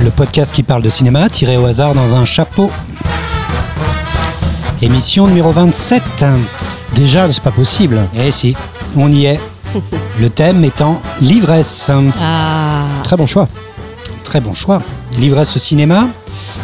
[0.00, 2.72] Le podcast qui parle de cinéma tiré au hasard dans un chapeau.
[4.82, 6.02] Émission numéro 27.
[6.96, 8.00] Déjà, c'est pas possible.
[8.16, 8.56] Eh si,
[8.96, 9.40] on y est.
[10.18, 11.92] Le thème étant l'ivresse.
[12.20, 12.82] Ah.
[13.04, 13.46] Très bon choix.
[14.24, 14.82] Très bon choix.
[15.18, 16.08] L'ivresse au cinéma.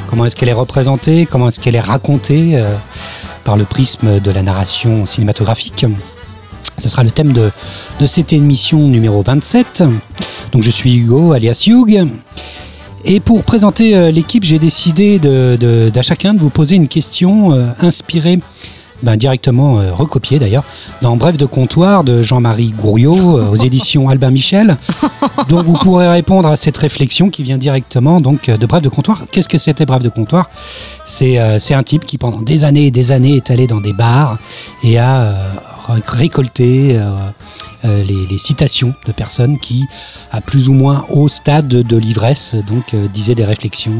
[0.08, 1.26] Comment est-ce qu'elle est représentée?
[1.26, 2.74] Comment est-ce qu'elle est racontée euh,
[3.44, 5.86] par le prisme de la narration cinématographique?
[6.78, 7.50] Ce sera le thème de,
[8.00, 9.84] de cette émission numéro 27.
[10.52, 12.06] Donc je suis Hugo, alias Hugh.
[13.04, 16.88] Et pour présenter euh, l'équipe, j'ai décidé de, de- d'à chacun de vous poser une
[16.88, 18.38] question euh, inspirée,
[19.02, 20.64] ben, directement euh, recopiée d'ailleurs,
[21.02, 24.76] dans Bref de comptoir de Jean-Marie Gouriot euh, aux éditions Albin Michel.
[25.48, 28.88] Donc vous pourrez répondre à cette réflexion qui vient directement donc euh, de Bref de
[28.88, 29.22] comptoir.
[29.30, 30.48] Qu'est-ce que c'était Bref de comptoir?
[31.04, 33.92] C'est euh, un type qui pendant des années et des années est allé dans des
[33.92, 34.38] bars
[34.84, 35.34] et a
[35.88, 36.98] ré- récolté
[37.82, 39.84] les, les citations de personnes qui,
[40.30, 43.92] à plus ou moins haut stade de, de l'ivresse, donc disaient des réflexions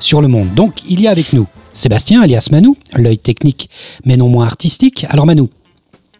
[0.00, 0.54] sur le monde.
[0.54, 3.68] Donc il y a avec nous Sébastien, alias Manou, l'œil technique
[4.06, 5.06] mais non moins artistique.
[5.10, 5.48] Alors Manou,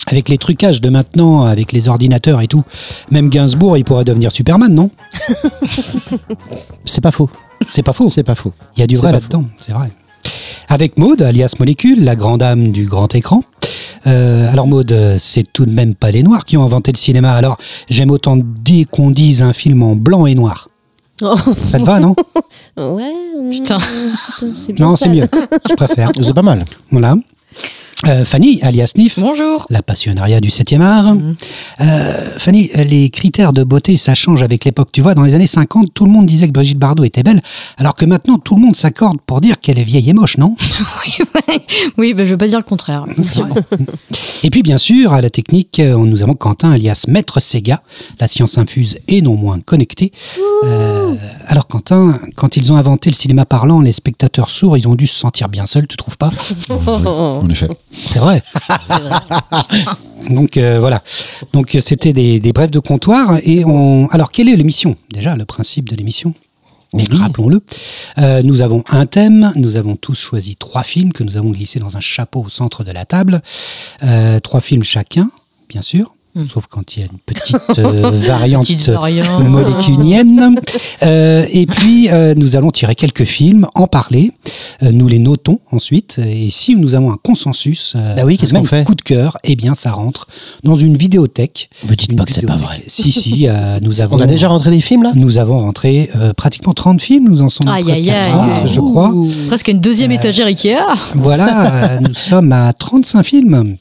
[0.07, 2.65] avec les trucages de maintenant, avec les ordinateurs et tout,
[3.11, 4.91] même Gainsbourg, il pourrait devenir Superman, non?
[6.85, 7.31] C'est pas faux.
[7.69, 8.11] C'est pas faux.
[8.11, 8.53] C'est pas faux.
[8.77, 9.91] Il y a du vrai là-dedans, c'est vrai.
[10.69, 13.43] Avec Maude, alias Molécule, la grande âme du grand écran.
[14.07, 17.33] Euh, alors Maude, c'est tout de même pas les Noirs qui ont inventé le cinéma.
[17.33, 20.67] Alors j'aime autant dire qu'on dise un film en blanc et noir.
[21.23, 21.35] Oh.
[21.57, 22.15] Ça te va, non
[22.77, 23.13] Ouais.
[23.51, 23.79] Putain.
[24.41, 25.29] C'est bien Non, c'est mieux.
[25.69, 26.11] Je préfère.
[26.21, 26.65] C'est pas mal.
[26.91, 27.15] Voilà.
[28.07, 29.67] Euh, Fanny, alias Nif, Bonjour.
[29.71, 31.15] la passionnariat du 7e art.
[31.81, 34.91] Euh, Fanny, les critères de beauté, ça change avec l'époque.
[34.93, 37.41] Tu vois, dans les années 50, tout le monde disait que Brigitte Bardot était belle,
[37.79, 40.55] alors que maintenant, tout le monde s'accorde pour dire qu'elle est vieille et moche, non?
[41.97, 43.05] Oui, ben, je veux pas dire le contraire.
[44.43, 47.81] Et puis bien sûr, à la technique, euh, nous avons Quentin alias Maître Sega,
[48.21, 50.13] la science infuse et non moins connectée.
[50.65, 51.15] Euh,
[51.47, 55.07] alors Quentin, quand ils ont inventé le cinéma parlant, les spectateurs sourds, ils ont dû
[55.07, 56.31] se sentir bien seuls, tu trouves pas?
[56.69, 57.69] En effet.
[57.95, 58.43] C'est vrai.
[60.31, 61.03] Donc euh, voilà.
[61.53, 63.39] Donc c'était des, des brefs de comptoir.
[63.45, 64.09] Et on.
[64.09, 64.97] Alors quelle est l'émission?
[65.13, 66.35] Déjà le principe de l'émission.
[66.95, 67.61] Mais rappelons-le,
[68.19, 71.81] Euh, nous avons un thème, nous avons tous choisi trois films que nous avons glissés
[71.81, 73.43] dans un chapeau au centre de la table.
[74.05, 75.29] Euh, trois films chacun,
[75.69, 76.15] bien sûr,
[76.49, 79.45] sauf quand il y a une petite euh, variante Petite variante.
[79.45, 80.57] moléculienne.
[81.03, 84.33] Euh, et puis, euh, nous allons tirer quelques films, en parler.
[84.83, 86.19] Euh, nous les notons ensuite.
[86.25, 89.03] Et si nous avons un consensus, euh, Bah oui, qu'est-ce un qu'on fait coup de
[89.03, 90.27] cœur, eh bien, ça rentre
[90.65, 91.71] dans une vidéothèque.
[91.89, 92.79] Me dites pas que c'est pas vrai.
[92.87, 94.17] Si, si, euh, nous avons.
[94.19, 97.43] On a déjà rentré des films là Nous avons rentré euh, pratiquement 30 films, nous
[97.43, 98.61] en sommes Aïe, presque aïe, à aïe.
[98.63, 99.13] 30, je crois.
[99.49, 100.77] Presque une deuxième étagère Ikea.
[101.15, 103.77] Voilà, euh, nous sommes à 35 films.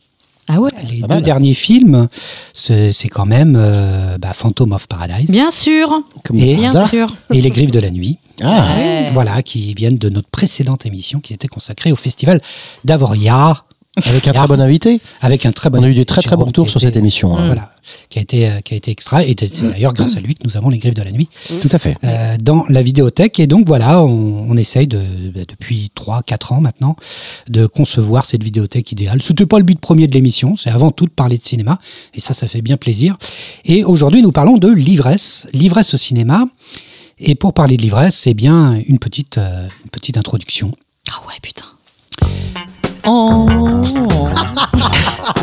[0.47, 0.69] Ah ouais.
[0.89, 1.21] Les deux mal.
[1.23, 2.07] derniers films,
[2.53, 6.01] c'est quand même euh, bah, Phantom of Paradise Bien sûr.
[6.23, 6.89] Comme Et- par Bien hasard.
[6.89, 7.15] sûr.
[7.31, 8.17] et Les Griffes de la Nuit.
[8.41, 9.09] Ah, Ouais.
[9.13, 12.41] Voilà, qui viennent de notre précédente émission qui était consacrée au festival
[12.83, 13.63] d'Avoria,
[13.95, 14.99] avec un très bon invité.
[15.21, 15.79] avec un très bon.
[15.79, 17.37] On a eu des très très bons retours sur cette émission.
[17.37, 17.45] hein.
[17.45, 17.69] Voilà,
[18.09, 19.23] qui a été, euh, qui a été extra.
[19.23, 21.29] Et c'est d'ailleurs grâce à lui que nous avons Les Griffes de la Nuit
[21.61, 21.95] Tout à fait.
[22.03, 23.39] euh, dans la vidéothèque.
[23.39, 24.97] Et donc voilà, on, on essaye de,
[25.33, 26.95] bah, depuis 3-4 ans maintenant
[27.49, 29.21] de concevoir cette vidéothèque idéale.
[29.21, 31.77] C'était pas le but premier de l'émission, c'est avant tout de parler de cinéma.
[32.15, 33.15] Et ça, ça fait bien plaisir.
[33.65, 36.45] Et aujourd'hui, nous parlons de l'ivresse, l'ivresse au cinéma.
[37.19, 40.71] Et pour parler de l'ivresse, c'est bien une petite, euh, une petite introduction.
[41.11, 41.65] Ah ouais, putain.
[43.05, 43.45] Oh.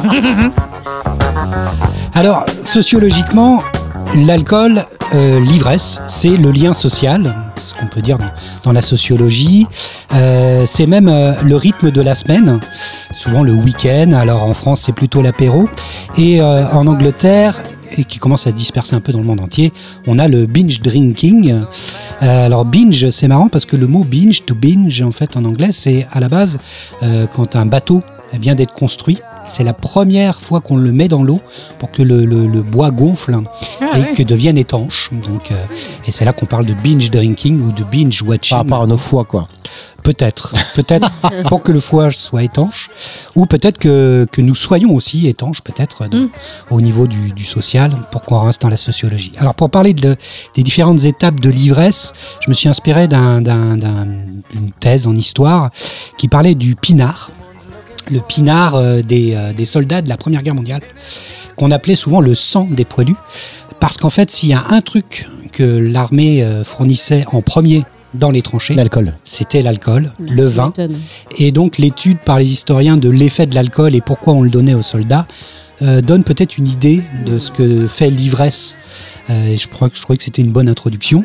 [2.15, 3.63] Alors, sociologiquement,
[4.15, 4.83] l'alcool,
[5.15, 8.19] euh, l'ivresse, c'est le lien social, ce qu'on peut dire
[8.65, 9.67] dans, la sociologie.
[10.15, 12.61] Euh, c'est même euh, le rythme de la semaine,
[13.13, 14.13] souvent le week-end.
[14.13, 15.67] Alors en France, c'est plutôt l'apéro.
[16.17, 17.57] Et en Angleterre,
[17.97, 19.73] et qui commence à se disperser un peu dans le monde entier,
[20.07, 21.53] on a le binge drinking.
[21.53, 25.45] Euh, alors binge, c'est marrant parce que le mot binge, to binge, en fait, en
[25.45, 26.59] anglais, c'est à la base
[27.03, 28.03] euh, quand un bateau
[28.39, 29.19] vient d'être construit.
[29.51, 31.41] C'est la première fois qu'on le met dans l'eau
[31.79, 33.37] pour que le, le- le bois gonfle
[33.81, 34.13] Ah et ouais.
[34.13, 35.11] que devienne étanche.
[35.13, 35.55] Donc, euh,
[36.07, 38.51] et c'est là qu'on parle de binge drinking ou de binge watching.
[38.51, 39.49] Par rapport à nos foies, quoi.
[40.03, 41.11] Peut-être, peut-être
[41.49, 42.89] pour que le foie soit étanche,
[43.35, 46.29] ou peut-être que, que nous soyons aussi étanches, peut-être dans-
[46.71, 49.33] au niveau du, du social, pour qu'on reste dans la sociologie.
[49.37, 50.17] Alors pour parler de,
[50.57, 54.07] des différentes étapes de l'ivresse, je me suis inspiré d'un- d'un- d'un-
[54.53, 55.71] d'une thèse en histoire
[56.17, 57.31] qui parlait du pinard,
[58.11, 60.83] le pinard euh, des, euh, des soldats de la Première Guerre mondiale,
[61.57, 63.17] qu'on appelait souvent le sang des poilus,
[63.81, 68.31] parce qu'en fait s'il y a un truc que l'armée euh, fournissait en premier dans
[68.31, 69.15] les tranchées, L'alcool.
[69.23, 70.73] c'était l'alcool, le vin.
[71.39, 74.75] Et donc l'étude par les historiens de l'effet de l'alcool et pourquoi on le donnait
[74.75, 75.27] aux soldats
[75.83, 78.79] euh, donne peut-être une idée de ce que fait l'ivresse.
[79.31, 81.25] Euh, et je crois que je trouvais que c'était une bonne introduction.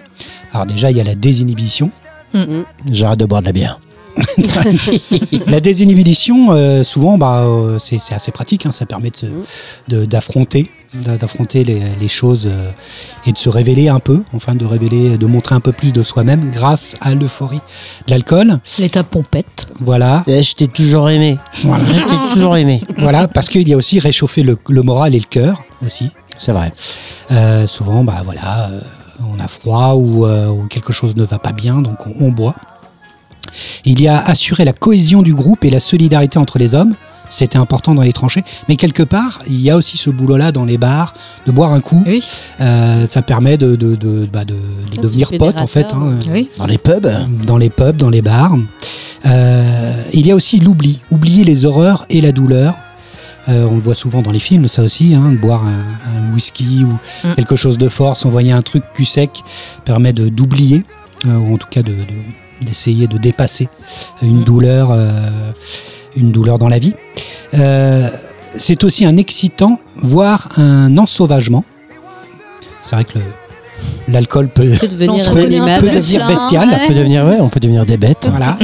[0.54, 1.92] Alors déjà il y a la désinhibition.
[2.92, 3.80] J'arrête de boire de la bière.
[5.48, 8.66] La désinhibition, euh, souvent, bah, euh, c'est c'est assez pratique.
[8.66, 9.26] hein, ça permet de se-
[9.88, 12.72] de- d'affronter, d'a- d'affronter les, les choses euh,
[13.26, 16.04] et de se révéler un peu, enfin de révéler, de montrer un peu plus de
[16.04, 17.60] soi-même grâce à l'euphorie
[18.08, 18.60] de l'alcool.
[18.80, 19.68] L'état pompette.
[19.80, 21.38] Voilà, Eh, je t'ai toujours aimé.
[21.64, 21.84] Voilà.
[21.86, 22.82] Je t'ai toujours aimé.
[22.98, 26.10] voilà, parce qu'il y a aussi réchauffer le, le moral et le cœur aussi.
[26.38, 26.74] C'est vrai.
[27.32, 28.80] Euh, souvent, bah voilà, euh,
[29.34, 32.30] on a froid ou, euh, ou quelque chose ne va pas bien, donc on, on
[32.32, 32.56] boit.
[33.86, 36.94] Il y a assurer la cohésion du groupe et la solidarité entre les hommes.
[37.28, 40.64] C'était important dans les tranchées, mais quelque part, il y a aussi ce boulot-là dans
[40.64, 41.14] les bars,
[41.48, 42.04] de boire un coup.
[42.06, 42.24] Oui.
[42.62, 44.60] Euh, ça permet de, de, de, bah, de- de
[44.94, 46.50] c'est devenir pote en fait, hein, Oui.
[46.58, 47.08] Dans les pubs,
[47.48, 48.56] dans les pubs, dans les bars.
[49.26, 52.76] Euh, il y a aussi l'oubli, oublier les horreurs et la douleur.
[53.50, 55.70] Euh, on le voit souvent dans les films, ça aussi, hein, de boire un,
[56.30, 56.98] un whisky ou
[57.28, 57.36] Mm.
[57.36, 59.42] quelque chose de fort, s'envoyer un truc cul sec
[59.84, 60.84] permet de d'oublier,
[61.28, 61.98] euh, ou en tout cas de- de-
[62.62, 63.68] d'essayer de, dépasser
[64.22, 65.52] une douleur, euh,
[66.60, 66.94] dans la vie.
[67.54, 68.08] Euh,
[68.56, 71.64] c'est aussi un excitant, voire un ensauvagement.
[72.82, 73.20] C'est vrai que
[74.08, 75.80] l'alcool peut, peut devenir animal.
[75.82, 75.88] peut
[76.28, 76.70] bestial.
[76.84, 78.28] on peut devenir, ouais, on peut devenir des bêtes.
[78.30, 78.58] Voilà.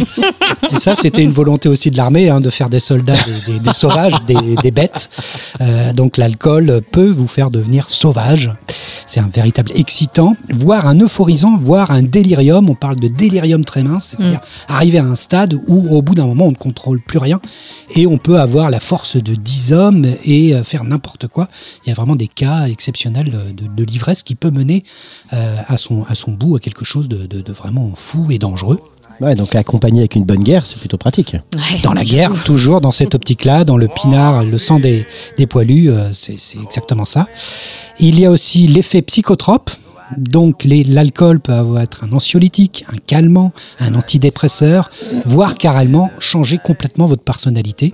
[0.74, 3.16] Et ça, c'était une volonté aussi de l'armée, hein, de faire des soldats
[3.48, 5.10] des, des- des sauvages, des, des bêtes.
[5.62, 8.52] Euh, donc l'alcool peut vous faire devenir sauvage.
[9.08, 12.70] C'est un véritable excitant, voire un euphorisant, voire un délirium.
[12.70, 16.26] On parle de délirium très mince, c'est-à-dire arriver à un stade où au bout d'un
[16.28, 17.40] moment on ne contrôle plus rien
[17.96, 21.50] et on peut avoir la force de 10 hommes et euh, faire n'importe quoi.
[21.86, 24.84] Il y a vraiment des cas exceptionnels de, de l'ivresse qui peut mener
[25.34, 28.38] euh, à, son, à son bout à quelque chose de- de- de vraiment fou et
[28.38, 28.80] dangereux.
[29.20, 31.36] Ouais, donc accompagné avec une bonne guerre, c'est plutôt pratique.
[31.56, 31.80] Ouais.
[31.84, 35.06] dans la guerre, toujours dans cette optique-là, dans le pinard, le sang des,
[35.38, 37.28] des poilus, euh, c'est c'est exactement ça.
[38.00, 39.70] Il y a aussi l'effet psychotrope.
[40.18, 44.92] Donc l'alcool peut avoir être un anxiolytique, un calmant, un antidépresseur,
[45.24, 47.94] voire carrément changer complètement votre personnalité.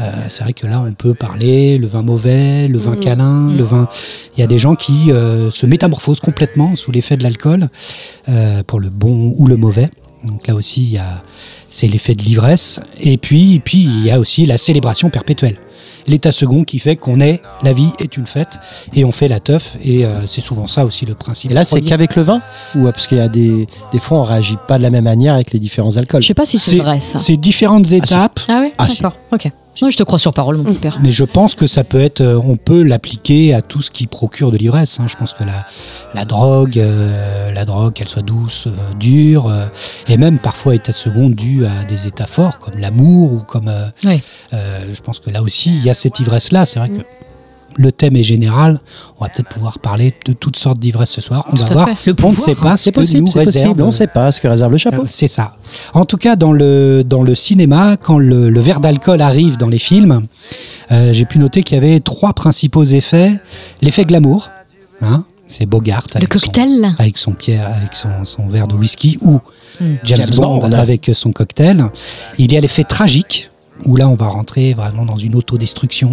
[0.00, 3.64] Euh, c'est vrai que là, on peut parler le vin mauvais, le vin câlin, le
[3.64, 3.88] vin.
[4.36, 7.68] Il y a des gens qui euh, se métamorphosent complètement sous l'effet de l'alcool,
[8.28, 9.90] euh, pour le bon ou le mauvais.
[10.24, 11.22] Donc là aussi, il y a,
[11.68, 12.80] c'est l'effet de l'ivresse.
[13.00, 15.56] Et puis, et puis, il y a aussi la célébration perpétuelle.
[16.06, 18.58] L'état second qui fait qu'on est, la vie est une fête
[18.94, 19.76] et on fait la teuf.
[19.84, 21.50] Et euh, c'est souvent ça aussi le principe.
[21.50, 22.40] Et là, c'est qu'avec le vin
[22.74, 25.34] Ou parce qu'il y a des, des fois, on réagit pas de la même manière
[25.34, 26.22] avec les différents alcools?
[26.22, 27.18] Je sais pas si c'est vrai ça.
[27.18, 28.40] C'est différentes étapes.
[28.48, 28.86] Ah oui Ah.
[28.88, 29.14] D'accord.
[29.30, 29.50] Ok.
[29.82, 30.98] Non, je te crois sur parole, mon petit père.
[31.02, 34.06] Mais je pense que ça peut être, euh, on peut l'appliquer à tout ce qui
[34.06, 35.00] procure de l'ivresse.
[35.00, 35.06] hein.
[35.08, 35.66] Je pense que la,
[36.14, 39.66] la drogue, euh, la drogue, qu'elle soit douce, euh, dure, euh,
[40.08, 43.68] et même parfois état second dû à des états forts comme l'amour ou comme.
[43.68, 44.20] euh, Oui.
[44.52, 46.66] euh, je pense que là aussi, il y a cette ivresse-là.
[46.66, 47.00] C'est vrai que
[47.80, 48.80] le thème est général.
[49.18, 51.44] On va peut-être pouvoir parler de toutes sortes d'ivresse ce soir.
[51.52, 51.88] On Tout va voir.
[52.06, 53.64] Le on ne sait pas ce C'est que possible, nous c'est réserve.
[53.66, 53.82] possible.
[53.82, 55.02] On ne sait pas ce que réserve le chapeau.
[55.02, 55.56] Euh, C'est ça.
[55.94, 59.68] En tout cas, dans le, dans le cinéma, quand le, le verre d'alcool arrive dans
[59.68, 60.26] les films,
[60.92, 63.32] euh, j'ai pu noter qu'il y avait trois principaux effets.
[63.82, 64.50] L'effet glamour,
[65.00, 68.74] hein, c'est Bogart Le avec son, cocktail avec son pierre, avec son, son verre de
[68.74, 69.40] whisky, ou
[69.80, 69.96] Hmm.
[70.04, 70.72] James, James Bond, Bond.
[70.72, 71.82] avec son cocktail.
[72.38, 73.49] Il y a l'effet tragique.
[73.86, 76.10] Où là, on va rentrer vraiment dans une autodestruction,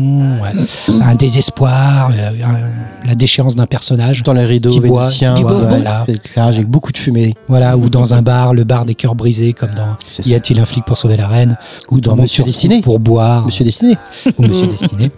[1.01, 4.23] un désespoir, euh, un- la déchéance d'un personnage.
[4.23, 6.05] Dans les rideaux Qui vénitiens, boit, voilà.
[6.37, 7.33] avec beaucoup de fumée.
[7.47, 10.65] Voilà, ou dans un bar, le bar des cœurs brisés, comme dans Y a-t-il un
[10.65, 11.57] flic pour sauver la reine
[11.91, 12.81] Ou dans Monsieur Destiné.
[12.81, 13.45] Pour boire.
[13.45, 13.97] Monsieur Destiné.
[14.37, 15.11] ou Monsieur Destiné.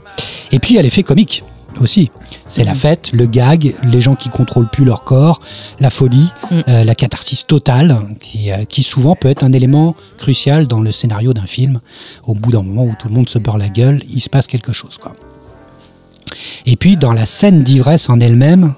[0.51, 1.44] Et puis il y a l'effet comique
[1.79, 2.11] aussi.
[2.47, 5.39] C'est la fête, le gag, les gens qui contrôlent plus leur corps,
[5.79, 6.55] la folie, Mm.
[6.67, 10.91] euh, la catharsis totale, qui, euh, qui souvent peut être un élément crucial dans le
[10.91, 11.79] scénario d'un film.
[12.25, 14.47] Au bout d'un moment où tout le monde se beurre la gueule, il se passe
[14.47, 14.97] quelque chose.
[14.97, 15.13] Quoi.
[16.65, 18.73] Et puis dans la scène d'ivresse en elle-même,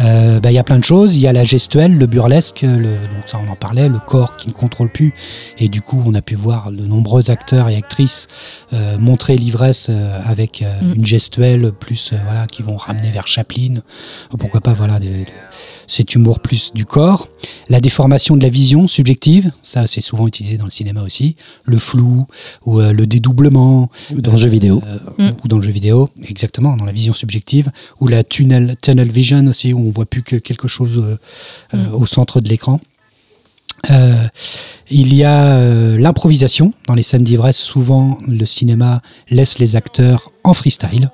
[0.00, 1.14] euh, bah, il y a plein de choses.
[1.14, 4.36] Il y a la gestuelle, le burlesque, le, donc ça on en parlait, le corps
[4.36, 5.12] qui ne contrôle plus.
[5.58, 8.28] Et du coup, on a pu voir de nombreux acteurs et actrices
[8.72, 10.92] euh, montrer l'ivresse euh, avec euh, Mm.
[10.94, 13.76] une gestuelle plus euh, voilà qui vont ramener vers Chaplin.
[14.32, 15.26] Ou Pourquoi pas voilà des- des-
[15.86, 17.28] cet humour plus du corps.
[17.68, 21.34] La déformation de la vision subjective, ça c'est souvent utilisé dans le cinéma aussi.
[21.64, 22.26] Le flou
[22.64, 24.80] ou euh, le dédoublement Ou dans le jeu vidéo.
[25.18, 29.10] euh, ou dans le jeu vidéo, exactement, dans la vision subjective, ou la tunnel, tunnel
[29.10, 31.18] vision aussi, où on voit plus que quelque chose euh,
[31.74, 32.80] euh, au centre de l'écran.
[33.90, 34.14] Euh,
[34.90, 37.56] il y a euh, l'improvisation dans les scènes d'ivresse.
[37.56, 41.10] Souvent, le cinéma laisse les acteurs en freestyle,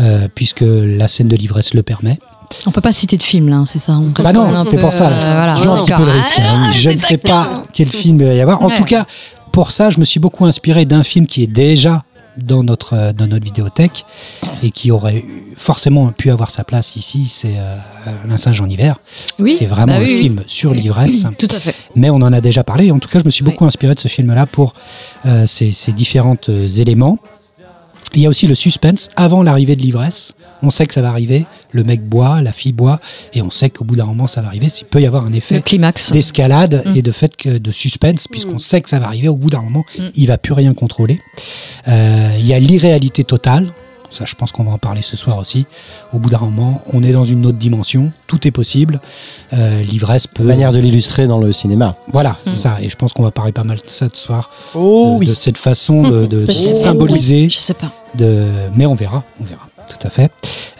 [0.00, 2.18] euh, puisque la scène de l'ivresse le permet.
[2.66, 3.98] On peut pas citer de film là, c'est ça.
[3.98, 5.08] on Bah non, c'est peu, pour ça.
[5.10, 5.54] euh, voilà.
[5.54, 6.38] Toujours un petit peu le risque.
[6.38, 6.70] hein.
[6.72, 8.62] je ne sais pas quel film il va y avoir.
[8.62, 8.76] En Ouais.
[8.76, 9.04] tout cas,
[9.52, 12.04] pour ça, je me suis beaucoup inspiré d'un film qui est déjà
[12.38, 14.04] dans notre, euh, dans notre vidéothèque
[14.62, 15.22] et qui aurait
[15.56, 17.76] forcément pu avoir sa place ici, c'est euh,
[18.30, 18.98] Un singe en hiver,
[19.38, 21.24] Oui, qui est vraiment bah un oui, film sur l'ivresse.
[21.38, 21.74] Tout à fait.
[21.94, 22.90] Mais on en a déjà parlé.
[22.90, 24.72] En tout cas, je me suis beaucoup inspiré de ce film-là pour
[25.26, 27.18] euh, ces, ces différents éléments.
[28.14, 30.34] Il y a aussi le suspense avant l'arrivée de l'ivresse.
[30.62, 31.46] On sait que ça va arriver.
[31.70, 32.98] Le mec boit, la fille boit,
[33.34, 34.68] et on sait qu'au bout d'un moment, ça va arriver.
[34.80, 36.10] Il peut y avoir un effet climax.
[36.12, 39.28] d'escalade et de fait que de suspense, puisqu'on sait que ça va arriver.
[39.28, 39.84] Au bout d'un moment,
[40.14, 41.18] il va plus rien contrôler.
[41.88, 43.68] Euh, Il y a l'irréalité totale.
[44.10, 45.66] Ça, je pense qu'on va en parler ce soir aussi.
[46.12, 48.12] Au bout d'un moment, on est dans une autre dimension.
[48.26, 49.00] Tout est possible.
[49.52, 50.44] Euh, L'ivresse peut.
[50.44, 51.96] Manière de l'illustrer dans le cinéma.
[52.12, 52.78] Voilà, c'est ça.
[52.80, 54.50] Et je pense qu'on va parler pas mal de ça ce soir.
[54.74, 57.48] Oh de, de cette façon de, symboliser.
[57.48, 57.90] Je sais pas.
[58.14, 58.44] De...
[58.74, 59.66] Mais on verra, on verra.
[59.88, 60.30] Tout à fait.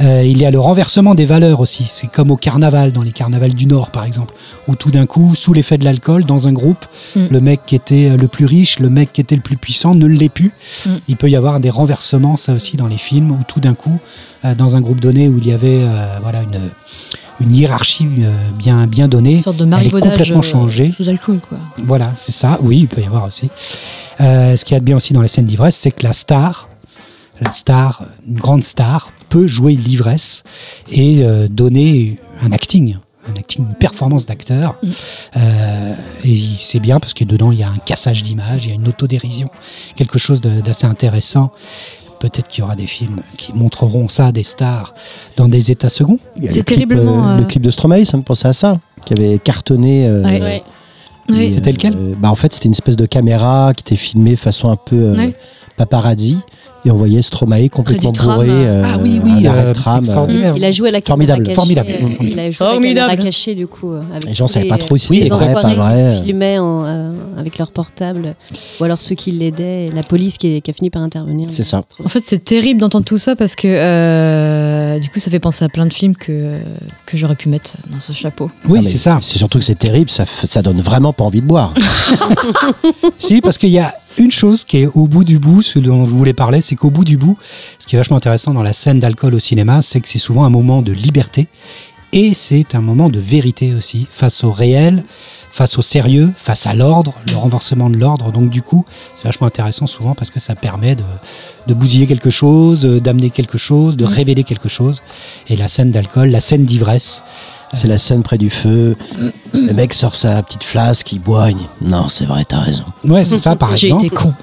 [0.00, 1.85] Euh, il y a le renversement des valeurs aussi.
[1.85, 4.35] C'est comme au carnaval, dans les carnavals du Nord par exemple,
[4.69, 6.85] où tout d'un coup, sous l'effet de l'alcool, dans un groupe,
[7.17, 7.27] Mm.
[7.31, 10.07] le mec qui était le plus riche, le mec qui était le plus puissant ne
[10.07, 10.53] l'est plus.
[10.87, 10.91] Mm.
[11.09, 13.99] Il peut y avoir des renversements, ça aussi, dans les films, où tout d'un coup,
[14.45, 16.61] euh, dans un groupe donné où il y avait euh, voilà, une,
[17.41, 20.93] une hiérarchie euh, bien, bien donnée, Une sorte de elle est complètement euh, changée.
[20.97, 21.59] Sous alcool, quoi.
[21.79, 22.59] Voilà, c'est ça.
[22.62, 23.49] Oui, il peut y avoir aussi.
[24.21, 26.12] Euh, ce qu'il y a de bien aussi dans les scènes d'ivresse, c'est que la
[26.12, 26.69] star,
[27.40, 30.42] la star, une grande star, peut jouer l'ivresse
[30.90, 32.97] et euh, donner un acting,
[33.28, 34.80] un acting, une performance d'acteur.
[35.37, 38.73] Euh, et c'est bien parce que dedans il y a un cassage d'image, il y
[38.73, 39.49] a une autodérision,
[39.97, 41.50] quelque chose de- d'assez intéressant.
[42.21, 44.92] Peut-être qu'il y aura des films qui montreront ça des stars
[45.37, 46.18] dans des états seconds.
[46.35, 48.80] C'est le clip, terriblement, euh, euh, Le clip de Stromae, ça me pensait à ça,
[49.04, 50.07] qui avait cartonné.
[50.09, 50.40] euh, Ouais.
[50.42, 50.62] Ouais.
[51.28, 51.42] Oui.
[51.45, 51.95] et, C'était lequel?
[51.97, 54.97] euh, bah En fait, c'était une espèce de caméra qui était filmée façon un peu
[54.97, 55.35] euh, Ouais.
[55.76, 56.38] paparazzi.
[56.88, 58.49] Et on voyait Stromae complètement tram, bourré.
[58.50, 58.80] euh.
[58.83, 60.54] Ah oui, oui, euh, tram, euh, extraordinaire.
[60.57, 61.54] Il a joué à la caméra Formidable, cachée.
[61.54, 61.90] formidable.
[61.90, 63.92] euh, Il a joué à la cachée du coup.
[63.92, 66.14] euh, Avec Les gens tous savaient pas trop si c'était vrai, pas vrai.
[66.21, 68.35] qui filmaient en, euh, avec leur portable,
[68.80, 71.49] ou alors ceux qui l'aidaient, la police qui, qui a fini par intervenir.
[71.50, 71.80] C'est ça.
[72.02, 75.66] En fait, c'est terrible d'entendre tout ça parce que euh, du coup, ça fait penser
[75.66, 76.54] à plein de films que,
[77.04, 78.50] que j'aurais pu mettre dans ce chapeau.
[78.66, 79.18] Oui, c'est ça.
[79.21, 81.75] C'est surtout que c'est terrible, ça, ça donne vraiment pas envie de boire.
[83.18, 86.05] Si, parce qu'il y a une chose qui est au bout du bout, ce dont
[86.05, 87.39] je voulais parler, c'est qu'au bout du bout,
[87.79, 90.45] ce qui est vachement intéressant dans la scène d'alcool au cinéma, c'est que c'est souvent
[90.45, 91.47] un moment de liberté
[92.13, 95.05] et c'est un moment de vérité aussi, face au réel,
[95.51, 98.33] face au sérieux, face à l'ordre, le renversement de l'ordre.
[98.33, 98.85] Donc du coup,
[99.15, 101.05] c'est vachement intéressant souvent parce que ça permet de,
[101.67, 105.03] de bousiller quelque chose, euh, d'amener quelque chose, de révéler quelque chose.
[105.49, 107.25] Et la scène d'alcool, la scène d'ivresse,
[107.73, 108.97] C'est la scène près du feu.
[109.53, 111.51] Le mec sort sa petite flasque, il boit.
[111.51, 112.85] il dit, Non, c'est vrai, t'as raison.
[113.05, 114.07] ouais, c'est ça par J'ai exemple.
[114.07, 114.35] été con.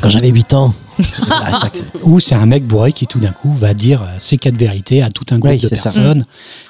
[0.00, 0.72] Quand j'avais 8 ans.
[2.02, 5.02] Ou c'est un mec bourré qui tout d'un coup va dire euh, ses quatre vérités
[5.02, 5.84] à tout un groupe Oui, de c'est ça.
[5.90, 6.24] personnes,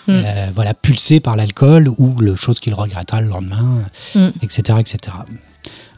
[0.09, 0.13] Mm.
[0.13, 4.29] euh, voilà, pulsé par l'alcool ou le chose qu'il regrettera le lendemain, Mm.
[4.43, 4.99] etc., etc.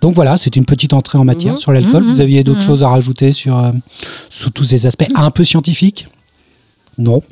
[0.01, 1.59] Donc voilà, c'est une petite entrée en matière Mhm.
[1.61, 2.03] sur l'alcool.
[2.03, 2.67] Vous aviez d'autres Mhm.
[2.67, 3.71] choses à rajouter sur, euh,
[4.29, 6.09] sur tous ces aspects un peu scientifiques?
[6.99, 7.23] Non.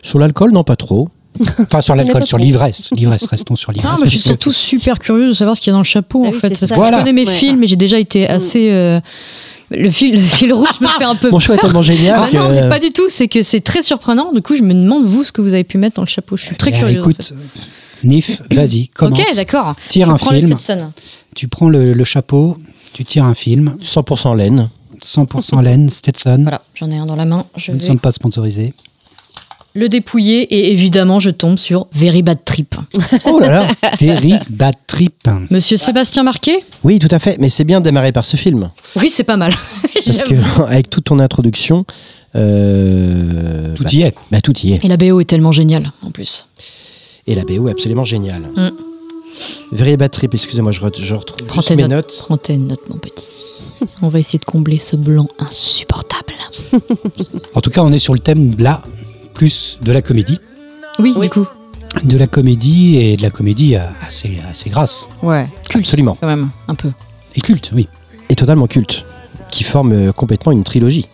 [0.00, 1.10] Sur l'alcool, non, pas trop.
[1.60, 2.90] Enfin, sur l'alcool, sur l'ivresse.
[2.92, 3.90] L'ivresse, restons sur l'ivresse.
[3.92, 5.84] Non, mais je suis surtout super curieuse de savoir ce qu'il y a dans le
[5.84, 6.50] chapeau Ah en oui, fait.
[6.58, 6.98] Parce que Voilà.
[6.98, 7.34] je connais mes Ouais.
[7.34, 8.70] films, mais j'ai déjà été assez.
[8.70, 9.00] euh,
[9.70, 11.30] le, fil, le fil rouge me fait un peu.
[11.30, 12.36] Mon choix est tellement génial Ah que.
[12.36, 13.08] non, mais pas du tout.
[13.08, 14.32] C'est que c'est très surprenant.
[14.32, 16.36] Du coup, je me demande vous ce que vous avez pu mettre dans le chapeau.
[16.36, 17.02] Je suis très Eh, curieuse.
[17.04, 17.32] en Écoute,
[18.04, 19.18] Nif, vas-y, commence.
[19.18, 19.74] Ok, d'accord.
[19.88, 20.56] Tire un film,
[21.34, 22.56] tu prends le, le chapeau,
[22.92, 24.68] tu tires un film, 100% laine.
[25.02, 26.38] 100% laine, Stetson.
[26.42, 27.44] Voilà, j'en ai un dans la main.
[27.56, 28.72] Je Nous ne vais sommes pas sponsorisés.
[29.74, 32.74] Le dépouiller et évidemment, je tombe sur Very Bad Trip.
[33.26, 35.14] Oh là là Very Bad Trip.
[35.50, 37.36] Monsieur Sébastien Marquet Oui, tout à fait.
[37.40, 38.70] Mais c'est bien de démarrer par ce film.
[38.96, 39.52] Oui, c'est pas mal.
[40.06, 40.34] Parce que,
[40.68, 41.84] avec toute ton introduction.
[42.36, 44.14] euh, Tout bah, y est.
[44.30, 44.84] bah, tout y est.
[44.84, 46.46] Et la BO est tellement géniale en plus.
[47.26, 48.42] Et la BO est absolument géniale.
[48.56, 48.68] Mm.
[49.72, 51.90] Very Bad Trip, excusez-moi, je, re- je retrouve Prends mes notes.
[51.90, 52.14] notes.
[52.20, 53.24] Prends tes notes, mon petit.
[54.02, 56.32] On va essayer de combler ce blanc insupportable.
[57.54, 58.82] En tout cas, on est sur le thème là,
[59.34, 60.40] plus de la comédie.
[60.98, 61.26] Oui, Oui.
[61.26, 61.46] du coup.
[62.04, 65.06] De la comédie et de la comédie assez, assez grasse.
[65.22, 66.16] Ouais, culte Absolument.
[66.20, 66.90] quand même, un peu.
[67.36, 67.88] Et culte, oui.
[68.30, 69.04] Et totalement culte.
[69.50, 71.06] Qui forme euh, complètement une trilogie.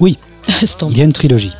[0.00, 0.18] Oui,
[0.62, 0.88] Instant.
[0.90, 1.52] il y a une trilogie.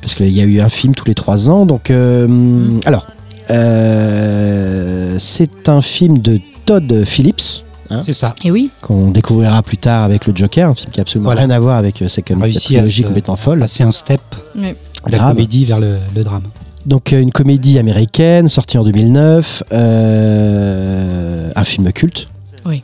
[0.00, 1.66] Parce qu'il y a eu un film tous les trois ans.
[1.66, 2.80] Donc, euh, Mm.
[2.84, 3.06] alors,
[3.50, 7.64] euh, c'est un film de Todd Phillips.
[7.90, 8.34] Hein C'est ça.
[8.44, 11.42] Et oui, qu'on découvrira plus tard avec le Joker, un film qui a absolument Voilà.
[11.42, 13.58] rien à voir avec euh, cette, trilogie complètement folle.
[13.60, 14.20] Passer un step
[14.56, 14.74] Ouais.
[15.10, 16.42] La comédie vers le, le drame.
[16.86, 22.28] Donc euh, une comédie américaine sortie en 2009, euh, un film culte.
[22.66, 22.82] Oui.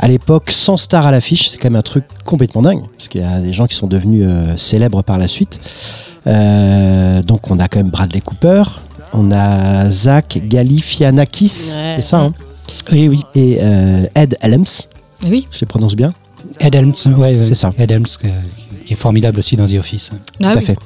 [0.00, 3.20] À l'époque, sans star à l'affiche, c'est quand même un truc complètement dingue, parce qu'il
[3.20, 5.58] y a des gens qui sont devenus euh, célèbres par la suite.
[6.26, 8.62] Euh, donc on a quand même Bradley Cooper,
[9.12, 11.92] on a Zach Galifianakis, Ouais.
[11.96, 12.34] c'est ça, hein?
[12.92, 13.22] Oui, oui.
[13.34, 14.64] et euh, Ed Helms,
[15.26, 15.46] Oui.
[15.50, 16.12] je les prononce bien?
[16.60, 17.36] Ed Helms, ouais.
[17.42, 17.72] C'est ça.
[17.78, 18.06] Ed Helms,
[18.84, 20.10] qui est formidable aussi dans The Office.
[20.12, 20.64] Ah Tout à oui.
[20.64, 20.78] fait.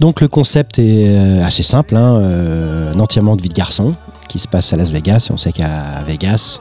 [0.00, 3.94] Donc le concept est euh, assez simple, hein, euh, un entièrement de vie de garçon
[4.28, 6.58] qui se passe à Las Vegas, et on sait qu'à Vegas,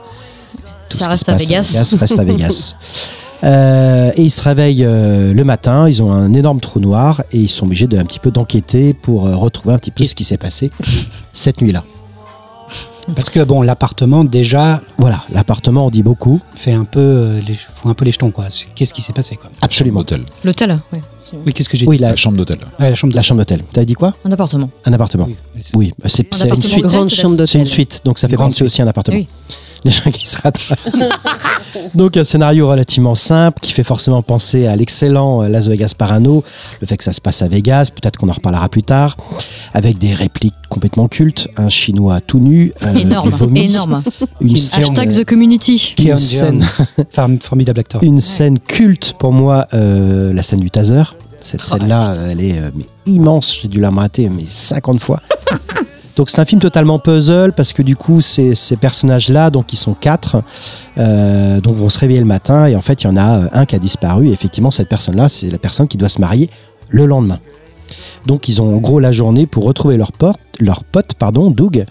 [0.89, 1.95] tout Ça ce qui reste se à passe Vegas.
[1.99, 2.75] reste à Vegas.
[3.43, 7.39] Euh, et ils se réveillent euh, le matin, ils ont un énorme trou noir et
[7.39, 10.13] ils sont obligés de un petit peu d'enquêter pour euh, retrouver un petit peu ce
[10.13, 10.69] qui s'est passé
[11.33, 11.83] cette nuit-là.
[13.15, 17.55] Parce que bon, l'appartement déjà Voilà, l'appartement en dit beaucoup, fait un peu, euh, les,
[17.55, 18.45] fout un peu les jetons quoi.
[18.51, 19.49] C'est- Qu'est-ce qui s'est passé quoi?
[19.61, 20.01] Absolument.
[20.01, 20.21] Hôtel.
[20.43, 20.79] L'hôtel,
[21.45, 22.57] Oui, qu'est-ce que j'ai Oui, dit la, La chambre d'hôtel.
[22.79, 23.61] Ouais, la chambre la chambre d'hôtel.
[23.71, 24.69] T'as dit quoi Un appartement.
[24.85, 25.25] Un appartement.
[25.27, 25.93] Oui, c'est- Oui,
[26.55, 26.83] une suite.
[26.85, 26.97] grand.
[26.97, 27.67] Grande chambre C'est une d'hôtel.
[27.67, 29.17] suite, donc ça fait penser aussi un appartement.
[29.17, 29.27] Oui.
[29.85, 30.79] Les gens qui se rattrapent.
[31.95, 36.43] donc un scénario relativement simple qui fait forcément penser à l'excellent euh, Las Vegas Parano,
[36.81, 39.17] le fait que ça se passe à Vegas, peut-être qu'on en reparlera plus tard,
[39.73, 44.03] avec des répliques complètement cultes, un chinois tout nu, euh, Énorme, qui vomit, énorme.
[44.39, 45.95] une scène, Hashtag euh, The Community.
[45.99, 46.65] Une scène,
[47.41, 48.03] formidable acteur.
[48.03, 51.03] une scène culte pour moi, euh, la scène du taser.
[51.39, 53.57] Cette Oh, scène-là, elle est euh, mais immense.
[53.63, 55.19] J'ai dû la mater mais 50 fois.
[56.15, 59.77] Donc c'est un film totalement puzzle parce que du coup, ces, ces personnages-là, donc ils
[59.77, 60.43] sont quatre,
[60.97, 63.49] euh, donc vont se réveiller le matin et en fait, il y en a euh,
[63.53, 64.27] un qui a disparu.
[64.27, 66.49] Et effectivement, cette personne-là, c'est la personne qui doit se marier
[66.89, 67.39] le lendemain.
[68.25, 71.15] Donc ils ont en gros la journée pour retrouver leur, pote, leur pote,
[71.55, 71.85] Doug,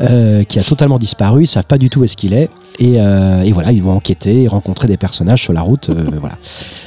[0.00, 1.44] euh, qui a totalement disparu.
[1.44, 2.50] Ils savent pas du tout où est-ce qu'il est.
[2.78, 5.90] Et, euh, et voilà, ils vont enquêter, rencontrer des personnages sur la route.
[5.90, 6.36] euh, voilà.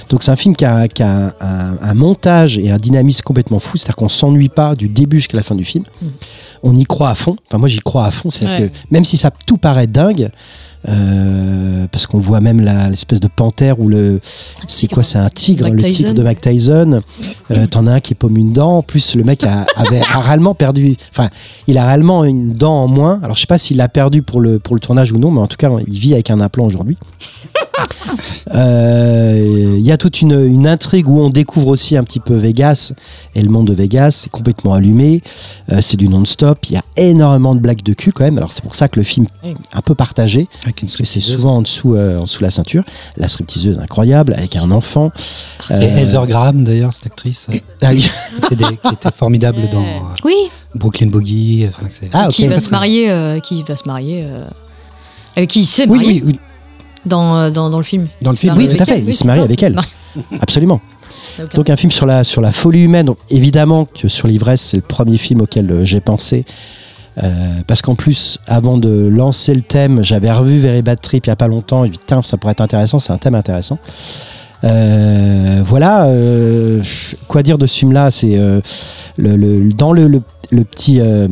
[0.09, 3.21] Donc c'est un film qui a, qui a un, un- un montage et un dynamisme
[3.23, 3.77] complètement fou.
[3.77, 5.83] C'est-à-dire qu'on s'ennuie pas du début jusqu'à la fin du film.
[6.01, 6.05] Mm.
[6.63, 7.35] On y croit à fond.
[7.47, 8.29] Enfin moi j'y crois à fond.
[8.29, 8.69] C'est-à-dire Ouais.
[8.69, 10.29] que même si ça tout paraît dingue,
[10.89, 12.59] euh, parce qu'on voit même
[12.89, 14.19] l'espèce de panthère ou le
[14.67, 17.01] c'est quoi c'est un tigre le tigre de Mike Tyson
[17.51, 20.19] euh, t'en as un qui paume une dent en plus le mec a, avait a
[20.19, 21.29] réellement perdu enfin
[21.67, 24.41] il a réellement une dent en moins alors je sais pas s'il l'a perdu pour
[24.41, 26.65] le pour le tournage ou non mais en tout cas il vit avec un implant
[26.65, 26.97] aujourd'hui
[28.53, 32.35] Euh, il y a toute une, une intrigue où on découvre aussi un petit peu
[32.35, 32.91] Vegas
[33.35, 35.21] et le monde de Vegas c'est complètement allumé
[35.71, 38.51] Euh, c'est du non-stop il y a énormément de blagues de cul quand même alors
[38.51, 41.19] c'est pour ça que le film est un peu partagé Avec une parce que c'est
[41.21, 42.83] souvent en dessous, euh, en dessous la ceinture.
[43.17, 45.11] La stripteaseuse incroyable avec un enfant.
[45.67, 47.47] C'est Euh, Heather Graham d'ailleurs, cette actrice,
[47.81, 48.07] Ah oui.
[48.47, 50.35] qui, était formidable dans euh, Oui.
[50.75, 51.65] Brooklyn Boogie.
[51.67, 52.33] Enfin, c'est- Ah, ok.
[52.33, 54.39] Qui va se marier, euh, qui va se marier, euh,
[55.35, 56.33] avec qui il s'est marié oui, oui,
[57.05, 58.07] dans, euh, dans, dans le film.
[58.21, 59.79] Dans le Il film, oui, tout à fait, il se marie avec elle.
[60.41, 60.79] Absolument.
[61.55, 63.07] Donc un film sur la, sur la folie humaine.
[63.07, 66.45] Donc, évidemment que sur l'ivresse, c'est le premier film auquel euh, j'ai pensé.
[67.21, 67.29] Euh,
[67.67, 71.33] parce qu'en plus, avant de lancer le thème, j'avais revu Very Bad Trip il n'y
[71.33, 71.83] a pas longtemps.
[71.85, 73.77] Et Tiens, ça pourrait être intéressant, c'est un thème intéressant.
[74.63, 76.81] Euh, voilà, euh,
[77.27, 78.11] quoi dire de ce film-là?
[78.11, 78.61] C'est euh,
[79.17, 80.21] le, le- dans le, le-
[80.53, 81.27] le petit euh,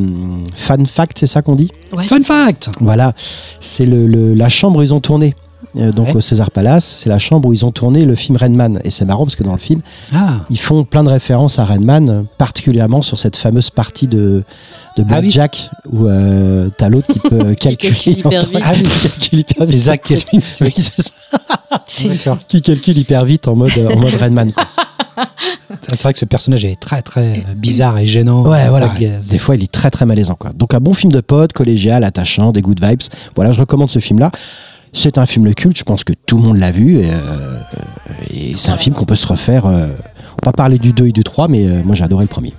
[0.56, 3.14] fan fact, c'est ça qu'on dit Ouais, Fun fact Voilà,
[3.60, 5.34] c'est le, le- la chambre où ils ont tourné.
[5.78, 6.16] euh, donc Ouais.
[6.18, 8.80] au César Palace, c'est la chambre où ils ont tourné le film Rainman.
[8.84, 9.82] Et c'est marrant parce que dans le film,
[10.14, 14.18] Ah, ils font plein de références à Rainman, euh, particulièrement sur cette fameuse partie de,
[14.18, 14.44] de
[14.98, 15.06] Ah oui.
[15.06, 17.94] Blackjack où euh, t'as l'autre qui peut calculer.
[17.94, 18.60] calcule hyper entre- vite.
[18.64, 18.84] Ah oui.
[19.02, 19.74] Calcule hyper vite.
[19.76, 20.14] les actes.
[20.62, 22.38] Oui, c'est ça.
[22.48, 24.52] Qui calcule hyper vite en mode, en mode Rainman.
[25.82, 28.44] C'est vrai que ce personnage est très très euh, bizarre et gênant.
[28.44, 28.94] Ouais, voilà.
[29.30, 30.36] Des fois, il est très très malaisant.
[30.36, 30.52] Quoi.
[30.54, 33.02] Donc, un bon film de potes, collégial, attachant, des good vibes.
[33.36, 34.32] Voilà, je recommande ce film-là.
[34.94, 37.00] C'est un film culte, je pense que tout le monde l'a vu.
[37.00, 37.60] Et, euh,
[38.30, 39.66] et c'est un film qu'on peut se refaire.
[39.66, 39.88] euh,
[40.44, 42.30] on va pas parler du 2 et du 3, mais euh, moi j'ai adoré le
[42.30, 42.54] premier.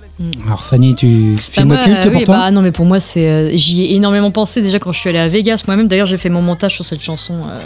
[0.45, 2.37] Alors Fanny, tu Bah, film moi, culte euh, pour oui, toi?
[2.37, 5.09] bah, non mais pour moi c'est euh, j'y ai énormément pensé déjà quand je suis
[5.09, 7.59] allée à Vegas moi-même d'ailleurs j'ai fait mon montage sur cette chanson euh,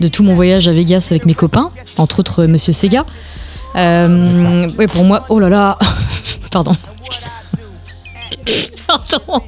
[0.00, 3.06] de, de tout mon voyage à Vegas avec mes copains entre autres euh, Monsieur Sega
[3.76, 5.78] euh, ouais pour moi oh là là
[6.50, 6.72] pardon
[8.86, 9.42] pardon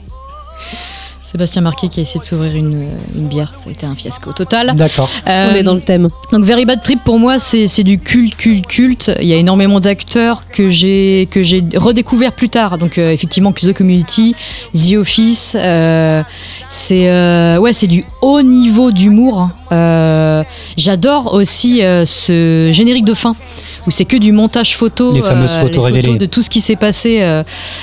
[1.23, 4.35] Sébastien Marquet qui a essayé de s'ouvrir une, une bière ça a été un fiasco
[4.35, 5.09] total D'accord.
[5.25, 6.09] On Euh, est dans le thème.
[6.31, 9.11] donc Very Bad Trip pour moi c'est c'est du culte culte culte.
[9.19, 12.77] Il y a énormément d'acteurs que j'ai que j'ai redécouvert plus tard.
[12.77, 14.35] Donc euh, effectivement The Community,
[14.75, 16.23] The Office, euh,
[16.69, 19.49] c'est euh, ouais c'est du haut niveau d'humour.
[19.73, 20.45] Euh,
[20.77, 23.35] J'adore aussi euh, ce générique de fin
[23.87, 26.19] où c'est que du montage photo, Les fameuses photos révélées.
[26.19, 27.43] de tout ce qui s'est passé euh,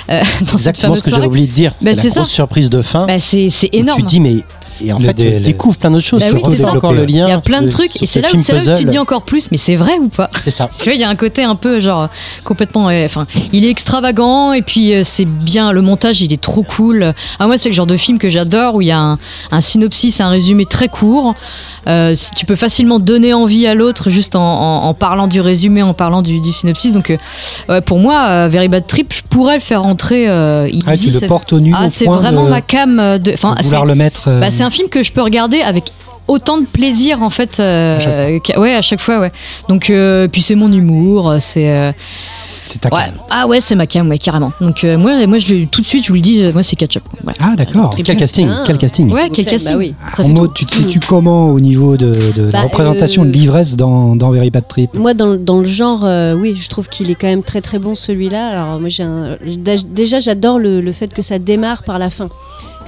[0.10, 1.74] euh, dans cette Exactement fameuse ce que j'ai oublié de dire.
[1.82, 2.36] Bah, c'est la grosse ça.
[2.36, 3.06] surprise de fin.
[3.08, 4.00] Bah, c'est énorme.
[4.00, 4.36] Tu dis, mais
[4.84, 6.22] Et en Le fait, tu le- découvres plein d'autres choses.
[6.22, 7.26] Bah tu oui, encore le lien.
[7.26, 9.00] Il y a plein de trucs et ce c'est là, où- là tu te dis
[9.00, 10.30] encore plus, mais c'est vrai ou pas?
[10.40, 10.70] C'est ça.
[10.78, 12.08] Tu vois, il y a un côté un peu genre
[12.44, 12.86] complètement.
[13.06, 15.72] Enfin, il est extravagant et puis euh, c'est bien.
[15.72, 17.14] Le montage, il est trop cool.
[17.40, 19.18] Ah, moi, c'est le genre de film que j'adore où il y a un,
[19.52, 21.36] un synopsis, un résumé très court.
[21.88, 25.82] Euh, tu peux facilement donner envie à l'autre juste en, en- en parlant du résumé,
[25.82, 26.92] en parlant du, du synopsis.
[26.94, 27.18] Donc, euh,
[27.68, 30.84] ouais, pour moi, euh, Very Bad Trip, je pourrais le faire rentrer euh, easy.
[30.88, 33.00] Ah, tu le portes au nu Ah, c'est vraiment de, ma cam.
[33.00, 34.28] enfin, de c'est- vouloir le mettre.
[34.28, 35.86] euh, bah, c'est un film que je peux regarder avec
[36.28, 37.98] autant de plaisir en fait euh,
[38.54, 39.32] À ouais à chaque fois ouais
[39.68, 41.92] donc euh, puis c'est mon humour c'est euh,
[42.68, 43.06] c'est ta ouais.
[43.06, 43.14] cam.
[43.32, 46.04] ah ouais c'est ma cam ouais carrément donc euh, moi moi je tout de suite
[46.04, 47.40] je vous le dis euh, moi c'est ketchup voilà.
[47.42, 47.96] Ah, d'accord.
[47.96, 48.62] Quel casting Ah.
[48.64, 49.96] Quel casting ouais quel Bah casting oui.
[50.14, 53.26] Très En mode, tu te situes comment au niveau de, de la Bah, représentation euh,
[53.26, 54.94] de l'ivresse dans, dans Very Bad Trip?
[54.94, 57.80] Moi, dans, dans le genre, euh, oui, je trouve qu'il est quand même très très
[57.80, 58.46] bon celui-là.
[58.48, 59.38] Alors, moi, j'ai un-
[59.88, 62.30] déjà, j'adore le, le fait que ça démarre par la fin.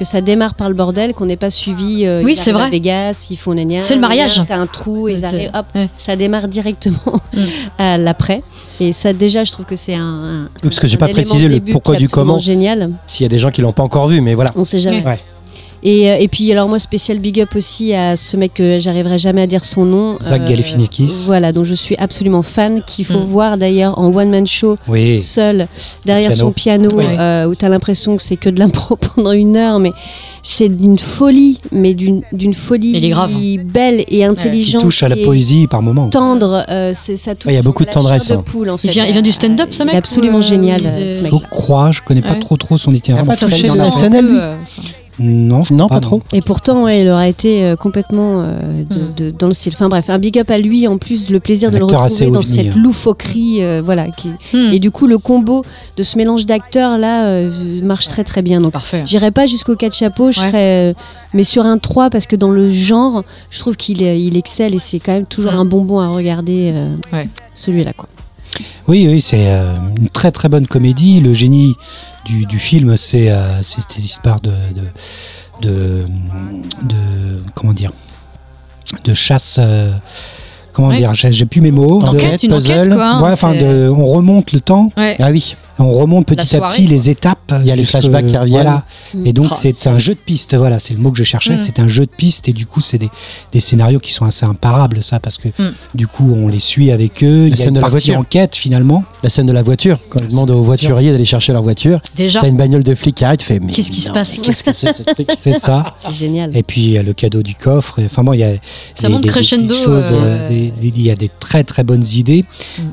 [0.02, 2.08] Que ça démarre par le bordel, qu'on n'ait pas suivi.
[2.08, 2.72] euh, Oui, ils c'est arrivent à vrai.
[2.72, 4.42] Vegas, ils font C'est le mariage.
[4.48, 5.90] T'as un trou, et arrivent, hop, ouais.
[5.96, 6.98] ça démarre directement
[7.34, 7.46] Mm.
[7.78, 8.42] à l'après.
[8.80, 10.02] Et ça, déjà, je trouve que c'est un.
[10.02, 12.34] un- parce que j'ai pas précisé le pourquoi du comment.
[12.38, 12.90] absolument Génial.
[13.06, 14.50] S'il y a des gens qui l'ont pas encore vu, mais voilà.
[14.56, 15.06] On sait jamais.
[15.06, 15.20] Ouais.
[15.84, 19.18] Et, euh, et puis alors moi spécial big up aussi à ce mec que j'arriverai
[19.18, 20.18] jamais à dire son nom.
[20.22, 21.24] Zach Galifianakis.
[21.26, 23.24] Voilà, dont je suis absolument fan, qu'il faut Mm.
[23.26, 25.22] voir d'ailleurs en one man show Oui.
[25.22, 25.68] seul
[26.06, 26.46] derrière piano.
[26.46, 29.80] son piano euh, où tu as l'impression que c'est que de l'impro pendant une heure
[29.80, 29.90] mais
[30.44, 33.32] c'est d'une folie mais d'une d'une folie Il est grave.
[33.64, 36.10] belle et Qui intelligente touche à la poésie par moment.
[36.10, 38.34] tendre euh, c'est ça touche Ouais, il y a beaucoup de la chair tendresse, de
[38.36, 38.44] hein.
[38.46, 38.88] poule, en fait.
[38.88, 40.98] il vient il vient du stand-up ce Il mec est absolument euh, génial il euh,
[41.00, 41.32] est- ce mec.
[41.34, 42.40] Je crois, je connais pas Ouais.
[42.40, 43.24] trop trop son itinéraire.
[43.26, 44.56] Il a pas touché Il la scène, euh,
[45.22, 46.22] Non, je Non, pas trop.
[46.34, 49.14] Et pourtant, ouais, il aurait été euh, complètement euh, de- Mm.
[49.18, 49.74] de- dans le style.
[49.76, 50.88] Enfin bref, un big up à lui.
[50.88, 52.74] En plus, le plaisir Un de le retrouver dans ovni, cette hein.
[52.76, 54.08] loufoquerie, euh, voilà.
[54.10, 54.30] Qui...
[54.54, 55.64] hmm, Et du coup, le combo
[55.98, 57.52] de ce mélange d'acteurs là euh,
[57.84, 58.62] marche très très bien.
[58.62, 60.48] Donc, parfait j'irai pas jusqu'au 4 chapeaux, je Ouais.
[60.48, 60.96] serais,
[61.34, 64.80] mais sur un 3 parce que dans le genre, je trouve qu'il il excelle et
[64.80, 65.60] c'est quand même toujours Mm.
[65.60, 66.72] un bonbon à regarder.
[66.74, 67.28] euh, Ouais.
[67.54, 68.08] Celui-là, quoi.
[68.88, 71.20] Oui, oui, c'est euh, une très très bonne comédie.
[71.22, 71.76] Le génie
[72.26, 74.82] du, du film, c'est euh, c'est cette histoire de, de,
[75.62, 76.06] de,
[76.84, 77.92] de- comment dire,
[79.06, 79.58] de chasse.
[79.60, 79.92] euh,
[80.74, 80.98] comment Ouais.
[80.98, 82.02] dire, j'ai plus mes mots.
[82.02, 82.54] De- une puzzle.
[82.54, 85.16] enquête quoi hein, Ouais, de- on remonte le temps, ouais.
[85.22, 85.56] Ah oui.
[85.84, 86.92] On remonte La petit à petit quoi.
[86.94, 87.54] les étapes.
[87.62, 88.62] Il y a les flashbacks qui reviennent.
[88.62, 88.86] Voilà.
[89.14, 89.26] Mm.
[89.28, 91.54] Et donc Oh, c'est un jeu de piste, voilà, c'est le mot que je cherchais,
[91.56, 91.58] Mm.
[91.66, 93.10] c'est un jeu de piste et du coup c'est des,
[93.52, 95.72] des scénarios qui sont assez imparables ça parce que Mm.
[95.96, 98.08] du coup on les suit avec eux, il y a scène une de la partie
[98.08, 98.20] voiture.
[98.20, 99.04] enquête finalement.
[99.24, 102.40] La scène de la voiture, quand il demande aux voituriers d'aller chercher leur voiture, déjà
[102.42, 104.64] t'as une bagnole de flic qui arrête, tu fais mais Qu'est-ce qui se passe Qu'est-ce
[104.64, 104.92] que c'est
[105.40, 105.96] C'est ça.
[106.00, 106.56] C'est génial.
[106.56, 108.00] Et puis il y a le cadeau du coffre.
[108.06, 108.52] Enfin bon, il y a
[108.96, 110.02] Ça des- monte crescendo, euh,
[110.52, 112.46] euh, il y a des très très bonnes idées.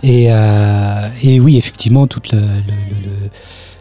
[0.03, 2.39] Et, euh, et oui, effectivement, tout le,
[2.91, 3.31] le, le- le-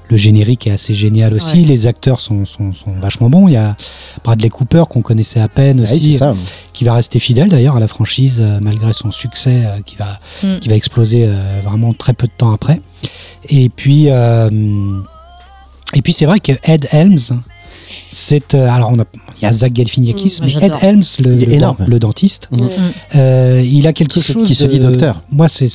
[0.09, 1.57] le générique est assez génial aussi.
[1.57, 1.65] Ouais.
[1.65, 3.49] Les acteurs sont, sont, sont vachement bons.
[3.49, 3.75] Il y a
[4.23, 6.17] Bradley Cooper qu'on connaissait à peine Ah aussi,
[6.71, 10.17] qui va rester fidèle d'ailleurs à la franchise euh, malgré son succès euh, qui va
[10.43, 10.59] Mm.
[10.59, 12.79] qui va exploser euh, vraiment très peu de temps après.
[13.49, 14.49] Et puis euh,
[15.93, 17.41] et puis c'est vrai que Ed Helms
[18.11, 19.03] c'est euh, alors on a
[19.39, 20.65] il y a Zach Galifianakis Mm, mais.
[20.67, 21.35] Ed Helms le,
[21.85, 22.49] le, dentiste
[23.15, 25.21] euh, il a quelque chose qui se dit docteur.
[25.31, 25.67] moi c'est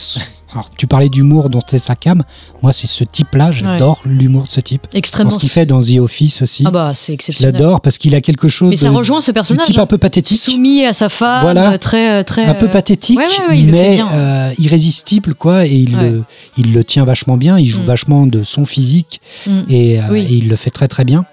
[0.53, 2.23] alors tu parlais d'humour dont c'est sa cam
[2.63, 5.67] moi c'est ce type là j'adore l'humour de ce type dans extrêmement ce qu'il fait
[5.67, 8.71] dans The Office aussi ah bah c'est je exceptionnel l'adore parce qu'il a quelque chose
[8.71, 9.83] mais ça de, rejoint ce personnage type hein.
[9.83, 11.79] un peu pathétique soumis à sa femme Voilà.
[11.79, 15.67] très euh, très un peu euh, pathétique, ouais, ouais, il mais euh, irrésistible, quoi.
[15.67, 16.11] Et il, Ouais.
[16.11, 16.25] le,
[16.57, 17.59] il le tient vachement bien.
[17.59, 17.85] Il joue Mm.
[17.85, 19.61] vachement de son physique Mm.
[19.69, 20.21] et, euh, Oui.
[20.21, 21.25] et il le fait très très bien.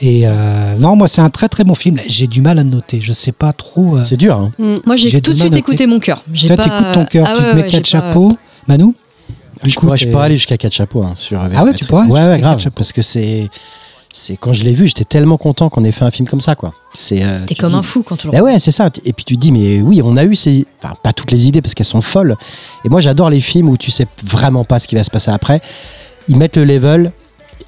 [0.00, 1.98] Et euh, non, moi, c'est un très très bon film.
[2.06, 3.00] J'ai du mal à noter.
[3.00, 3.96] Je sais pas trop.
[3.96, 4.36] euh, C'est dur.
[4.36, 4.52] Hein.
[4.58, 4.76] Mm.
[4.86, 7.26] moi j'ai tout de suite écouté mon cœur Toi, pas- t'écoutes ton cœur.
[7.28, 8.36] Ah tu ouais, te mets ouais, quatre chapeaux,
[8.68, 8.94] Manu.
[9.64, 12.02] Je pourrais, je euh, pourrais aller jusqu'à 4 chapeaux hein, sur Ah ouais, tu pourrais
[12.02, 12.58] Ouais, jusqu'à ouais, quatre grave.
[12.60, 12.74] chapeaux.
[12.76, 13.48] Parce que c'est.
[14.14, 16.54] C'est quand je l'ai vu, j'étais tellement content qu'on ait fait un film comme ça,
[16.54, 16.74] quoi.
[16.92, 17.24] C'est.
[17.24, 18.90] euh, t'es comme dis- un fou quand tu le Bah ouais, c'est ça.
[19.06, 20.66] Et puis tu te dis, mais oui, on a eu ces.
[20.82, 22.36] Enfin, pas toutes les idées parce qu'elles sont folles.
[22.84, 25.30] Et moi, j'adore les films où tu sais vraiment pas ce qui va se passer
[25.30, 25.62] après.
[26.28, 27.10] Ils mettent le level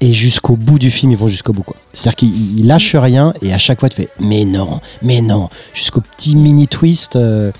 [0.01, 1.77] et jusqu'au bout du film, ils vont jusqu'au bout, quoi.
[1.93, 5.49] C'est-à-dire qu'ils ils lâchent rien et à chaque fois, tu fais, mais non, mais non.
[5.73, 7.51] Jusqu'au petit mini twist euh,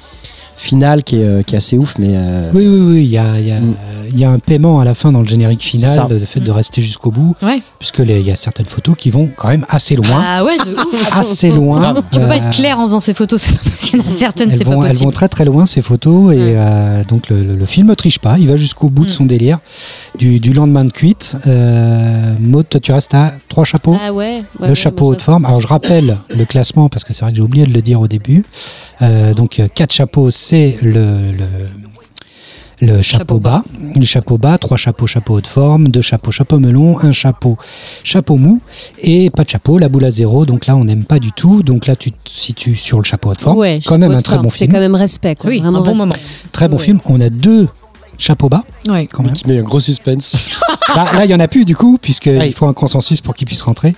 [0.66, 2.10] final qui est, euh, qui est assez ouf, mais.
[2.16, 3.04] euh, Oui, oui, oui.
[3.06, 3.76] Il y a, il y, a, Mm.
[4.16, 6.82] y a un paiement à la fin dans le générique final, le fait de rester
[6.82, 9.96] jusqu'au bout, ouais puisque les- il y a certaines photos qui vont quand même assez
[9.96, 10.24] loin.
[10.26, 11.94] ah ouais de ouf Assez loin.
[12.12, 13.42] Tu peux pas Euh, être clair en faisant ces photos
[13.80, 15.46] c'est- il y en a certaines elles c'est pas vont, elles possible vont très très
[15.46, 18.56] loin ces photos et euh, donc le, le- le film ne triche pas, il va
[18.58, 19.14] jusqu'au bout de Mm.
[19.14, 19.60] son délire
[20.18, 21.38] du, du lendemain de cuite.
[21.48, 23.96] Euh, Maud, tu restes à trois chapeaux.
[24.02, 24.38] Ah ouais.
[24.38, 25.46] ouais, le ouais, chapeau haute forme.
[25.46, 28.00] Alors je rappelle le classement parce que c'est vrai que j'ai oublié de le dire
[28.02, 28.44] au début.
[29.02, 31.46] Euh, donc quatre chapeaux, c'est le, le,
[32.82, 33.64] le chapeau, Chapeau bas,
[33.96, 37.58] le chapeau bas, trois chapeaux chapeau haute forme, deux chapeaux chapeau melon, un chapeau
[38.04, 38.60] chapeau mou
[39.02, 40.46] et pas de chapeau, la boule à zéro.
[40.46, 41.64] Donc là, on n'aime pas du tout.
[41.64, 43.58] Donc là, tu te situes sur le chapeau haute forme.
[43.58, 44.44] Ouais, quand même chapeau un de très forme.
[44.44, 44.74] bon C'est film.
[44.74, 45.36] quand même respect.
[45.36, 45.50] Quoi.
[45.50, 46.00] Oui, Vraiment un bon respect.
[46.06, 46.16] moment.
[46.52, 46.84] Très bon Ouais.
[46.84, 47.00] film.
[47.06, 47.68] On a deux
[48.18, 49.08] chapeaux bas Ouais.
[49.12, 49.34] quand même.
[49.34, 50.36] Qui met un gros suspense.
[50.96, 52.52] Bah, là, il y en a plus du coup, puisqu'il Oui.
[52.52, 53.96] faut un consensus pour qu'il puisse rentrer.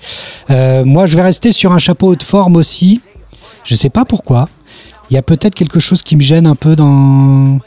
[0.51, 3.01] Euh, moi, je vais rester sur un chapeau haute forme aussi.
[3.63, 4.47] Je sais pas pourquoi.
[5.09, 7.59] Il y a peut-être quelque chose qui me gêne un peu dans.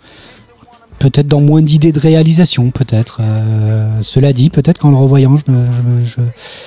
[0.99, 3.21] Peut-être dans moins d'idées de réalisation, peut-être.
[3.23, 5.35] Euh, cela dit, peut-être qu'en le revoyant,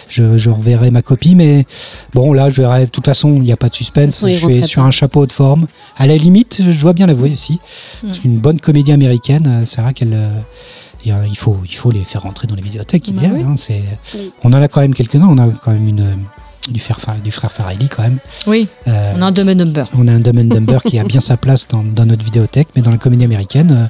[0.10, 1.36] je, reverrai ma copie.
[1.36, 1.66] Mais
[2.16, 2.86] bon, là, je verrai.
[2.86, 4.24] De toute façon, il n'y a pas de suspense.
[4.24, 4.88] De façon, je rentrait sur pas.
[4.88, 5.68] un chapeau haute forme.
[5.98, 7.60] À la limite, je dois bien l'avouer aussi.
[8.12, 9.46] C'est une bonne comédie américaine.
[9.62, 10.14] euh, C'est vrai qu'elle.
[10.14, 10.42] euh,
[11.06, 13.08] il faut, il faut les faire rentrer dans les vidéothèques.
[13.10, 13.44] Ils Bah oui.
[13.48, 13.54] hein,
[14.16, 14.32] Oui.
[14.44, 15.28] On en a quand même quelques-uns.
[15.28, 16.06] On a quand même une,
[16.70, 18.20] du, frère, du frère Farelli quand même.
[18.48, 19.86] Oui, Euh, on a un Dumb and Dumber.
[19.98, 22.68] on a un Dumb and Dumber qui a bien sa place dans, dans notre vidéothèque,
[22.76, 23.88] mais dans la comédie américaine, euh,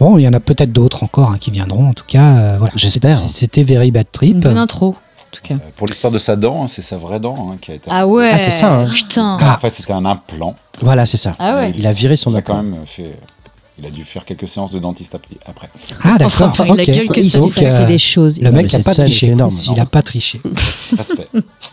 [0.00, 1.88] bon, il y en a peut-être d'autres encore hein, qui viendront.
[1.88, 2.72] En tout cas, euh, voilà.
[2.76, 3.16] J'espère.
[3.16, 4.38] C'était- Very Bad Une Trip.
[4.40, 5.54] bonne intro, en tout cas.
[5.76, 7.90] Pour l'histoire de sa dent, hein, c'est sa vraie dent hein, qui a été.
[7.92, 8.30] Ah ouais.
[8.32, 8.86] Ah, c'est ça, hein.
[8.92, 9.36] Putain.
[9.40, 9.54] Ah.
[9.56, 10.54] En fait, c'était un implant.
[10.80, 11.34] Voilà, c'est ça.
[11.38, 11.72] Ah ouais.
[11.76, 12.76] Il a viré son Il a quand implant.
[12.76, 13.14] même fait.
[13.80, 15.68] Il a dû faire quelques séances de dentiste ap- après.
[16.02, 16.48] Ah, d'accord.
[16.48, 16.84] Enfin, ok.
[16.84, 18.40] gueule que Il s'est passé des choses.
[18.40, 19.28] le Non, mec n'a pas triché.
[19.28, 19.54] énorme.
[19.70, 20.40] Il n'a pas triché.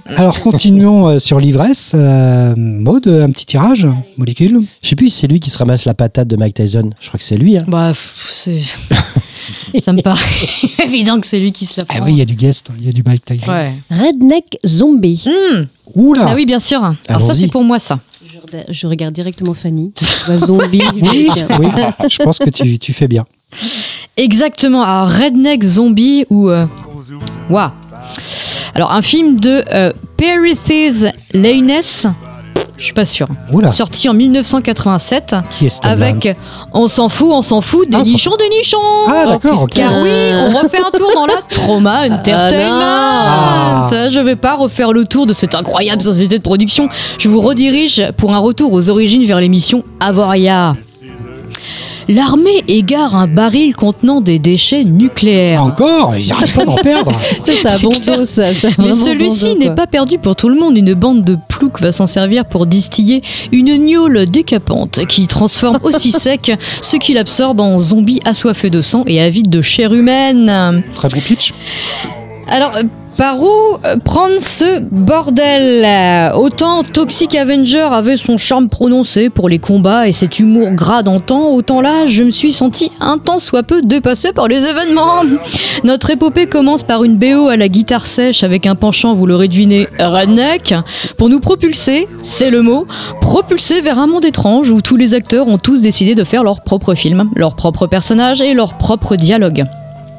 [0.06, 1.94] Alors, continuons euh, sur l'ivresse.
[1.96, 3.88] Euh, Maud, un petit tirage,
[4.18, 4.62] molécule.
[4.84, 6.90] Je sais plus si c'est lui qui se ramasse la patate de Mike Tyson.
[7.02, 7.58] Je crois que c'est lui.
[7.58, 7.66] Hein.
[7.68, 7.92] Bah,
[9.84, 10.22] ça me paraît
[10.86, 11.98] évident que c'est lui qui se la prend.
[12.00, 13.52] Ah oui, il y a du guest, il y a du Mike Tyson.
[13.52, 13.72] Ouais.
[13.90, 15.24] Redneck Zombie.
[15.26, 15.64] Hmm.
[15.96, 16.82] Oula Ah oui, bien sûr.
[17.08, 18.00] Alors ça, c'est pour moi, ça.
[18.36, 19.94] Je, regarde- je regarde directement Fanny.
[20.36, 20.82] Zombie.
[21.02, 21.68] Oui, oui,
[22.10, 23.26] je pense que tu, tu fais bien.
[24.18, 24.82] Exactement.
[24.84, 26.50] Alors, Redneck Zombie ou.
[26.50, 26.66] Euh...
[27.50, 27.74] Ouah.
[28.74, 32.14] Alors, un film de euh, Perithys Lanes.
[32.78, 33.28] Je suis pas sûre.
[33.52, 36.36] Oula, Sorti en 1987 qui est avec
[36.74, 38.78] On s'en fout, on s'en fout, des Ah, on s'en nichons, des nichons.
[39.08, 39.72] Ah, d'accord, ok.
[39.72, 42.82] Car oui, on refait un tour dans la Trauma Entertainment.
[42.82, 43.88] Ah.
[44.10, 46.90] Je vais pas refaire le tour de cette incroyable société de production.
[47.18, 50.74] Je vous redirige pour un retour aux origines vers l'émission Avoria.
[52.08, 55.64] L'armée égare un baril contenant des déchets nucléaires.
[55.64, 57.12] Encore Ils n'arrêtent pas d'en perdre.
[57.46, 58.50] Ça, c'est un C'est bon dos, ça.
[58.80, 60.78] Mais celui-ci n'est pas perdu pour tout le monde.
[60.78, 66.12] Une bande de ploucs va s'en servir pour distiller une gnôle décapante qui transforme aussi
[66.12, 70.84] sec ce qu'il absorbe en zombie assoiffé de sang et avide de chair humaine.
[70.94, 71.54] Très bon pitch.
[72.48, 72.84] Alors, euh,
[73.18, 73.50] par où
[73.86, 75.86] euh, prendre ce bordel?
[75.86, 81.04] Euh, Autant Toxic Avenger avait son charme prononcé pour les combats et cet humour gras
[81.04, 85.24] d'antan, autant là, je me suis senti un tant soit peu dépassé par les événements.
[85.84, 89.48] Notre épopée commence par une BO à la guitare sèche avec un penchant, vous l'aurez
[89.48, 90.74] deviné, redneck,
[91.18, 92.86] pour nous propulser, c'est le mot,
[93.22, 96.62] propulser vers un monde étrange où tous les acteurs ont tous décidé de faire leur
[96.62, 99.66] propre film, leur propre personnage et leur propre dialogue.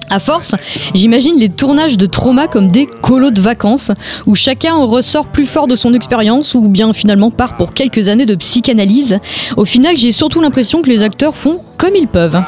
[0.08, 0.54] À force,
[0.94, 3.90] j'imagine les tournages de trauma comme des colos de vacances,
[4.26, 8.26] où chacun ressort plus fort de son expérience, ou bien finalement part pour quelques années
[8.26, 9.18] de psychanalyse.
[9.56, 12.40] Au final, j'ai surtout l'impression que les acteurs font comme ils peuvent.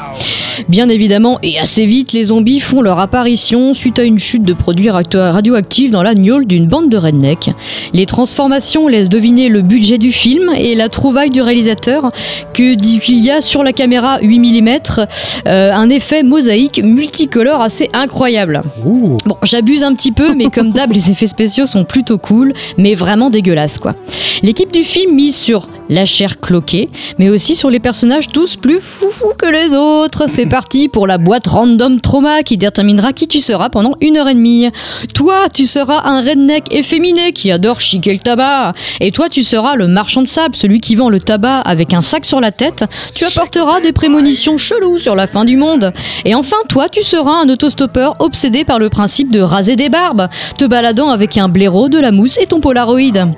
[0.67, 4.53] Bien évidemment, et assez vite, les zombies font leur apparition suite à une chute de
[4.53, 7.51] produits radioactifs dans la gnôle d'une bande de rednecks.
[7.93, 12.11] Les transformations laissent deviner le budget du film et la trouvaille du réalisateur
[12.53, 14.69] que qu'il y a sur la caméra 8 mm
[15.47, 18.61] euh, un effet mosaïque multicolore assez incroyable.
[18.85, 19.17] Ouh.
[19.25, 22.95] Bon, j'abuse un petit peu, mais comme d'hab, les effets spéciaux sont plutôt cool, mais
[22.95, 23.95] vraiment dégueulasses, quoi.
[24.41, 28.79] L'équipe du film mise sur la chair cloquée, mais aussi sur les personnages tous plus
[28.79, 30.29] foufous que les autres.
[30.29, 34.29] C'est parti pour la boîte random trauma qui déterminera qui tu seras pendant une heure
[34.29, 34.69] et demie.
[35.13, 38.73] Toi, tu seras un redneck efféminé qui adore chiquer le tabac.
[38.99, 42.01] Et toi, tu seras le marchand de sable, celui qui vend le tabac avec un
[42.01, 42.85] sac sur la tête.
[43.15, 45.91] Tu apporteras des prémonitions cheloues sur la fin du monde.
[46.25, 50.27] Et enfin, toi, tu seras un autostoppeur obsédé par le principe de raser des barbes,
[50.57, 53.29] te baladant avec un blaireau, de la mousse et ton Polaroid.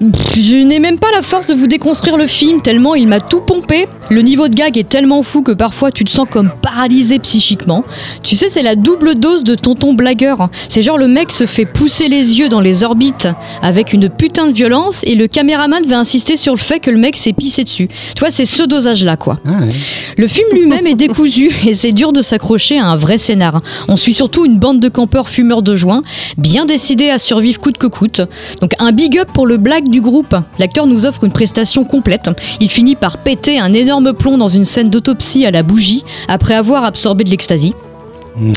[0.00, 3.40] Je n'ai même pas la force de vous déconstruire le film tellement il m'a tout
[3.40, 3.86] pompé.
[4.10, 7.84] Le niveau de gag est tellement fou que parfois tu te sens comme paralysé psychiquement.
[8.22, 10.48] Tu sais, c'est la double dose de tonton blagueur.
[10.68, 13.28] C'est genre le mec se fait pousser les yeux dans les orbites
[13.60, 16.96] avec une putain de violence et le caméraman va insister sur le fait que le
[16.96, 17.88] mec s'est pissé dessus.
[18.14, 19.40] Tu vois, c'est ce dosage-là quoi.
[19.44, 19.72] Ah, ouais.
[20.16, 23.58] Le film lui-même est décousu et c'est dur de s'accrocher à un vrai scénar.
[23.88, 26.02] On suit surtout une bande de campeurs fumeurs de joint,
[26.36, 28.20] bien décidés à survivre coûte que coûte.
[28.60, 30.34] Donc un big up pour le blague du groupe.
[30.58, 32.30] L'acteur nous offre une prestation complète.
[32.60, 36.54] Il finit par péter un énorme plomb dans une scène d'autopsie à la bougie après
[36.54, 37.74] avoir absorbé de l'ecstasy.
[38.38, 38.54] Mhm.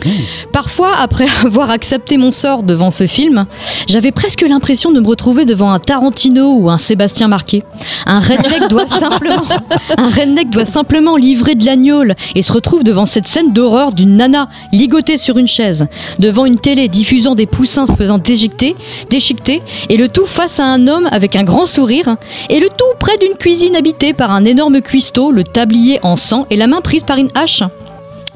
[0.51, 3.45] Parfois, après avoir accepté mon sort devant ce film,
[3.87, 7.63] j'avais presque l'impression de me retrouver devant un Tarantino ou un Sébastien Marquet.
[8.05, 9.43] Un redneck doit simplement,
[9.97, 14.15] un redneck doit simplement livrer de l'agnole et se retrouve devant cette scène d'horreur d'une
[14.15, 15.87] nana ligotée sur une chaise,
[16.19, 18.75] devant une télé diffusant des poussins se faisant déchiqueter,
[19.09, 22.17] déchiqueter, et le tout face à un homme avec un grand sourire,
[22.49, 26.45] et le tout près d'une cuisine habitée par un énorme cuistot, le tablier en sang
[26.49, 27.63] et la main prise par une hache.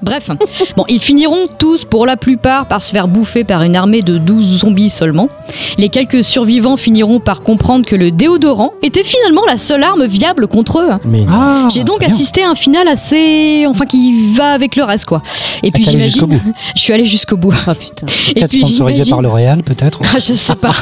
[0.01, 0.29] Bref,
[0.77, 4.17] bon, ils finiront tous, pour la plupart, par se faire bouffer par une armée de
[4.17, 5.29] 12 zombies seulement.
[5.77, 10.47] Les quelques survivants finiront par comprendre que le déodorant était finalement la seule arme viable
[10.47, 10.89] contre eux.
[11.05, 11.27] Mais non.
[11.31, 13.65] Ah, J'ai donc assisté à un final assez.
[13.67, 15.21] Enfin, qui va avec le reste, quoi.
[15.63, 16.39] Et puis j'imagine.
[16.75, 17.53] Je suis allée jusqu'au bout.
[17.67, 18.05] Oh putain.
[18.33, 19.99] Peut-être sponsorisé par L'Oréal, peut-être.
[20.13, 20.73] ah, je sais pas.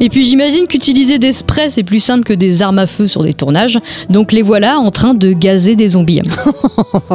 [0.00, 3.22] Et puis j'imagine qu'utiliser des sprays c'est plus simple que des armes à feu sur
[3.22, 3.78] des tournages.
[4.10, 6.20] Donc les voilà en train de gazer des zombies.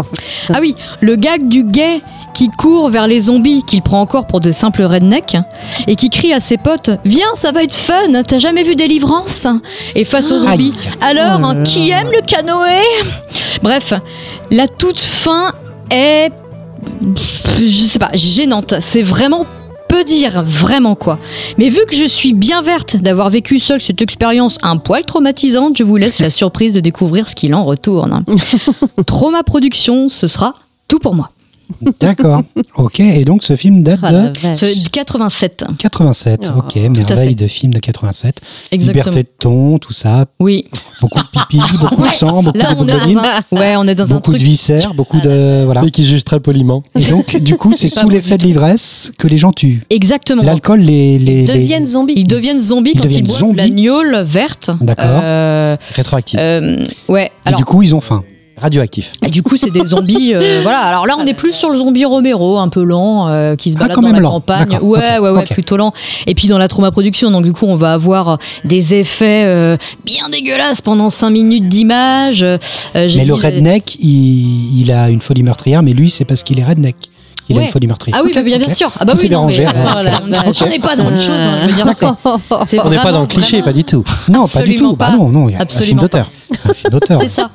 [0.49, 2.01] ah oui, le gag du gay
[2.33, 5.35] qui court vers les zombies qu'il prend encore pour de simples rednecks
[5.87, 9.45] et qui crie à ses potes Viens, ça va être fun, t'as jamais vu Délivrance
[9.95, 12.81] Et face aux zombies, alors, hein, qui aime le canoë?
[13.61, 13.93] Bref,
[14.51, 15.51] la toute fin
[15.91, 16.31] est.
[17.59, 18.75] Je sais pas, gênante.
[18.79, 19.45] C'est vraiment
[19.89, 21.19] peu dire, vraiment quoi.
[21.57, 25.75] Mais vu que je suis bien verte d'avoir vécu seule cette expérience un poil traumatisante,
[25.75, 28.23] je vous laisse la surprise de découvrir ce qu'il en retourne.
[29.05, 30.55] Trauma Production, ce sera
[30.87, 31.31] tout pour moi.
[31.99, 32.43] D'accord.
[32.77, 33.01] Ok.
[33.01, 34.55] Et donc, ce film date Ah, la de vache.
[34.55, 35.65] Ce 87.
[35.77, 36.49] 87.
[36.55, 36.75] Oh, ok.
[36.77, 38.39] Merveille de film de 87.
[38.71, 38.87] Exactement.
[39.03, 40.27] Liberté de ton, tout ça.
[40.39, 40.63] Oui.
[41.01, 44.15] Beaucoup de pipi, beaucoup de sang, beaucoup Là, de un, ouais, on est dans un
[44.15, 44.47] beaucoup de truc.
[44.49, 45.63] viscères, beaucoup de.
[45.65, 45.81] Voilà.
[45.81, 46.81] Mais qui juge très poliment.
[46.97, 49.81] Et donc, du coup, c'est sous l'effet de l'ivresse que les gens tuent.
[49.89, 50.43] Exactement.
[50.43, 52.13] L'alcool, les, les, Ils les- deviennent zombies.
[52.15, 53.57] Ils deviennent zombies Ils quand deviennent ils boivent zombies.
[53.57, 54.71] la gnôle verte.
[54.79, 55.05] D'accord.
[55.21, 56.39] Euh, Rétroactif.
[56.41, 56.77] euh,
[57.09, 57.25] ouais.
[57.25, 58.23] Et Alors, du coup, ils ont faim.
[58.59, 59.13] Radioactif.
[59.25, 60.33] Et du coup, c'est des zombies.
[60.33, 60.79] euh, voilà.
[60.79, 63.75] Alors là, on est plus sur le zombie Romero, un peu lent, euh, qui se
[63.77, 64.31] Ah, balade quand dans même la lent.
[64.31, 64.65] campagne.
[64.67, 64.87] D'accord.
[64.87, 65.21] Ouais, Ok.
[65.23, 65.49] ouais, ouais, Ok.
[65.49, 65.93] plutôt lent.
[66.25, 69.77] Et puis dans la trauma production, donc du coup, on va avoir des effets euh,
[70.05, 72.41] bien dégueulasses pendant 5 minutes d'image.
[72.43, 72.57] Euh,
[72.95, 76.59] j'ai Mais le redneck, il, il a une folie meurtrière, mais lui, c'est parce qu'il
[76.59, 76.95] est redneck.
[77.49, 77.65] Il a Ouais.
[77.65, 78.19] une folie meurtrière.
[78.19, 78.91] Ah oui, bien, sûr.
[78.99, 79.93] Ah bah Tout oui, est bien non, rangé, mais, alors.
[79.93, 81.29] voilà, on est- on n'est pas dans une chose.
[81.29, 82.05] hein, je veux dire, c'est-
[82.67, 84.03] c'est On n'est pas dans le cliché, vraiment- pas du tout.
[84.27, 84.95] Non, pas du tout.
[84.97, 85.15] Bah pas.
[85.17, 86.31] non, non, il y a Un Absolument film d'auteur.
[86.65, 87.19] un film d'auteur.
[87.21, 87.49] C'est ça.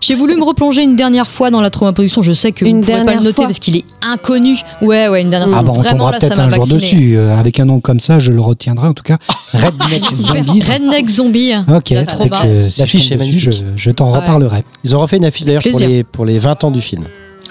[0.00, 2.22] J'ai voulu me replonger une dernière fois dans la trauma production.
[2.22, 3.46] Je sais que Une vous pouvez pas le noter fois.
[3.46, 4.56] parce qu'il est inconnu.
[4.80, 5.62] Ouais, ouais, une dernière Ah fois.
[5.64, 7.14] bah on Vraiment, tombera peut-être un jour dessus.
[7.16, 9.18] Euh, avec un nom comme ça, je le retiendrai en tout cas.
[9.54, 10.62] Redneck Zombies.
[10.62, 11.52] Redneck Zombie.
[11.68, 13.50] Ok, L'affiche est magnifique.
[13.76, 14.18] je t'en Ouais.
[14.20, 14.62] reparlerai.
[14.84, 17.04] Ils ont refait une affiche d'ailleurs pour les, pour les 20 ans du film.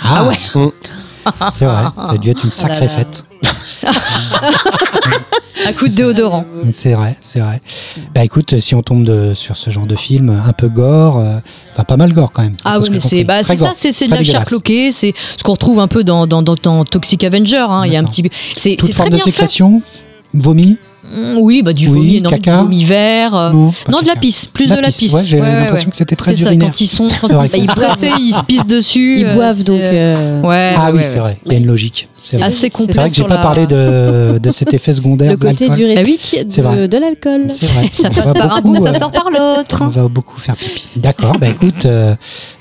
[0.03, 0.69] Ah, Mm.
[1.53, 2.97] C'est vrai, ça a dû être une sacrée là là.
[2.97, 3.25] fête.
[5.67, 6.45] Un coup de déodorant.
[6.71, 7.59] C'est vrai, c'est vrai.
[8.15, 11.37] Bah écoute, si on tombe de- sur ce genre de film un peu gore, euh,
[11.73, 12.55] enfin pas mal gore quand même.
[12.65, 15.13] Ah oui, mais c'est bah, Très c'est ça, c'est de très la chair cloquée, c'est
[15.37, 17.57] ce qu'on retrouve un peu dans, dans, dans, dans Toxic Avenger.
[17.69, 17.83] hein.
[17.85, 18.23] Il y a un petit,
[18.57, 19.81] c'est Toute c'est forme très de sécrétion,
[20.33, 20.77] vomi
[21.39, 22.57] Oui, bah du Oui, vomi, non, caca.
[22.57, 23.35] du vomi vert.
[23.35, 25.13] euh, Non, de la pisse, plus La de la pisse, pisse.
[25.13, 25.91] ouais, j'ai Ouais, l'impression ouais.
[25.91, 26.69] que c'était très C'est ça, urinaire.
[26.69, 29.19] quand ils sont, quand ils, ils pressés, ils se pissent dessus.
[29.19, 29.79] Ils euh, boivent donc.
[29.81, 30.73] euh, Ouais.
[30.77, 32.07] Ah oui, c'est vrai, il y a une logique.
[32.15, 32.45] C'est vrai.
[32.47, 32.93] Assez complet.
[32.93, 35.47] C'est vrai que j'ai sur pas la- parlé de, de cet effet secondaire le de
[35.47, 35.87] côté l'alcool.
[35.87, 36.77] diurétique C'est vrai.
[36.81, 37.47] de, de l'alcool.
[37.49, 37.89] C'est vrai.
[37.91, 39.79] Ça On passe va par un beaucoup, bout, ça sort par l'autre.
[39.81, 40.87] On va beaucoup faire pipi.
[40.95, 41.87] D'accord, bah écoute,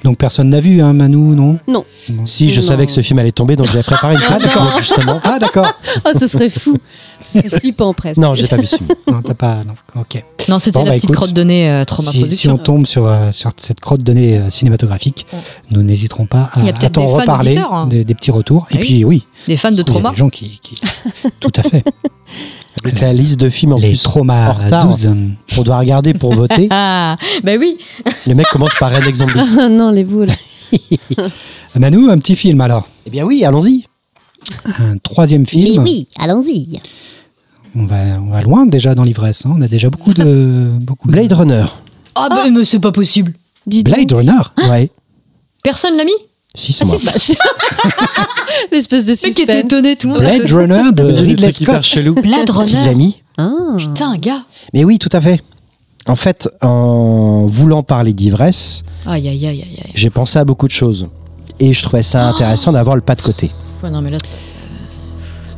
[0.02, 1.84] donc personne n'a vu, hein, Manu, non Non.
[2.24, 4.38] Si, je savais que ce film allait tomber, donc j'avais préparé une Ah,
[4.78, 5.20] justement.
[5.24, 5.70] Ah d'accord.
[6.06, 6.76] Oh, ce serait fou.
[7.22, 8.20] Ce serait flippant presque.
[8.20, 8.88] Non, j'ai pas vu ce film.
[9.10, 9.56] Non, t'as pas.
[9.66, 10.22] non, ok.
[10.48, 12.86] Non, c'était Bon, la bah, petite écoute, crotte de nez euh, trauma Si, on tombe
[12.86, 15.26] sur, euh, sur cette crotte de nez euh, cinématographique,
[15.70, 17.86] nous n'hésiterons pas à, à t'en reparler, hein.
[17.88, 18.66] des, des petits retours.
[18.70, 18.84] Ah Et oui.
[18.86, 20.10] puis oui, Des fans de il y a trauma.
[20.10, 20.80] des gens qui, qui-
[21.40, 21.84] tout à fait.
[22.84, 25.10] Avec la liste de films en Les plus traumas en retard 12.
[25.54, 26.68] qu'on doit regarder pour voter.
[26.70, 27.76] Ah, bah oui.
[28.26, 29.32] Le mec commence par Zombie.
[29.58, 30.28] Ah non, les boules.
[31.76, 32.86] Manu, un petit film alors.
[33.06, 33.84] Eh bien oui, allons-y.
[34.78, 35.84] Un troisième film.
[36.18, 36.78] allons-y.
[37.76, 39.46] On va, on va loin déjà dans l'ivresse.
[39.46, 39.54] hein.
[39.56, 40.70] On a déjà beaucoup de.
[40.80, 41.64] Beaucoup de- Blade Runner.
[42.16, 43.32] Ah, bah, mais c'est pas possible.
[43.66, 44.90] Dis donc, Blade Runner Ouais.
[45.62, 46.10] Personne l'a mis
[46.54, 46.96] Si, c'est Ah, moi.
[46.98, 47.36] si, bah, c'est-
[48.72, 49.64] l'espèce de Le mec était suspense.
[49.64, 50.22] étonné, tout le monde.
[50.22, 51.82] Blade Runner de Ridley hyper Scott.
[51.82, 52.14] chelous.
[52.14, 52.84] Blade Qui Runner.
[52.84, 53.50] l'a mis Ah.
[53.78, 54.42] Putain, gars.
[54.74, 55.40] Mais oui, tout à fait.
[56.06, 59.92] En fait, en voulant parler d'ivresse, Aïe, aïe, aïe, aïe, aïe.
[59.94, 61.06] j'ai pensé à beaucoup de choses.
[61.60, 63.50] Et je trouvais ça intéressant d'avoir le pas de côté.
[63.82, 64.18] Ouais, non, mais là,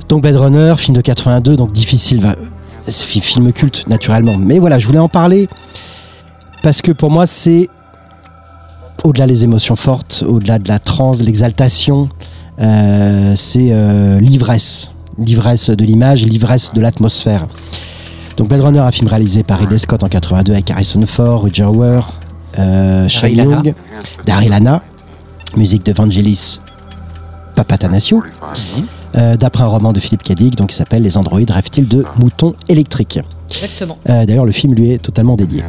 [0.09, 2.21] Donc Blade Runner, film de 82, donc difficile,
[2.89, 4.37] film culte naturellement.
[4.37, 5.49] Mais voilà, je voulais en parler
[6.63, 7.69] parce que pour moi c'est
[9.05, 12.09] au-delà des émotions fortes, au-delà de la transe, de l'exaltation,
[12.61, 17.47] euh, c'est euh, l'ivresse, l'ivresse de l'image, l'ivresse de l'atmosphère.
[18.37, 21.65] Donc Blade Runner, un film réalisé par Ridley Scott en 82 avec Harrison Ford, Roger
[21.65, 22.01] Hauer,
[22.59, 23.63] euh, Sean Daryl Hannah.
[23.65, 23.75] Young,
[24.25, 24.83] Daryl Hannah,
[25.57, 26.61] musique de Vangelis
[27.55, 28.23] Papatanasio,
[29.17, 32.55] euh, d'après un roman de Philippe Cadic, donc qui s'appelle Les androïdes rêvent-ils de moutons
[32.69, 33.19] électriques.
[33.55, 33.99] Exactement.
[34.09, 35.63] Euh, D'ailleurs, le film lui est totalement dédié.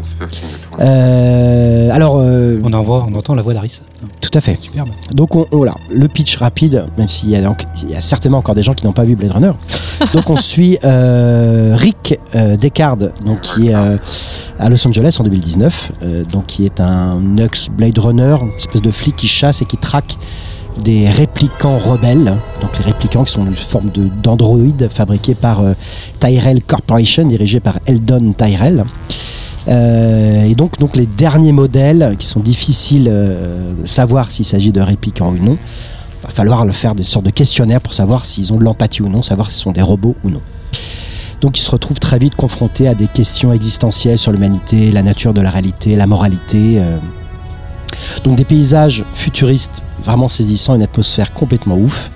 [0.79, 3.81] Euh, alors, euh, On, en voit, on entend la voix d'Aris.
[4.21, 4.57] tout à fait.
[4.61, 4.89] Superbe.
[5.13, 8.01] Donc on, on- voilà, le pitch rapide, même s'il y, a donc- il y a
[8.01, 9.51] certainement encore des gens qui n'ont pas vu Blade Runner.
[10.13, 13.97] Donc on suit euh, Rick euh, Deckard, donc qui est euh,
[14.59, 18.81] à Los Angeles en 2019, euh, donc qui est un ex Blade Runner, une espèce
[18.81, 20.17] de flic qui chasse et qui traque
[20.81, 25.73] des réplicants rebelles, donc les réplicants qui sont une forme de- d'androïdes fabriqués par euh,
[26.19, 28.83] Tyrell Corporation, dirigé par Eldon Tyrell.
[29.67, 34.71] Euh, et donc, donc les derniers modèles qui sont difficiles euh, de savoir s'il s'agit
[34.71, 35.57] de réplicants ou non,
[36.23, 39.09] va falloir le faire des sortes de questionnaires pour savoir s'ils ont de l'empathie ou
[39.09, 40.41] non, savoir si ce sont des robots ou non.
[41.41, 45.33] Donc ils se retrouvent très vite confrontés à des questions existentielles sur l'humanité, la nature
[45.33, 46.81] de la réalité, la moralité.
[48.23, 52.09] Donc des paysages futuristes vraiment saisissants, une atmosphère complètement ouf.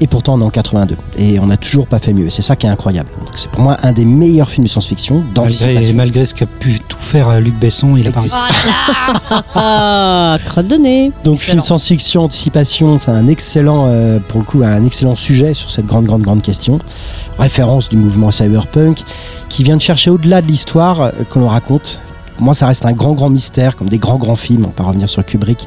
[0.00, 2.26] Et pourtant on est en 82 et on n'a toujours pas fait mieux.
[2.26, 3.08] Et C'est ça qui est incroyable.
[3.34, 5.16] C'est pour moi un des meilleurs films de science-fiction.
[5.16, 5.94] Malgré, d'anticipation.
[5.94, 8.36] malgré ce qu'a pu tout faire euh, Luc Besson, il a pas réussi.
[9.56, 11.10] Ah, crotte de nez.
[11.24, 11.52] Donc Excellent.
[11.54, 15.86] film science-fiction, anticipation, c'est un excellent, euh, pour le coup, un excellent sujet sur cette
[15.86, 16.78] grande, grande, grande question.
[17.38, 19.02] Référence du mouvement cyberpunk,
[19.48, 22.02] qui vient de chercher au-delà de l'histoire euh, que l'on raconte.
[22.40, 24.66] Moi, ça reste un grand, grand mystère, comme des grands, grands films.
[24.66, 25.66] On peut revenir sur Kubrick,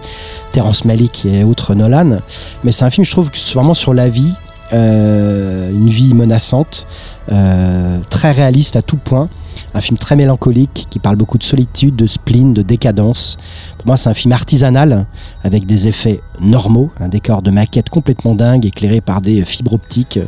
[0.52, 2.20] Terrence Malick et autres Nolan.
[2.64, 4.34] Mais c'est un film, je trouve, que vraiment sur la vie,
[4.72, 6.88] une vie menaçante,
[7.32, 9.30] euh, très réaliste à tout point.
[9.74, 13.38] Un film très mélancolique qui parle beaucoup de solitude, de spleen, de décadence.
[13.78, 15.06] Pour moi, c'est un film artisanal
[15.44, 20.20] avec des effets normaux, un décor de maquette complètement dingue éclairé par des fibres optiques,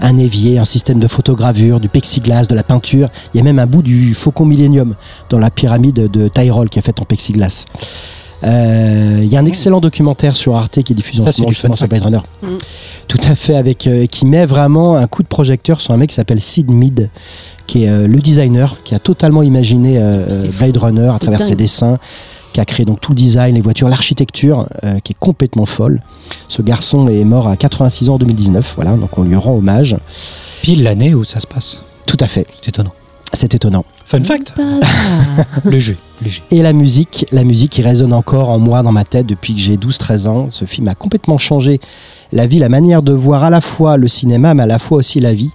[0.00, 3.08] un évier, un système de photogravure, du plexiglas, de la peinture.
[3.32, 4.94] Il y a même un bout du Faucon Millennium
[5.30, 7.64] dans la pyramide de Tyrol qui est faite en plexiglas.
[8.44, 11.38] Euh, Il y a un excellent documentaire sur Arte qui est diffusé en ce c'est
[11.40, 12.14] moment du justement fun sur Blade fact.
[12.42, 12.54] Runner.
[12.54, 12.58] Mm.
[13.08, 16.10] Tout à fait, avec euh, qui met vraiment un coup de projecteur sur un mec
[16.10, 17.08] qui s'appelle Sid Mead,
[17.66, 20.44] qui est euh, le designer, qui a totalement imaginé euh.
[20.58, 21.98] Blade Runner à travers ses dessins,
[22.52, 26.00] qui a créé donc tout le design, les voitures, l'architecture, euh, qui est complètement folle.
[26.48, 29.96] Ce garçon est mort à 86 ans en 2019, voilà, donc on lui rend hommage.
[30.62, 31.82] Pile l'année où ça se passe.
[32.06, 32.92] Tout à fait, C'est étonnant.
[33.32, 33.84] c'est étonnant.
[34.06, 34.54] Fun fact,
[35.64, 35.96] léger, léger.
[36.50, 39.60] Et la musique, la musique qui résonne encore en moi, dans ma tête depuis que
[39.60, 40.46] j'ai 12-13 ans.
[40.50, 41.80] Ce film a complètement changé
[42.32, 44.98] la vie, la manière de voir à la fois le cinéma, mais à la fois
[44.98, 45.50] aussi la vie,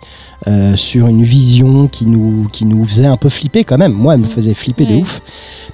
[0.48, 3.92] euh, sur une vision qui nous, qui nous faisait un peu flipper quand même.
[3.92, 5.22] Moi, elle me faisait flipper de ouf,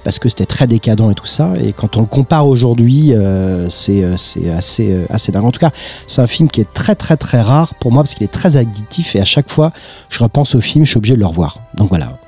[0.02, 1.52] parce que c'était très décadent et tout ça.
[1.62, 5.44] Et quand on le compare aujourd'hui, euh, c'est euh, c'est assez, euh, assez dingue.
[5.44, 5.70] En tout cas,
[6.08, 8.56] c'est un film qui est très très très rare pour moi, parce qu'il est très
[8.56, 9.72] addictif, et à chaque fois,
[10.08, 11.58] je repense au film, je suis obligé de le revoir.
[11.76, 12.18] Donc voilà,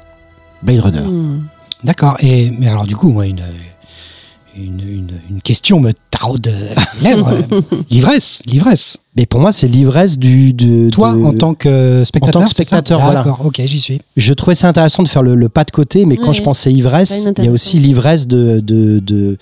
[0.63, 1.01] Blade Runner.
[1.01, 1.41] Hmm.
[1.85, 2.17] D'accord.
[2.21, 3.43] Et mais alors du coup, moi, une,
[4.57, 6.53] une, une, une question me taraude
[7.01, 7.33] les lèvres.
[7.91, 8.99] l'ivresse, l'ivresse.
[9.17, 10.53] Mais pour moi, c'est l'ivresse du.
[10.53, 13.23] De, Toi, de- en tant que spectateur, en tant que spectateur, voilà.
[13.23, 13.47] D'accord.
[13.47, 14.01] Ok, j'y suis.
[14.17, 16.73] Je trouvais ça intéressant de faire le, le pas de côté, mais quand je pensais
[16.73, 19.39] ivresse, il y a aussi l'ivresse de de- de-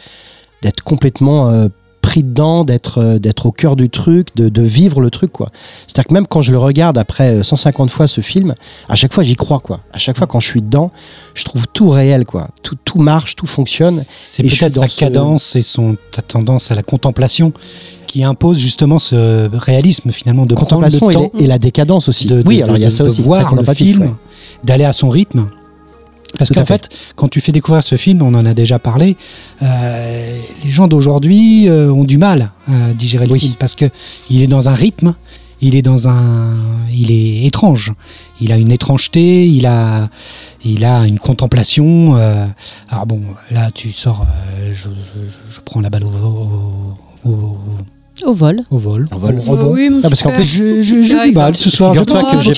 [0.63, 1.69] d'être complètement euh,
[2.07, 5.49] pris dedans, d'être euh, d'être au cœur du truc, de, de vivre le truc, quoi.
[5.87, 8.55] C'est-à-dire que même quand je le regarde après euh, 150 fois ce film,
[8.89, 9.81] à chaque fois j'y crois, quoi.
[9.93, 10.93] À chaque fois quand je suis dedans,
[11.35, 12.49] je trouve tout réel, quoi.
[12.63, 14.05] Tout, tout marche, tout fonctionne.
[14.23, 17.53] C'est peut-être sa ce- cadence et son ta tendance à la contemplation
[18.07, 21.59] qui impose justement ce réalisme finalement de prendre Contemplation le et, temps la- et la
[21.59, 22.29] décadence aussi.
[22.29, 23.19] de, oui, de- alors il y a ça de aussi.
[23.23, 24.11] très voir le film, ouais.
[24.65, 25.49] d'aller à son rythme.
[26.39, 29.17] Parce qu'en fait, quand tu fais découvrir ce film, on en a déjà parlé,
[29.63, 33.41] euh, les gens d'aujourd'hui euh, ont du mal à digérer le Oui.
[33.41, 33.87] film parce que
[34.29, 35.15] il est dans un rythme,
[35.63, 36.55] il est dans un,
[36.93, 37.93] il est étrange,
[38.41, 40.09] il a une étrangeté, il a,
[40.65, 42.17] il a une contemplation.
[42.17, 42.45] euh,
[42.91, 44.23] alors bon, là tu sors,
[44.61, 46.09] euh, je, je- je prends la balle au,
[47.25, 47.57] au, au-
[48.25, 48.63] Au vol.
[48.71, 49.39] au vol, Au vol.
[49.47, 49.73] au rebond.
[49.73, 51.95] oui, Ah, parce qu'en plus, Je, je, je Ah, du mal ce soir.
[51.95, 52.53] j'ai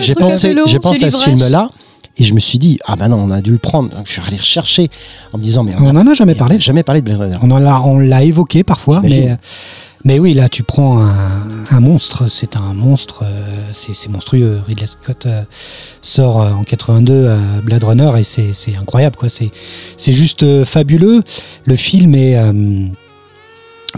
[0.00, 1.70] J'ai pensé, j'ai pensé à ce film-là
[2.18, 3.90] et je me suis dit, ah ben non, on a dû le prendre.
[3.90, 4.88] Donc je suis allé rechercher
[5.32, 6.58] en me disant, mais On en a jamais parlé.
[6.58, 7.38] jamais parlé de Blade Runner.
[7.42, 9.36] On l'a, on l'a évoqué parfois, mais,
[10.04, 11.14] mais oui, là, tu prends un,
[11.70, 12.28] un monstre.
[12.28, 13.22] C'est un monstre.
[13.24, 14.58] euh, c'est, monstrueux.
[14.66, 15.42] Ridley Scott euh,
[16.02, 19.28] sort euh, en 82 euh, Blade Runner et c'est, c'est incroyable, quoi.
[19.28, 19.50] C'est,
[19.96, 21.22] c'est juste fabuleux.
[21.64, 22.36] Le film est,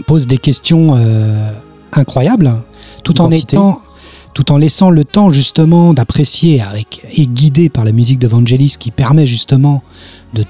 [0.05, 0.95] pose des questions
[1.93, 2.51] incroyables,
[3.03, 3.77] tout en étant
[4.33, 6.61] tout en laissant le temps justement d'apprécier
[7.13, 9.83] et guidé par la musique de Vangelis qui permet justement
[10.33, 10.43] de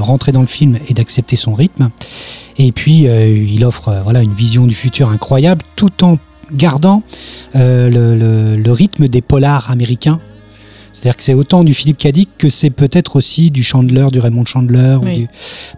[0.00, 1.90] rentrer dans le film et d'accepter son rythme.
[2.58, 6.18] Et puis euh, il offre euh, voilà une vision du futur incroyable tout en
[6.52, 7.02] gardant
[7.56, 10.20] euh, le rythme des polars américains
[10.92, 14.44] C'est-à-dire que c'est autant du Philippe Cadic que c'est peut-être aussi du Chandler, du Raymond
[14.44, 15.14] Chandler, ou Oui.
[15.20, 15.28] du-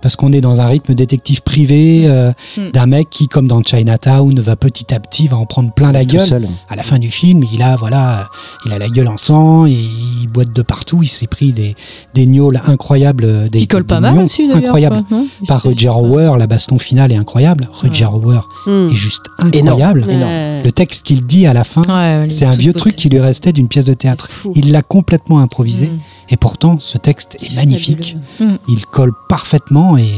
[0.01, 2.71] parce qu'on est dans un rythme détective privé euh, Mm.
[2.73, 6.05] d'un mec qui, comme dans Chinatown, va petit à petit va en prendre plein la
[6.05, 6.27] Tout gueule.
[6.27, 6.49] seul.
[6.69, 8.27] À la fin du film, il a voilà,
[8.67, 11.01] il a la gueule en sang, et il boite de partout.
[11.03, 11.77] Il s'est pris des
[12.15, 14.57] des gnôles incroyables, des, Il colle des pas mal d'ailleurs.
[14.57, 15.03] incroyables.
[15.09, 17.69] quoi, Par Roger Hauer, la baston finale est incroyable.
[17.73, 20.05] Roger Hauer est juste incroyable.
[20.09, 23.53] Le texte qu'il dit à la fin, Ouais, c'est un vieux truc qui lui restait
[23.53, 24.29] d'une pièce de théâtre.
[24.55, 25.99] Il l'a complètement improvisé Mm.
[26.31, 28.17] et pourtant ce texte est magnifique.
[28.39, 28.59] Fabuleux.
[28.69, 30.13] Il colle parfaitement et,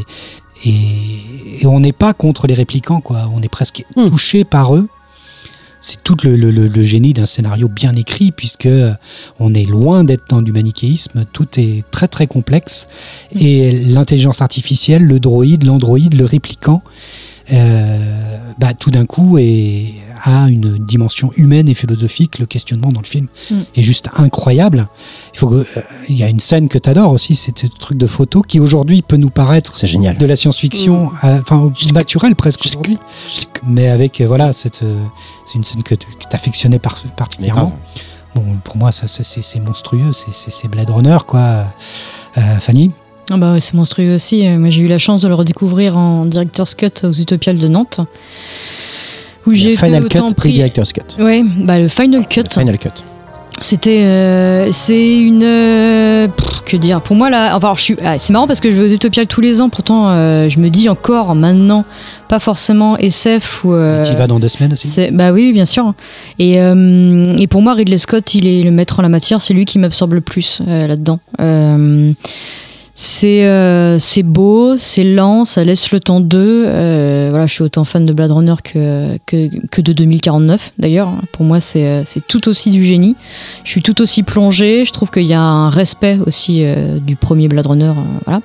[0.65, 3.31] et, et on n'est pas contre les répliquants, quoi.
[3.35, 4.09] On est presque Mm.
[4.11, 4.89] touché par eux.
[5.87, 8.69] C'est tout le, le- le- génie d'un scénario bien écrit puisque
[9.39, 11.27] on est loin d'être dans du manichéisme.
[11.31, 12.89] Tout est très très complexe
[13.39, 16.91] et l'intelligence artificielle, le droïde, l'androïde, le répliquant, euh,
[18.59, 19.87] bah, tout d'un coup est,
[20.23, 22.39] a une dimension humaine et philosophique.
[22.39, 23.55] Le questionnement dans le film Mm.
[23.77, 24.87] est juste incroyable.
[25.35, 27.67] Il faut que, euh, il y a une scène que tu adores aussi, c'est ce
[27.67, 30.17] truc de photo qui aujourd'hui peut nous paraître C'est génial.
[30.17, 32.99] de la science-fiction, euh, enfin naturelle presque aujourd'hui,
[33.67, 35.03] mais avec euh, voilà, cette, euh,
[35.47, 37.77] c'est une scène que tu affectionnais par, particulièrement.
[38.35, 41.67] Bon, pour moi, ça, ça, c'est monstrueux, c'est- Blade Runner, quoi.
[42.39, 42.91] Euh, Fanny?
[43.31, 44.47] Ah bah ouais, c'est monstrueux aussi.
[44.47, 47.69] Euh, Moi, j'ai eu la chance de le redécouvrir en director's cut aux Utopiales de
[47.69, 48.01] Nantes.
[49.47, 50.53] Où j'ai été Final Cut pris.
[50.53, 51.23] Director's Cut.
[51.23, 52.45] Ouais, bah le Final Cut.
[52.55, 53.03] Le Final Cut.
[53.61, 57.97] C'était, euh, c'est une, euh, pff, que dire Pour moi là, enfin, alors, je suis,
[58.05, 59.69] ah, c'est marrant parce que je vais aux Utopiales tous les ans.
[59.69, 61.85] Pourtant, euh, je me dis encore maintenant,
[62.29, 63.75] pas forcément SF ou.
[64.05, 65.95] tu y vas dans deux semaines aussi bah oui, bien sûr.
[66.39, 69.41] Et, et pour moi, Ridley Scott, il est le maître en la matière.
[69.41, 71.21] C'est lui qui m'absorbe le plus là-dedans.
[72.95, 76.65] Euh, c'est euh, c'est beau, c'est lent, ça laisse le temps d'eux.
[76.67, 81.11] Euh, voilà, je suis autant fan de Blade Runner que, que, que de 2049 d'ailleurs.
[81.33, 83.17] Pour moi, c'est euh, c'est tout aussi du génie.
[83.65, 84.85] Je suis tout aussi plongée.
[84.85, 87.93] Je trouve qu'il y a un respect aussi euh, du premier Blade Runner.
[88.27, 88.41] voilà.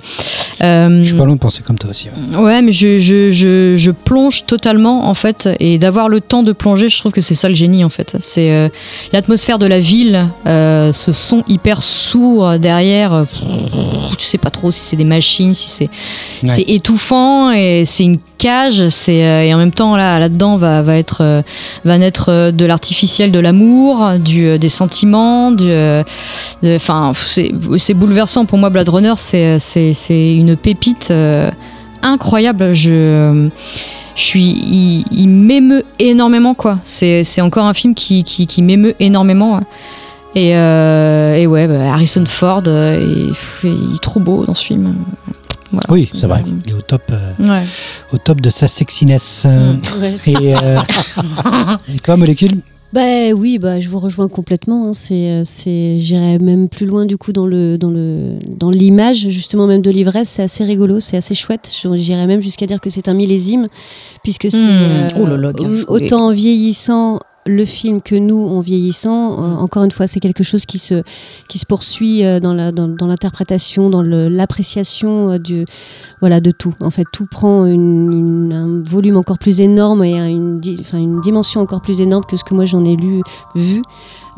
[0.62, 2.08] Je suis pas loin de penser comme toi aussi.
[2.10, 2.38] ouais.
[2.39, 6.52] Ouais, mais je, je, je, je plonge totalement en fait, et d'avoir le temps de
[6.52, 8.16] plonger, je trouve que c'est ça le génie en fait.
[8.20, 8.70] C'est
[9.14, 13.26] l'atmosphère de la ville, ce son hyper sourd derrière.
[14.18, 15.90] tu sais pas trop si c'est des machines, si c'est
[16.48, 16.64] Ouais.
[16.68, 18.88] étouffant et c'est une cage.
[18.90, 21.42] C'est euh, et en même temps là là-dedans va va être euh,
[21.86, 25.70] va naître euh, de l'artificiel, de l'amour, du des sentiments, du
[26.64, 27.12] enfin
[27.78, 28.70] c'est bouleversant pour moi.
[28.70, 29.58] Blade Runner, c'est
[30.10, 31.50] une pépite euh,
[32.02, 32.74] incroyable.
[32.74, 33.50] Je
[34.16, 36.78] je suis, il, il m'émeut énormément quoi.
[36.84, 39.60] C'est encore un film qui qui, qui m'émeut énormément.
[40.36, 43.34] Et, euh, et ouais, bah, Harrison Ford, euh, il,
[43.67, 44.95] il est trop beau dans ce film.
[45.71, 45.86] Voilà.
[45.89, 46.43] Oui, C'est vrai.
[46.65, 47.63] Il est au top, euh, Ouais.
[48.13, 49.45] au top de sa sexiness.
[49.45, 50.30] Mm.
[50.30, 50.77] Et, euh,
[51.95, 52.57] et toi, Molécule?
[52.91, 54.86] Bah oui, bah, je vous rejoins complètement.
[54.88, 54.93] hein.
[54.93, 59.27] C'est, euh, c'est, j'irais même plus loin du coup dans le dans le dans l'image
[59.30, 60.27] justement même de l'ivresse.
[60.30, 61.69] C'est assez rigolo, c'est assez chouette.
[61.71, 63.67] Je- J'irais même jusqu'à dire que c'est un millésime,
[64.23, 65.51] puisque c'est euh, Oh là là,
[65.88, 67.19] autant en vieillissant
[67.50, 69.34] le film que nous en vieillissant.
[69.43, 71.04] euh, encore une fois, c'est quelque chose qui se
[71.47, 75.66] qui se poursuit euh, dans la dans, dans l'interprétation, dans l'appréciation euh, du
[76.22, 76.74] voilà de tout.
[76.82, 80.62] En fait, tout prend une, une- un volume encore plus énorme et une,
[80.93, 83.22] une dimension encore plus énorme que ce que moi j'en ai lu,
[83.56, 83.82] vu.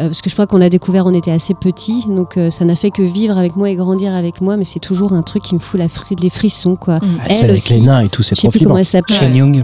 [0.02, 2.66] Euh, parce que je crois qu'on l'a découvert, on était assez petits, donc euh, ça
[2.66, 5.44] n'a fait que vivre avec moi et grandir avec moi, mais c'est toujours un truc
[5.44, 6.96] qui me fout la fri- les frissons, quoi.
[6.98, 7.02] Mm.
[7.20, 7.74] Ah, Elle celle avec aussi.
[7.76, 9.16] les nains et tout, c'est Je sais trop plus comment elle s'appelle.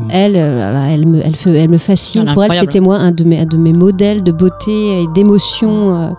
[0.09, 2.25] Elle, euh, elle, me, elle, me fascine.
[2.33, 5.95] Pour elle, c'était moi un de mes, un de mes modèles de beauté et d'émotion
[5.95, 6.09] euh,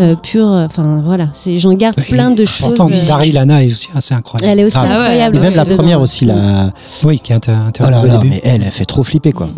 [0.00, 0.46] euh, pure.
[0.46, 2.68] Enfin, voilà, j'en garde plein de choses.
[2.68, 4.52] Pourtant, euh, Daryl Lana est aussi assez incroyable.
[4.52, 4.90] elle est aussi Ah ouais.
[4.94, 5.36] incroyable.
[5.36, 5.76] Et même la dedans.
[5.76, 6.70] première aussi, la.
[7.04, 9.48] Oui, qui est inter- Oh là là, mais elle, elle fait trop flipper quoi.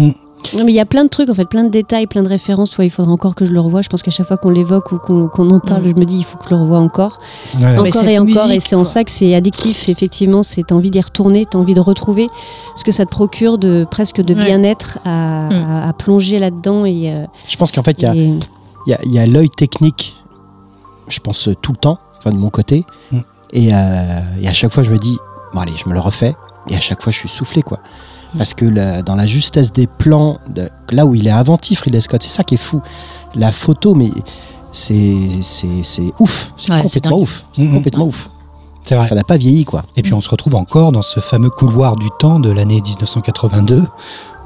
[0.57, 2.28] Non, mais il y a plein de trucs, en fait, plein de détails, plein de
[2.28, 2.70] références.
[2.70, 3.82] Tu vois, il faudra encore que je le revoie.
[3.82, 5.88] Je pense qu'à chaque fois qu'on l'évoque ou qu'on en parle, Mm.
[5.88, 7.18] je me dis, il faut que je le revoie encore.
[7.61, 7.78] Ouais.
[7.78, 8.51] Encore et encore.
[8.51, 10.43] et c'est en ça que c'est addictif, effectivement.
[10.43, 12.26] C'est t'as envie d'y retourner, t'as envie de retrouver
[12.74, 14.45] ce que ça te procure de presque de Ouais.
[14.45, 15.53] bien-être à, Mm.
[15.53, 16.84] à- à plonger là-dedans.
[16.84, 18.34] Et, euh, Je pense qu'en fait, il y a, et-
[18.86, 20.16] il y a, il y a l'œil technique,
[21.09, 22.84] je pense euh, tout le temps, enfin de mon côté.
[23.12, 23.18] Mm.
[23.53, 25.16] Et, euh, et à chaque fois, je me dis,
[25.55, 26.34] bon allez, je me le refais.
[26.68, 27.78] Et à chaque fois, je suis soufflé quoi.
[28.39, 32.01] Parce que la- dans la justesse des plans, de- là où il est inventif, Ridley
[32.01, 32.81] Scott, c'est ça qui est fou.
[33.35, 34.11] La photo, mais
[34.72, 35.14] c'est
[36.18, 36.53] ouf.
[36.57, 37.45] C'est Ouais, c'est complètement ouf.
[37.53, 38.31] C'est complètement ouf.
[38.83, 39.09] C'est vrai.
[39.09, 39.85] Ça n'a pas vieilli quoi.
[39.97, 43.85] Et puis on se retrouve encore dans ce fameux couloir du temps de l'année 1982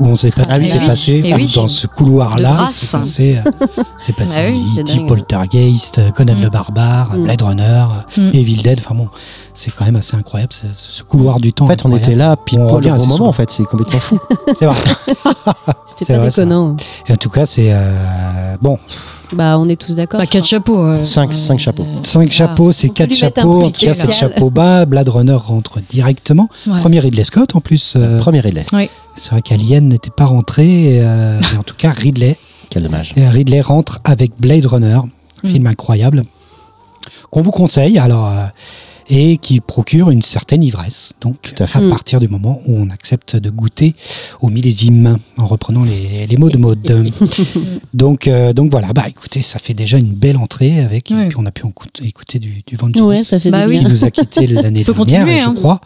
[0.00, 0.66] où on ne sait pas ce Ah qui oui.
[0.66, 1.52] s'est oui, passé eh oui.
[1.54, 2.50] dans ce couloir-là.
[2.52, 2.74] Grâce.
[2.74, 3.66] C'est passé, euh,
[3.96, 5.06] c'est passé Bah oui.
[5.06, 6.42] Poltergeist, euh, Conan Mm.
[6.42, 7.22] le Barbare, Mm.
[7.24, 8.30] Blade Runner, Mm.
[8.34, 8.80] Evil Dead.
[8.84, 9.08] Enfin bon,
[9.54, 11.64] c'est quand même assez incroyable ce, couloir du temps.
[11.64, 12.04] En fait, on incroyable.
[12.10, 13.16] était là, pile On poil revient au bon moment.
[13.16, 13.28] souvent.
[13.28, 14.18] En fait, c'est complètement fou.
[14.54, 14.76] C'est vrai.
[15.86, 16.76] C'était C'est pas vrai, déconnant.
[17.06, 18.78] Et en tout cas, c'est euh, bon.
[19.32, 20.18] Bah, on est tous d'accord.
[20.18, 20.90] Bah, quatre chapeaux.
[20.90, 21.04] ouais.
[21.04, 21.86] Cinq, cinq chapeaux.
[22.02, 23.64] Cinq chapeaux, c'est quatre chapeaux.
[23.64, 24.86] En tout cas, c'est chapeau bas.
[24.86, 26.48] Blade Runner rentre directement.
[26.66, 26.80] Ouais.
[26.80, 27.94] Premier Ridley Scott en plus.
[27.96, 28.64] euh, Premier Ridley.
[29.14, 30.98] c'est vrai qu'Alien n'était pas rentré.
[31.00, 32.36] euh, mais en tout cas, Ridley.
[32.70, 33.12] Quel dommage.
[33.16, 35.04] Et Ridley rentre avec Blade Runner, un
[35.44, 35.48] Mm.
[35.48, 36.24] film incroyable
[37.30, 37.98] qu'on vous conseille.
[37.98, 38.32] Alors.
[39.10, 41.12] Euh, et qui procure une certaine ivresse.
[41.20, 41.80] Donc, Tout à fait.
[41.80, 41.88] Mm.
[41.88, 43.94] partir du moment où on accepte de goûter
[44.40, 46.80] au millésime, en reprenant les, les mots de mode.
[47.94, 51.10] donc, euh, donc voilà, bah écoutez, ça fait déjà une belle entrée avec.
[51.10, 53.70] Et puis on a pu écouter, écouter du, du Vangelis, Ouais, ça fait Bah du
[53.72, 53.78] oui.
[53.80, 55.54] qui nous a quitté l'année dernière, continuer, je hein.
[55.54, 55.80] crois.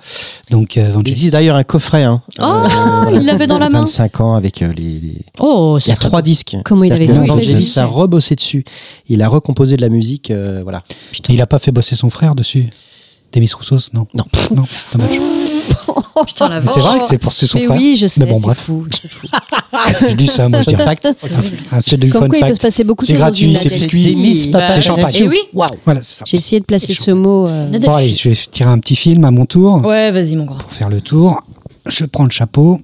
[0.51, 1.11] Donc, euh, Il Vangelis.
[1.13, 2.05] existe d'ailleurs un coffret.
[2.05, 2.65] Hein, Oh,
[3.13, 3.81] il l'avait dans la main.
[3.81, 6.57] 25 ans avec euh, les, les- Oh, Il y a trois disques.
[6.65, 8.65] Comment il avait Vangelis a rebossé dessus.
[9.09, 10.31] Il a recomposé de la musique.
[10.31, 10.83] euh, voilà.
[11.29, 12.67] Il a pas fait bosser son frère dessus
[13.33, 14.25] Demis Roussos, non Non.
[14.55, 15.11] Non, dommage.
[16.27, 17.77] Putain, la Mais c'est vrai que c'est pour c'est son Mais frère.
[17.79, 18.59] oui, je sais, Mais bon, c'est bref.
[18.59, 18.87] fou.
[18.91, 19.27] c'est fou.
[20.09, 21.09] Je dis ça, moi je dis Fun fact.
[21.81, 22.63] C'est du Comme fun quoi, il peut se fact.
[22.63, 24.15] passer beaucoup de C'est choses dans gratuit, une c'est biscuit.
[24.15, 25.15] Demis, Bah, papa, c'est champagne.
[25.17, 25.39] Et oui.
[25.53, 25.69] Waouh.
[25.85, 26.25] Voilà, c'est ça.
[26.27, 27.47] J'ai essayé de placer ce mot.
[27.47, 30.47] euh, Bon, allez, je vais tirer un petit film à mon tour Ouais, vas-y, mon
[30.47, 30.57] gars.
[30.59, 31.41] pour faire le tour.
[31.87, 32.81] Je prends le chapeau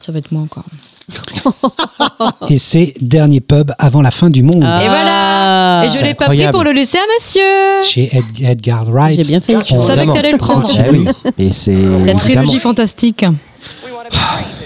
[0.00, 0.64] Ça va être moi encore.
[2.48, 6.26] et c'est Dernier pub avant la fin du monde Et voilà Et je l'ai pas
[6.26, 9.16] pris pour le laisser à monsieur chez Ed- Edgar Wright.
[9.16, 9.56] J'ai bien fait.
[9.66, 10.68] Je savais que t'allais le prendre.
[10.78, 11.06] Ah oui.
[11.38, 11.76] Et c'est.
[12.06, 13.24] La trilogie fantastique.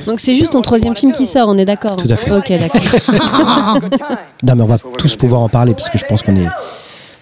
[0.07, 2.31] Donc c'est juste ton troisième film qui sort, on est d'accord Tout à fait.
[2.31, 3.79] Ok, d'accord.
[4.43, 6.47] Non, mais on va tous pouvoir en parler parce que je pense qu'on est.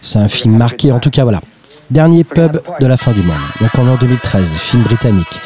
[0.03, 0.93] C'est un film marqué.
[0.93, 1.41] En tout cas, voilà.
[1.91, 3.37] Dernier pub de la fin du monde.
[3.61, 5.41] Donc on est en 2013, film britannique.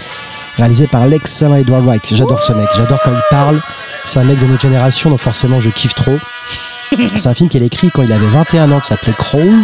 [0.57, 2.07] Réalisé par l'excellent Edward Wright.
[2.13, 2.69] J'adore ce mec.
[2.77, 3.61] J'adore quand il parle.
[4.05, 6.19] C'est un mec de notre génération, donc forcément je kiffe trop.
[7.17, 9.55] C'est un film qu'il a écrit quand il avait 21 ans, qui s'appelait Crawl.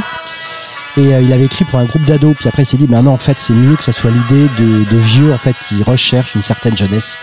[0.96, 2.34] Et euh, il avait écrit pour un groupe d'ados.
[2.38, 4.48] Puis après, il s'est dit, mais non, en fait, c'est mieux que ça soit l'idée
[4.58, 7.18] de, de vieux, en fait, qui recherchent une certaine jeunesse.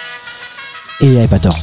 [1.01, 1.59] Et il avait pas tort.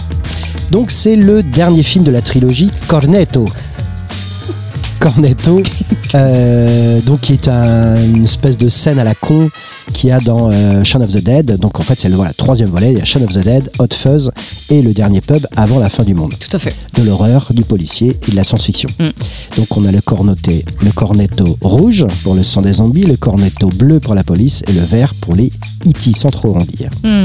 [0.71, 3.45] Donc, c'est le dernier film de la trilogie Cornetto.
[4.99, 5.63] Cornetto,
[6.15, 9.49] euh, donc qui est un- une espèce de scène à la con
[9.93, 11.57] qu'il y a dans euh, Shaun of the Dead.
[11.59, 13.71] Donc en fait c'est le voilà, troisième volet, il y a Shaun of the Dead,
[13.79, 14.31] Hot Fuzz
[14.71, 16.33] et le dernier pub avant la fin du monde.
[16.39, 16.75] Tout à fait.
[16.97, 18.89] De l'horreur, du policier et de la science-fiction.
[18.99, 19.09] Mm.
[19.57, 23.69] Donc on a le cornoté, le cornetto rouge pour le sang des zombies, le cornetto
[23.69, 25.53] bleu pour la police et le vert pour les
[25.87, 26.13] E.T.
[26.15, 26.91] sans trop en dire.
[27.05, 27.23] Hmm,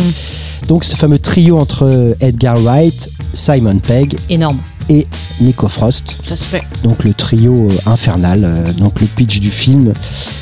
[0.68, 4.60] Donc ce fameux trio entre Edgar Wright, Simon Pegg Énorme.
[4.90, 5.08] Et
[5.42, 6.64] Nico Frost Respect.
[6.84, 8.42] donc le trio euh, infernal.
[8.44, 9.92] euh, donc le pitch du film,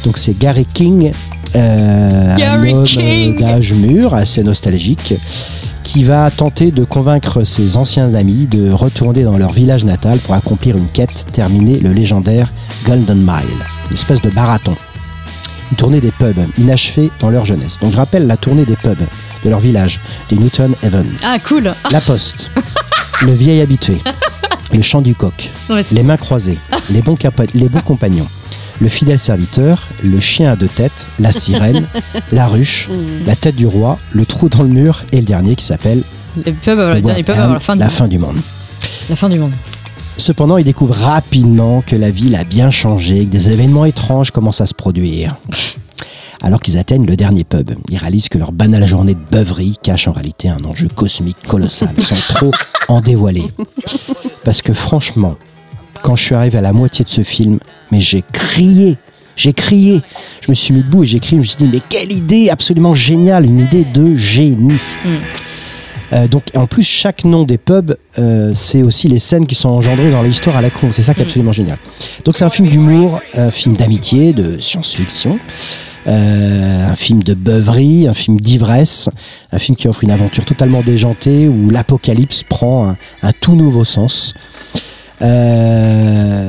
[0.06, 1.12] donc c'est Gary King,
[1.56, 5.14] euh, Gary un homme d'âge mûr, assez nostalgique,
[5.84, 10.34] qui va tenter de convaincre ses anciens amis de retourner dans leur village natal pour
[10.34, 12.52] accomplir une quête, terminer le légendaire
[12.86, 13.46] Golden Mile,
[13.90, 14.76] une espèce de marathon.
[15.72, 17.80] Une tournée des pubs, inachevée dans leur jeunesse.
[17.80, 19.02] Donc je rappelle la tournée des pubs
[19.44, 21.08] de leur village, des Newton Haven.
[21.24, 21.74] Ah, cool.
[21.92, 22.52] La Poste,
[23.24, 23.98] le vieil habitué,
[24.74, 25.52] le chant du coq,
[25.92, 26.58] les mains croisées,
[26.90, 28.28] les bons, capa- les bons compagnons,
[28.82, 31.86] le fidèle serviteur, le chien à deux têtes, la sirène,
[32.32, 33.26] la ruche, Mm.
[33.26, 36.02] la tête du roi, le trou dans le mur et le dernier qui s'appelle
[36.36, 37.92] la fin, du la monde.
[37.92, 38.38] fin du monde.
[39.10, 39.52] La fin du monde.
[40.18, 44.62] Cependant, ils découvrent rapidement que la ville a bien changé, que des événements étranges commencent
[44.62, 45.36] à se produire.
[46.42, 50.08] Alors qu'ils atteignent le dernier pub, ils réalisent que leur banale journée de beuverie cache
[50.10, 52.52] en réalité un enjeu cosmique colossal, sans trop
[52.90, 53.46] en dévoiler.
[54.44, 55.38] Parce que franchement,
[56.02, 57.60] quand je suis arrivé à la moitié de ce film,
[57.92, 58.98] mais j'ai crié,
[59.36, 60.02] j'ai crié.
[60.42, 62.50] Je me suis mis debout et j'ai crié, je me suis dit, mais quelle idée
[62.50, 64.82] absolument géniale, une idée de génie.
[65.06, 65.16] Mm.
[66.14, 69.70] Euh, donc en plus chaque nom des pubs euh, c'est aussi les scènes qui sont
[69.70, 70.90] engendrées dans l'histoire à la con.
[70.92, 71.28] C'est ça qui est Mm.
[71.28, 71.78] absolument génial.
[72.26, 75.40] Donc c'est un film d'humour un film d'amitié de science-fiction
[76.06, 79.10] euh, un film de beuverie un film d'ivresse
[79.52, 83.86] un film qui offre une aventure totalement déjantée où l'apocalypse prend un, un tout nouveau
[83.86, 84.34] sens.
[85.22, 86.48] Euh,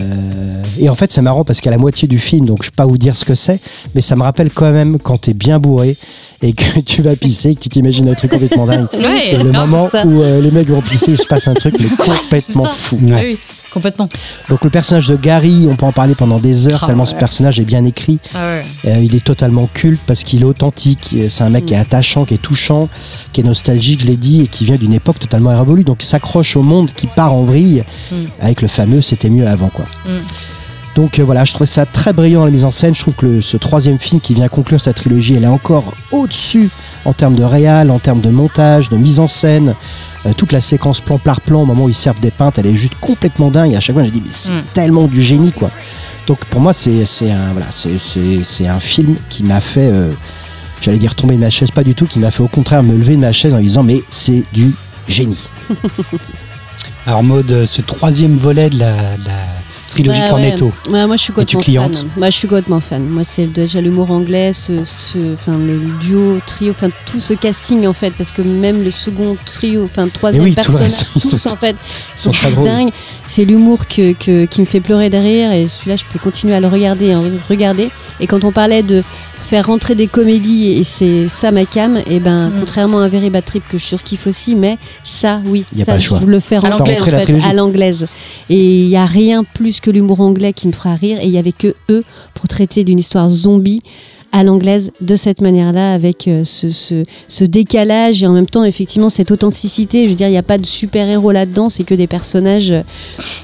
[0.78, 2.86] et en fait, c'est marrant parce qu'à la moitié du film, donc je vais pas
[2.86, 3.60] vous dire ce que c'est,
[3.94, 5.96] mais ça me rappelle quand même quand t'es bien bourré
[6.42, 8.86] et que tu vas pisser, que tu t'imagines un truc complètement dingue.
[8.94, 10.04] Ouais, Et le moment ça.
[10.06, 12.98] où euh, les mecs vont pisser, il se passe un truc mais complètement fou.
[13.14, 13.38] Ah oui,
[13.72, 14.08] complètement.
[14.48, 17.10] Donc le personnage de Gary, on peut en parler pendant des heures Ah, tellement ouais.
[17.10, 18.18] ce personnage est bien écrit.
[18.34, 18.58] Ah.
[18.86, 21.14] Euh, il est totalement culte parce qu'il est authentique.
[21.28, 22.88] C'est un mec qui est attachant, qui est touchant,
[23.32, 25.84] qui est nostalgique, je l'ai dit, et qui vient d'une époque totalement révolue.
[25.84, 28.16] Donc il s'accroche au monde qui part en vrille Mm.
[28.40, 29.84] avec le fameux c'était mieux avant quoi.
[30.06, 30.18] Mm.
[30.94, 32.94] Donc euh, voilà, je trouve ça très brillant la mise en scène.
[32.94, 35.94] Je trouve que le- ce troisième film qui vient conclure sa trilogie, elle est encore
[36.12, 36.70] au-dessus
[37.04, 39.74] en termes de réal, en termes de montage, de mise en scène.
[40.26, 42.66] Euh, toute la séquence plan par plan au moment où ils servent des pintes, elle
[42.66, 43.72] est juste complètement dingue.
[43.72, 44.62] Et à chaque fois, j'ai dit, mais c'est Mm.
[44.72, 45.70] tellement du génie quoi.
[46.26, 49.90] Donc pour moi, c'est c'est un, voilà, c'est- c'est- c'est un film qui m'a fait,
[49.90, 50.12] euh,
[50.80, 52.96] j'allais dire tomber de ma chaise, pas du tout, qui m'a fait au contraire me
[52.96, 54.72] lever de ma chaise en disant, mais c'est du
[55.08, 55.48] génie.
[57.06, 59.32] Alors, mode, ce troisième volet de la, de la
[59.94, 60.66] trilogie Ouais, Cornetto.
[60.88, 60.92] ouais.
[60.92, 62.08] Ouais, moi, je suis complètement cliente fan.
[62.16, 63.02] Moi, je suis complètement fan.
[63.08, 67.86] Moi, c'est déjà l'humour anglais, ce, ce- enfin, le duo, trio, enfin, tout ce casting,
[67.86, 71.56] en fait, parce que même le second trio, enfin, troisième oui, personnage, tous, sont- en
[71.56, 71.76] fait,
[72.16, 72.90] sont tous dingues.
[73.26, 76.60] C'est l'humour que, que- qui me fait pleurer derrière, et celui-là, je peux continuer à
[76.60, 77.88] le regarder, et en regarder.
[78.20, 79.02] Et quand on parlait de
[79.40, 82.60] faire rentrer des comédies, et c'est ça ma cam, et ben, Mm.
[82.60, 85.84] contrairement à un Very Bad Trip que je surkiffe aussi, mais ça, oui, Y a
[85.84, 86.18] ça, pas le choix.
[86.20, 88.06] je le rentrer l'anglaise, en fait, à l'anglaise.
[88.48, 91.18] Et il n'y a rien plus que l'humour anglais qui me fera rire.
[91.20, 92.02] Et il n'y avait que eux
[92.34, 93.80] pour traiter d'une histoire zombie
[94.32, 96.68] à l'anglaise de cette manière-là, avec euh, ce,
[97.28, 100.04] ce- décalage et en même temps, effectivement, cette authenticité.
[100.06, 102.80] Je veux dire, il n'y a pas de super-héros là-dedans, c'est que des personnages euh,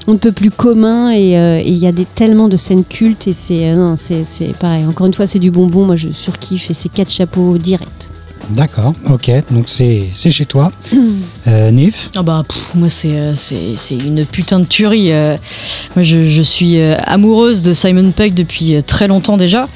[0.07, 2.83] on ne peut plus communs et euh, et il y a des, tellement de scènes
[2.83, 3.95] cultes et c'est euh,
[4.59, 4.83] pareil.
[4.85, 5.85] Encore une fois, c'est du bonbon.
[5.85, 8.09] Moi, je surkiffe et c'est quatre chapeaux direct.
[8.55, 10.71] D'accord, ok, donc c'est c'est chez toi.
[11.47, 12.09] Euh, Nif?
[12.17, 15.11] Ah bah pff, moi c'est euh, c'est c'est une putain de tuerie.
[15.11, 15.37] euh.
[15.95, 19.67] moi je, je suis euh, amoureuse de Simon Pegg depuis très longtemps déjà.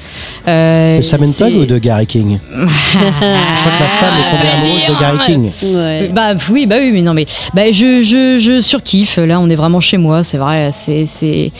[0.46, 2.38] Euh, De Simon Pegg ou de Gary King?
[2.52, 5.50] Je crois que ma femme est tombée amoureuse de Gary King.
[5.74, 6.10] Ouais.
[6.14, 9.16] Bah oui, bah oui, mais non, mais bah, je, je, je surkiffe.
[9.18, 10.72] Là, on est vraiment chez moi, c'est vrai.
[10.72, 11.50] C'est, c'est...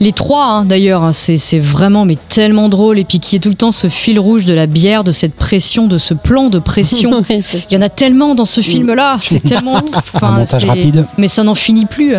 [0.00, 2.98] Les trois, hein, d'ailleurs, hein, c'est, c'est vraiment mais tellement drôle.
[2.98, 5.34] Et puis qui est tout le temps ce fil rouge de la bière, de cette
[5.34, 7.24] pression, de ce plan de pression.
[7.30, 10.22] Il y en a tellement dans ce film-là, c'est tellement ouf.
[10.22, 11.06] Un montage c'est- rapide.
[11.18, 12.14] mais ça n'en finit plus.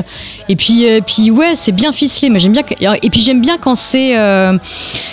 [0.49, 2.29] Et puis, euh, puis ouais, c'est bien ficelé.
[2.29, 2.63] Mais j'aime bien.
[2.63, 2.73] que-
[3.03, 4.57] Et puis j'aime bien quand c'est euh,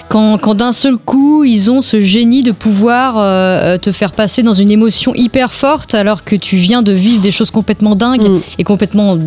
[0.09, 4.43] quand, quand d'un seul coup ils ont ce génie de pouvoir euh, te faire passer
[4.43, 8.15] dans une émotion hyper forte alors que tu viens de vivre des choses complètement dingues
[8.25, 8.41] Mm.
[8.59, 9.19] et complètement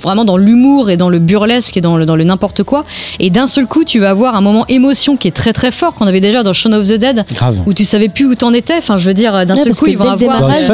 [0.00, 2.84] vraiment dans l'humour et dans le burlesque et dans le dans le n'importe quoi.
[3.18, 5.94] Et d'un seul coup, tu vas avoir un moment émotion qui est très très fort
[5.94, 7.58] qu'on avait déjà dans Shaun of the Dead Grave.
[7.66, 8.76] où tu savais plus où t'en étais.
[8.78, 10.66] Enfin, je veux dire, d'un Ouais, seul coup, ils vont avoir démarrage,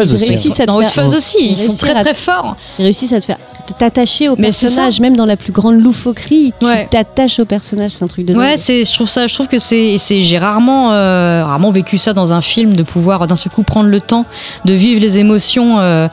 [0.67, 2.57] Dans Hot Fuzz ils aussi, ils sont très très forts.
[2.79, 3.39] Ils réussissent à te faire
[3.79, 6.87] t'attacher au Mais personnage, même dans la plus grande loufoquerie, tu Ouais.
[6.91, 9.59] t'attaches au personnage, c'est un truc de Ouais, c'est, je trouve ça, je trouve que
[9.59, 13.53] c'est, c'est j'ai rarement, euh, rarement vécu ça dans un film de pouvoir d'un seul
[13.53, 14.25] coup prendre le temps
[14.65, 16.09] de vivre les émotions, euh,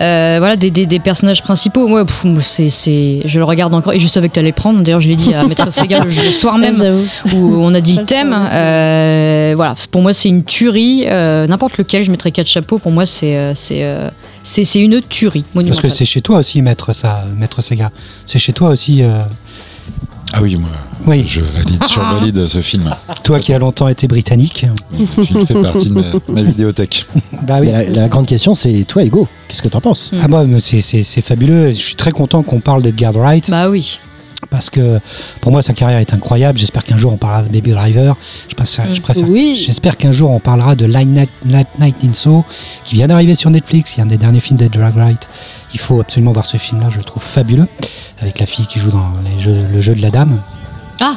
[0.00, 1.88] euh, voilà, des, des, des personnages principaux.
[1.88, 4.80] Ouais, pff, c'est, c'est, je le regarde encore et je savais que tu allais prendre.
[4.82, 6.80] D'ailleurs, je l'ai dit à Maître Segal le, le soir même
[7.34, 8.30] où on a dit thème.
[9.56, 11.04] voilà, pour moi c'est une tuerie.
[11.06, 12.78] n'importe lequel, je mettrais quatre chapeaux.
[12.78, 13.84] Pour moi, c'est, c'est,
[14.42, 15.82] c'est, c'est une tuerie Parce monumentale.
[15.82, 17.90] que c'est chez toi aussi, maître, ça, maître Sega.
[18.26, 19.02] C'est chez toi aussi.
[19.02, 19.22] euh,
[20.32, 20.68] Ah oui, moi,
[21.06, 22.90] Oui, je valide, survalide ce film.
[23.22, 24.66] toi qui as longtemps été britannique.
[24.98, 27.06] Le film fait partie de ma, ma vidéothèque.
[27.46, 27.70] Bah oui.
[27.72, 30.10] La, la grande question, c'est toi, Ego, qu'est-ce que t'en penses?
[30.20, 31.68] Ah bah, mais c'est- c'est c'est fabuleux.
[31.72, 33.98] Je suis très content qu'on parle d'Edgar Wright Bah oui.
[34.52, 35.00] Parce que
[35.40, 36.58] pour moi sa carrière est incroyable.
[36.58, 38.14] J'espère qu'un jour on parlera de Baby Driver.
[38.48, 39.28] Je, passe- je préfère.
[39.28, 39.60] Oui.
[39.66, 42.44] J'espère qu'un jour on parlera de Light Night, Night, Night in Soho
[42.84, 43.94] qui vient d'arriver sur Netflix.
[43.96, 45.28] Il y a un des derniers films d'Edgar Wright.
[45.74, 46.88] Il faut absolument voir ce film-là.
[46.90, 47.66] Je le trouve fabuleux
[48.20, 50.38] avec la fille qui joue dans les jeux- le jeu de la dame.
[51.00, 51.14] Ah,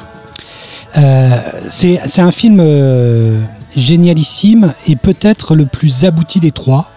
[0.98, 1.38] Euh,
[1.70, 3.38] c'est c'est un film euh,
[3.76, 6.90] génialissime et peut-être le plus abouti des trois.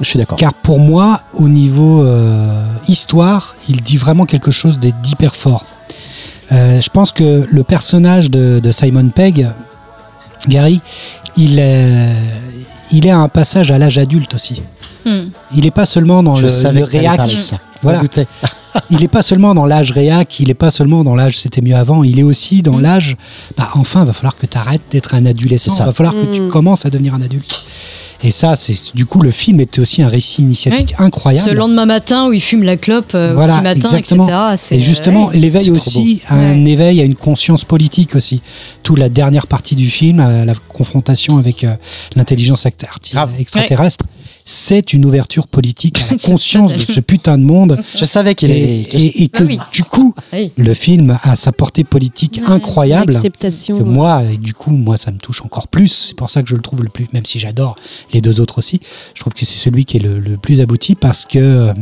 [0.00, 0.38] Je suis d'accord.
[0.38, 5.64] Car pour moi, au niveau euh, histoire, il dit vraiment quelque chose d'hyper fort.
[6.52, 9.48] Euh, je pense que le personnage de, de Simon Pegg,
[10.48, 10.80] Gary,
[11.36, 12.12] il est,
[12.92, 14.62] il est à un passage à l'âge adulte aussi.
[15.06, 15.22] hmm.
[15.56, 17.28] Il n'est pas seulement dans Je le, réac.
[17.30, 17.58] ça.
[17.82, 18.02] Voilà.
[18.90, 21.74] Il n'est pas seulement dans l'âge réac, il n'est pas seulement dans l'âge c'était mieux
[21.74, 22.82] avant, il est aussi dans Mm.
[22.82, 23.16] l'âge,
[23.56, 25.84] bah, enfin, il va falloir que tu arrêtes d'être un adolescent, C'est ça.
[25.84, 26.48] il va falloir que tu Mm.
[26.48, 27.64] commences à devenir un adulte.
[28.24, 31.48] Et ça, c'est du coup, le film était aussi un récit initiatique incroyable.
[31.48, 34.24] Ce lendemain matin où il fume la clope euh, au Voilà, petit matin, exactement.
[34.26, 34.38] etc.
[34.56, 35.36] c'est- Et justement, ouais.
[35.36, 36.70] l'éveil aussi, un Ouais.
[36.70, 38.40] éveil à une conscience politique aussi.
[38.82, 41.74] Toute la dernière partie du film, euh, la confrontation avec euh,
[42.16, 42.64] l'intelligence
[43.38, 44.04] extraterrestre,
[44.44, 47.78] c'est une ouverture politique à la conscience de ce putain de monde.
[47.98, 48.94] Je savais qu'il Et, est.
[48.94, 49.58] et- et que Ah oui.
[49.72, 50.52] du coup, Oui.
[50.56, 53.14] le film a sa portée politique incroyable.
[53.78, 55.88] Que moi, et du coup, moi, ça me touche encore plus.
[56.08, 57.76] C'est pour ça que je le trouve le plus, même si j'adore
[58.12, 58.80] les deux autres aussi.
[59.14, 61.74] Je trouve que c'est celui qui est le, le plus abouti parce que euh,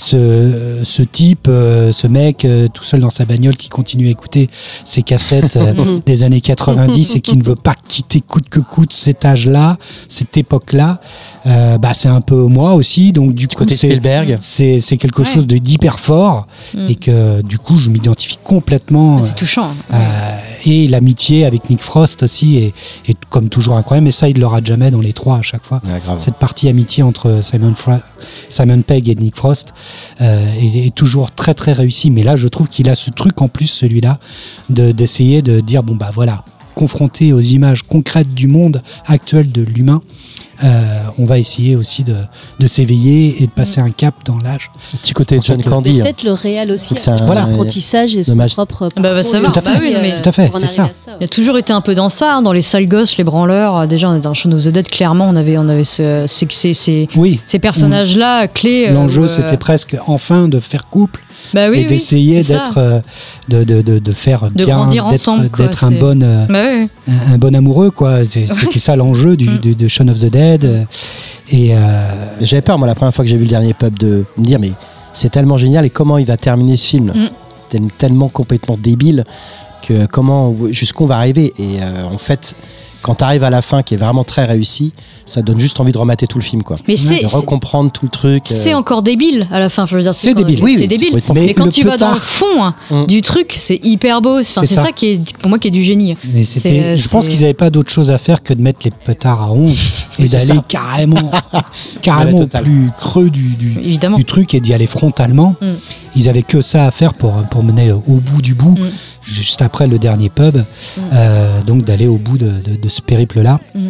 [0.00, 4.10] ce, ce type, euh, ce mec, euh, tout seul dans sa bagnole, qui continue à
[4.12, 4.48] écouter
[4.84, 8.92] ses cassettes euh, des années 90 et qui ne veut pas quitter coûte que coûte
[8.92, 9.76] cet âge-là,
[10.08, 11.00] cette époque-là,
[11.46, 13.12] euh, bah, c'est un peu moi aussi.
[13.12, 14.38] Donc, du coup, Côté c'est Spielberg.
[14.40, 15.24] c'est c'est quelque Ouais.
[15.28, 16.86] chose de d'hyper fort Mm.
[16.90, 19.22] et que du coup, je m'identifie complètement.
[19.24, 19.70] C'est touchant.
[19.92, 19.96] euh,
[20.64, 22.74] et l'amitié avec Nick Frost aussi est,
[23.10, 25.80] est comme toujours incroyable, mais ça il rate jamais dans les trois à chaque fois.
[25.86, 26.00] Ouais.
[26.20, 28.00] Cette partie amitié entre Simon, Fra-
[28.48, 29.74] Simon Pegg et Nick Frost
[30.20, 32.10] euh, est, toujours très très réussi.
[32.10, 34.18] Mais là, je trouve qu'il a ce truc en plus, celui-là,
[34.70, 39.62] de- d'essayer de dire bon bah voilà, confronté aux images concrètes du monde actuel de
[39.62, 40.02] l'humain,
[40.64, 40.66] euh,
[41.18, 42.14] on va essayer aussi de,
[42.58, 44.70] de s'éveiller et de passer un cap dans l'âge.
[45.02, 45.98] Petit côté de John Candy.
[45.98, 46.02] hein.
[46.02, 48.54] Peut-être le réel aussi, un- son apprentissage et son dommage.
[48.54, 48.88] propre.
[48.96, 49.38] Bah, va aussi, Bah
[49.80, 50.88] oui, non, mais- euh, Tout à fait, c'est ça.
[51.20, 53.76] Il a toujours été un peu dans ça, hein, dans les sales gosses, les branleurs.
[53.78, 56.24] euh, Déjà, on est dans Shaun of the Dead, clairement, on avait, on avait ce,
[56.26, 58.86] ces, ces, ces, Oui, ces personnages-là clés.
[58.88, 62.54] euh, l'enjeu euh, c'était presque enfin de faire couple bah oui, et oui, d'essayer ça.
[62.54, 63.02] d'être,
[63.48, 66.46] de, de, de, de faire De bien, grandir d'être, ensemble, quoi, d'être un bon, euh,
[66.48, 68.24] Bah un, un bon amoureux quoi.
[68.24, 69.58] C'est- C'était ça l'enjeu du, Mm.
[69.58, 70.47] de, de Shaun of the Dead.
[70.48, 70.84] Euh,
[71.50, 71.78] Et euh,
[72.40, 74.58] J'avais peur, moi, la première fois que j'ai vu le dernier pub, de me dire,
[74.58, 74.72] mais
[75.12, 77.12] c'est tellement génial et comment il va terminer ce film?
[77.14, 77.28] Mm.
[77.70, 79.24] C'est tellement complètement débile
[79.86, 81.52] que comment, jusqu'où on va arriver?
[81.58, 82.54] Et euh, en fait,
[83.02, 84.92] quand tu arrives à la fin qui est vraiment très réussi,
[85.24, 86.76] ça donne juste envie de remater tout le film, quoi.
[86.88, 88.44] Mais c'est, De recomprendre tout le truc.
[88.50, 89.86] euh, c'est encore débile à la fin.
[89.86, 90.58] Je veux dire, C'est débile.
[90.62, 91.10] Oui, c'est oui, débile.
[91.34, 93.06] Mais, Mais quand tu vas dans le fond hein, Mm.
[93.06, 94.40] du truc, c'est hyper beau.
[94.40, 94.84] Enfin, C'est ça.
[94.84, 94.92] ça.
[94.92, 96.16] qui est pour moi qui est du génie.
[96.32, 98.90] mais C'est- je pense qu'ils n'avaient pas d'autre chose à faire que de mettre les
[98.90, 99.78] petards à 11
[100.18, 101.30] et d'aller carrément,
[102.02, 105.54] carrément au plus creux du, du, du truc et d'y aller frontalement.
[105.60, 105.72] Mm.
[106.16, 108.88] Ils avaient que ça à faire pour, pour mener au bout du bout, Mm.
[109.28, 110.56] Juste après le dernier pub.
[111.12, 113.58] Euh, donc d'aller au bout de, de- de ce périple-là.
[113.74, 113.88] Mm.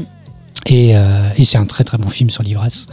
[0.66, 2.88] Et, euh, et c'est un très très bon film sur l'ivresse.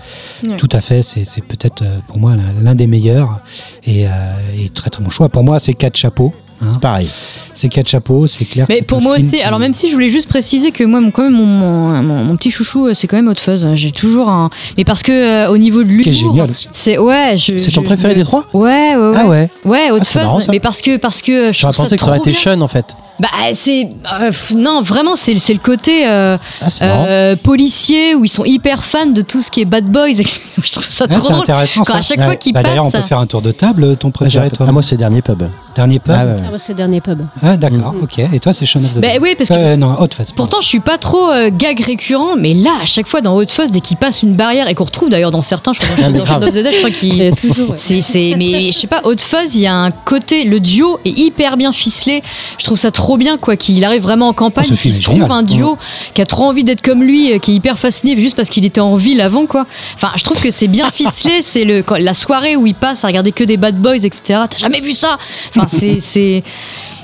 [0.48, 0.56] Ouais.
[0.56, 3.42] Tout à fait, c'est peut-être euh, pour moi l'un- l'un des meilleurs
[3.84, 4.12] et, euh,
[4.58, 5.28] et très très bon choix.
[5.30, 6.34] Pour moi, c'est quatre chapeaux.
[6.62, 6.78] Hein.
[6.82, 7.10] Pareil.
[7.54, 8.66] C'est quatre chapeaux, c'est clair.
[8.68, 11.00] Mais pour moi film aussi, qui- alors même si je voulais juste préciser que moi,
[11.00, 13.70] mon, quand même, mon, mon, mon- mon petit chouchou, euh, c'est quand même Hot Fuzz.
[13.76, 14.50] J'ai toujours un.
[14.78, 16.34] Mais parce que euh, au niveau de Qui est l'humour.
[16.34, 16.68] génial aussi.
[16.74, 17.36] C'est ouais.
[17.38, 19.16] je- C'est ton je- préféré des trois Ouais, ouais, ouais.
[19.18, 20.16] Ah ouais Ouais, Hot Ah, Fuzz.
[20.16, 20.52] marrant, ça.
[20.52, 22.38] mais parce que, parce que je J'aurais trouve pensé que ça aurait trop été.
[22.38, 22.86] Sean, en fait.
[23.22, 23.88] Bah, c'est.
[24.20, 28.84] euh, non, vraiment, c'est c'est le côté euh, Ah, euh, policier où ils sont hyper
[28.84, 30.10] fans de tout ce qui est bad boys.
[30.62, 31.42] je trouve ça Ouais, trop c'est drôle.
[31.44, 32.00] intéressant Quand ça.
[32.00, 32.26] à chaque Ouais.
[32.26, 33.96] fois qu'ils Bah, D'ailleurs, on peut faire un tour de table.
[33.96, 35.44] Ton préféré, toi Ah, moi, c'est le dernier pub.
[35.76, 36.32] Dernier pub Ah, ouais.
[36.46, 37.22] Ah, bah, c'est le dernier pub.
[37.44, 38.20] Ah, D'accord, ok.
[38.34, 39.20] Et toi, c'est Shaun of the Bah Dead.
[39.22, 40.32] oui, parce que Euh, non, Hot Fuzz.
[40.36, 43.48] Pourtant, je suis pas trop euh, gag récurrent, mais là, à chaque fois dans Hot
[43.50, 46.10] Fuzz, dès qu'il passe une barrière et qu'on retrouve d'ailleurs dans certains, je crois Ah,
[46.12, 47.22] dans Shaun of the Dead, je crois Il y qu'il.
[47.24, 47.70] a toujours.
[47.72, 47.78] ouais.
[47.78, 51.00] C'est, c'est, mais je sais pas, Hot Fuzz, il y a un côté, le duo
[51.04, 52.22] est hyper bien ficelé.
[52.58, 55.30] Je trouve ça trop bien, quoi, qu'il arrive vraiment en campagne, Oh, qu'il se trouve
[55.30, 55.78] un duo
[56.14, 58.64] qui a trop envie d'être comme lui, euh, qui est hyper fasciné juste parce qu'il
[58.66, 59.66] était en ville avant, quoi.
[59.96, 63.04] Enfin, je trouve que c'est bien ficelé, c'est le, quand- la soirée où il passe
[63.04, 64.22] à regarder que des bad boys, etc.
[64.50, 65.18] T'as jamais vu ça?
[65.56, 66.44] Enfin, c'est, c'est,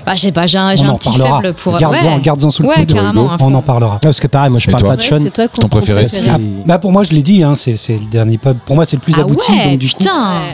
[0.05, 1.41] bah, je sais pas, j'ai un, j'ai On un en petit parlera.
[1.41, 1.77] faible pour.
[1.77, 2.21] Garde-en ouais.
[2.21, 2.93] garde-en sous le Ouais, coude.
[2.93, 3.99] carrément, On en parlera.
[4.01, 5.19] Parce que pareil, moi, je Et parle toi pas de Ouais, Sean.
[5.23, 6.07] c'est toi Ton préféré.
[6.29, 8.57] Ah, bah pour moi, je l'ai dit, hein, c'est c'est le dernier pub.
[8.65, 9.51] Pour moi, c'est le plus Ah abouti.
[9.51, 10.03] ouais, donc, du coup,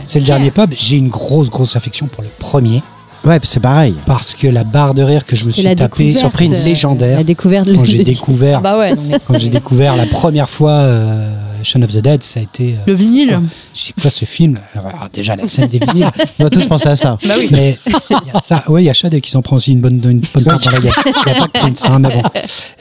[0.06, 0.74] c'est le dernier pub.
[0.76, 2.82] J'ai une grosse, grosse affection pour le premier.
[3.26, 3.94] Ouais, c'est pareil.
[4.06, 6.70] Parce que la barre de rire que je me suis tapée découverte, sur Prince, euh,
[6.70, 7.18] légendaire.
[7.18, 8.94] La découverte, le Quand j'ai découvert, bah ouais,
[9.28, 11.30] quand j'ai découvert la première fois euh,
[11.64, 12.74] Shaun of the Dead, ça a été.
[12.74, 13.40] euh, Le vinyle.
[13.74, 14.60] J'ai quoi ce film?
[14.76, 16.10] Alors, Déjà la scène des vinyles.
[16.40, 17.18] On doit tous penser à ça.
[17.26, 17.48] Bah oui.
[17.52, 17.78] Mais
[18.10, 19.96] il y a ça, oui, il y a Shade qui s'en prend aussi une bonne,
[20.04, 20.92] une bonne part dans la gueule.
[21.06, 22.22] Il n'y a pas que Prince, hein, mais bon.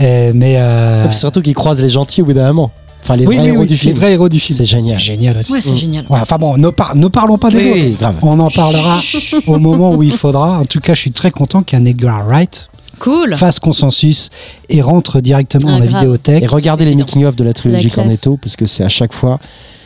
[0.00, 2.70] Euh, mais euh, Surtout qu'ils croisent les gentils au bout d'un moment.
[3.02, 3.94] Enfin, les oui, vrais oui, héros oui, du les film.
[3.96, 4.56] vrais héros du film.
[4.56, 4.98] C'est génial.
[4.98, 5.52] C'est génial aussi.
[5.52, 6.04] Ouais, c'est génial.
[6.10, 8.14] Ouais, enfin bon, ne, par- ne parlons pas des Oui, autres.
[8.22, 9.00] On en parlera
[9.46, 10.58] au moment où il faudra.
[10.58, 12.68] En tout cas, je suis très content qu'un Edgar Wright
[12.99, 13.36] Cool.
[13.36, 14.30] fasse consensus
[14.68, 16.03] et rentre directement Ah, dans la grave.
[16.03, 16.42] vidéothèque.
[16.42, 17.94] Et regardez les making-of de la trilogie la.
[17.94, 19.38] Cornetto, parce que c'est à chaque fois,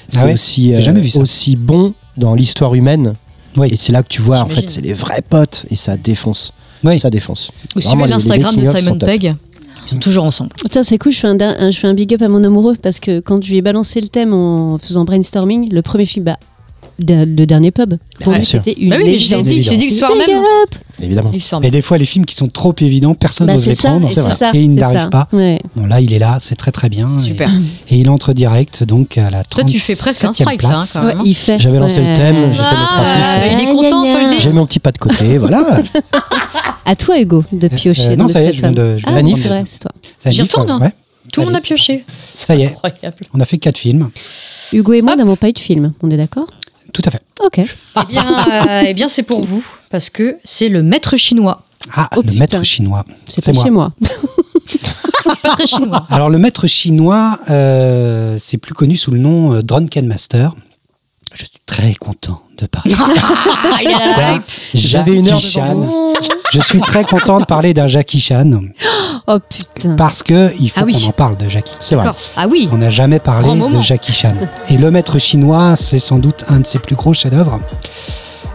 [0.09, 1.21] c'est Ah ouais aussi, jamais vu ça.
[1.21, 3.15] aussi bon dans l'histoire humaine.
[3.57, 3.69] Oui.
[3.73, 6.53] Et c'est là que tu vois, en fait, c'est les vrais potes et ça défonce.
[6.85, 6.99] Oui.
[6.99, 7.51] Ça défonce.
[7.75, 8.99] Vraiment, suivez les- l'Instagram de Simon.
[8.99, 9.35] Pegg.
[9.87, 10.51] Ils sont toujours ensemble.
[10.61, 13.01] Putain, c'est cool, je fais, un, je fais un big up à mon amoureux parce
[13.01, 16.37] que quand je lui ai balancé le thème en faisant brainstorming, le premier film, bah,
[17.09, 18.61] le dernier pub, pour Ouais, lui, sûr.
[18.65, 20.39] c'était une Bah oui, mais je l'ai dit, je l'ai dit le soir Big même.
[20.65, 21.31] up Évidemment.
[21.63, 23.89] Et des fois, les films qui sont trop évidents, personne Bah, n'ose c'est les ça,
[23.89, 24.11] prendre.
[24.11, 25.07] c'est ça, Et il c'est n'arrive ça.
[25.09, 25.29] pas.
[25.33, 25.59] Ouais.
[25.75, 27.09] Bon, là, il est là, c'est très très bien.
[27.21, 27.51] Et- Super.
[27.89, 30.69] Et, il entre direct, donc à la 37e Toi, tu fais presque un strike, là,
[30.69, 30.99] hein, place.
[31.03, 31.59] Ouais, il fait.
[31.59, 33.53] J'avais lancé le thème, j'ai fait mes trois Ah, fiches.
[33.53, 34.39] il est content.
[34.41, 35.81] J'ai mon petit pas de côté, voilà.
[36.85, 38.11] À toi, Hugo, de piocher.
[38.11, 38.99] Euh, non, ça y est, je viens de.
[38.99, 40.91] je Ah, J'y retourne, hein.
[41.33, 42.05] Tout le monde a pioché.
[42.33, 43.17] Ça y est, Incroyable.
[43.33, 44.11] on a fait quatre films.
[44.73, 46.47] Hugo et moi n'avons pas eu de film, on est d'accord?
[46.93, 47.23] Tout à fait.
[47.45, 47.59] Ok.
[47.59, 47.67] Eh
[48.09, 51.63] bien, euh, eh bien c'est pour vous, parce que c'est le maître chinois.
[51.95, 52.39] Ah, Oh, le putain.
[52.39, 53.05] maître chinois.
[53.29, 53.65] C'est pas moi.
[53.65, 53.93] chez moi.
[55.43, 56.07] Pas très chinois.
[56.11, 60.53] Alors, le maître chinois, euh, c'est plus connu sous le nom euh, Drunken Master.
[61.33, 62.93] Je suis très content de parler.
[63.81, 64.43] Hype.
[64.75, 66.13] J'avais une heure Jackie Chan.
[66.53, 68.51] Je suis très content de parler d'un Jackie Chan
[69.29, 69.95] Oh putain.
[69.95, 71.01] parce que il faut Ah oui.
[71.01, 71.77] qu'on en parle de Jackie.
[71.79, 72.09] C'est vrai.
[72.37, 72.69] Ah oui.
[72.73, 73.81] On n'a jamais parlé de.
[73.81, 74.35] Jackie Chan.
[74.69, 77.61] Et Le Maître chinois, c'est sans doute un de ses plus gros chefs-d'œuvre.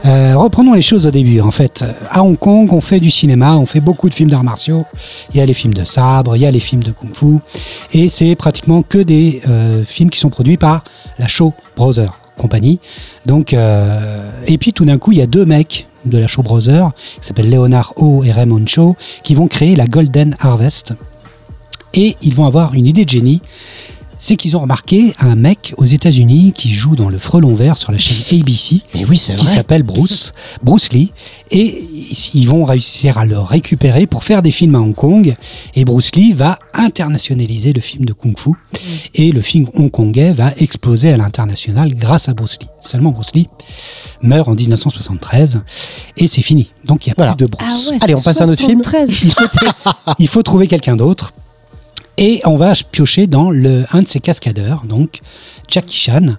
[0.06, 1.40] Euh, reprenons les choses au début.
[1.42, 4.44] En fait, à Hong Kong, on fait du cinéma, on fait beaucoup de films d'arts
[4.44, 4.86] martiaux.
[5.34, 7.40] Il y a les films de sabre, il y a les films de kung-fu,
[7.92, 10.84] et c'est pratiquement que des euh, films qui sont produits par
[11.18, 12.80] la Shaw Brothers Company.
[13.26, 16.44] Donc, euh, et puis tout d'un coup, il y a deux mecs de la Shaw
[16.44, 20.94] Brothers, qui s'appellent Leonard Ho et Raymond Shaw, qui vont créer la Golden Harvest.
[21.94, 23.42] Et ils vont avoir une idée de génie,
[24.28, 27.92] c'est qu'ils ont remarqué un mec aux États-Unis qui joue dans le frelon vert sur
[27.92, 31.12] la chaîne ABC Mais oui, c'est qui s'appelle Bruce, Bruce Lee,
[31.52, 31.88] et
[32.34, 35.36] ils vont réussir à le récupérer pour faire des films à Hong Kong.
[35.76, 38.50] Et Bruce Lee va internationaliser le film de Kung Fu,
[39.14, 42.68] et le film hongkongais va exploser à l'international grâce à Bruce Lee.
[42.82, 43.48] Seulement Bruce Lee
[44.24, 45.62] meurt en 1973,
[46.18, 46.72] et c'est fini.
[46.86, 47.36] Donc il n'y a Voilà.
[47.36, 47.90] plus de Bruce.
[47.90, 49.12] Ah ouais, Allez, on passe à un autre film 73.
[49.24, 49.68] Il faut,
[50.18, 51.32] il faut trouver quelqu'un d'autre.
[52.18, 55.20] Et on va piocher dans le, un de ses cascadeurs, donc
[55.68, 56.36] Jackie Chan,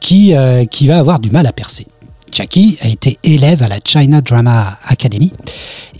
[0.00, 1.86] qui, euh, qui va avoir du mal à percer.
[2.32, 5.32] Jackie a été élève à la China Drama Academy.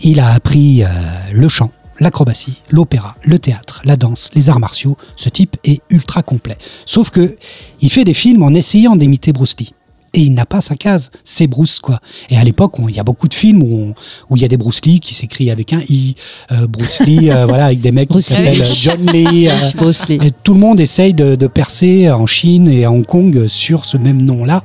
[0.02, 0.88] Il a appris euh,
[1.32, 4.96] le chant, l'acrobatie, l'opéra, le théâtre, la danse, les arts martiaux.
[5.16, 6.56] Ce type est ultra complet.
[6.86, 7.36] Sauf que
[7.80, 9.72] il fait des films en essayant d'imiter Bruce Lee.
[10.14, 12.00] Et il n'a pas sa case, c'est Bruce quoi.
[12.30, 13.94] Et à l'époque, il y a beaucoup de films où
[14.36, 16.14] il y a des Bruce Lee qui s'écrit avec un i,
[16.52, 19.48] euh, Bruce Lee, euh, voilà, avec des mecs qui s'appellent euh, John Lee.
[19.48, 20.18] euh, Lee.
[20.22, 23.84] et tout le monde essaye de, de percer en Chine et à Hong Kong sur
[23.84, 24.62] ce même nom-là.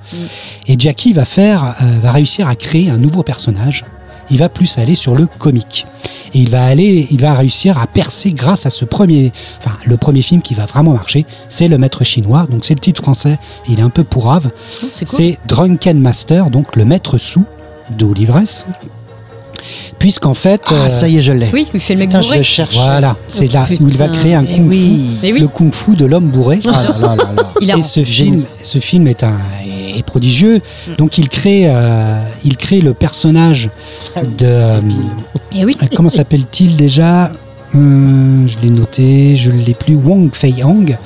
[0.67, 3.85] Et Jackie va faire, va réussir à créer un nouveau personnage.
[4.29, 5.85] Il va plus aller sur le comique.
[6.33, 9.97] Et il va aller, il va réussir à percer grâce à ce premier, enfin, le
[9.97, 12.47] premier film qui va vraiment marcher, c'est Le Maître Chinois.
[12.49, 13.37] Donc c'est le titre français.
[13.67, 14.49] Il est un peu pourrave.
[14.83, 15.35] Oh, C'est cool.
[15.47, 17.45] Drunken Master, donc le maître sous,
[17.97, 18.67] d'où l'ivresse.
[19.99, 21.49] Puisqu'en fait, Ah, euh, ça y est, je l'ai.
[21.53, 22.37] Oui, il fait le mec Putain, je bourré.
[22.37, 22.75] le cherche.
[22.75, 25.17] voilà, c'est Oh, là où il va créer un Eh kung oui.
[25.21, 25.39] fu, Eh oui.
[25.39, 26.59] le kung fu de l'homme bourré.
[26.67, 27.51] Ah là là là là.
[27.61, 29.37] Il a Et ce film, ce film est un
[29.95, 30.59] est prodigieux.
[30.97, 33.69] Donc il crée, euh, il crée le personnage
[34.15, 34.71] de euh,
[35.55, 35.75] Eh oui.
[35.95, 37.31] comment s'appelle-t-il déjà?
[37.75, 39.95] Hum, Je l'ai noté, je l'ai plus.
[39.95, 40.97] Wong Fei Hong,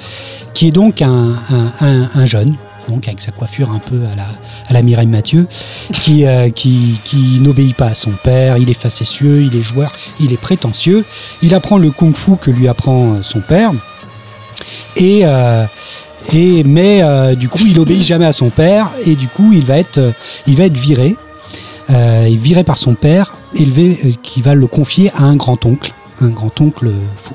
[0.53, 1.07] qui est donc un,
[1.49, 2.55] un, un- un jeune.
[2.87, 4.27] Donc avec sa coiffure un peu à la,
[4.67, 5.47] à la Mireille Mathieu,
[5.93, 9.91] qui, euh, qui, qui n'obéit pas à son père, il est facétieux, il est joueur,
[10.19, 11.05] il est prétentieux,
[11.41, 13.73] il apprend le kung-fu que lui apprend euh, son père,
[14.95, 15.65] et, euh,
[16.33, 19.63] et mais euh, du coup il obéit jamais à son père et du coup il
[19.63, 20.13] va être
[20.45, 21.15] il va être viré.
[21.89, 26.59] Viré par son père élevé qui va le confier à un grand oncle un grand
[26.59, 27.33] oncle fou.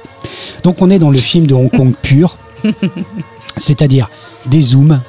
[0.63, 2.37] Donc on est dans le film de Hong Kong pur
[3.57, 4.11] c'est-à-dire
[4.45, 5.01] des zooms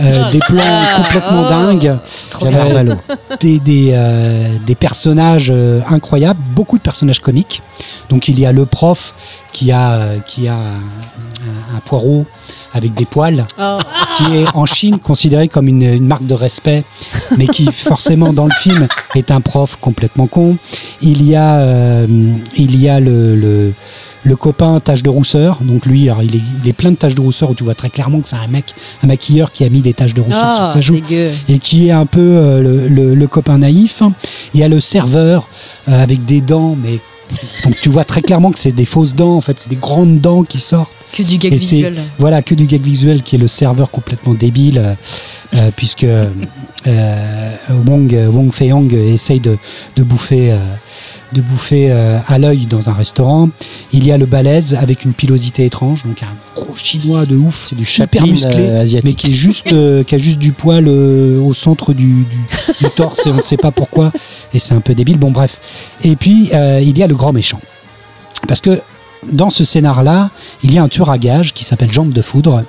[0.00, 1.48] euh, des plans complètement oh.
[1.48, 1.98] dingues.
[2.42, 2.96] Euh,
[3.40, 7.62] des, des, euh, des personnages euh, incroyables, beaucoup de personnages comiques.
[8.08, 9.14] Donc il y a le prof
[9.52, 12.26] qui a, euh, qui a un poireau
[12.74, 13.78] avec des poils, Oh.
[14.16, 16.84] qui est en Chine considéré comme une, une marque de respect,
[17.38, 20.56] mais qui forcément dans le film est un prof complètement con.
[21.00, 22.06] Il y a, euh,
[22.56, 23.72] il y a le, le,
[24.24, 27.14] le copain tache de rousseur, donc lui, alors, il, est, il est plein de taches
[27.14, 28.66] de rousseur où tu vois très clairement que c'est un mec,
[29.02, 31.30] un maquilleur qui a mis des taches de rousseur sur Ah, sa joue dégueu.
[31.48, 34.02] et qui est un peu euh, le copain naïf.
[34.54, 35.48] Il y a le serveur
[35.88, 37.00] euh, avec des dents, mais
[37.64, 39.36] donc tu vois très clairement que c'est des fausses dents.
[39.36, 40.94] En fait, c'est des grandes dents qui sortent.
[41.12, 41.96] Que du gag Et c'est visuel.
[42.18, 44.94] voilà que du gag visuel qui est le serveur complètement débile, euh,
[45.54, 46.28] euh, puisque euh,
[47.86, 48.72] Wong Wong Fei
[49.12, 49.56] essaye de,
[49.96, 50.54] de bouffer.
[51.34, 53.50] De bouffer euh, à l'œil dans un restaurant.
[53.92, 57.66] Il y a le balèze avec une pilosité étrange, donc un gros chinois de ouf,
[57.68, 59.04] C'est du hyper musclé, euh, asiatique.
[59.04, 62.38] mais qui est juste euh, qui a juste du poil euh, au centre du, du,
[62.80, 64.12] du torse et on ne sait pas pourquoi.
[64.54, 65.18] Et c'est un peu débile.
[65.18, 65.60] Bon bref.
[66.02, 67.60] Et puis il y a le grand méchant.
[68.48, 68.80] Parce que
[69.32, 70.30] dans ce scénar là
[70.62, 72.62] il y a un tueur à gages qui s'appelle Jambe de foudre.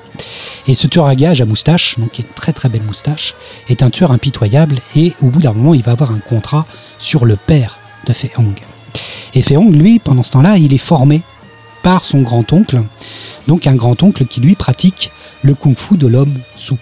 [0.67, 3.35] Et ce tueur à gages à moustache donc qui est une très très belle moustache
[3.69, 6.65] est un tueur impitoyable et au bout d'un moment il va avoir un contrat
[6.97, 8.55] sur le père de Fei Hong
[9.33, 11.21] et Fei Hong lui pendant ce temps là il est formé
[11.83, 12.81] par son grand oncle
[13.47, 15.11] donc un grand oncle qui lui pratique
[15.43, 16.77] le kung-fu de l'homme sous.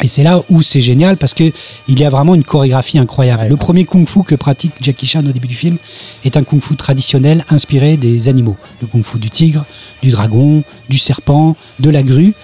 [0.00, 1.50] Et c'est là où c'est génial parce que
[1.88, 3.42] il y a vraiment une chorégraphie incroyable.
[3.42, 5.76] Ouais, le premier kung-fu que pratique Jackie Chan au début du film
[6.24, 8.56] est un kung-fu traditionnel inspiré des animaux.
[8.80, 9.64] Le kung-fu du tigre,
[10.02, 12.34] du dragon, du serpent, de la grue.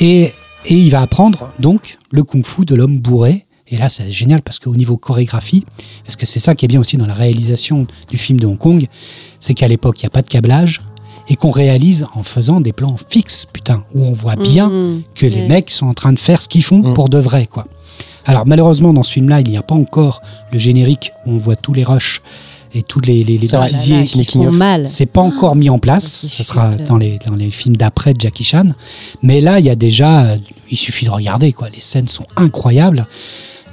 [0.00, 0.32] Et,
[0.64, 3.45] et il va apprendre donc le kung-fu de l'homme bourré.
[3.68, 5.64] Et là, c'est génial parce qu'au niveau chorégraphie,
[6.04, 8.58] parce que c'est ça qui est bien aussi dans la réalisation du film de Hong
[8.58, 8.86] Kong,
[9.40, 10.80] c'est qu'à l'époque, il n'y a pas de câblage
[11.28, 15.02] et qu'on réalise en faisant des plans fixes, putain, où on voit bien Mhm.
[15.16, 15.48] que les Ouais.
[15.48, 16.94] mecs sont en train de faire ce qu'ils font Mm.
[16.94, 17.66] pour de vrai, quoi.
[18.24, 20.20] Alors malheureusement dans ce film-là, il n'y a pas encore
[20.52, 22.20] le générique où on voit tous les rushs
[22.74, 24.86] et tous les, les, bêtisiers là, qui making font mal.
[24.88, 28.14] c'est pas encore mis en place, c'est ça sera dans les, dans les films d'après
[28.14, 28.66] de Jackie Chan.
[29.22, 30.36] Mais là, il y a déjà, euh,
[30.70, 31.68] il suffit de regarder, quoi.
[31.74, 33.06] Les scènes sont incroyables.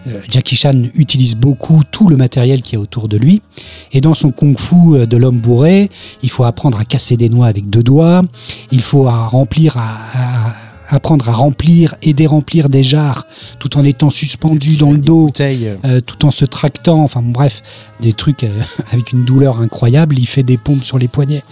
[0.07, 3.41] Euh, Jackie Chan utilise beaucoup tout le matériel qui est autour de lui.
[3.91, 5.89] Et dans son kung-fu euh, de l'homme bourré,
[6.23, 8.21] il faut apprendre à casser des noix avec deux doigts.
[8.71, 10.53] Il faut à remplir, à, à-
[10.93, 13.25] apprendre à remplir et déremplir des jarres
[13.59, 15.27] tout en étant suspendu dans le dos,
[15.83, 17.61] euh, euh, tout en se tractant, enfin bon, bref,
[17.99, 20.17] des trucs euh, avec une douleur incroyable.
[20.19, 21.43] Il fait des pompes sur les poignets.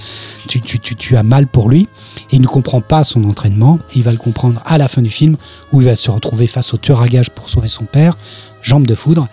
[0.48, 1.88] Tu, tu, tu, tu as mal pour lui.
[2.32, 3.80] Et il ne comprend pas son entraînement.
[3.96, 5.38] Il va le comprendre à la fin du film
[5.72, 8.18] où il va se retrouver face au tueur à gages pour sauver son père,
[8.62, 9.28] jambe de foudre,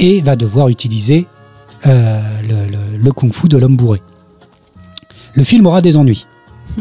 [0.00, 1.26] et va devoir utiliser
[1.86, 4.00] euh, le, le- le kung-fu de l'homme bourré.
[5.34, 6.26] Le film aura des ennuis.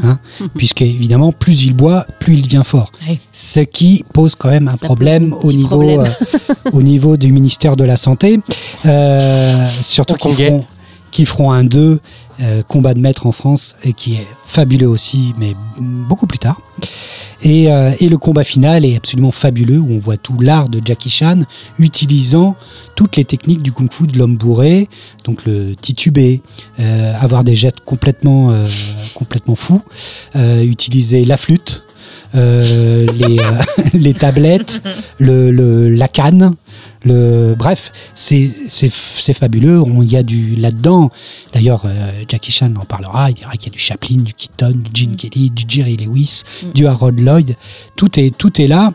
[0.04, 0.18] Hein,
[0.58, 2.92] puisqu'évidemment, plus il boit, plus il devient fort.
[3.08, 3.20] Oui.
[3.32, 6.00] Ce qui pose quand même un Ça problème un au niveau, problème.
[6.02, 8.40] euh, au niveau du ministère de la Santé.
[8.86, 10.66] Euh, surtout qu'ils feront,
[11.14, 12.00] qu'ils feront un 2,
[12.42, 16.60] euh, combat de maître en France, et qui est fabuleux aussi, mais beaucoup plus tard.
[17.44, 20.82] Et, euh, et le combat final est absolument fabuleux, où on voit tout l'art de
[20.84, 21.42] Jackie Chan
[21.78, 22.56] utilisant
[22.96, 24.88] toutes les techniques du kung-fu de l'homme bourré,
[25.24, 26.42] donc le titubé,
[26.80, 28.52] euh, avoir des jets complètement,
[29.14, 29.82] complètement fous,
[30.36, 31.86] utiliser la flûte,
[32.34, 33.38] les,
[33.94, 34.82] les tablettes,
[35.20, 36.56] le, le- la canne.
[37.06, 38.50] Le, bref, c'est
[39.34, 39.82] fabuleux.
[39.82, 41.10] On- Il y a du là-dedans.
[41.54, 43.30] D'ailleurs, euh, Jackie Chan en parlera.
[43.32, 46.44] Il dira qu'il y a du Chaplin, du Keaton, du Gene Kelly, du Jerry Lewis,
[46.74, 47.56] du Harold Lloyd.
[47.96, 48.92] Tout est, tout est là.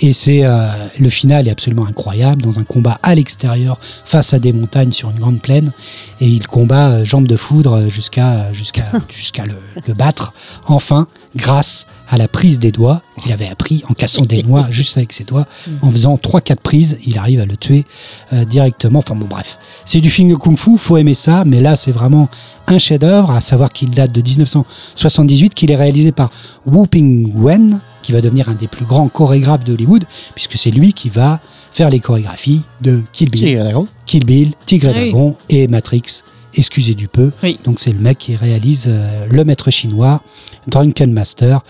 [0.00, 0.68] Et c'est euh,
[1.00, 5.10] le final est absolument incroyable dans un combat à l'extérieur face à des montagnes sur
[5.10, 5.72] une grande plaine
[6.20, 10.32] et il combat euh, jambe de foudre jusqu'à jusqu'à jusqu'à le, le battre.
[10.66, 14.96] Enfin grâce à la prise des doigts qu'il avait appris en cassant des noix juste
[14.96, 15.46] avec ses doigts
[15.82, 17.84] en faisant trois quatre prises il arrive à le tuer
[18.32, 19.00] euh, directement.
[19.00, 19.58] Enfin bon bref.
[19.84, 22.28] C'est du film de kung-fu faut aimer ça mais là c'est vraiment
[22.68, 26.30] un chef-d'œuvre à savoir qu'il date de 1978 qu'il est réalisé par
[26.66, 30.70] Wu Ping Wen qui va devenir un des plus grands chorégraphes de Hollywood puisque c'est
[30.70, 31.40] lui qui va
[31.72, 33.42] faire les chorégraphies de Kill Bill
[34.06, 35.10] Kill Bill, Tigre et Ah oui.
[35.10, 36.02] Dragon et Matrix.
[36.54, 37.30] Excusez du peu.
[37.42, 37.58] Oui.
[37.64, 40.22] Donc c'est le mec qui réalise euh, Le Maître chinois,
[40.66, 41.60] Drunken Master.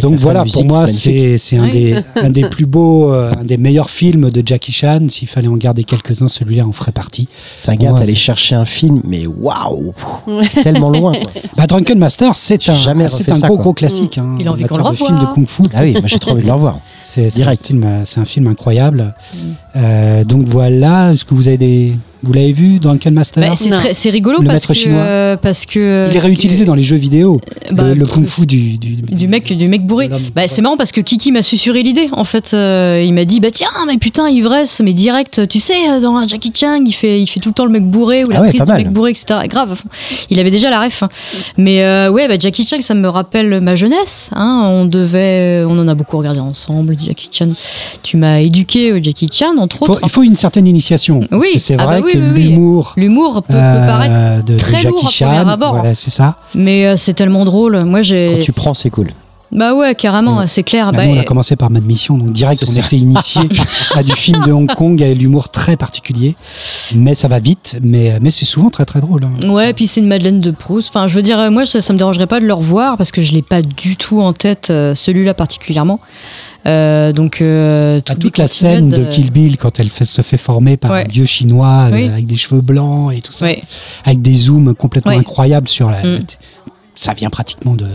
[0.00, 1.70] Donc voilà, pour moi, c'est c'est un, Oui.
[1.70, 5.06] des, un des plus beaux, euh, un des meilleurs films de Jackie Chan.
[5.08, 7.28] S'il fallait en garder quelques-uns, celui-là en ferait partie.
[7.62, 9.92] T'as gars, t'allais chercher un film, mais waouh
[10.44, 11.12] C'est tellement loin.
[11.12, 11.30] quoi.
[11.56, 13.62] Bah, Drunken Master, c'est un, jamais c'est refait un ça, gros quoi.
[13.64, 14.18] gros classique.
[14.18, 15.34] Hein, Il a en envie qu'on matière le de film de revoie.
[15.34, 15.62] kung-fu.
[15.72, 16.78] Ah oui, moi j'ai trop envie de le revoir.
[17.02, 17.66] C'est Direct.
[17.66, 19.14] film, euh, c'est un film incroyable.
[19.76, 21.92] Euh, donc voilà, est-ce que vous avez des,
[22.24, 23.76] vous l'avez vu, Drunken Master Bah, c'est Non.
[23.76, 24.98] très- c'est rigolo Le parce que, chinois.
[25.00, 27.40] euh, parce que Il est réutilisé dans les jeux vidéo.
[27.72, 30.08] bah, le, le kung-fu du, du, du mec du mec bourré.
[30.34, 32.08] Bah, c'est marrant parce que Kiki m'a susurré l'idée.
[32.12, 35.74] En fait, euh, il m'a dit bah tiens mais putain ivresse mais direct tu sais
[35.90, 38.30] euh, dans Jackie Chan il fait il fait tout le temps le mec bourré ou
[38.30, 39.40] la Ah ouais, prise du mec bourré etc.
[39.48, 39.80] Grave.
[40.30, 41.02] Il avait déjà la ref.
[41.02, 41.08] hein.
[41.58, 44.28] Mais euh, ouais bah, Jackie Chan ça me rappelle ma jeunesse.
[44.32, 44.66] hein.
[44.70, 47.48] On devait on en a beaucoup regardé ensemble Jackie Chan.
[48.02, 50.00] Tu m'as éduqué au Jackie Chan entre Il faut, autres.
[50.04, 51.20] il faut une certaine initiation.
[51.20, 51.48] Parce Oui.
[51.54, 52.42] que c'est Ah vrai bah oui, que oui, oui.
[52.50, 55.72] l'humour L'humour peut, peut euh, paraître de, de très lourd Jackie à premier Chan, abord.
[55.74, 56.36] voilà, c'est ça.
[56.54, 57.84] mais euh, c'est tellement drôle.
[57.84, 59.10] Moi j'ai Quand tu prends, c'est cool.
[59.52, 60.90] bah ouais carrément c'est clair.
[60.90, 62.80] Bah, Bah, nous, on a commencé par Mad Mission, donc direct, on ça.
[62.80, 63.42] était initié
[63.94, 66.34] à du film de Hong Kong avec l'humour très particulier.
[66.96, 69.22] Mais ça va vite, mais, mais c'est souvent très très drôle.
[69.24, 69.48] hein.
[69.50, 70.88] Ouais, puis c'est une Madeleine de Proust.
[70.88, 73.12] Enfin, je veux dire, euh, moi, ça, ça me dérangerait pas de le revoir parce
[73.12, 76.00] que je l'ai pas du tout en tête, euh, celui-là particulièrement.
[76.66, 80.38] Euh, donc, euh, toute la scène de euh, Kill Bill quand elle fait- se fait
[80.38, 81.04] former par Ouais.
[81.06, 83.46] un vieux chinois euh, avec des cheveux blancs et tout ça,
[84.04, 86.02] avec des zooms complètement incroyables sur la.
[86.02, 86.20] Mm.
[86.96, 87.84] Ça vient pratiquement de.
[87.84, 87.88] de-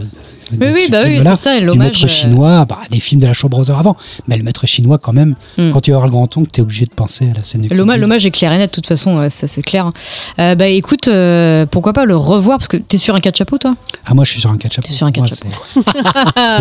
[0.57, 3.21] de Oui, bah oui, c'est ça, et du l'hommage, maître euh, chinois, bah, des films
[3.21, 3.95] de la Shaw Brothers avant,
[4.27, 5.35] mais le maître chinois quand même.
[5.59, 5.69] Mm.
[5.69, 7.99] Quand tu vas voir le grand oncle, t'es obligé de penser à la scène L'hommage,
[7.99, 9.91] l'hommage est clair et net, de toute façon, ouais, ça c'est clair.
[10.39, 13.59] Euh, bah écoute, euh, pourquoi pas le revoir Parce que t'es sur un 4 chapeaux,
[13.59, 13.75] toi?
[14.07, 14.83] Ah moi je suis sur un catch-up.
[14.85, 15.47] T'es sur un Moi, catch-up.
[15.75, 15.93] c'est- C'est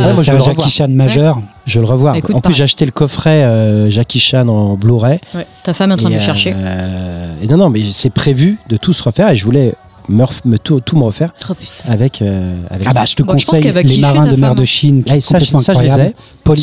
[0.04, 0.70] Ouais, moi, c'est je un Jackie.
[0.70, 1.38] Chan majeur.
[1.66, 2.12] Je vais le revoir.
[2.12, 2.56] Bah, écoute, en plus, pareil.
[2.58, 5.18] j'ai acheté le coffret euh, Jackie Chan en Blu-ray.
[5.34, 6.52] Ouais, Ta femme est en train de le chercher.
[6.54, 9.74] euh, et non, non, mais c'est prévu de tout se refaire et je voulais
[10.08, 11.52] me, me tout, tout me refaire Oh,
[11.88, 12.22] avec.
[12.22, 15.12] euh, avec Ah bah je te Bon, conseille Les Marins de mer de Chine, qui
[15.12, 15.90] est ça, complètement ça, je les ai.
[15.90, 16.14] incroyable.
[16.44, 16.56] Paul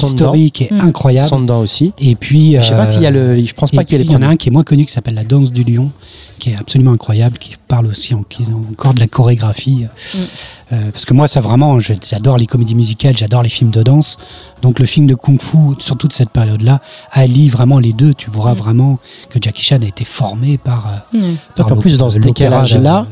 [0.51, 0.79] qui est Mm.
[0.81, 1.27] Incroyable.
[1.29, 1.93] sont dedans aussi.
[1.99, 3.39] Et puis, Je sais pas euh, s'il y a le.
[3.45, 4.85] Je pense pas qu'il y ait il y en a un qui est moins connu
[4.85, 5.91] qui s'appelle La Danse du Lion,
[6.39, 9.85] qui est absolument incroyable, qui parle aussi en- qui encore de la chorégraphie.
[9.85, 10.17] Mm.
[10.73, 14.17] Euh, parce que moi, ça vraiment, j'adore les comédies musicales, j'adore les films de danse.
[14.63, 16.81] Donc le film de Kung Fu, surtout de cette période-là,
[17.11, 18.15] allie vraiment les deux.
[18.15, 18.57] Tu verras Mm.
[18.57, 20.87] vraiment que Jackie Chan a été formé par.
[21.13, 21.19] euh,
[21.55, 23.05] par en plus, dans ce décalage-là,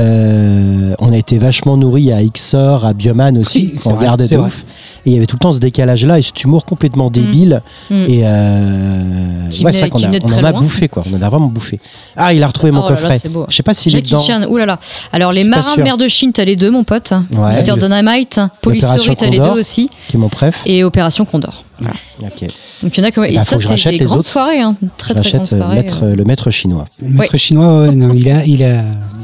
[0.00, 4.36] Euh, on a été vachement nourri à Xor, à Bioman aussi, Oui, vrai, regardait de
[4.36, 4.64] ouf.
[5.06, 7.62] Et il y avait tout le temps ce décalage-là et cet humour complètement débile.
[7.90, 7.94] Mm.
[8.08, 10.60] Et euh, Qui ouais, venait- c'est vrai qu'on a- on en a loin.
[10.60, 11.04] bouffé, quoi.
[11.10, 11.80] On en a vraiment bouffé.
[12.16, 13.20] Ah, il a retrouvé mon Oh là là, coffret.
[13.48, 14.20] Je sais pas s'il est dedans.
[14.20, 14.78] Chan, oulala.
[15.12, 17.12] Alors, les marins de mer de Chine, t'as les deux, mon pote.
[17.32, 17.52] Ouais.
[17.54, 19.88] Mister Dynamite, Police Opération Story, t'as les deux aussi.
[20.08, 20.62] Qui est mon préf.
[20.66, 21.64] Et Opération Condor.
[21.80, 21.94] Voilà.
[22.22, 22.48] Ok.
[22.82, 23.20] Donc, il y en a que.
[23.30, 24.28] et Bah, faut ça, que je c'est rachète des les grandes autres.
[24.28, 24.60] soirées.
[24.60, 24.76] Hein.
[24.96, 25.76] Très, très grandes J'achète euh, soirées.
[25.76, 26.84] maître, euh, le maître chinois.
[27.02, 28.82] Le maître chinois, ouais, non, il, a, il, a,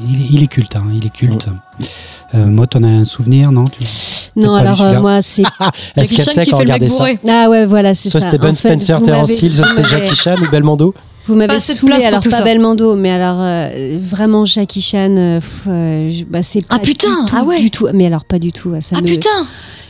[0.08, 0.76] il, est- il est culte.
[0.76, 1.46] hein, il est culte.
[2.34, 3.66] Euh, moi, t'en as un souvenir, non?
[3.66, 3.84] Tu-
[4.36, 5.42] Non, alors euh, moi, c'est.
[5.96, 7.18] Jackie Chan qui fait le mec bourré.
[7.28, 8.20] Ah ouais, voilà, c'est ça.
[8.20, 10.94] Soit c'était En Ben Spencer, Terence Hill, soit c'était Jackie Chan ou Belmondo.
[11.28, 12.44] Vous m'avez saoulé, alors tout pas ça.
[12.44, 17.36] Belmondo, mais alors euh, vraiment Jackie Chan, euh, euh, bah, c'est Ah, putain, du tout,
[17.36, 17.60] ah ouais.
[17.60, 17.88] du tout.
[17.92, 18.72] Mais alors pas du tout.
[18.80, 19.28] Ça Ah me, putain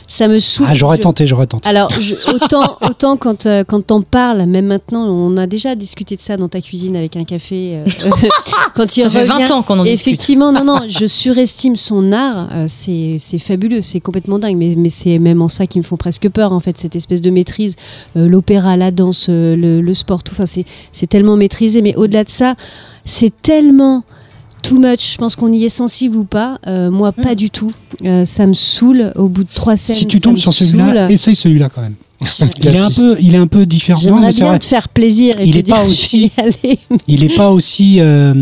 [0.09, 0.67] ça me saoule.
[0.71, 1.69] Ah, j'aurais tenté, j'aurais tenté.
[1.69, 6.15] Alors, je- autant, autant quand, euh, quand t'en parles, même maintenant, on a déjà discuté
[6.17, 7.77] de ça dans ta cuisine avec un café.
[7.77, 8.11] euh,
[8.75, 9.45] quand il Ça fait revient.
[9.47, 10.01] 20 ans qu'on en discute.
[10.09, 12.49] Effectivement, non, non, je surestime son art.
[12.55, 14.57] euh, c'est c'est fabuleux, c'est complètement dingue.
[14.57, 17.21] Mais, mais c'est même en ça qui me font presque peur, en fait, cette espèce
[17.21, 17.75] de maîtrise.
[18.17, 20.33] Euh, L'opéra, la danse, euh, le, le sport, tout.
[20.35, 21.83] Enfin, c'est c'est tellement maîtrisé.
[21.83, 22.55] Mais au-delà de ça,
[23.05, 24.05] c'est tellement
[24.69, 25.13] too much.
[25.13, 26.59] Je pense qu'on y est sensible ou pas.
[26.67, 27.73] Euh, moi, pas du tout.
[28.05, 29.97] Euh, ça me saoule au bout de trois scènes.
[29.97, 31.95] Si tu tombes sur celui-là, essaye celui-là quand même.
[32.63, 34.01] Il est un peu, il est un peu différent.
[34.01, 34.59] J'aimerais bien vrai.
[34.59, 36.79] te faire plaisir et Il te est dire pas aussi- vais y aller.
[37.09, 37.97] Il est pas aussi.
[38.01, 38.33] euh,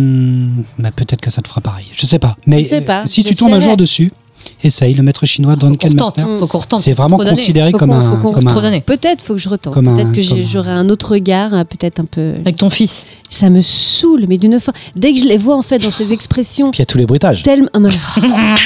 [0.79, 1.85] bah, Peut-être que ça te fera pareil.
[1.93, 2.37] Je sais pas.
[2.47, 3.03] Mais Je sais pas.
[3.03, 4.13] euh, si tu tombes un jour dessus,
[4.62, 4.95] essaye.
[4.95, 6.39] Le maître chinois Faut qu'on Duncan retente, Master.
[6.39, 6.81] faut qu'on retente.
[6.81, 8.11] C'est vraiment considéré Faut comme un.
[8.21, 8.81] faut qu'on comme un-.
[8.81, 9.75] Peut-être, faut que je retente.
[9.75, 12.35] Peut-être que j'aurai un autre regard, hein, peut-être un peu.
[12.41, 13.05] Avec ton fils.
[13.31, 14.73] Ça me saoule, mais d'une fois.
[14.97, 16.99] Dès que je les vois en fait dans ces expressions Puis il y a tous
[16.99, 17.43] les bruitages.
[17.43, 17.69] tellement.
[17.73, 17.91] Ah, mais...
[18.23, 18.57] Ah,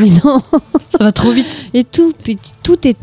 [0.00, 0.38] mais non.
[0.90, 1.64] Ça va trop vite.
[1.74, 2.96] Et tout, puis tout est.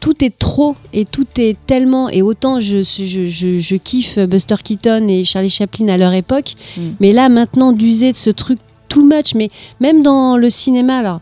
[0.00, 4.54] Tout est trop et tout est tellement et autant je, je, je, je kiffe Buster
[4.62, 6.80] Keaton et Charlie Chaplin à leur époque Mm.
[7.00, 9.48] mais là maintenant d'user de ce truc too much mais
[9.80, 11.20] même dans le cinéma alors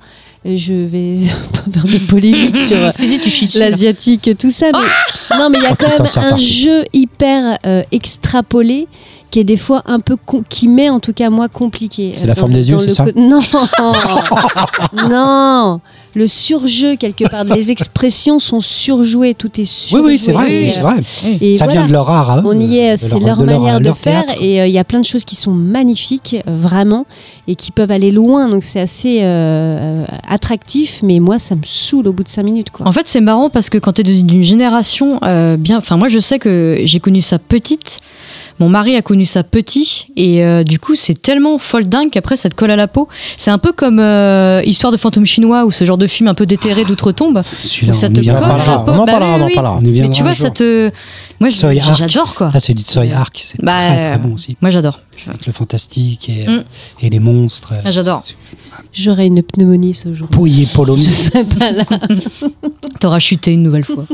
[0.55, 1.19] je vais
[1.53, 2.91] pas faire de polémique sur euh,
[3.57, 4.67] l'asiatique, tout ça.
[4.73, 8.87] Mais, non, mais il y a quand putain, même un jeu hyper euh, extrapolé
[9.31, 10.17] qui est des fois un peu
[10.49, 12.13] qui met en tout cas moi compliqué.
[12.15, 13.41] C'est la forme des yeux, c'est ça Non,
[15.09, 15.81] non.
[16.15, 20.07] Le surjeu quelque part, les expressions sont surjouées, tout est Oui, surjoué.
[20.07, 20.71] oui, c'est vrai.
[20.73, 20.97] C'est vrai.
[21.43, 21.81] et Ça voilà.
[21.81, 22.43] vient de leur art eux.
[22.47, 24.41] On y est, c'est leur- leur, de leur- manière de leur faire théâtre.
[24.43, 27.05] et euh, il y a plein de choses qui sont magnifiques, euh, vraiment,
[27.49, 31.61] et qui peuvent aller loin, donc c'est assez euh, euh, attractif, mais moi ça me
[31.67, 32.71] saoule au bout de cinq minutes.
[32.71, 32.89] Quoi.
[32.89, 35.77] En fait, c'est marrant parce que quand tu es d'une génération euh, bien.
[35.79, 37.99] Enfin, moi, je sais que j'ai connu ça petite.
[38.59, 40.07] Mon mari a connu ça petit.
[40.17, 43.07] Et euh, du coup, c'est tellement folle dingue qu'après, ça te colle à la peau.
[43.37, 46.35] C'est un peu comme euh, Histoire de fantôme chinois ou ce genre de film un
[46.35, 47.43] peu déterré d'outre-tombe.
[47.63, 48.91] Celui-là, ça on te y colle à la peau.
[48.93, 49.55] on en Bah parlera, oui, on en oui.
[49.55, 49.77] parlera.
[49.79, 50.91] On Mais tu vois, ça te.
[51.41, 52.51] Moi, j'adore quoi.
[52.55, 53.39] Là, c'est du Tsoi Arc.
[53.45, 54.57] C'est Bah, très, très bon aussi.
[54.63, 55.01] Moi, j'adore.
[55.29, 56.65] Avec le fantastique et, Mm.
[57.03, 57.75] et les monstres.
[57.85, 58.23] Ah, j'adore.
[58.93, 60.29] J'aurais une pneumonie ce jour.
[60.29, 61.05] Pouille et Polomi.
[61.05, 61.85] Je serais pas là.
[63.01, 64.05] T'auras chuté une nouvelle fois.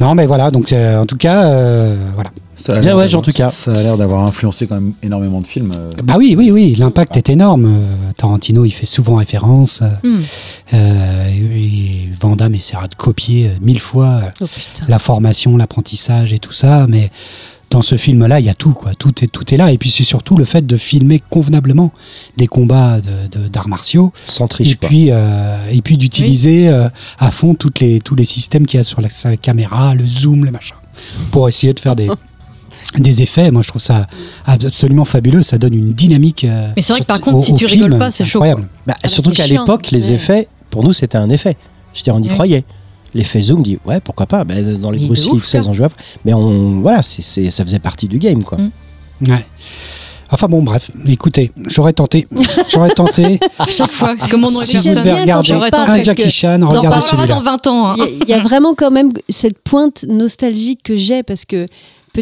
[0.00, 0.50] Non, mais voilà.
[0.50, 2.30] Donc, euh, en tout cas, euh, voilà.
[2.60, 3.48] Ça a Bien, l'air ouais, d'avoir- en tout cas.
[3.48, 5.72] Ça a l'air d'avoir influencé quand même énormément de films.
[5.76, 5.92] euh.
[6.02, 6.74] Bah oui, oui, oui.
[6.76, 7.66] L'impact est énorme.
[7.66, 9.82] Euh, Tarantino, il fait souvent référence.
[10.74, 14.46] euh, et, et Van Damme essaiera de copier mille fois Oh
[14.88, 17.10] la formation, l'apprentissage et tout ça, mais
[17.70, 18.92] dans ce film-là, il y a tout, quoi.
[18.94, 19.70] Tout est, tout est là.
[19.72, 21.92] Et puis c'est surtout le fait de filmer convenablement
[22.38, 24.88] des combats de- de- d'arts martiaux, Sans et triche, quoi.
[24.88, 28.80] puis euh, et puis d'utiliser euh, à fond toutes les tous les systèmes qu'il y
[28.80, 30.76] a sur la, sur la caméra, le zoom, le machin,
[31.30, 32.08] pour essayer de faire des
[32.96, 33.50] des effets.
[33.50, 34.06] Moi, je trouve ça
[34.46, 35.42] absolument fabuleux.
[35.42, 36.44] Ça donne une dynamique.
[36.44, 38.24] euh, Mais c'est vrai que par au- contre, si au tu film, rigoles pas, c'est
[38.24, 38.68] chaud, incroyable.
[38.86, 40.14] Bah, surtout qu'à l'époque, les Ouais.
[40.14, 41.56] effets, pour nous, c'était un effet.
[41.94, 42.64] Je veux dire, on y croyait.
[43.14, 45.64] L'effet zoom dit ouais pourquoi pas Bah, dans les Bruce Lee ouf, tout ça, ils
[45.64, 45.70] ça.
[45.70, 45.90] ont joué à-
[46.26, 49.30] mais on voilà c'est ça faisait partie du game quoi Mm.
[49.30, 49.46] Ouais.
[50.30, 52.26] Enfin bon, bref, écoutez, j'aurais tenté,
[52.70, 53.40] j'aurais tenté.
[53.58, 56.24] À chaque fois, c'est comme on aurait si dit vous devez regarder un parce Jackie
[56.24, 57.28] que Chan, On en regardez celui-là.
[57.28, 57.86] dans 20 ans.
[57.92, 57.94] hein.
[57.96, 61.66] Y, il y a vraiment quand même cette pointe nostalgique que j'ai parce que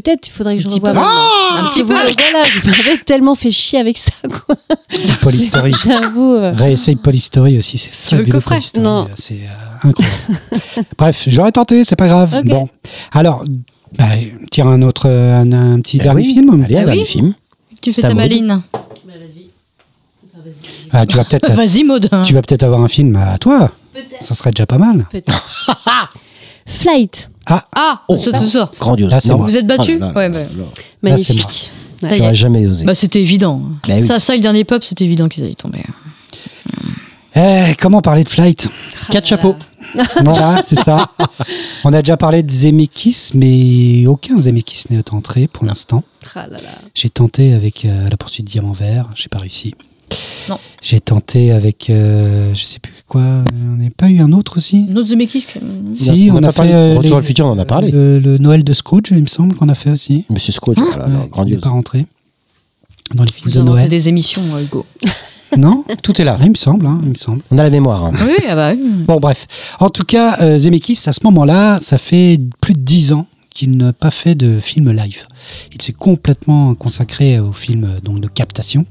[0.00, 0.92] peut-être il faudrait que je Un petit revoie.
[0.94, 1.58] maintenant.
[1.58, 1.94] Un petit peu.
[1.94, 1.98] vous-
[2.32, 4.56] Voilà, vous m'avez tellement fait chier avec ça, quoi.
[5.22, 5.72] Polystory.
[5.84, 6.34] J'avoue.
[6.34, 6.52] euh.
[6.52, 8.32] Réessaye Polystory aussi, c'est veux le fabuleux.
[8.32, 9.08] coffret Polystory, Non.
[9.14, 10.16] C'est euh, incroyable.
[10.98, 12.42] Bref, j'aurais tenté, c'est pas grave.
[12.44, 12.68] Bon,
[13.12, 13.44] alors,
[13.98, 14.04] bah,
[14.50, 16.34] tire un autre, un, un petit Eh dernier oui.
[16.34, 16.62] film.
[16.64, 17.34] allez un Ah dernier oui film
[17.80, 18.24] Tu fais C'est à ta mode.
[18.24, 18.60] maline.
[20.92, 22.08] Ah, tu vas peut-être, Vas-y, Maud.
[22.26, 23.70] tu vas peut-être avoir un film à toi.
[24.20, 25.06] Ça serait déjà pas mal.
[25.10, 25.32] Peut-être.
[26.66, 28.70] Flight, Ah, c'est tout ça.
[28.78, 29.38] grandiose Là, Non.
[29.38, 30.40] Vous êtes battu oh Ouais, bah,
[31.02, 31.70] magnifique.
[32.02, 32.10] Ouais.
[32.10, 33.62] Ça j'aurais jamais osé Bah, c'était évident.
[33.88, 34.04] Bah oui.
[34.04, 35.82] Ça, ça, le dernier pop, c'était évident qu'ils allaient tomber.
[37.38, 38.68] Eh, comment parler de Flight
[39.10, 39.54] quatre chapeaux
[40.24, 41.10] Voilà, c'est ça.
[41.84, 46.02] On a déjà parlé de Zemeckis, mais aucun Zemeckis n'est entré pour l'instant.
[46.34, 46.46] Ah.
[46.94, 49.74] J'ai tenté avec euh, la poursuite Diamant Vert, j'ai pas réussi.
[50.48, 50.58] Non.
[50.82, 54.56] J'ai tenté avec, euh, je sais plus quoi, euh, on n'a pas eu un autre
[54.58, 54.86] aussi?
[54.90, 55.46] Notre Zemeckis.
[55.46, 55.58] que-
[55.94, 57.90] Si, on on, a fait euh, Retour à le futur, on en a parlé.
[57.90, 60.24] Le, le Noël de Scrooge, il me semble qu'on a fait aussi.
[60.30, 62.06] Monsieur Scrooge oh là là, Ouais, il n'est grandiose pas rentré
[63.14, 63.88] dans les films Vous de Noël.
[63.88, 64.84] des émissions, euh, Hugo.
[65.56, 67.40] Non tout est là Il me semble, hein, il me semble.
[67.52, 68.10] on a la mémoire hein.
[68.26, 68.80] Oui, ah bah oui.
[69.06, 69.46] Bon, bref.
[69.78, 73.26] En tout cas, euh, Zemeckis, à ce moment-là, ça fait plus de dix ans
[73.56, 75.22] qu'il n'a pas fait de film live.
[75.72, 78.84] Il s'est complètement consacré au film euh, donc, de captation.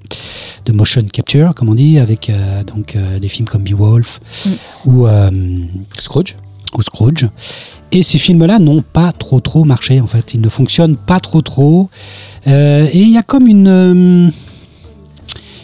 [0.66, 4.50] de motion capture, comme on dit, avec euh, donc euh, des films comme Beowulf Mm.
[4.86, 5.32] ou euh,
[6.00, 6.36] Scrooge
[6.78, 7.28] ou Scrooge.
[7.92, 10.34] Et ces films-là n'ont pas trop trop marché en fait.
[10.34, 11.90] Ils ne fonctionnent pas trop trop.
[12.48, 14.30] Euh, et il y a comme une, euh,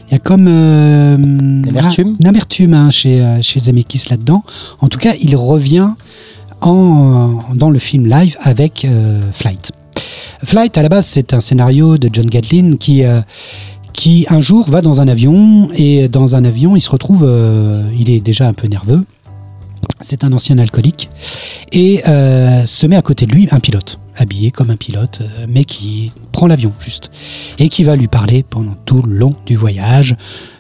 [0.08, 1.18] il y a comme euh,
[1.66, 4.44] L'amertume une amertume hein, chez chez Zemeckis là-dedans.
[4.80, 5.90] En tout cas, il revient
[6.62, 9.72] en, dans le film live avec euh, Flight.
[10.44, 13.22] Flight à la base c'est un scénario de John Gatlin qui euh,
[13.94, 17.84] qui un jour va dans un avion et dans un avion il se retrouve, euh,
[17.98, 19.04] il est déjà un peu nerveux.
[20.00, 21.10] C'est un ancien alcoolique
[21.72, 25.46] et euh, se met à côté de lui un pilote, habillé comme un pilote, euh,
[25.50, 27.12] mais qui prend l'avion juste
[27.60, 30.16] et qui va lui parler pendant tout le long du voyage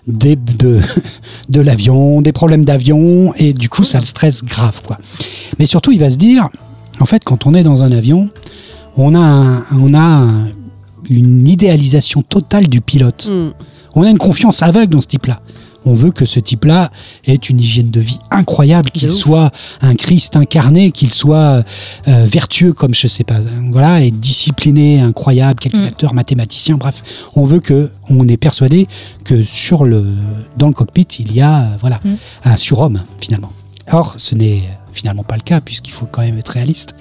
[0.07, 0.79] des, de,
[1.49, 4.97] de l'avion, des problèmes d'avion et du coup ça le stresse grave quoi.
[5.59, 6.47] Mais surtout il va se dire,
[6.99, 8.29] en fait quand on est dans un avion,
[8.97, 10.47] on a, un- on a un-
[11.09, 13.27] une idéalisation totale du pilote.
[13.29, 13.51] Mm.
[13.95, 15.41] On a une confiance aveugle dans ce type-là.
[15.85, 16.91] On veut que ce type-là
[17.25, 19.51] ait une hygiène de vie incroyable, qu'il soit
[19.81, 21.63] un Christ incarné, qu'il soit
[22.07, 23.39] euh, vertueux comme je sais pas,
[23.71, 27.01] voilà, et discipliné, incroyable, calculateur, mathématicien, bref.
[27.35, 28.87] On veut que, on est persuadé
[29.23, 30.05] que sur le,
[30.57, 32.15] dans le cockpit, il y a, euh, voilà, Mm.
[32.45, 33.51] un surhomme finalement.
[33.91, 34.61] Or, ce n'est
[34.93, 36.95] finalement pas le cas puisqu'il faut quand même être réaliste.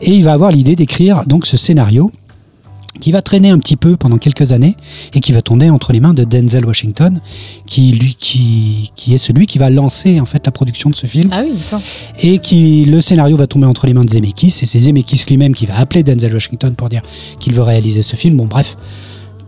[0.00, 2.10] Et il va avoir l'idée d'écrire donc ce scénario
[3.00, 4.74] qui va traîner un petit peu pendant quelques années
[5.14, 7.20] et qui va tomber entre les mains de Denzel Washington,
[7.66, 11.06] qui lui qui, qui est celui qui va lancer en fait la production de ce
[11.06, 11.80] film Ah oui, d'accord.
[12.20, 15.54] et qui le scénario va tomber entre les mains de Zemeckis et c'est Zemeckis lui-même
[15.54, 17.02] qui va appeler Denzel Washington pour dire
[17.40, 18.36] qu'il veut réaliser ce film.
[18.36, 18.76] Bon bref,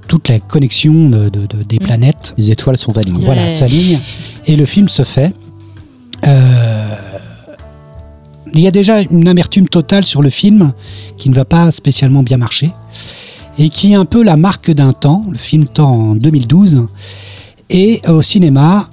[0.07, 3.25] toute la connexion de- de- de- des planètes Les étoiles sont alignées.
[3.25, 3.51] voilà, Ouais.
[3.51, 3.99] s'aligne
[4.47, 5.33] et le film se fait.
[6.27, 6.95] Euh,
[8.55, 10.73] il y a déjà une amertume totale sur le film
[11.19, 12.71] qui ne va pas spécialement bien marcher
[13.59, 15.25] et qui est un peu la marque d'un temps.
[15.31, 16.87] Le film tend en 2012
[17.71, 18.87] et au cinéma,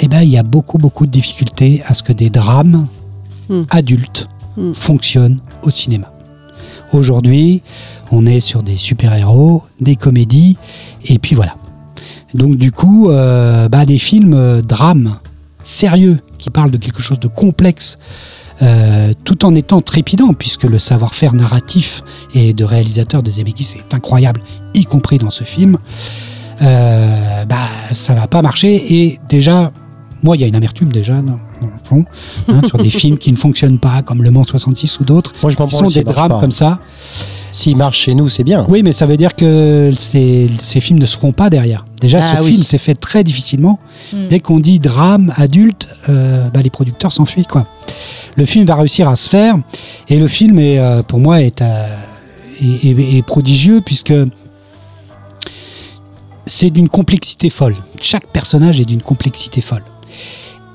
[0.00, 2.86] eh ben, il y a beaucoup beaucoup de difficultés à ce que des drames
[3.48, 3.64] Hmm.
[3.70, 4.72] adultes Hmm.
[4.74, 6.12] fonctionnent au cinéma.
[6.92, 7.60] Aujourd'hui,
[8.12, 10.56] on est sur des super-héros, des comédies
[11.04, 11.56] et puis voilà.
[12.34, 15.16] Donc du coup, euh, bah, des films euh, drames
[15.62, 17.98] sérieux qui parlent de quelque chose de complexe,
[18.62, 22.02] euh, tout en étant trépidant, puisque le savoir-faire narratif
[22.34, 24.42] et de réalisateur de Zemeckis est incroyable,
[24.74, 25.78] y compris dans ce film.
[26.62, 27.56] Euh, bah,
[27.92, 28.94] ça va pas marcher.
[28.94, 29.72] Et déjà,
[30.22, 32.04] moi, il y a une amertume déjà dans, dans le fond,
[32.48, 35.32] hein, sur des films qui ne fonctionnent pas, comme Le Mans 66 ou d'autres.
[35.70, 36.40] Qui sont des drames pas.
[36.40, 36.78] comme ça.
[37.52, 38.64] S'il marche chez nous, c'est bien.
[38.68, 41.84] Oui, mais ça veut dire que ces, ces films ne se feront pas derrière.
[42.00, 42.52] Déjà, Ah ce oui.
[42.52, 43.78] film s'est fait très difficilement.
[44.12, 44.28] Mm.
[44.28, 47.46] Dès qu'on dit drame adulte, euh, bah, les producteurs s'enfuient.
[47.46, 47.66] quoi.
[48.36, 49.56] Le film va réussir à se faire,
[50.08, 51.86] et le film, est, euh, pour moi, est, euh,
[52.62, 54.14] est- est- est prodigieux, puisque
[56.46, 57.76] c'est d'une complexité folle.
[58.00, 59.82] Chaque personnage est d'une complexité folle.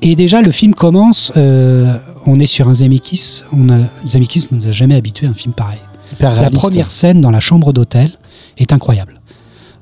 [0.01, 1.91] Et déjà, le film commence, euh,
[2.27, 3.41] on est sur un Zemeckis.
[3.51, 5.79] On a, Zemeckis ne nous a jamais habitué à un film pareil.
[6.13, 8.11] Hyper La première scène dans la chambre d'hôtel
[8.57, 9.15] est incroyable.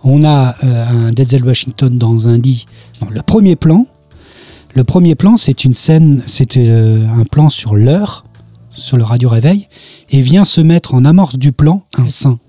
[0.03, 2.65] On a euh, un Denzel Washington dans un lit.
[3.01, 3.85] Non, le premier plan,
[4.75, 8.23] le premier plan, c'est une scène, c'est euh, un plan sur l'heure,
[8.71, 9.67] sur le radio réveil,
[10.09, 12.39] et vient se mettre en amorce du plan un sein,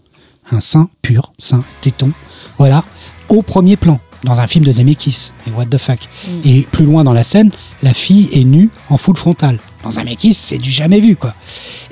[0.50, 2.10] un sein pur, sein, téton,
[2.58, 2.82] voilà,
[3.28, 5.32] au premier plan dans un film de Zemeckis.
[5.46, 6.08] Et what the fuck
[6.44, 7.50] Et plus loin dans la scène,
[7.82, 9.58] la fille est nue en full frontal.
[9.82, 11.34] Dans un Zemeckis, c'est du jamais vu quoi.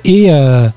[0.03, 0.67] Et euh,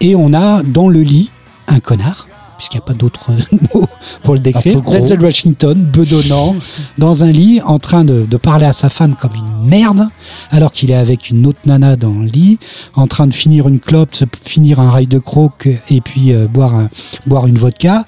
[0.00, 1.30] et on a dans le lit
[1.68, 3.30] un connard, puisqu'il n'y a pas d'autre
[3.74, 3.86] mot
[4.22, 4.80] pour le décrire.
[4.82, 6.54] Denzel Washington, bedonnant,
[6.98, 10.08] dans un lit, en train de, de parler à sa femme comme une merde,
[10.50, 12.58] alors qu'il est avec une autre nana dans le lit,
[12.94, 16.46] en train de finir une clope, se finir un rail de croque et puis euh,
[16.48, 16.88] boire, un-
[17.26, 18.04] boire une vodka.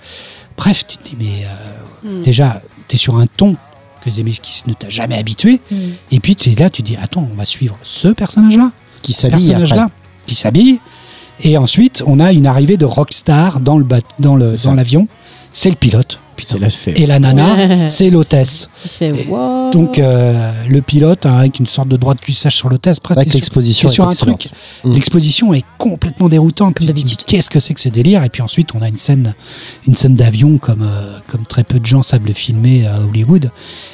[0.56, 1.46] Bref, tu te dis, mais
[2.06, 3.56] euh, déjà, tu es sur un ton
[4.04, 5.60] que Zemeckis ne t'a jamais habitué.
[5.70, 5.76] Mm.
[6.10, 8.70] Et puis tu es là, tu dis, attends, on va suivre ce personnage-là
[9.02, 9.88] qui s'habille personnage-là
[10.26, 10.78] qui s'habille.
[11.42, 13.86] Et ensuite, on a une arrivée de rockstar dans le
[14.18, 15.08] dans le dans l'avion.
[15.52, 16.18] C'est le pilote.
[16.34, 16.56] Putain.
[16.70, 16.98] C'est la.
[16.98, 17.88] Et la nana, Ouais.
[17.88, 18.70] c'est l'hôtesse.
[18.82, 19.70] Tu fais, Et wow.
[19.70, 23.00] Donc euh, le pilote hein, avec une sorte de droit de cuissage sur l'hôtesse.
[23.00, 24.48] Presque que l'exposition sur est un truc.
[24.84, 24.92] Mm.
[24.94, 26.74] L'exposition est complètement déroutante.
[27.26, 28.24] Qu'est-ce que c'est que ce délire?
[28.24, 29.34] Et puis ensuite, on a une scène,
[29.86, 33.50] une scène d'avion comme euh, comme très peu de gens savent le filmer à Hollywood.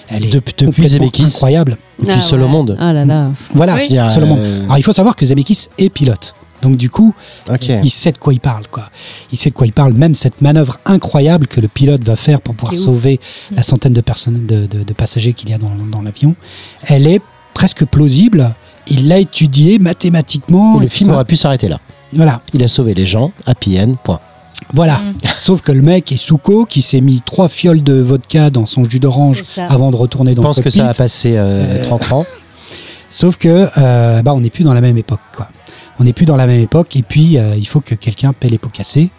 [0.08, 1.24] Elle est Depuis- depuis Zemeckis.
[1.24, 1.76] incroyable.
[1.98, 2.50] Depuis Ah Seul au ouais.
[2.50, 2.76] monde.
[2.78, 3.30] Ah là là.
[3.52, 3.88] Voilà, Oui.
[3.90, 6.34] Il euh, Alors il faut savoir que Zemeckis est pilote.
[6.62, 7.14] Donc du coup,
[7.84, 8.88] il sait de quoi il parle, quoi.
[9.32, 9.92] Il sait de quoi il parle.
[9.92, 12.84] Même cette manœuvre incroyable que le pilote va faire pour pouvoir ouf.
[12.84, 13.20] sauver
[13.52, 16.34] la centaine de personnes, de, de- de passagers qu'il y a dans, dans l'avion,
[16.82, 17.20] elle est
[17.54, 18.52] presque plausible.
[18.90, 20.80] Il l'a étudiée mathématiquement.
[20.80, 21.78] Et le film aurait pu s'arrêter là.
[22.12, 24.18] Voilà, Il a sauvé les gens, happy end, point.
[24.74, 24.98] Voilà.
[25.38, 28.64] Sauf que le mec est sous coke, qui s'est mis trois fioles de vodka dans
[28.66, 30.98] son jus d'orange avant de retourner Je dans pense le que ça va cockpit.
[31.02, 32.26] passer euh, 30 ans.
[33.10, 35.20] Sauf que euh, bah, on n'est plus dans la même époque.
[35.36, 35.48] Quoi.
[36.00, 38.48] On n'est plus dans la même époque et puis euh, il faut que quelqu'un paie
[38.48, 39.10] les pots cassés.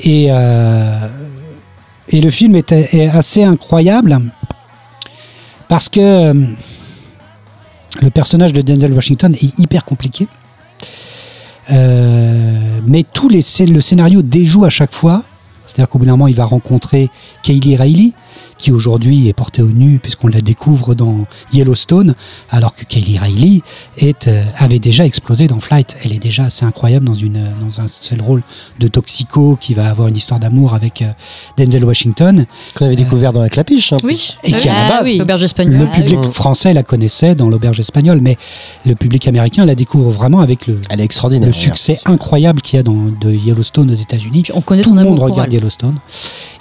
[0.00, 1.08] Et, euh,
[2.12, 2.72] le film est,
[3.12, 4.18] assez incroyable
[5.68, 6.34] parce que euh,
[8.02, 10.28] le personnage de Denzel Washington est hyper compliqué.
[11.70, 15.22] Mais tous les, le scénario déjoue à chaque fois.
[15.66, 17.08] C'est-à-dire qu'au bout d'un moment, il va rencontrer
[17.42, 18.12] Kaylee Riley,
[18.64, 22.14] qui aujourd'hui est portée au nu puisqu'on la découvre dans Yellowstone,
[22.50, 23.60] alors que Kaylee Riley
[23.98, 25.98] est, euh, avait déjà explosé dans Flight.
[26.02, 28.42] Elle est déjà assez incroyable dans, une, dans un seul rôle
[28.80, 31.08] de toxico qui va avoir une histoire d'amour avec euh,
[31.58, 32.46] Denzel Washington.
[32.74, 33.90] Qu'on avait découvert dans la clapiche.
[33.90, 33.98] peu.
[34.02, 34.34] Oui.
[34.44, 35.18] Et qui, à la Ah base, oui.
[35.18, 35.24] Le
[35.84, 36.32] Ah public oui.
[36.32, 38.38] français la connaissait dans l'auberge espagnole, mais
[38.86, 41.48] le public américain la découvre vraiment avec le, Elle est extraordinaire.
[41.48, 44.44] le succès incroyable qu'il y a dans de Yellowstone aux États-Unis.
[44.54, 45.52] On connaît Tout ton le monde regarde elle.
[45.54, 45.96] Yellowstone.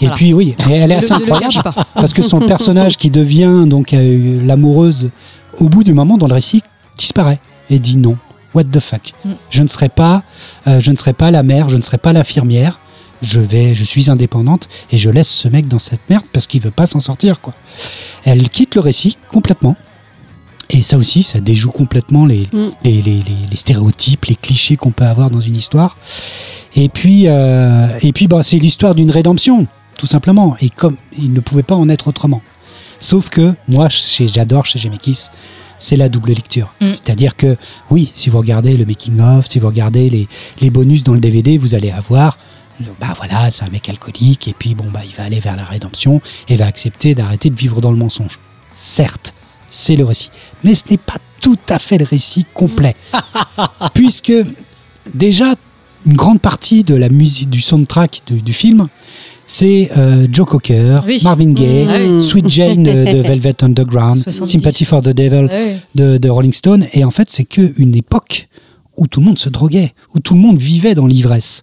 [0.02, 0.16] Et Voilà.
[0.16, 1.54] puis oui, mais elle est assez le- ne le incroyable.
[1.96, 5.10] Parce que son personnage qui devient donc euh, l'amoureuse
[5.60, 6.64] au bout du moment dans le récit
[6.98, 7.40] disparaît
[7.70, 8.18] et dit non.
[8.54, 9.14] What the fuck?
[9.26, 9.32] Mm.
[9.50, 10.24] Je ne serai pas,
[10.68, 12.80] euh, je ne serai pas la mère, je ne serai pas l'infirmière.
[13.22, 16.62] Je vais, je suis indépendante et je laisse ce mec dans cette merde parce qu'il
[16.62, 17.54] veut pas s'en sortir quoi.
[18.26, 19.76] Elle quitte le récit complètement.
[20.70, 22.70] Et ça aussi, ça déjoue complètement les, Mm.
[22.84, 25.98] les, les- les- stéréotypes, les clichés qu'on peut avoir dans une histoire.
[26.76, 29.68] Et puis, euh, et puis bah, c'est l'histoire d'une rédemption,
[30.04, 30.58] tout simplement.
[30.60, 32.42] Et comme il ne pouvait pas en être autrement.
[33.00, 35.30] Sauf que moi, chez- j'adore chez Gemekis,
[35.78, 36.74] c'est la double lecture.
[36.82, 36.88] Mm.
[36.88, 37.56] C'est-à-dire que,
[37.90, 40.28] oui, si vous regardez le making-of, si vous regardez les,
[40.60, 42.38] les bonus dans le DVD, vous allez avoir,
[43.00, 45.64] bah voilà, c'est un mec alcoolique, et puis bon, bah il va aller vers la
[45.64, 46.20] rédemption
[46.50, 48.40] et va accepter d'arrêter de vivre dans le mensonge.
[48.74, 49.34] Certes,
[49.70, 50.32] c'est le récit.
[50.66, 52.98] Mais ce n'est pas tout à fait le récit complet.
[53.94, 54.34] Puisque
[55.14, 55.56] déjà,
[56.06, 58.90] une grande partie de la musique, du soundtrack du film,
[59.56, 61.20] c'est euh, Joe Cocker, Oui.
[61.24, 62.22] Marvin Gaye, Ah oui.
[62.24, 64.52] Sweet Jane de, de Velvet Underground, 70.
[64.52, 65.76] Sympathy for the Devil Ah oui.
[65.96, 66.88] de, de Rolling Stone.
[66.94, 68.48] Et en fait, c'est qu'une époque
[68.98, 71.62] où tout le monde se droguait, où tout le monde vivait dans l'ivresse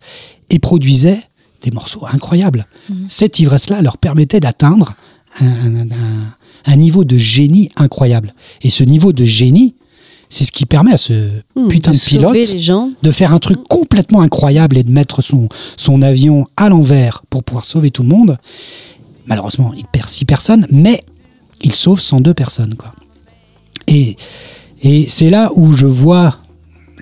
[0.50, 1.18] et produisait
[1.62, 2.66] des morceaux incroyables.
[3.08, 4.94] Cette ivresse-là leur permettait d'atteindre
[5.40, 8.34] un, un- un- un niveau de génie incroyable.
[8.62, 9.74] Et ce niveau de génie,
[10.30, 11.12] c'est ce qui permet à ce
[11.56, 12.90] Hmm, putain de, pilote les gens.
[13.02, 17.44] de faire un truc complètement incroyable et de mettre son, son avion à l'envers pour
[17.44, 18.38] pouvoir sauver tout le monde.
[19.26, 21.00] Malheureusement, il perd six personnes, mais
[21.62, 22.74] il sauve 102 personnes.
[22.74, 22.92] Quoi.
[23.86, 24.16] Et,
[24.82, 26.36] et c'est là où je vois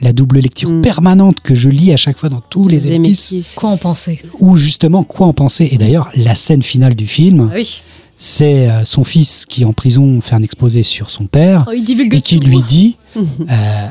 [0.00, 0.82] la double lecture Mm.
[0.82, 3.55] permanente que je lis à chaque fois dans tous les épices, Zemeckis.
[3.56, 4.20] Quoi en penser?
[4.40, 5.68] Où justement quoi en penser.
[5.72, 7.82] Et d'ailleurs, la scène finale du film, Ah oui.
[8.16, 11.90] c'est euh, son fils qui en prison fait un exposé sur son père Oh, il
[12.14, 13.86] et qui lui dit euh,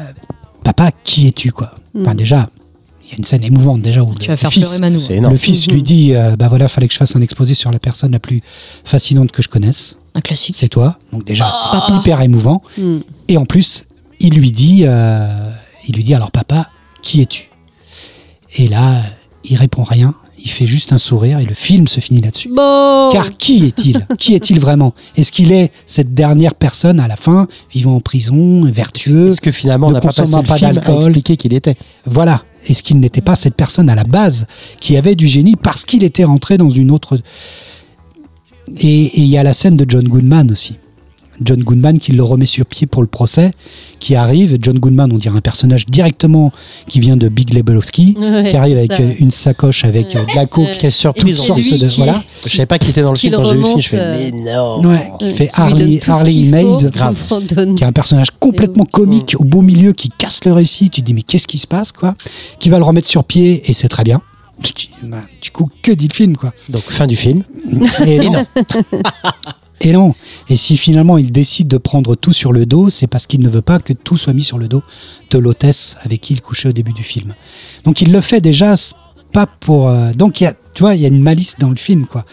[0.64, 1.74] Papa, qui es-tu quoi?
[2.00, 2.50] Enfin, déjà,
[3.06, 5.84] il y a une scène émouvante déjà où Tu le vas faire fils, le lui
[5.84, 8.42] dit euh, Bah voilà, fallait que je fasse un exposé sur la personne la plus
[8.84, 9.98] fascinante que je connaisse.
[10.16, 10.56] Un classique.
[10.58, 10.98] C'est toi.
[11.14, 11.86] Donc, déjà, Ah.
[11.88, 12.62] c'est hyper émouvant.
[12.78, 13.00] Hmm.
[13.28, 13.86] Et en plus,
[14.20, 15.28] il lui dit euh,
[15.88, 16.70] Il lui dit Alors, papa,
[17.02, 17.50] qui es-tu?
[18.56, 19.02] Et là,
[19.46, 20.14] il répond rien.
[20.48, 22.48] Il fait juste un sourire et le film se finit là-dessus.
[22.56, 23.10] Bon.
[23.12, 24.08] Car qui est-il?
[24.18, 24.94] Qui est-il vraiment?
[25.18, 29.52] Est-ce qu'il est cette dernière personne à la fin, vivant en prison, vertueux Est-ce que
[29.52, 31.04] finalement on n'a pas passé le pas film à d'alcool.
[31.04, 31.76] expliquer qui il était?
[32.06, 32.44] Voilà.
[32.66, 34.48] Est-ce qu'il n'était pas cette personne à la base
[34.80, 37.20] qui avait du génie parce qu'il était rentré dans une autre.
[38.80, 40.78] Et il y a la scène de John Goodman aussi.
[41.42, 43.52] John Goodman qui le remet sur pied pour le procès,
[44.00, 44.58] qui arrive.
[44.62, 46.52] John Goodman, on dirait un personnage directement
[46.88, 49.16] qui vient de Big Lebowski, Ouais, qui arrive avec ça, euh, ouais.
[49.20, 50.78] une sacoche avec euh, de la coke.
[50.80, 52.24] Quelle surprise Et sortes c'est lui de- qui- voilà.
[52.46, 53.80] Je savais pas qu'il était dans le Qui film le quand j'ai vu le film.
[53.80, 56.90] Je fais, euh, mais non Ouais, qui fait Qui Harley, Harley Mays.
[56.94, 57.16] grave.
[57.76, 60.90] qui est un personnage complètement comique au beau milieu qui casse le récit.
[60.90, 62.16] Tu te dis mais qu'est-ce qui se passe quoi?
[62.60, 64.22] Qui va le remettre sur pied et c'est très bien.
[64.64, 66.52] Tu te dis, bah, du coup que dit le film quoi?
[66.70, 67.44] Donc fin du film.
[68.06, 68.44] Et non.
[69.82, 70.16] Et non.
[70.50, 73.50] Et si finalement il décide de prendre tout sur le dos, c'est parce qu'il ne
[73.50, 74.82] veut pas que tout soit mis sur le dos
[75.30, 77.36] de l'hôtesse avec qui il couchait au début du film.
[77.84, 78.74] Donc il le fait déjà
[79.34, 79.90] pas pour.
[79.90, 82.06] euh, donc il y a, tu vois, il y a une malice dans le film
[82.08, 82.26] quoi,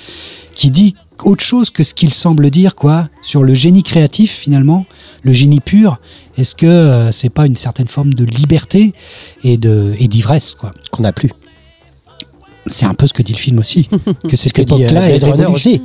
[0.54, 4.86] qui dit autre chose que ce qu'il semble dire quoi sur le génie créatif finalement,
[5.22, 5.98] le génie pur.
[6.36, 8.94] Est-ce que euh, c'est pas une certaine forme de liberté
[9.42, 11.30] et de et d'ivresse quoi Qu'on n'a plus.
[12.66, 13.89] C'est un peu ce que dit le film aussi,
[14.28, 15.82] que cette que dit, euh, époque-là est aussi.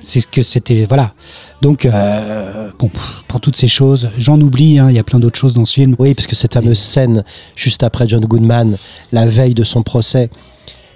[0.00, 1.12] C'est ce que c'était, voilà.
[1.60, 2.90] Donc, euh, bon,
[3.26, 5.74] pour toutes ces choses, j'en oublie, hein, il y a plein d'autres choses dans ce
[5.74, 5.96] film.
[5.98, 7.24] Oui, parce que cette fameuse scène
[7.56, 8.76] juste après John Goodman,
[9.12, 10.30] la veille de son procès,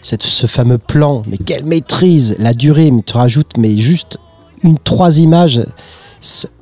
[0.00, 4.18] cette, ce fameux plan, mais quelle maîtrise, la durée, mais tu rajoutes, mais juste
[4.64, 5.62] une trois images.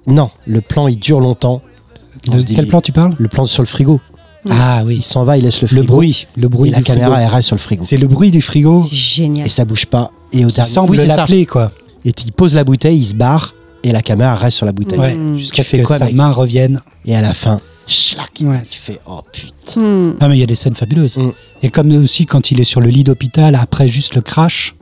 [0.07, 1.63] Non, le plan il dure longtemps.
[2.29, 3.15] On De dit, quel plan tu parles?
[3.19, 4.01] Le plan sur le frigo.
[4.49, 5.87] Ah oui, Il s'en va, il laisse le le frigo.
[5.93, 7.23] bruit, le bruit et la caméra, frigo.
[7.27, 7.85] elle reste sur le frigo.
[7.85, 9.47] C'est le bruit du frigo C'est génial.
[9.47, 10.11] Et ça bouge pas.
[10.33, 11.71] Et au dernier semble Oui, l'appeler, quoi.
[12.05, 13.55] Et il pose la bouteille, il se barre,
[13.85, 14.99] et la caméra reste sur la bouteille.
[14.99, 15.37] Ouais, Mm.
[15.37, 16.81] jusqu'à ce que quoi, sa mec main revienne.
[17.05, 19.81] Et à la fin, schlac, Ouais, tu fais oh putain.
[19.81, 20.17] Hmm.
[20.21, 21.19] Ah mais il y a des scènes fabuleuses.
[21.19, 21.31] Mm.
[21.62, 24.75] Et comme aussi quand il est sur le lit d'hôpital après juste le crash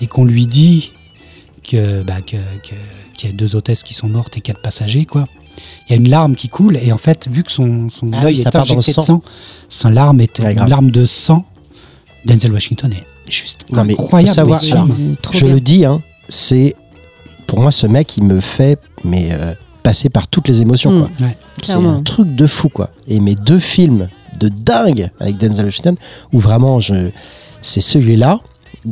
[0.00, 0.92] et qu'on lui dit
[1.68, 2.74] que bah, que- que-
[3.14, 5.26] qu'il y a deux hôtesses qui sont mortes et quatre passagers quoi.
[5.88, 8.24] Il y a une larme qui coule et en fait vu que son, son Ah
[8.26, 9.02] œil est injecté de sang.
[9.02, 9.22] sang,
[9.68, 11.44] son larme est Ouais, une larme de sang.
[12.24, 14.32] Denzel Washington est juste Non, incroyable.
[14.34, 14.88] savoir- alors,
[15.32, 15.54] Je bien.
[15.54, 16.74] le dis, hein, c'est
[17.46, 20.90] pour moi ce mec, il me fait mais euh, passer par toutes les émotions.
[20.92, 21.08] Mm.
[21.20, 21.36] Ouais.
[21.62, 22.90] C'est un truc de fou quoi.
[23.06, 24.08] Et mes deux films
[24.38, 25.96] de dingue avec Denzel Washington
[26.32, 27.10] où vraiment je
[27.62, 28.40] c'est celui-là.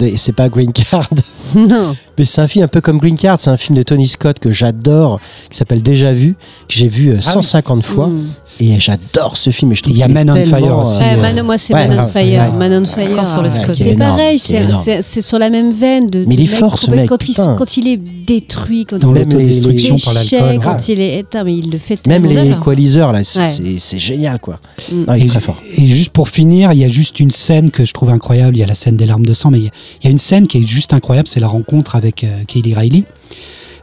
[0.00, 1.08] Et c'est pas Green Card,
[1.54, 1.96] non.
[2.18, 3.40] mais c'est un film un peu comme Green Card.
[3.40, 5.20] C'est un film de Tony Scott que j'adore,
[5.50, 6.34] qui s'appelle Déjà Vu,
[6.68, 7.32] que j'ai vu euh, Ah oui.
[7.32, 8.08] 150 fois.
[8.08, 8.26] Hmm.
[8.58, 9.72] Et j'adore ce film.
[9.72, 10.98] Et je trouve Il y a Man on Fire aussi.
[11.00, 12.52] Ouais, euh, Man- moi, c'est ouais, Man on ouais, Fire.
[12.52, 12.56] ouais.
[12.58, 13.10] Man on Fire.
[13.12, 13.74] Encore sur le Scott.
[13.76, 16.06] C'est pareil, c'est- sur la même veine.
[16.06, 17.54] De, Mais il est fort, ce mec, quand, il, putain.
[17.56, 20.60] quand il est détruit, quand dans il l'autodestruction est par l'alcool.
[20.62, 21.18] quand il est.
[21.20, 24.58] Attends, mais il le fait Même les equalizers, là, c'est génial, quoi.
[24.90, 25.04] Mm.
[25.06, 25.60] Non, il est Et, très fort.
[25.76, 28.56] et juste pour finir, il y a juste une scène que je trouve incroyable.
[28.56, 29.70] Il y a la scène des larmes de sang, mais il y a,
[30.02, 31.28] il y a une scène qui est juste incroyable.
[31.28, 33.04] C'est la rencontre avec euh, Kaylee Riley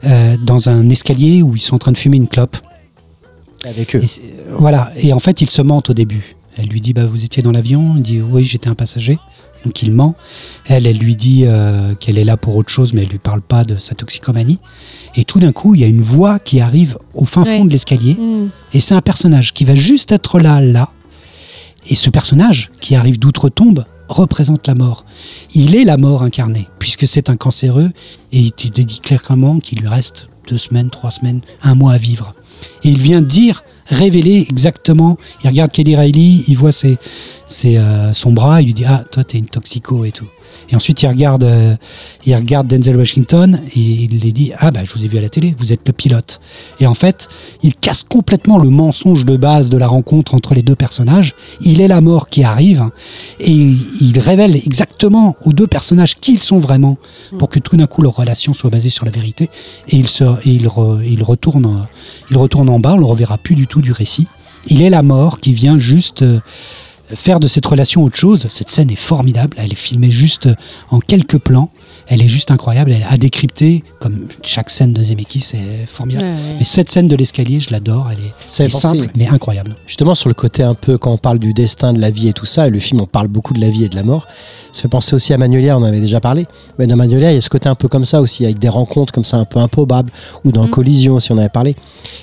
[0.06, 2.58] euh, dans un escalier où ils sont en train de fumer une clope.
[3.64, 4.04] Avec eux.
[4.04, 4.22] Et c'est-
[4.58, 4.92] voilà.
[4.98, 6.36] Et en fait, ils se mentent au début.
[6.58, 9.18] Elle lui dit bah, Vous étiez dans l'avion Il dit Oui, j'étais un passager.
[9.66, 10.16] Donc il ment.
[10.66, 13.42] Elle, elle lui dit euh, qu'elle est là pour autre chose, mais elle lui parle
[13.42, 14.60] pas de sa toxicomanie.
[15.16, 17.66] Et tout d'un coup, il y a une voix qui arrive au fin fond Ouais.
[17.68, 18.16] de l'escalier.
[18.16, 18.50] Hmm.
[18.74, 20.90] Et c'est un personnage qui va juste être là, là.
[21.90, 25.06] Et ce personnage, qui arrive d'outre-tombe, représente la mort.
[25.54, 27.90] Il est la mort incarnée, puisque c'est un cancéreux,
[28.34, 31.98] et il te dit clairement qu'il lui reste deux semaines, trois semaines, un mois à
[31.98, 32.34] vivre.
[32.84, 36.72] Et il vient dire, révéler exactement, il regarde Kelly Riley, il voit
[37.66, 40.30] euh, son bras, il lui dit, ah, toi, t'es une toxico et tout.
[40.74, 41.76] Et ensuite, il regarde, euh,
[42.26, 45.22] il regarde Denzel Washington et il lui dit Ah, bah, je vous ai vu à
[45.22, 46.42] la télé, vous êtes le pilote.
[46.80, 47.28] Et en fait,
[47.62, 51.36] il casse complètement le mensonge de base de la rencontre entre les deux personnages.
[51.62, 52.90] Il est la mort qui arrive
[53.40, 56.98] et il révèle exactement aux deux personnages qui ils sont vraiment
[57.38, 59.52] pour que tout d'un coup leur relation soit basée sur la vérité.
[59.90, 60.68] Et il, se, et il,
[61.06, 61.88] il, retourne,
[62.32, 64.28] il retourne en bas, on le reverra plus du tout du récit.
[64.66, 66.24] Il est la mort qui vient juste.
[66.24, 66.40] euh,
[67.08, 68.48] faire de cette relation autre chose.
[68.50, 69.56] Cette scène est formidable.
[69.60, 70.50] Elle est filmée juste
[70.90, 71.72] en quelques plans.
[72.08, 72.92] Elle est juste incroyable.
[72.92, 76.26] Elle a décrypté, comme chaque scène de Zemeckis, c'est formidable.
[76.26, 76.56] Ouais, ouais.
[76.60, 78.10] Mais cette scène de l'escalier, je l'adore.
[78.12, 79.76] Elle est, simple, mais incroyable.
[79.88, 82.34] Justement, sur le côté un peu, quand on parle du destin, de la vie et
[82.34, 84.28] tout ça, et le film, on parle beaucoup de la vie et de la mort.
[84.74, 86.46] Ça fait penser aussi à Magnolia, on en avait déjà parlé.
[86.80, 88.70] Mais dans Magnolia, il y a ce côté un peu comme ça aussi, avec des
[88.70, 90.12] rencontres comme ça un peu improbables,
[90.44, 90.70] ou dans Mm.
[90.72, 91.76] Collision, si on avait parlé.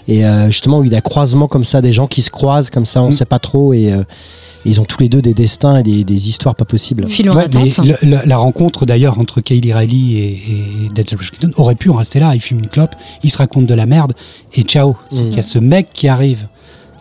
[0.09, 2.31] Et euh, justement, où il y a des croisements comme ça, des gens qui se
[2.31, 3.16] croisent comme ça, on ne Mm.
[3.16, 4.02] sait pas trop, et, euh,
[4.66, 7.05] et ils ont tous les deux des destins et des, des histoires pas possibles.
[7.07, 7.70] Ouais, mais
[8.02, 10.33] le- la rencontre d'ailleurs entre Kaylee Riley et,
[10.85, 12.35] et Denzel Washington aurait pu en rester là.
[12.35, 14.13] Ils fument une clope, ils se racontent de la merde
[14.55, 14.97] et ciao.
[15.11, 15.17] Mm.
[15.17, 16.49] qu'il y a ce mec qui arrive,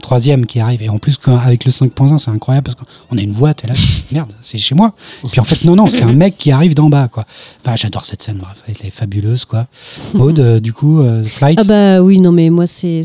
[0.02, 0.82] troisième qui arrive.
[0.82, 2.78] Et en plus, avec le 5.1, c'est incroyable parce
[3.10, 3.76] qu'on a une voix, t'es là,
[4.12, 4.94] merde, c'est chez moi.
[5.24, 7.26] Et puis en fait, non, non, c'est un mec qui arrive d'en bas, quoi.
[7.64, 9.68] Bah, j'adore cette scène, bref, elle est fabuleuse, quoi.
[10.16, 11.60] Aude, euh, du coup, euh, Flight.
[11.62, 13.02] Ah bah oui, non mais moi c'est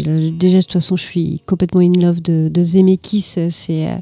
[0.00, 3.36] déjà de toute façon je suis complètement in love de, de Zemeckis.
[3.50, 3.96] C'est euh,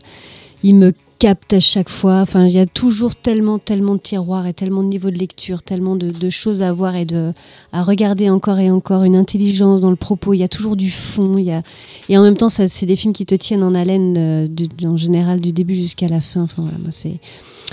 [0.63, 0.93] il me
[1.25, 2.21] capte à chaque fois.
[2.21, 5.63] Enfin il y a toujours tellement tellement de tiroirs et tellement de niveaux de lecture,
[5.63, 7.33] tellement de, de choses à voir et de
[7.73, 9.05] à regarder encore et encore.
[9.05, 10.35] Une intelligence dans le propos.
[10.35, 11.39] Il y a toujours du fond.
[11.39, 11.63] Il y a
[12.11, 14.49] et en même temps c'est des films qui te tiennent en haleine euh,
[14.85, 16.41] en général du début jusqu'à la fin.
[16.43, 17.17] Enfin voilà moi c'est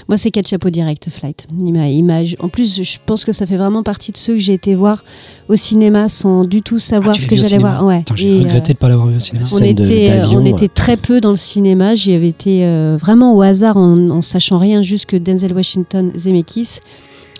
[0.07, 1.47] moi, c'est quatre chapeaux direct, Flight.
[1.53, 4.73] M'a- en plus, je pense que ça fait vraiment partie de ceux que j'ai été
[4.73, 5.03] voir
[5.47, 7.85] au cinéma sans du tout savoir Ah, ce que j'allais voir.
[7.85, 8.03] Ouais.
[8.15, 9.45] J'ai Et, regretté de ne pas l'avoir vu au cinéma.
[9.53, 10.51] on était, d'avion, on ouais.
[10.51, 11.93] était très peu dans le cinéma.
[11.95, 16.79] J'y avais été euh, vraiment au hasard en, sachant rien, juste que Denzel Washington, Zemeckis.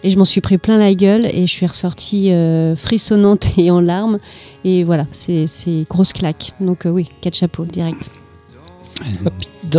[0.03, 3.69] Et je m'en suis pris plein la gueule et je suis ressortie euh, frissonnante et
[3.69, 4.17] en larmes.
[4.63, 5.45] Et voilà, c'est
[5.87, 6.53] grosse claque.
[6.59, 8.09] Donc euh, oui, quatre chapeaux direct.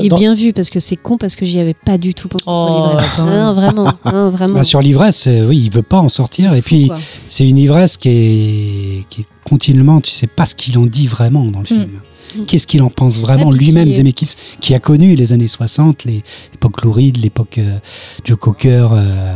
[0.00, 2.44] Et bien vu parce que c'est con parce que j'y avais pas du tout pensé.
[2.46, 2.90] Oh.
[3.18, 4.54] Non, vraiment, non, vraiment.
[4.54, 6.54] Bah, sur l'ivresse, euh, oui, il veut pas en sortir.
[6.54, 6.90] Et puis,
[7.28, 11.08] c'est une ivresse qui est, qui est continuellement, tu sais pas ce qu'il en dit
[11.08, 12.00] vraiment dans le film.
[12.46, 16.22] Qu'est-ce qu'il en pense vraiment lui-même, Zemeckis, qui a connu les années 60, les-
[16.52, 17.78] l'époque Lou Reed, l'époque euh,
[18.24, 19.34] Joe Cocker, euh,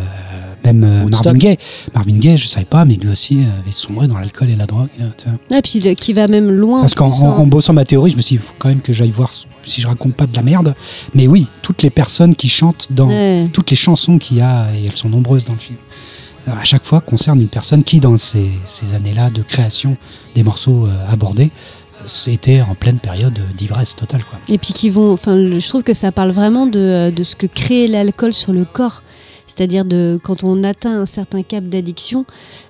[0.65, 1.07] même euh.
[1.09, 1.59] Marvin Gaye.
[1.95, 4.67] Marvin Gaye, je savais pas, mais lui aussi euh, avait sombré dans l'alcool et la
[4.67, 4.89] drogue.
[5.01, 5.39] euh, tu vois.
[5.55, 6.81] Ah, puis le- qui va même loin.
[6.81, 7.35] Parce qu'en en hein.
[7.39, 9.33] en- bossant ma théorie, je me suis dit, il faut quand même que j'aille voir
[9.63, 10.75] si je raconte pas de la merde.
[11.15, 13.45] Mais oui, toutes les personnes qui chantent dans, Ouais.
[13.53, 15.79] toutes les chansons qu'il y a, et elles sont nombreuses dans le film,
[16.49, 19.97] euh, à chaque fois concernent une personne qui, dans ces, ces années-là de création
[20.35, 24.25] des morceaux euh, abordés, euh, c'était en pleine période d'ivresse totale.
[24.25, 24.39] Quoi.
[24.49, 27.47] Et puis qui vont, enfin, je trouve que ça parle vraiment de, de ce que
[27.47, 29.03] crée l'alcool sur le corps.
[29.47, 32.25] C'est-à-dire de quand on atteint un certain cap d'addiction,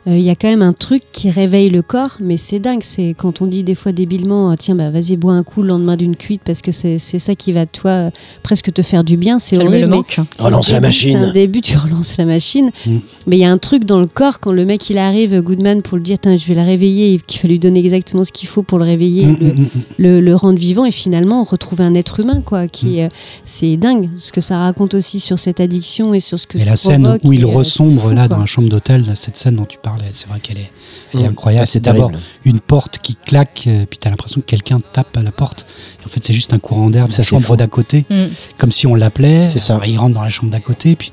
[0.07, 2.82] euh, il y a quand même un truc qui réveille le corps, mais c'est dingue.
[2.82, 5.69] C'est quand on dit des fois débilement, ah, tiens, bah, vas-y, bois un coup le
[5.69, 8.11] lendemain d'une cuite parce que c'est c'est ça qui va, toi, euh,
[8.43, 9.39] presque te faire du bien.
[9.39, 9.73] C'est horrible.
[9.73, 10.19] le mais manque.
[10.39, 11.19] Relance la machine.
[11.23, 12.70] C'est un début, tu relances la machine.
[12.86, 12.97] Mm.
[13.27, 15.82] Mais il y a un truc dans le corps quand le mec il arrive, Goodman,
[15.82, 18.48] pour le dire, Tiens, je vais la réveiller, qu'il va lui donner exactement ce qu'il
[18.48, 21.94] faut pour le réveiller, Mm, le- mm, le, le rendre vivant et finalement retrouver un
[21.94, 23.09] être humain quoi qui euh,
[23.44, 26.77] c'est dingue ce que ça raconte aussi sur cette addiction et sur ce que la
[26.77, 28.29] scène où il euh, fou, là quoi.
[28.29, 30.71] dans la chambre d'hôtel, cette scène dont tu parlais, c'est vrai qu'elle est,
[31.15, 31.31] elle est Mm.
[31.31, 31.67] incroyable.
[31.67, 32.11] C'est d'abord
[32.45, 35.67] une porte qui claque, euh, puis tu as l'impression que quelqu'un tape à la porte.
[36.03, 38.25] Et en fait, c'est juste un courant d'air de c'est chambre d'à côté, Mm.
[38.59, 39.49] comme si on l'appelait.
[39.49, 39.81] C'est ça.
[39.87, 41.11] Il rentre dans la chambre d'à côté, puis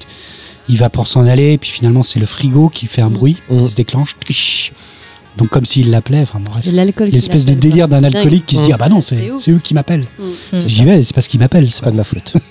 [0.70, 3.64] il va pour s'en aller, puis finalement, c'est le frigo qui fait un bruit, Mm.
[3.64, 4.16] qui se déclenche.
[5.38, 6.22] Donc, comme s'il l'appelait.
[6.22, 6.64] Enfin, bref.
[7.12, 8.72] L'espèce de délire d'un alcoolique qui se dit.
[8.74, 10.06] Ah bah non, C'est eux qui m'appellent.
[10.54, 11.70] J'y vais, c'est parce qu'ils m'appellent.
[11.72, 12.34] C'est pas de ma faute.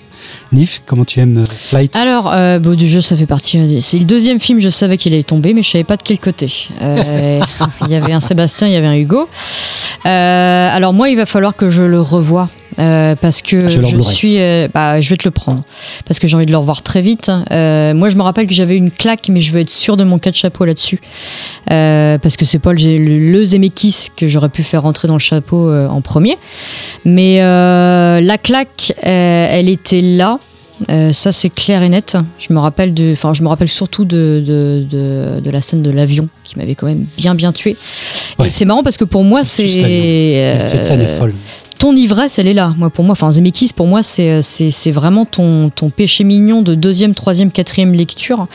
[0.51, 3.57] Nif, comment tu aimes euh, Flight Alors, euh, bon, du jeu, ça fait partie.
[3.57, 6.03] euh, C'est le deuxième film, je savais qu'il allait tomber, mais je savais pas de
[6.03, 6.51] quel côté.
[6.81, 7.39] Euh,
[7.85, 9.27] il y avait un Sébastien, il y avait un Hugo.
[10.05, 12.49] Euh, alors moi, il va falloir que je le revoie.
[12.79, 15.63] Euh, parce que Je vais je, suis, euh, bah, je vais te le prendre
[16.05, 17.31] parce que j'ai envie de le revoir très vite.
[17.51, 20.03] Euh, moi, je me rappelle que j'avais une claque, mais je veux être sûr de
[20.03, 20.99] mon cas de chapeau là-dessus,
[21.67, 25.19] parce que c'est pas le, le, le Zemeckis que j'aurais pu faire rentrer dans le
[25.19, 26.37] chapeau en premier.
[27.05, 30.39] Mais la claque, elle était là.
[30.89, 32.17] Euh, ça c'est clair et net.
[32.39, 35.81] Je me rappelle de, enfin je me rappelle surtout de, de, de, de la scène
[35.81, 37.77] de l'avion qui m'avait quand même bien bien tué.
[38.39, 38.47] Ouais.
[38.47, 39.69] Et c'est marrant parce que pour moi c'est.
[39.69, 41.33] Cette scène est folle.
[41.79, 42.73] Ton ivresse, elle est là.
[42.77, 46.61] Moi, pour moi, enfin, Zemeckis, pour moi, c'est c'est c'est vraiment ton ton péché mignon
[46.61, 48.47] de deuxième, troisième, quatrième lecture.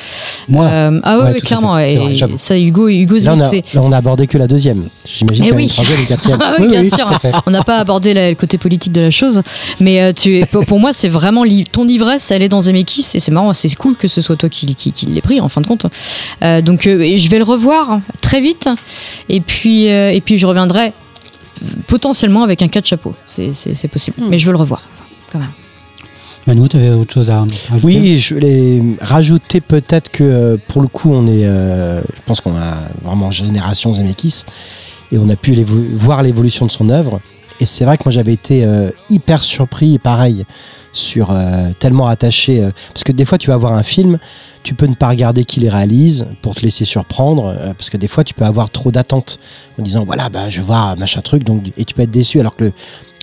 [0.48, 1.76] Moi, Euh, ah ouais, clairement.
[1.76, 1.88] fait.
[1.88, 2.38] C'est Et vrai, j'avoue.
[2.38, 4.84] ça, Hugo, Hugo Là, on a, là, on a abordé que la deuxième.
[5.04, 5.66] J'imagine qu'il oui.
[5.68, 6.38] troisième et quatrième.
[6.42, 7.10] Ah oui, Oui, bien oui, sûr.
[7.46, 9.42] On n'a pas abordé la- le côté politique de la chose,
[9.80, 13.06] mais euh, tu, pour, pour moi, c'est vraiment li- ton ivresse, elle est dans Zemeckis,
[13.14, 15.48] et c'est marrant, c'est cool que ce soit toi qui, qui, qui l'ait pris en
[15.48, 15.86] fin de compte.
[16.42, 18.68] Euh, donc, euh, je vais le revoir très vite,
[19.28, 20.92] et puis, euh, et puis je reviendrai
[21.86, 23.14] potentiellement avec un cas de chapeau.
[23.26, 24.28] C'est possible, Hmm.
[24.30, 24.82] mais je veux le revoir
[25.32, 25.50] quand même.
[26.46, 27.78] Manu, tu avais autre chose à ajouter?
[27.84, 32.40] Oui, je voulais rajouter peut-être que euh, pour le coup, on est, euh, je pense
[32.40, 34.44] qu'on a vraiment génération Zemeckis
[35.12, 35.54] et on a pu
[35.94, 37.20] voir l'évolution de son œuvre.
[37.60, 40.46] Et c'est vrai que moi j'avais été euh, hyper surpris pareil
[40.92, 44.18] sur euh, tellement attaché euh, parce que des fois tu vas voir un film,
[44.62, 47.96] tu peux ne pas regarder qui les réalise pour te laisser surprendre euh, parce que
[47.96, 49.38] des fois tu peux avoir trop d'attentes
[49.78, 52.56] en disant voilà bah je voir machin truc donc et tu peux être déçu alors
[52.56, 52.72] que le,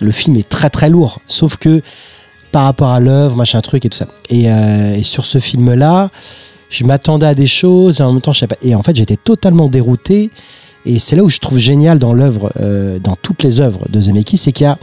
[0.00, 1.82] le film est très très lourd sauf que
[2.52, 4.06] par rapport à l'œuvre, machin truc et tout ça.
[4.30, 6.10] Et, euh, sur ce film-là,
[6.70, 8.56] je m'attendais à des choses et en même temps, je sais pas.
[8.62, 10.30] Et en fait, j'étais totalement dérouté.
[10.86, 12.50] Et c'est là où je trouve génial dans l'œuvre,
[13.02, 14.78] dans toutes les œuvres de Zemeckis, c'est qu'il y a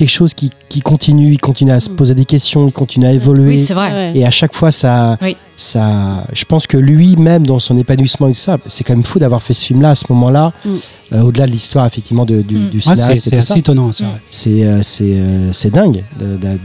[0.00, 1.96] quelque chose qui, qui continue, il continue à se Mm.
[1.96, 3.48] poser des questions, il continue à évoluer.
[3.56, 3.90] Oui, c'est vrai.
[3.92, 4.12] Ouais.
[4.18, 5.36] et à chaque fois, ça, Oui.
[5.56, 9.18] ça, je pense que lui-même, dans son épanouissement et tout ça, c'est quand même fou
[9.18, 10.68] d'avoir fait ce film-là à ce moment-là, Mm.
[11.14, 12.68] euh, au-delà de l'histoire effectivement de- du, Mm.
[12.70, 13.58] du Ah, et c'est assez ça.
[13.58, 14.08] étonnant, c'est Mm.
[14.08, 14.20] vrai.
[14.30, 16.02] C'est euh, c'est euh, c'est dingue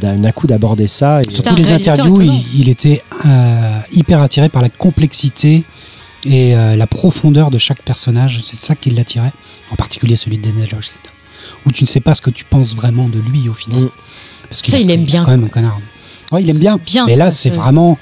[0.02, 1.22] d'un coup d'aborder ça.
[1.22, 5.64] Et, Sur un tous les interviews, il, il était euh, hyper attiré par la complexité
[6.26, 8.40] et euh, la profondeur de chaque personnage.
[8.41, 9.34] C'est ça qui l'attirait,
[9.72, 11.12] en particulier celui de Denzel Washington,
[11.66, 13.84] où tu ne sais pas ce que tu penses vraiment de lui au final.
[13.84, 13.90] Mm.
[14.50, 15.24] Parce qu'il Ça, il aime bien.
[15.24, 15.80] Quand même un connard.
[16.32, 16.78] Ouais, il aime bien.
[16.84, 17.98] bien, Mais là, c'est ce- vraiment,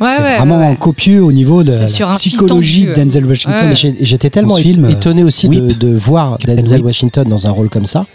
[0.00, 3.74] Ouais, c'est ouais, vraiment ouais, copieux au niveau de la psychologie de Denzel Washington.
[4.00, 6.86] J'étais tellement euh, étonné aussi de, voir Captain Denzel Whip.
[6.86, 8.06] Washington dans un rôle comme ça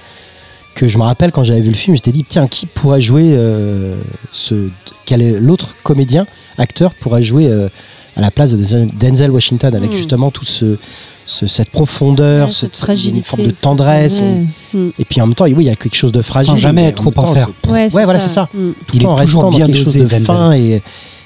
[0.75, 3.33] que je me rappelle quand j'avais vu le film, j'étais dit tiens qui pourrait jouer
[3.33, 4.01] euh,
[4.31, 4.69] ce
[5.05, 6.25] quel est l'autre comédien
[6.57, 7.69] acteur pourrait jouer euh,
[8.15, 8.57] à la place de
[8.97, 9.93] Denzel- Washington avec Mm.
[9.93, 10.77] justement tout ce,
[11.25, 14.45] ce- cette profondeur, Ouais, cette, cette fragilité, une forme de tendresse ouais.
[14.73, 14.91] et, Mm.
[14.99, 16.83] et puis en même temps oui il y a quelque chose de fragile Sans jamais
[16.85, 17.49] mais trop en faire.
[17.67, 18.49] Ouais, Ouais, voilà, c'est ça.
[18.53, 18.71] Mm.
[18.85, 20.25] tout Il est restant toujours dans bien quelque chose dosé, de Denzel.
[20.25, 20.81] fin et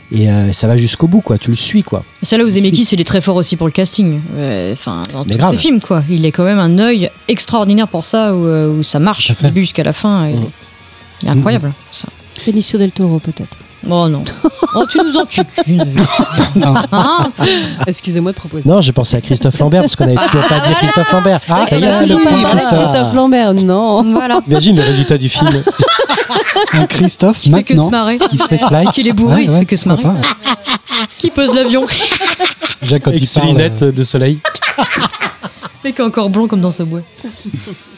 [0.09, 2.87] et euh, ça va jusqu'au bout quoi tu le suis quoi C'est là où Zemeckis
[2.93, 4.21] il est très fort aussi pour le casting.
[4.37, 5.51] Euh, Enfin, dans Mais tous grave.
[5.51, 6.01] ses films, quoi.
[6.09, 9.43] Il est quand même un œil extraordinaire pour ça, où, euh, où ça marche du
[9.43, 10.27] début jusqu'à la fin.
[10.27, 10.45] et Mm.
[11.23, 11.73] Il est incroyable.
[11.91, 12.07] ça.
[12.45, 13.57] Benicio del Toro peut-être.
[13.89, 14.23] Oh non.
[14.75, 15.41] Oh, tu nous en tues.
[16.55, 16.73] Non.
[16.91, 17.27] Hein
[17.85, 18.67] Excusez-moi de proposer.
[18.67, 21.65] non j'ai pensé à Christophe Lambert parce qu'on avait toujours pas dit Christophe Lambert Ah,
[21.67, 22.49] ça y est c'est le pas.
[22.49, 24.03] Christophe Christophe Lambert, non.
[24.13, 24.39] voilà.
[24.47, 25.49] Imagine le résultat du film.
[26.73, 27.89] Un Christophe Il fait que se maintenant.
[27.91, 28.19] marrer.
[28.33, 28.91] Il fait flight.
[28.91, 30.03] Qu'il est bourré, il se fait que se marrer.
[30.03, 30.15] pas.
[31.17, 31.85] Qui pose l'avion
[32.81, 34.39] Jacques, quand Avec il ses parle, lunettes de soleil.
[35.83, 37.01] Mec est encore blond comme dans ce bois.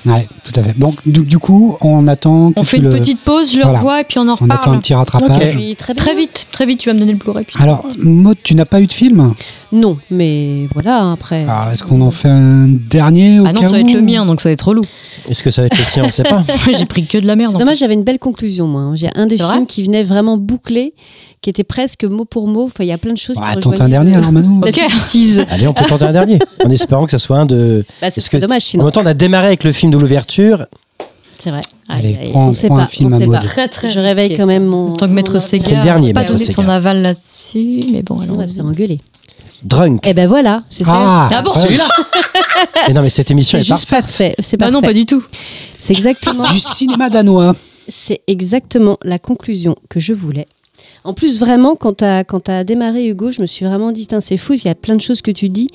[0.06, 0.78] Ouais, tout à fait.
[0.80, 3.64] Donc, du, du coup, on attend que On fait une le- petite pause, je le
[3.64, 3.80] Voilà.
[3.80, 4.80] revois et puis on en On attend un reparle.
[4.80, 5.36] petit rattrapage.
[5.36, 5.52] Ok.
[5.56, 7.44] Puis très vite, très vite, tu vas me donner le Blu-ray.
[7.46, 9.34] puis- Alors, Maud, tu n'as pas eu de film?
[9.72, 11.44] Non, mais voilà, après.
[11.44, 14.02] Alors, Est-ce qu'on en fait un dernier au Ah non, cas ça va être le
[14.02, 14.84] mien, donc ça va être relou.
[15.30, 16.04] Est-ce que ça va être le sien?
[16.04, 16.44] On ne sait pas.
[16.78, 17.52] J'ai pris que de la merde.
[17.52, 18.82] C'est dommage, j'avais une belle conclusion, moi.
[18.82, 18.96] hein.
[18.96, 20.94] J'ai un des films qui venait vraiment bouclé,
[21.42, 22.66] qui était presque mot pour mot.
[22.66, 24.60] Enfin, il y a plein de choses qui Tente un dernier alors, Manu.
[24.64, 24.92] La Ok.
[25.08, 26.40] fille Allez, on peut tenter un dernier.
[26.66, 27.86] En espérant que ça soit un de.
[28.02, 28.84] Bah, ce Est-ce serait que- dommage En sinon.
[28.86, 30.66] même temps, on a démarré avec le film de l'ouverture.
[31.38, 31.62] C'est vrai.
[31.88, 32.88] Allez, aïe, prends- on sait prends un pas.
[32.88, 33.38] film on à sait pas.
[33.40, 34.90] Très, très Je réveille quand même mon.
[34.90, 36.52] En tant que maître Sega, C'est le dernier, pas Sega.
[36.54, 38.98] son aval là-dessus, mais bon, On va se faire engueuler.
[39.64, 40.02] Drunk.
[40.06, 40.92] Eh ben voilà, c'est ça.
[40.96, 41.88] Ah, Ah bon, celui-là
[42.88, 44.06] Mais non, mais cette émission C'est est juste parfaite.
[44.06, 44.36] parfait.
[44.40, 45.22] C'est Bah non, pas du tout.
[45.80, 46.44] C'est exactement.
[46.50, 47.54] Du cinéma danois.
[47.88, 50.48] C'est exactement la conclusion que je voulais.
[51.04, 54.08] En plus, vraiment, quand tu as, quand as démarré Hugo, je me suis vraiment dit,
[54.20, 55.68] c'est fou, il y a plein de choses que tu dis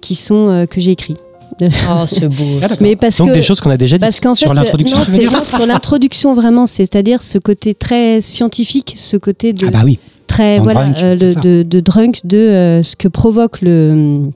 [0.00, 1.16] qui sont euh, que j'ai écrit.
[1.60, 2.58] Oh, c'est beau.
[2.62, 2.68] Ah.
[2.80, 4.00] Mais parce Donc que des choses qu'on a déjà dites.
[4.04, 5.04] parce qu'en fait, Sur l'introduction,
[5.44, 10.00] sur l'introduction vraiment, c'est-à-dire ce côté très scientifique, ce côté de Ah bah oui.
[10.26, 14.30] très voilà Drunk, euh, le- de, de drunk de euh, ce que provoque le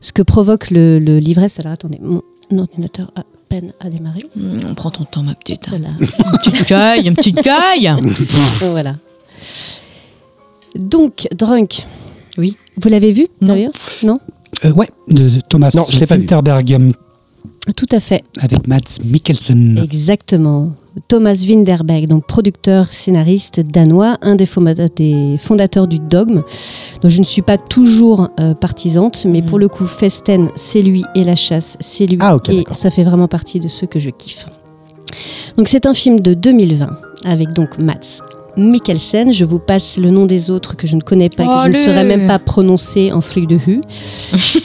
[0.00, 1.60] ce que provoque le, le l'ivresse.
[1.60, 2.22] Alors attendez, mon
[2.58, 4.24] ordinateur a peine à démarrer.
[4.66, 5.68] On prend ton temps, ma petite.
[5.68, 5.88] Voilà.
[6.00, 7.92] Une petite caille, une petite caille.
[8.70, 8.94] voilà.
[10.76, 11.86] Donc drunk.
[12.38, 12.56] Oui.
[12.76, 14.18] Vous l'avez vu d'ailleurs Non.
[14.64, 16.22] Euh, ouais, de, de Thomas Non, je l'ai pas vu.
[16.22, 16.92] Winterberg
[17.76, 18.22] Tout à fait.
[18.40, 19.78] avec Mads Mikkelsen.
[19.84, 20.72] Exactement.
[21.08, 26.42] Thomas Winderberg, donc producteur, scénariste danois, un des, fonda- des fondateurs du Dogme,
[27.02, 29.46] dont je ne suis pas toujours euh, partisante, mais Mhm.
[29.46, 33.02] pour le coup, Festen, c'est lui, et La Chasse, c'est lui, Ah, et ça fait
[33.02, 34.46] vraiment partie de ceux que je kiffe.
[35.56, 36.88] Donc c'est un film de 2020,
[37.24, 38.20] avec donc Mats
[38.56, 39.32] Mikkelsen.
[39.32, 41.84] Je vous passe le nom des autres que je ne connais pas, que je ne
[41.84, 43.80] saurais même pas prononcer en fric de hu.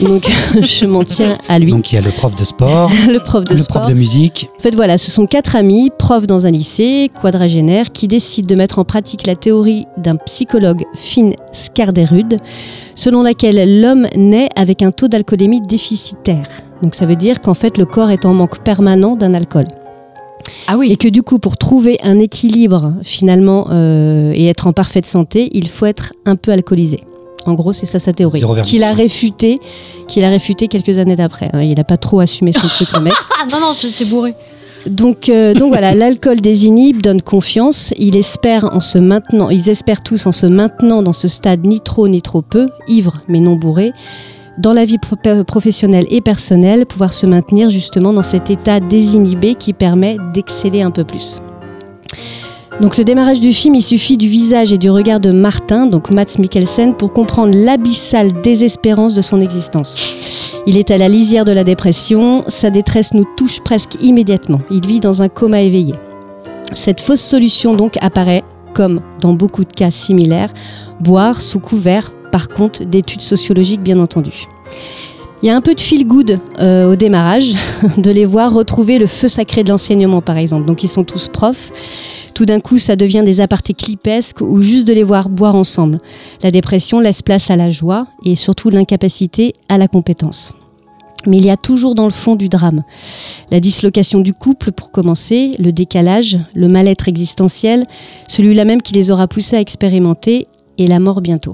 [0.00, 0.28] Donc
[0.60, 3.44] je m'en tiens à lui, Donc il y a le prof de sport, le prof
[3.44, 3.82] de le sport.
[3.82, 4.48] prof de musique.
[4.58, 8.54] En fait, voilà, ce sont quatre amis, profs dans un lycée, quadragénaires, qui décident de
[8.54, 12.36] mettre en pratique la théorie d'un psychologue, Finn Skarderud,
[12.94, 16.46] selon laquelle l'homme naît avec un taux d'alcoolémie déficitaire.
[16.82, 19.66] Donc ça veut dire qu'en fait, le corps est en manque permanent d'un alcool.
[20.68, 20.90] Ah oui.
[20.92, 25.50] Et que du coup, pour trouver un équilibre finalement euh, et être en parfaite santé,
[25.52, 27.00] il faut être un peu alcoolisé.
[27.46, 28.40] En gros, c'est ça sa théorie.
[28.42, 28.62] 0,5.
[28.62, 29.56] Qu'il a réfuté,
[30.08, 31.48] qu'il a réfuté quelques années d'après.
[31.52, 31.62] hein.
[31.62, 33.14] Il n'a pas trop assumé son truc, le mec.
[33.42, 34.34] Ah non, non, c'est bourré.
[34.86, 37.92] Donc, euh, donc voilà, l'alcool désinhibe, donne confiance.
[37.98, 41.80] Il espère en se maintenant, ils espèrent tous en se maintenant dans ce stade ni
[41.80, 43.92] trop ni trop peu, ivre mais non bourré,
[44.60, 49.54] dans la vie pro- professionnelle et personnelle, pouvoir se maintenir justement dans cet état désinhibé
[49.54, 51.40] qui permet d'exceller un peu plus.
[52.80, 56.10] Donc le démarrage du film, il suffit du visage et du regard de Martin, donc
[56.10, 60.62] Mats Mikkelsen, pour comprendre l'abyssale désespérance de son existence.
[60.66, 64.60] Il est à la lisière de la dépression, sa détresse nous touche presque immédiatement.
[64.70, 65.94] Il vit dans un coma éveillé.
[66.72, 70.52] Cette fausse solution donc apparaît, comme dans beaucoup de cas similaires,
[71.00, 74.46] boire sous couvert, par contre, d'études sociologiques bien entendu.
[75.42, 77.54] Il y a un peu de feel good euh, au démarrage,
[77.96, 80.66] de les voir retrouver le feu sacré de l'enseignement par exemple.
[80.66, 81.72] Donc ils sont tous profs.
[82.34, 85.98] Tout d'un coup, ça devient des apartés clipesques ou juste de les voir boire ensemble.
[86.42, 90.54] La dépression laisse place à la joie et surtout l'incapacité à la compétence.
[91.26, 92.82] Mais il y a toujours dans le fond du drame.
[93.50, 97.84] La dislocation du couple, pour commencer, le décalage, le mal-être existentiel,
[98.26, 100.46] celui-là même qui les aura poussés à expérimenter,
[100.78, 101.52] et la mort bientôt.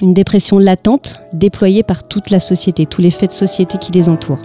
[0.00, 4.08] Une dépression latente, déployée par toute la société, tous les faits de société qui les
[4.08, 4.40] entourent.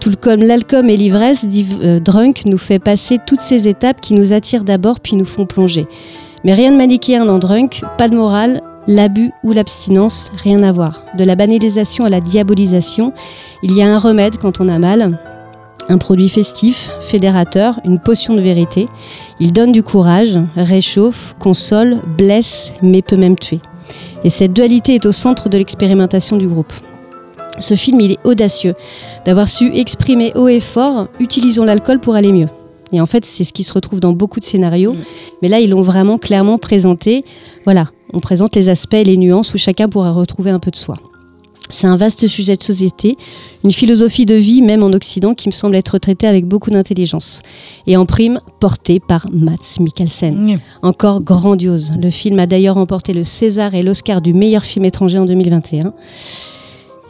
[0.00, 1.46] Tout comme l'alcool et l'ivresse,
[1.82, 5.46] euh, Drunk nous fait passer toutes ces étapes qui nous attirent d'abord puis nous font
[5.46, 5.86] plonger.
[6.44, 11.02] Mais rien de manichéen dans Drunk, pas de morale, l'abus ou l'abstinence, rien à voir.
[11.16, 13.14] De la banalisation à la diabolisation,
[13.62, 15.18] il y a un remède quand on a mal,
[15.88, 18.86] un produit festif, fédérateur, une potion de vérité.
[19.40, 23.60] Il donne du courage, réchauffe, console, blesse, mais peut même tuer.
[24.24, 26.72] Et cette dualité est au centre de l'expérimentation du groupe.
[27.58, 28.74] Ce film, il est audacieux
[29.24, 32.48] d'avoir su exprimer haut et fort, utilisons l'alcool pour aller mieux.
[32.92, 34.92] Et en fait, c'est ce qui se retrouve dans beaucoup de scénarios.
[34.92, 34.98] Mm.
[35.42, 37.24] Mais là, ils l'ont vraiment clairement présenté.
[37.64, 40.76] Voilà, on présente les aspects et les nuances où chacun pourra retrouver un peu de
[40.76, 40.96] soi.
[41.74, 43.16] C'est un vaste sujet de société,
[43.64, 47.42] une philosophie de vie, même en Occident, qui me semble être traitée avec beaucoup d'intelligence.
[47.88, 50.56] Et en prime, portée par Mats Mikkelsen.
[50.82, 51.92] Encore grandiose.
[52.00, 55.92] Le film a d'ailleurs remporté le César et l'Oscar du meilleur film étranger en 2021.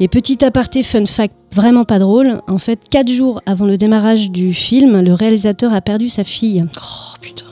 [0.00, 4.30] Et petit aparté, fun fact vraiment pas drôle, en fait, quatre jours avant le démarrage
[4.30, 6.64] du film, le réalisateur a perdu sa fille.
[6.74, 7.44] Oh putain.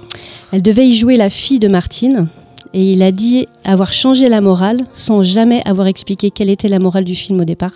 [0.51, 2.29] Elle devait y jouer la fille de Martine.
[2.75, 6.79] Et il a dit avoir changé la morale sans jamais avoir expliqué quelle était la
[6.79, 7.73] morale du film au départ.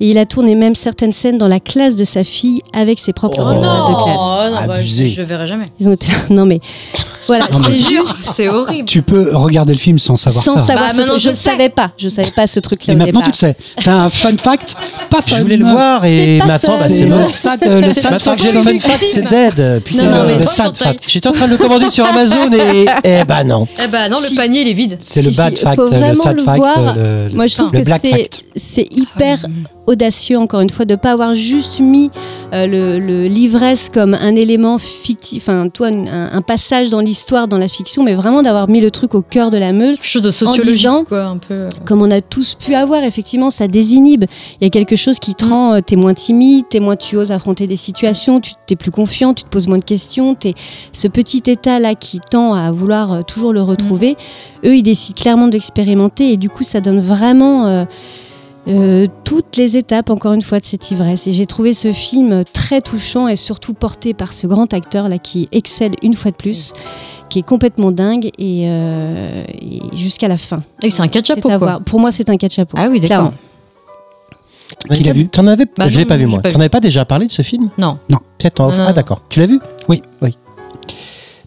[0.00, 3.12] Et il a tourné même certaines scènes dans la classe de sa fille avec ses
[3.12, 4.16] propres Oh de classe.
[4.18, 5.06] Oh non, bah, Abusé.
[5.10, 5.66] je, je verrai jamais.
[5.78, 6.60] Ils ont été non mais
[7.26, 8.84] voilà, c'est juste c'est horrible.
[8.86, 10.66] Tu peux regarder le film sans savoir sans ça.
[10.66, 10.88] savoir.
[10.88, 13.20] Bah, ce maintenant, je ne savais pas, je savais pas ce truc-là Et au maintenant
[13.20, 13.32] départ.
[13.32, 13.56] tu le sais.
[13.78, 14.74] C'est un fun fact,
[15.10, 15.36] pas fun.
[15.36, 18.40] Je voulais le voir et maintenant, bah, c'est le sad, euh, le sad Maintenant que
[18.40, 18.42] fact.
[18.42, 19.82] j'ai le fun fact, c'est dead.
[19.84, 21.00] Putain, Non, non, mais- le sad fact.
[21.06, 22.86] J'étais en train de le commander sur Amazon et.
[23.04, 23.66] Eh ben non.
[23.82, 24.96] Eh ben non, le panier il est vide.
[25.00, 26.64] C'est le bad fact, le sad fact,
[26.96, 28.44] le, le- Moi, je trouve le que black fact.
[28.56, 29.38] c'est hyper
[29.86, 32.10] audacieux, encore une fois, de ne pas avoir juste mis
[32.54, 37.48] euh, le, le- l'ivresse comme un élément fictif, enfin, toi, un, un passage dans l'histoire,
[37.48, 40.06] dans la fiction, mais vraiment d'avoir mis le truc au cœur de la meule, Quelque
[40.06, 41.68] chose de sociologique, disant- quoi, un peu.
[41.84, 43.02] comme on a tous pu avoir.
[43.04, 44.24] Effectivement, ça désinhibe.
[44.60, 47.16] Il y a quelque chose qui te rend, euh, t'es moins timide, t'es moins, tu
[47.16, 50.34] oses affronter des situations, tu t'es plus confiant, tu te poses moins de questions.
[50.34, 50.54] T'es
[50.92, 54.16] ce petit état-là qui tend à vouloir euh, toujours le retrouver.
[54.64, 57.66] Eux, ils décident clairement de l'expérimenter et du coup, ça donne vraiment.
[57.66, 57.84] euh,
[58.68, 61.26] euh, toutes les étapes, encore une fois, de cette ivresse.
[61.26, 65.18] Et j'ai trouvé ce film très touchant et surtout porté par ce grand acteur là
[65.18, 66.72] qui excelle une fois de plus,
[67.28, 70.58] qui est complètement dingue et, euh, et jusqu'à la fin.
[70.82, 71.40] Et c'est un catch-up.
[71.86, 72.76] Pour moi, c'est un chapeaux.
[72.78, 73.08] Ah oui, d'accord.
[73.08, 73.32] clairement.
[74.94, 76.40] Qui l'a vu T'en avais Bah Je l'ai non, pas vu moi.
[76.40, 77.98] T'en avais pas déjà parlé de ce film Non.
[78.38, 78.76] Peut-être en Non, off.
[78.78, 78.94] non, Ah non.
[78.94, 79.22] d'accord.
[79.28, 79.60] Tu l'as vu?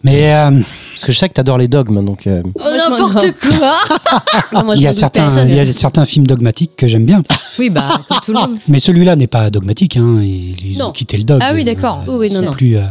[0.05, 2.27] Mais euh, Parce que je sais que t'adores les dogmes, donc.
[2.27, 3.73] euh, Oh, Moi, je m'en n'importe quoi
[4.53, 5.49] Ah, moi, je il y a certains, personne.
[5.49, 7.23] il y a certains films dogmatiques que j'aime bien.
[7.57, 8.57] Oui, bah, comme tout le monde.
[8.67, 9.97] Mais celui-là n'est pas dogmatique.
[9.97, 10.19] Hein.
[10.21, 10.91] Ils, ils ont Non.
[10.91, 11.41] quitté le dogme.
[11.43, 12.03] Ah oui, d'accord.
[12.07, 12.51] Euh, Oui, oui, ils non, sont non.
[12.51, 12.81] plus, euh,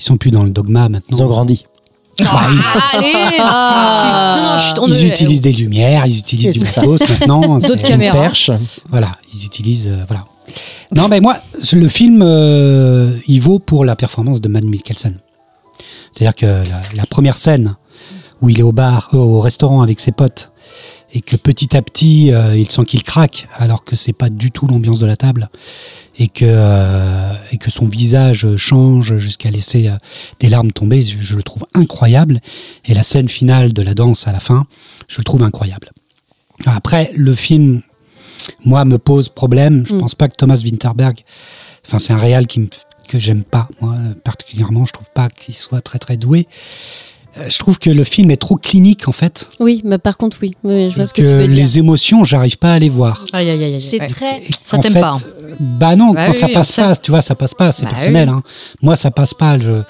[0.00, 1.16] ils sont plus dans le dogma maintenant.
[1.18, 1.62] Ils ont grandi.
[2.20, 4.36] Bah, ils- Allez Ah.
[4.38, 7.40] Non, non, chut, on ils ne- utilisent des lumières, ils utilisent du C'est matos maintenant.
[7.58, 8.16] D'autres c'est- caméras.
[8.18, 8.50] Perche.
[8.88, 9.88] Voilà, ils utilisent.
[9.88, 10.24] euh, voilà.
[10.94, 11.36] Non, mais moi,
[11.72, 15.18] le film, euh, il vaut pour la performance de Matt Mikkelsen.
[16.16, 17.76] C'est-à-dire que la, la première scène
[18.40, 20.50] où il est au bar, euh, au restaurant avec ses potes,
[21.12, 24.50] et que petit à petit, euh, il sent qu'il craque, alors que c'est pas du
[24.50, 25.48] tout l'ambiance de la table,
[26.18, 29.90] et que, euh, et que son visage change jusqu'à laisser
[30.40, 32.40] des larmes tomber, je, je le trouve incroyable.
[32.84, 34.66] Et la scène finale de la danse à la fin,
[35.08, 35.90] je le trouve incroyable.
[36.66, 37.80] Après, le film,
[38.64, 39.84] moi, me pose problème.
[39.86, 40.00] Je Mm.
[40.00, 41.18] pense pas que Thomas Winterberg,
[41.86, 42.68] enfin, c'est un réal qui me-
[43.06, 44.84] que j'aime pas, moi, particulièrement.
[44.84, 46.46] Je trouve pas qu'il soit très très doué.
[47.38, 50.38] Euh, Je trouve que le film est trop clinique en fait, Oui, mais par contre,
[50.42, 50.54] oui.
[50.64, 51.56] Oui, je vois et ce que, tu que veux dire.
[51.56, 53.24] les émotions, j'arrive pas à les voir.
[53.32, 53.82] Aïe, aïe, aïe, aïe.
[53.82, 54.40] C'est très.
[54.64, 55.20] Ça t'aime pas, hein.
[55.60, 57.90] Bah non, Bah quand oui, ça passe pas, tu vois, ça passe pas, c'est Bah
[57.92, 58.28] personnel.
[58.30, 58.34] oui.
[58.36, 58.42] hein.
[58.82, 59.58] Moi, ça passe pas.
[59.58, 59.82] Je...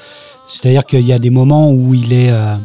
[0.49, 2.31] C'est-à-dire qu'il y a des moments où il est.
[2.31, 2.57] euh,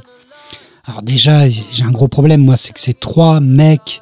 [0.88, 4.02] Alors déjà, j'ai un gros problème, moi, c'est que ces trois mecs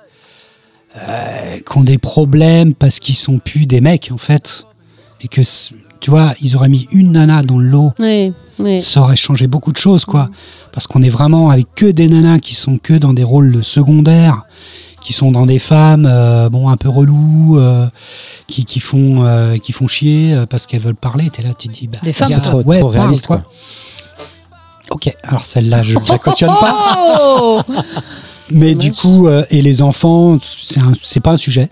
[0.97, 4.65] euh, qui ont des problèmes parce qu'ils sont plus des mecs en fait,
[5.21, 5.41] et que
[5.99, 8.79] tu vois, ils auraient mis une nana dans le lot Oui, oui.
[8.81, 10.29] ça aurait changé beaucoup de choses, quoi.
[10.71, 14.43] Parce qu'on est vraiment avec que des nanas qui sont que dans des rôles secondaires,
[15.01, 17.87] qui sont dans des femmes, euh, bon, un peu relous, euh,
[18.47, 21.29] qui, qui font, euh, qui font chier euh, parce qu'elles veulent parler.
[21.29, 23.41] T'es là, tu te dis, bah, Des femmes, C'est trop, ouais, trop parle, réaliste, quoi.
[24.91, 26.97] Ok, alors celle-là, je ne la cautionne pas.
[27.31, 27.61] Oh
[28.51, 30.37] Mais du coup, euh, et les enfants,
[31.03, 31.69] c'est pas un sujet.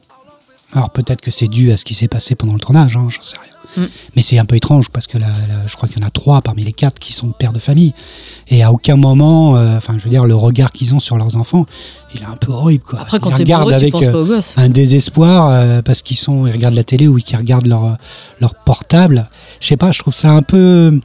[0.74, 3.22] Alors peut-être que c'est dû à ce qui s'est passé pendant le tournage, hein, j'en
[3.22, 3.84] sais rien.
[3.84, 3.90] Mm.
[4.16, 5.28] Mais c'est un peu étrange parce que là,
[5.66, 7.94] je crois qu'il y en a trois parmi les quatre qui sont pères de famille.
[8.50, 11.38] Et à aucun moment, euh, enfin je veux dire, le regard qu'ils ont sur leurs
[11.38, 11.66] enfants,
[12.14, 12.84] il est un peu horrible.
[12.84, 13.00] Quoi.
[13.00, 16.84] Après, quand ils regardent avec euh, un désespoir euh, parce qu'ils sont, ils regardent la
[16.84, 17.98] télé ou qu'ils regardent leur,
[18.42, 19.30] leur portable.
[19.62, 21.00] Je sais pas, je trouve ça un peu.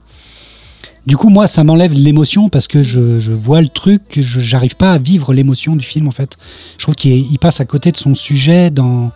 [1.06, 4.76] Du coup, moi, ça m'enlève l'émotion parce que je, je vois le truc, je j'arrive
[4.76, 6.36] pas à vivre l'émotion du film en fait.
[6.78, 9.10] Je trouve qu'il il passe à côté de son sujet dans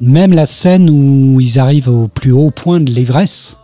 [0.00, 3.58] même la scène où ils arrivent au plus haut point de l'ivresse.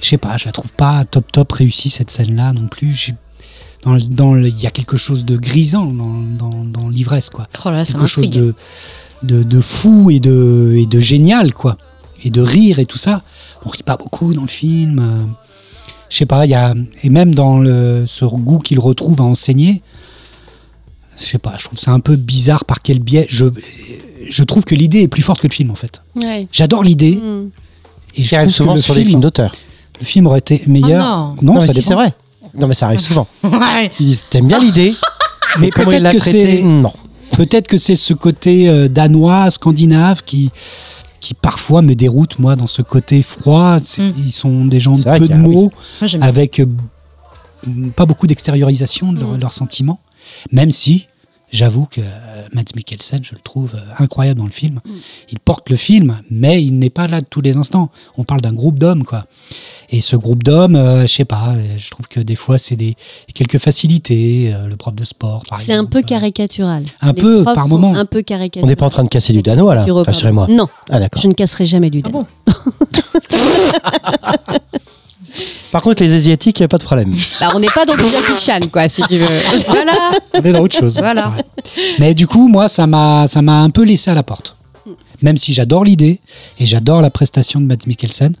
[0.00, 3.12] Je sais pas, je la trouve pas top top réussie cette scène-là non plus.
[3.84, 7.46] Dans, le- dans il y a quelque chose de grisant dans, dans, dans l'ivresse quoi
[7.64, 8.54] Oh là quelque chose de,
[9.22, 11.76] de, de fou et de, et de génial, quoi.
[12.24, 13.22] Et de rire et tout ça.
[13.64, 14.98] On rit pas beaucoup dans le film.
[14.98, 15.24] euh,
[16.10, 16.74] Je sais pas, il y a.
[17.02, 19.82] Et même dans le, ce goût qu'il retrouve à enseigner,
[21.20, 23.26] je sais pas, je trouve ça un peu bizarre par quel biais.
[23.28, 23.46] Je,
[24.28, 26.02] je trouve que l'idée est plus forte que le film, en fait.
[26.16, 26.46] Ouais.
[26.52, 27.16] J'adore l'idée.
[27.16, 27.50] Mm.
[28.16, 29.52] Et Qui arrive souvent le sur film, films d'auteur.
[30.00, 31.34] le film aurait été meilleur.
[31.38, 31.88] Oh non, mais ça si, dépend.
[31.88, 32.14] c'est vrai.
[32.58, 33.26] Non, mais ça arrive souvent.
[33.44, 33.92] Ouais.
[34.00, 34.94] Ils T'aimes bien l'idée,
[35.58, 36.92] mais Mais comment il peut-être l'a que traité c'est- Non.
[37.36, 40.50] Peut-être que c'est ce côté euh, danois, scandinave qui,
[41.20, 43.78] qui parfois me déroute, moi, dans ce côté froid.
[43.78, 44.10] Mm.
[44.18, 45.40] Ils sont des gens de peu de oui.
[45.54, 45.72] mots,
[46.20, 46.66] avec euh,
[47.94, 49.38] pas beaucoup d'extériorisation de Mm.
[49.40, 50.00] leurs sentiments,
[50.50, 51.06] même si
[51.52, 52.04] j'avoue que euh,
[52.54, 54.80] Mads Mikkelsen, je le trouve euh, incroyable dans le film.
[55.30, 57.90] Il porte le film, mais il n'est pas là de tous les instants.
[58.16, 59.24] On parle d'un groupe d'hommes, quoi.
[59.90, 62.76] Et ce groupe d'hommes, euh, je sais pas, euh, je trouve que des fois c'est
[62.76, 62.94] des
[63.34, 64.52] quelques facilités.
[64.54, 66.84] euh, le prof de sport, par C'est un peu caricatural.
[67.00, 67.94] Un Les peu, profs par moment.
[67.94, 68.64] Un peu caricatural.
[68.64, 70.46] On n'est pas en train de casser du danois là, rassurez-moi.
[70.48, 71.20] Non, Ah d'accord.
[71.22, 72.26] je ne casserai jamais du Ah dano.
[72.46, 72.52] bon
[75.72, 77.14] Par contre, les Asiatiques, il n'y a pas de problème.
[77.40, 79.26] Bah, on n'est pas dans du Jackie Chan, quoi, si tu veux.
[79.68, 79.92] Voilà.
[80.34, 80.98] On est dans autre chose.
[80.98, 81.34] Voilà.
[81.98, 84.56] Mais du coup, moi, ça m'a, ça m'a un peu laissé à la porte.
[85.22, 86.18] Même si j'adore l'idée
[86.58, 88.32] et j'adore la prestation de Mads Mikkelsen,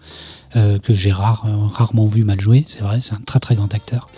[0.56, 3.54] euh, que j'ai rare, euh, rarement vu mal jouer, c'est vrai, c'est un très très
[3.54, 4.08] grand acteur.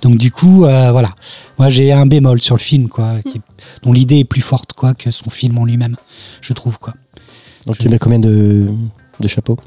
[0.00, 1.10] Donc du coup, euh, voilà,
[1.58, 3.42] moi j'ai un bémol sur le film, quoi, qui-
[3.82, 5.96] dont l'idée est plus forte, quoi, que son film en lui-même,
[6.40, 6.94] je trouve, quoi.
[7.66, 8.68] Donc tu mets combien de,
[9.20, 9.58] de chapeaux?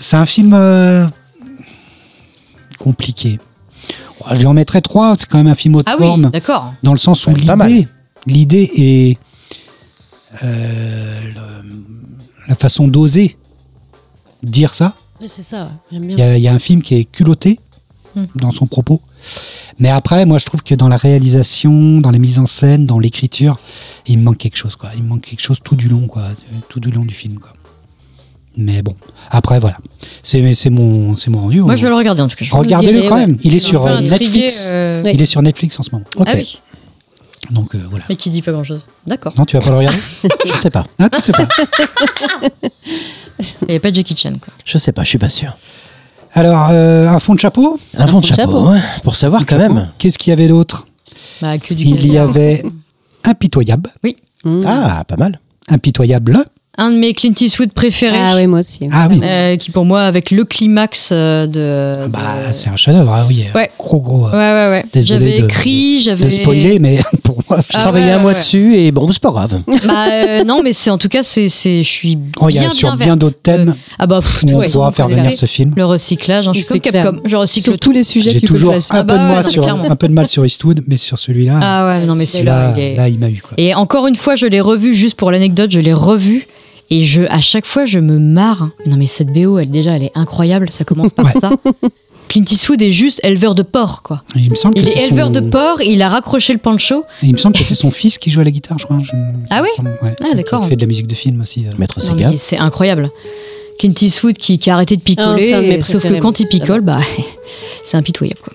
[0.00, 1.06] C'est un film euh,
[2.82, 3.38] compliqué.
[4.32, 6.30] Je lui en mettrais trois, c'est quand même un film haute Ah oui, forme.
[6.30, 6.74] d'accord.
[6.82, 7.88] dans le sens où l'idée,
[8.26, 9.18] l'idée est
[10.42, 11.68] euh, le-
[12.48, 13.36] la façon d'oser
[14.42, 14.94] dire ça.
[15.26, 16.26] C'est ça, j'aime Il y, bien.
[16.32, 17.58] a, il y a un film qui est culotté
[18.14, 18.26] Hmm.
[18.34, 19.00] dans son propos,
[19.78, 22.98] mais après, moi, je trouve que dans la réalisation, dans la mise en scène, dans
[22.98, 23.58] l'écriture,
[24.06, 24.90] il me manque quelque chose, quoi.
[24.98, 26.24] Il me manque quelque chose tout du long, quoi,
[26.68, 27.54] tout du long du film, quoi.
[28.56, 28.92] Mais bon,
[29.30, 29.78] après, voilà,
[30.22, 31.60] c'est c'est mon, c'est mon rendu.
[31.62, 32.44] Moi, je vais le regarder en tout cas.
[32.50, 33.26] Regardez-le quand ouais.
[33.26, 33.38] même.
[33.42, 34.68] Il est sur euh, Netflix.
[34.70, 35.12] euh, Oui.
[35.14, 36.04] Il est sur Netflix en ce moment.
[36.16, 36.26] Ok.
[36.30, 36.58] Ah oui,
[37.50, 38.04] Donc euh, voilà.
[38.08, 38.84] mais qui dit pas grand chose.
[39.06, 39.32] D'accord.
[39.38, 39.98] Non, tu vas pas le regarder?
[40.46, 40.84] Je sais pas.
[40.98, 41.48] Ah, tu sais pas.
[43.62, 44.32] Il n'y a pas de Jackie Chan.
[44.40, 44.52] Quoi.
[44.64, 45.56] Je sais pas, je suis pas sûr.
[46.34, 47.78] Alors, euh, un fond de chapeau?
[47.96, 48.70] Un fond de chapeau, chapeau.
[48.70, 49.90] ouais, pour savoir quand même.
[49.98, 50.86] Qu'est-ce qu'il y avait d'autre?
[51.40, 52.62] Bah, Il y avait
[53.24, 53.90] Impitoyable.
[54.44, 54.60] Mmh.
[54.66, 55.40] Ah, pas mal.
[55.68, 56.44] Impitoyable.
[56.78, 58.16] Un de mes Clint Eastwood préférés.
[58.18, 58.80] Ah ouais, moi aussi.
[58.90, 59.20] Ah oui.
[59.22, 62.18] Euh, qui pour moi avec le climax euh, de, Bah,
[62.48, 63.44] de- c'est un chef-d'œuvre, ah oui.
[63.54, 63.68] Ouais.
[63.78, 64.24] Gros, gros.
[64.28, 67.74] ouais ouais ouais Désolé j'avais de- écrit De j'avais spoiler, mais pour moi, c'est.
[67.74, 68.38] Je Ah travaillais ouais, un mois ouais.
[68.38, 69.60] dessus et bon, c'est pas grave.
[69.66, 72.60] bah euh, non mais c'est en tout cas c'est c'est je suis Oh, il y
[72.60, 73.18] bien a sur bien bien verte.
[73.18, 75.74] d'autres thèmes Euh, ah bah pff, où on ouais, pourra faire venir ce film.
[75.76, 76.92] le recyclage hein, je suis comme.
[76.92, 79.34] Capcom je recycle Sur tous les sujets, J'ai toujours un, Ah peu bah de ouais,
[79.34, 82.24] mal sur, un peu de mal sur Eastwood, mais sur celui-là, ah ouais non mais
[82.24, 83.42] celui-là là, il m'a eu.
[83.42, 83.52] Quoi.
[83.58, 86.46] et encore une fois je l'ai revu juste pour l'anecdote je l'ai revu
[86.90, 90.02] et je à chaque fois je me marre non mais cette BO elle déjà elle
[90.04, 91.32] est incroyable ça commence par Ouais.
[91.40, 91.52] ça
[92.28, 95.32] Clint Eastwood est juste éleveur de porc quoi Il me semble que est éleveur son-
[95.32, 98.30] de porc il a raccroché le pancho Il me semble que c'est son fils qui
[98.30, 99.00] joue à la guitare, je crois.
[99.02, 99.10] Je-
[99.50, 99.68] Ah oui
[100.02, 100.14] Ouais.
[100.22, 100.62] Ah, d'accord.
[100.64, 101.66] Il fait de la musique de film aussi.
[101.66, 101.70] euh.
[101.78, 102.30] Maître Sega.
[102.38, 103.10] c'est incroyable.
[103.78, 107.00] Clint Eastwood qui, qui a arrêté de Ah, picoler, sauf que quand il picole, bah,
[107.84, 108.40] c'est impitoyable.
[108.42, 108.52] Quoi.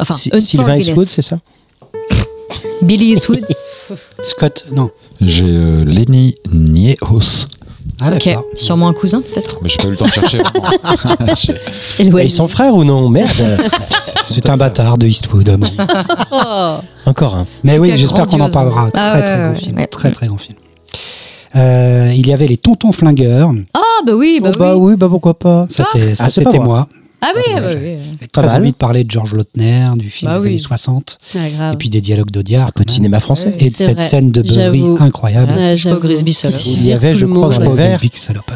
[0.00, 0.30] Enfin, Si-.
[0.40, 1.38] Sylvain Eastwood, c'est ça
[2.82, 3.40] Billy Eastwood.
[4.22, 4.90] Scott, non.
[5.20, 7.46] J'ai euh, Lenny Niehaus.
[8.00, 9.58] Ah, ok, sûrement un cousin peut-être.
[9.62, 10.38] Mais j'ai pas eu le temps de chercher.
[11.98, 13.30] Et sont frères ou non Merde.
[14.22, 15.58] C'est un bâtard de Eastwood.
[16.32, 16.76] Oh.
[17.06, 17.46] Encore un.
[17.62, 18.88] Mais oui, j'espère qu'on en parlera.
[18.94, 19.76] Ah très, ouais, très ouais, grand film.
[19.76, 19.86] ouais.
[19.86, 20.56] Très, très grand film.
[21.56, 23.50] Euh, il y avait les Tontons Flingueurs.
[23.74, 24.90] Ah, bah oui, bah, Oh, bah oui.
[24.92, 25.66] oui, bah pourquoi pas.
[25.68, 26.88] Ça, c'est, ça, Ah, pas c'était moi.
[27.26, 28.60] Ah oui, bah très mal.
[28.60, 30.48] envie de parler de Georges Lautner, du film Bah des oui.
[30.50, 31.18] années 60,
[31.58, 32.68] Ah, et puis des dialogues d'Audiard.
[32.68, 33.54] Un peu de cinéma français.
[33.58, 34.06] Et de cette vrai.
[34.06, 35.54] scène de beuverie incroyable.
[35.78, 36.52] Seul.
[36.76, 38.00] Il y avait, je crois, dans les verres.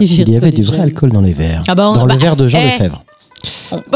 [0.01, 1.63] Il y avait du vrai alcool dans les verres.
[1.67, 3.05] Ah bah, Dans bah, le verre de Jean eh, Lefebvre.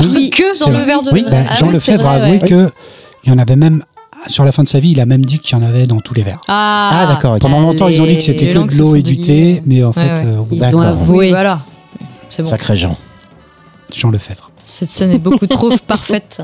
[0.01, 0.31] Oui.
[0.31, 1.11] Que dans le verre de.
[1.13, 2.49] Oui, bah, Ah Jean oui, Lefebvre a avoué ouais.
[2.49, 2.71] que
[3.25, 3.83] il y en avait même
[4.29, 6.01] sur la fin de sa vie, il a même dit qu'il y en avait dans
[6.01, 6.41] tous les verres.
[6.49, 7.37] Ah, Ah, d'accord.
[7.39, 9.93] Pendant longtemps, ils ont dit que c'était que de l'eau et du thé, mais en
[9.93, 11.31] fait, Ouais, euh, Ils ont avoué.
[11.31, 11.61] Voilà.
[12.39, 12.45] Bon.
[12.45, 12.97] Sacré Jean.
[13.93, 14.52] Jean Lefebvre.
[14.65, 16.39] Cette scène est beaucoup trop parfaite.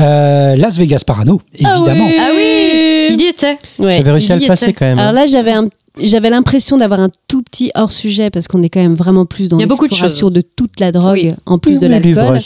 [0.00, 2.08] Euh, Las Vegas Parano, évidemment.
[2.18, 3.56] Ah oui, il y était.
[3.78, 3.96] Ouais.
[3.98, 4.72] J'avais réussi à il y le passer était.
[4.74, 4.98] quand même.
[4.98, 5.68] Alors là, j'avais un-
[6.02, 9.48] j'avais l'impression d'avoir un tout petit hors sujet parce qu'on est quand même vraiment plus
[9.48, 11.32] dans Il y a beaucoup de l'exploration de toute la drogue Oui.
[11.46, 12.40] en plus Oui, de l'alcool.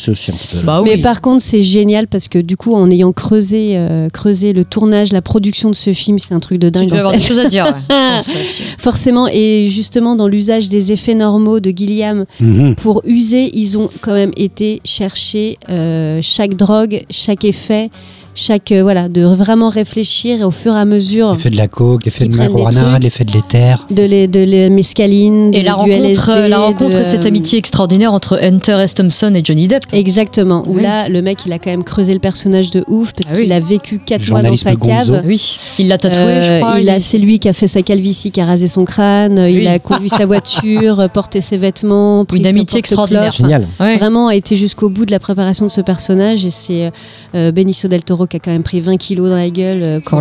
[0.64, 4.52] Bah Mais par contre, c'est génial parce que du coup, en ayant creusé, euh, creusé
[4.52, 6.88] le tournage, la production de ce film, c'est un truc de Tu dingue.
[6.88, 7.64] dois en avoir des choses à dire.
[7.90, 8.20] ouais.
[8.78, 12.74] Forcément, et justement dans l'usage des effets normaux de Gilliam Mhm.
[12.76, 17.90] pour user, ils ont quand même été chercher euh, chaque drogue, chaque effet,
[18.38, 22.04] chaque euh, voilà, de vraiment réfléchir au fur et à mesure L'effet de la coke,
[22.04, 23.84] l'effet de marijuana, l'effet de l'éther.
[23.90, 27.04] de les, de les mescaline, Et de- la du rencontre, LSD, la rencontre de- et
[27.04, 28.94] cette amitié extraordinaire entre Hunter S.
[28.94, 29.82] Thompson et Johnny Depp.
[29.92, 30.62] Exactement.
[30.66, 30.82] Où Oui.
[30.82, 33.42] là, le mec, il a quand même creusé le personnage de ouf parce Ah oui.
[33.42, 35.22] qu'il a vécu quatre mois dans sa cave.
[35.26, 36.78] Oui, il l'a tatoué, je Euh, crois.
[36.80, 39.38] il a, c'est lui qui a fait sa calvitie, qui a rasé son crâne.
[39.40, 39.58] Oui.
[39.62, 43.32] Il a conduit sa voiture, euh, porté ses vêtements, pris Une son amitié extraordinaire.
[43.32, 43.66] Génial.
[43.80, 43.96] Ouais.
[43.96, 46.90] Vraiment a été jusqu'au bout de la préparation de ce personnage et c'est
[47.34, 50.00] euh, Benicio del Toro qui a quand même pris 20 kilos dans la gueule euh,
[50.00, 50.20] pour-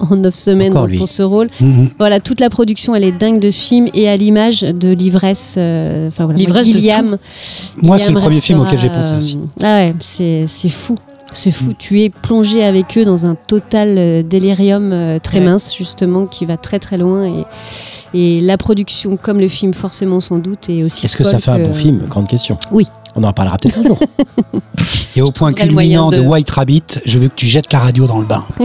[0.10, 1.48] en 9 semaines donc, pour ce rôle.
[1.60, 1.90] Mhm.
[1.98, 5.56] Voilà, toute la production elle est dingue de ce film et à l'image de l'ivresse.
[5.58, 7.18] euh, Enfin voilà, L'ivresse de Gilliam.
[7.82, 9.36] Moi, c'est le premier film auquel j'ai restera, pensé aussi.
[9.36, 10.94] euh, Ah ouais, c'est c'est fou.
[11.32, 15.44] C'est fou, tu es plongé avec eux dans un total euh, délirium euh, très Ouais.
[15.44, 17.22] mince, justement, qui va très très loin.
[17.24, 17.44] Et,
[18.14, 21.06] et la production, comme le film, forcément, sans doute, est aussi.
[21.06, 22.02] Est-ce que ça fait un bon film?
[22.08, 22.58] Grande question.
[22.72, 22.88] Oui.
[23.16, 23.98] On en reparlera peut-être un jour.
[25.16, 26.16] Et au point culminant de...
[26.18, 28.44] de- White Rabbit, je veux que tu jettes la radio dans le bain.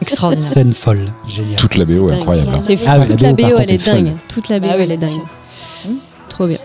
[0.00, 0.44] Extraordinaire.
[0.50, 1.56] Scène folle, génial.
[1.56, 2.50] Toute la BO est incroyable.
[2.54, 2.76] hein.
[2.86, 4.12] Ah toute la BO, contre, elle est dingue.
[4.28, 4.82] Toute la BO, Ah oui.
[4.84, 5.20] elle est dingue.
[6.28, 6.58] Trop bien.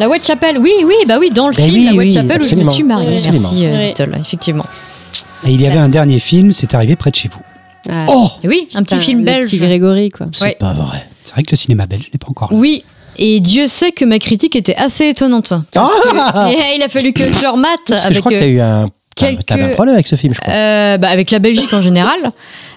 [0.00, 2.44] La Whitechapel, oui, oui, bah oui, dans le Eh film, oui, la oui, Whitechapel où
[2.44, 3.14] je me suis mariée.
[3.16, 3.48] Absolument.
[3.50, 3.88] Merci, euh, Oui.
[3.88, 4.66] Little, effectivement.
[5.44, 7.40] Et il y avait un dernier film, c'est arrivé près de chez vous.
[7.90, 9.46] Ah, Oh Et oui, un petit film le belge.
[9.46, 10.26] Petit Grégory, quoi.
[10.32, 10.56] C'est Ouais.
[10.58, 11.06] pas vrai.
[11.24, 12.58] C'est vrai que le cinéma belge n'est pas encore là.
[12.58, 12.84] Oui,
[13.18, 15.52] et Dieu sait que ma critique était assez étonnante.
[15.72, 15.90] Parce
[16.34, 18.32] Ah que- et il a fallu que je le remate Parce que avec, je crois
[18.32, 18.86] que euh, t'as eu un.
[19.16, 20.52] quelques- T'avais un problème avec ce film, je crois.
[20.52, 22.18] euh, bah, avec la Belgique en général.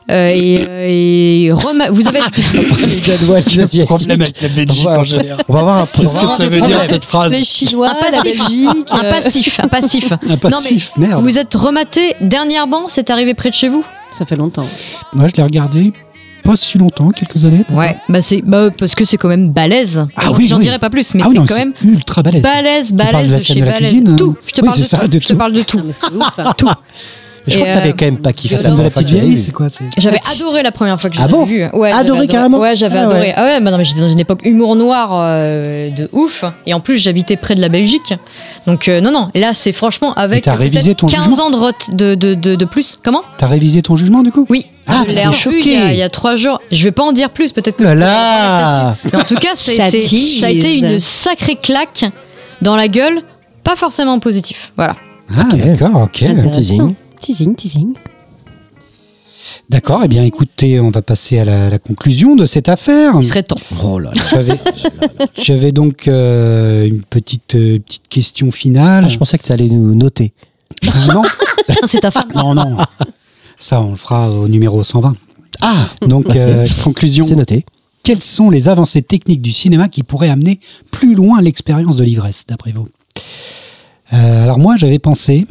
[0.09, 2.19] Euh, et euh, et rema- vous avez
[2.57, 5.43] Le problème avec la Belgique en général.
[5.47, 6.01] On va voir un peu.
[6.01, 8.87] Qu'est-ce que ça veut dire cette phrase Les Chinois, un la passif, Belgique.
[8.91, 10.13] un euh, passif, un passif.
[10.29, 11.21] Un passif, merde.
[11.23, 13.85] Vous êtes rematé dernièrement, c'est arrivé près de chez vous?
[14.11, 14.65] Ça fait longtemps.
[15.13, 15.93] Moi, je l'ai regardé
[16.43, 17.63] pas si longtemps, quelques années.
[17.65, 20.05] pourquoi Ouais, bah c'est bah, parce que c'est quand même balèze.
[20.15, 20.63] Ah oui, J'en oui.
[20.63, 22.41] dirais pas plus, mais ah c'est quand même ultra balèze.
[22.41, 24.03] balèze, balèze de chez balèze.
[24.17, 25.07] Tout, je te oui, parle de ça, tout.
[25.07, 25.37] de Je te tout.
[25.39, 25.81] parle de tout.
[25.91, 26.55] C'est ouf.
[26.57, 26.67] Tout.
[27.47, 29.37] Je crois que t'avais euh, quand même pas kiffé Scène de la petite vieille, vu.
[29.37, 29.65] c'est quoi
[29.97, 31.63] J'avais adoré la première fois que je Ah l'avais bon vu.
[31.73, 33.19] Ouais, j'avais Adoré carrément Ouais, j'avais Ah adoré.
[33.19, 33.33] ouais.
[33.35, 36.43] Ah ouais, bah non, mais j'étais dans une époque humour noir euh, de ouf.
[36.67, 38.13] Et en plus, j'habitais près de la Belgique.
[38.67, 42.13] Donc, euh, non, non, là, c'est franchement avec t'as révisé ton 15 jugement ans de,
[42.13, 42.99] de, de, de plus.
[43.03, 43.23] Comment?
[43.39, 44.45] T'as révisé ton jugement du coup?
[44.51, 44.67] Oui.
[44.87, 45.57] Ah, je l'ai choqué.
[45.59, 46.59] il y, a, il y a trois jours.
[46.71, 47.83] Je vais pas en dire plus, peut-être que.
[47.83, 49.09] Là pourrais là là-dessus.
[49.13, 52.05] Mais en tout cas, Ça a été une sacrée claque
[52.61, 53.21] dans la gueule.
[53.63, 54.73] Pas forcément positif.
[54.75, 54.95] Voilà.
[55.37, 56.25] Ah, d'accord, ok.
[56.51, 56.95] Teasing.
[57.19, 57.93] Teasing, teasing.
[59.69, 63.13] D'accord, eh bien écoutez, on va passer à la, la conclusion de cette affaire.
[63.19, 63.55] Il serait temps.
[63.83, 64.21] Oh là là.
[64.31, 64.59] J'avais,
[65.41, 69.03] j'avais donc euh, une petite, euh, petite question finale.
[69.05, 70.33] Ah, je pensais que tu allais nous noter.
[71.07, 71.23] non,
[71.87, 72.29] c'est ta femme.
[72.35, 72.77] non, non.
[73.61, 75.15] Ça, on le fera au numéro 120.
[75.61, 77.23] Ah Donc, euh, conclusion.
[77.23, 77.63] C'est noté.
[78.03, 80.59] Quelles sont les avancées techniques du cinéma qui pourraient amener
[80.89, 82.87] plus loin l'expérience de l'ivresse, d'après vous?
[84.13, 85.45] Euh, Alors moi, j'avais pensé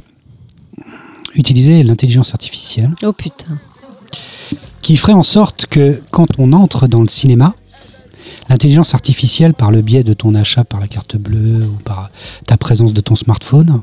[1.37, 3.59] utiliser l'intelligence artificielle Oh putain.
[4.83, 7.55] qui ferait en sorte que quand on entre dans le cinéma,
[8.49, 12.11] l'intelligence artificielle, par le biais de ton achat par la carte bleue ou par
[12.49, 13.81] ta présence de ton smartphone,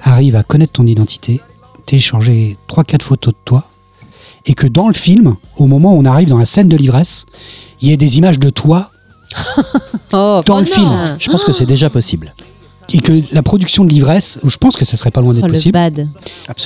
[0.00, 1.42] arrive à connaître ton identité,
[1.88, 3.64] télécharger 3-4 photos de toi,
[4.46, 7.26] et que dans le film, au moment où on arrive dans la scène de l'ivresse,
[7.80, 8.90] il y ait des images de toi
[10.12, 10.74] Oh, dans oh le non.
[10.74, 11.16] film.
[11.18, 12.32] Je pense que c'est déjà possible.
[12.94, 15.48] Et que la production de l'ivresse, je pense que ça serait pas loin d'être Oh,
[15.48, 15.76] le possible.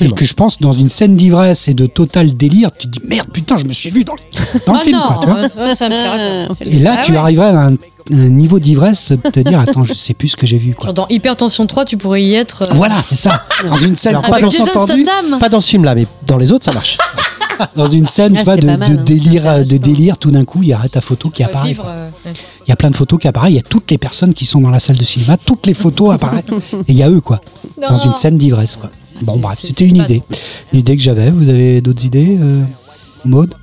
[0.03, 3.05] Et que je pense dans une scène d'ivresse et de total délire, tu te dis
[3.09, 4.21] merde putain, je me suis vu dans le,
[4.65, 5.01] dans le Oh film.
[5.05, 5.49] quoi, tu vois.
[5.49, 6.75] ça, ça me fait rire.
[6.75, 7.19] Et là, Ah tu ouais.
[7.19, 7.75] arriverais à un,
[8.11, 10.75] un niveau d'ivresse de te dire attends, je sais plus ce que j'ai vu.
[10.75, 10.93] Quoi.
[10.93, 12.63] Dans Hypertension 3, tu pourrais y être.
[12.63, 13.45] euh, Voilà, c'est ça.
[13.67, 15.39] Dans une scène, Alors, pas avec dans, Jason entendu, Statham.
[15.39, 16.99] Pas dans ce film-là, mais dans les autres, ça marche.
[17.77, 19.05] dans une scène Ah, tu vois, c'est de, pas mal, de hein.
[19.05, 21.69] délire, euh, de délire, tout d'un coup, il y a ta photo qui apparaît.
[21.69, 21.93] vivre, quoi.
[21.93, 22.33] euh, ouais.
[22.67, 24.47] Il y a plein de photos qui apparaissent, il y a toutes les personnes qui
[24.47, 26.51] sont dans la salle de cinéma, toutes les photos apparaissent.
[26.89, 27.41] Et il y a eux, quoi,
[27.89, 28.77] dans une scène d'ivresse.
[28.77, 28.91] quoi.
[29.23, 30.23] Bon, bref, c'est- c'était c'est une pas idée.
[30.73, 31.31] Une idée que j'avais.
[31.31, 32.63] Vous avez d'autres idées, euh,
[33.25, 33.55] Maud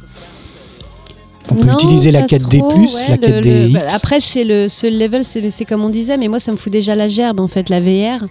[1.52, 4.20] On peut Non, utiliser la pas 4D+, trop, ouais, la le- 4D le- bah, après,
[4.20, 7.08] c'est le seul level, c'est comme on disait, mais moi, ça me fout déjà la
[7.08, 8.26] gerbe, en fait, la VR.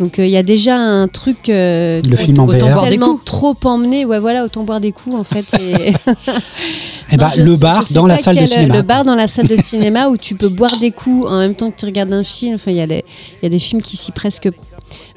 [0.00, 1.48] Donc, euh, il y a déjà un truc.
[1.48, 2.72] euh, Le film en autant VR.
[2.72, 3.24] boire des tellement coups.
[3.24, 4.04] trop emmené.
[4.04, 5.44] Ouais, voilà, autant boire des coups, en fait.
[5.48, 5.92] c'est-
[7.12, 8.76] Eh ben, Non, le sais- bar dans la salle de quel- cinéma.
[8.76, 11.54] Le bar dans la salle de cinéma où tu peux boire des coups en même
[11.54, 12.54] temps que tu regardes un film.
[12.54, 13.04] Enfin, il y, a des-
[13.40, 14.48] il y a des films qui s'y presque.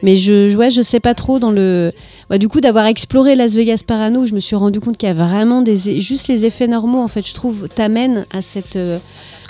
[0.04, 1.92] Mais je, ouais, je sais pas trop dans le.
[2.32, 5.12] Bah, du coup, d'avoir exploré Las Vegas Parano, je me suis rendu compte qu'il y
[5.12, 6.00] a vraiment des.
[6.00, 8.78] Juste les effets normaux, en fait, je trouve, t'amènent à cette.
[8.78, 8.98] euh,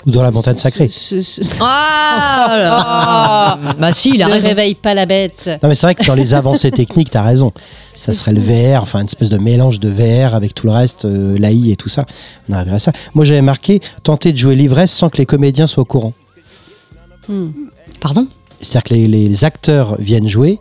[0.04, 0.88] Ou dans la montagne sacrée.
[0.88, 3.72] ce- ce- ce- Ah là.
[3.78, 4.48] Bah si, il a ne raison.
[4.48, 5.48] réveille pas la bête.
[5.62, 7.52] Non, mais c'est vrai que dans les avancées techniques, t'as raison.
[7.94, 11.04] Ça serait le VR, enfin une espèce de mélange de VR avec tout le reste,
[11.04, 12.04] euh, l'AI et tout ça.
[12.48, 12.90] On arriverait à ça.
[13.14, 16.14] Moi, j'avais marqué tenter de jouer l'ivresse sans que les comédiens soient au courant.
[18.00, 18.26] Pardon?
[18.60, 20.58] C'est-à-dire que les, les acteurs viennent jouer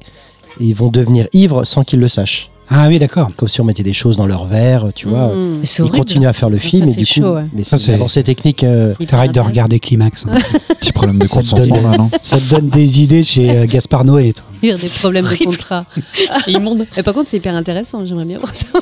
[0.61, 2.50] ils vont devenir ivres sans qu'ils le sachent.
[2.73, 3.29] Ah oui, d'accord.
[3.35, 5.27] Comme si on mettait des choses dans leur verre, tu vois.
[5.35, 5.59] Mmh.
[5.63, 5.97] C'est Ils horrible.
[5.97, 7.45] continuent à faire le Ça, film et c'est du coup, chaud, ouais.
[7.53, 8.63] mais Ça, c'est avancée technique.
[8.63, 10.25] euh, T'arrêtes de regarder Climax.
[10.27, 10.37] hein.
[10.79, 13.49] Petit problème de Ça te consentement donne- là, non Ça te donne des idées chez
[13.51, 14.31] euh, Gaspard Noé.
[14.33, 14.45] toi.
[14.63, 15.85] Il y a des problèmes de contrat.
[16.45, 16.85] C'est immonde.
[16.95, 18.05] Et par contre, c'est hyper intéressant.
[18.05, 18.67] J'aimerais bien voir ça.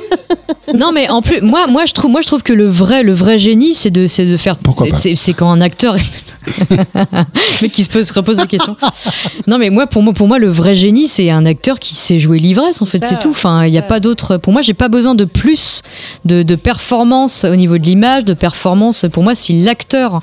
[0.76, 3.11] Non mais en plus moi moi je trouve moi je trouve que le vrai le
[3.14, 5.95] vrai génie c'est de c'est de faire Pourquoi c'est- pas c'est c'est quand un acteur
[7.61, 8.76] mais qui se pose repose des questions.
[9.48, 12.20] Non mais moi pour moi pour moi le vrai génie c'est un acteur qui sait
[12.20, 13.32] jouer l'ivresse en fait Ça, c'est tout.
[13.32, 15.81] Enfin il y a pas d'autre pour moi j'ai pas besoin de plus
[16.26, 20.22] de, de performance au niveau de l'image de performance pour moi si l'acteur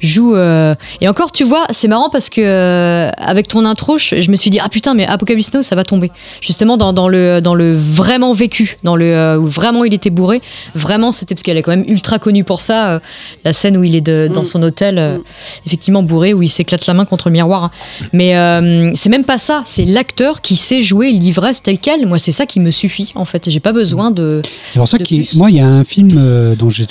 [0.00, 4.20] joue euh, et encore tu vois c'est marrant parce que euh, avec ton intro je,
[4.20, 6.10] je me suis dit ah putain mais Apocalypse Now, ça va tomber.
[6.40, 10.10] Justement, dans, dans le, dans le vraiment vécu, dans le euh, où vraiment il était
[10.10, 10.40] bourré.
[10.74, 12.88] Vraiment, c'était parce qu'elle est quand même ultra connue pour ça.
[12.90, 12.98] euh,
[13.44, 15.18] la scène où il est de- dans son hôtel, euh,
[15.66, 17.70] effectivement bourré, où il s'éclate la main contre le miroir.
[18.12, 19.62] Mais euh, c'est même pas ça.
[19.64, 22.06] C'est l'acteur qui sait jouer l'ivresse telle quelle.
[22.06, 23.48] Moi, c'est ça qui me suffit, en fait.
[23.48, 24.42] J'ai pas besoin de.
[24.68, 26.86] C'est pour ça que moi, il y a un film euh, dont j'ai-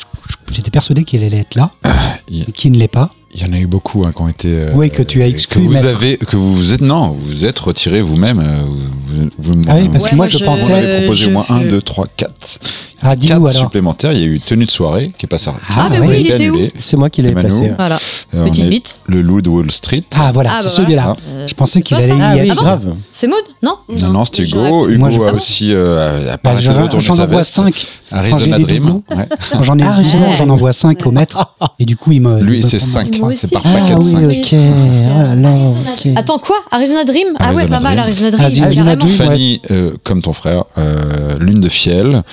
[0.52, 3.12] j'étais persuadé qu'il allait être là, a- et qui ne l'est pas.
[3.38, 4.48] Il y en a eu beaucoup hein, qui ont été.
[4.48, 5.60] Euh, oui, que tu as exclu.
[5.60, 8.40] Que vous avez, que vous, êtes, non, vous êtes retiré vous-même.
[8.40, 8.64] Euh,
[9.08, 10.68] vous, vous, ah oui, parce ouais, que moi je, je pensais.
[10.68, 12.60] Vous avez euh, proposé au moins 1, 2, 3, 4.
[13.08, 13.52] Ah, dis alors.
[13.52, 14.14] supplémentaires.
[14.14, 15.62] Il y a eu tenue de soirée qui est pas sortie.
[15.70, 17.72] Ah, mais oui, il était où C'est moi qui l'ai passé.
[17.78, 18.00] Voilà.
[18.34, 19.00] Euh, Petite bite.
[19.08, 20.04] Le loup de Wall Street.
[20.16, 21.16] Ah, voilà, ah, c'est bah celui-là.
[21.28, 22.88] Euh, je pensais qu'il bah, allait y aller grave.
[22.90, 24.90] Ah, c'est Maud Non Non, non, c'est Hugo.
[24.90, 25.70] Hugo a aussi.
[25.72, 27.88] Euh, bah, j'en envoie 5.
[28.12, 29.02] Arizona Dream.
[29.12, 31.56] Ah, j'en envoie 5 au maître.
[31.80, 32.40] Et du coup, il m'a.
[32.40, 33.20] Lui, c'est 5.
[33.64, 34.56] Ah oui, ok.
[34.56, 36.58] Oh Attends, quoi?
[36.72, 37.28] Arizona Dream?
[37.40, 38.64] Ah ouais, pas mal, Arizona Dream.
[38.64, 42.24] Arizona Dream, Fanny, euh, comme ton frère, euh, Lune de Fiel.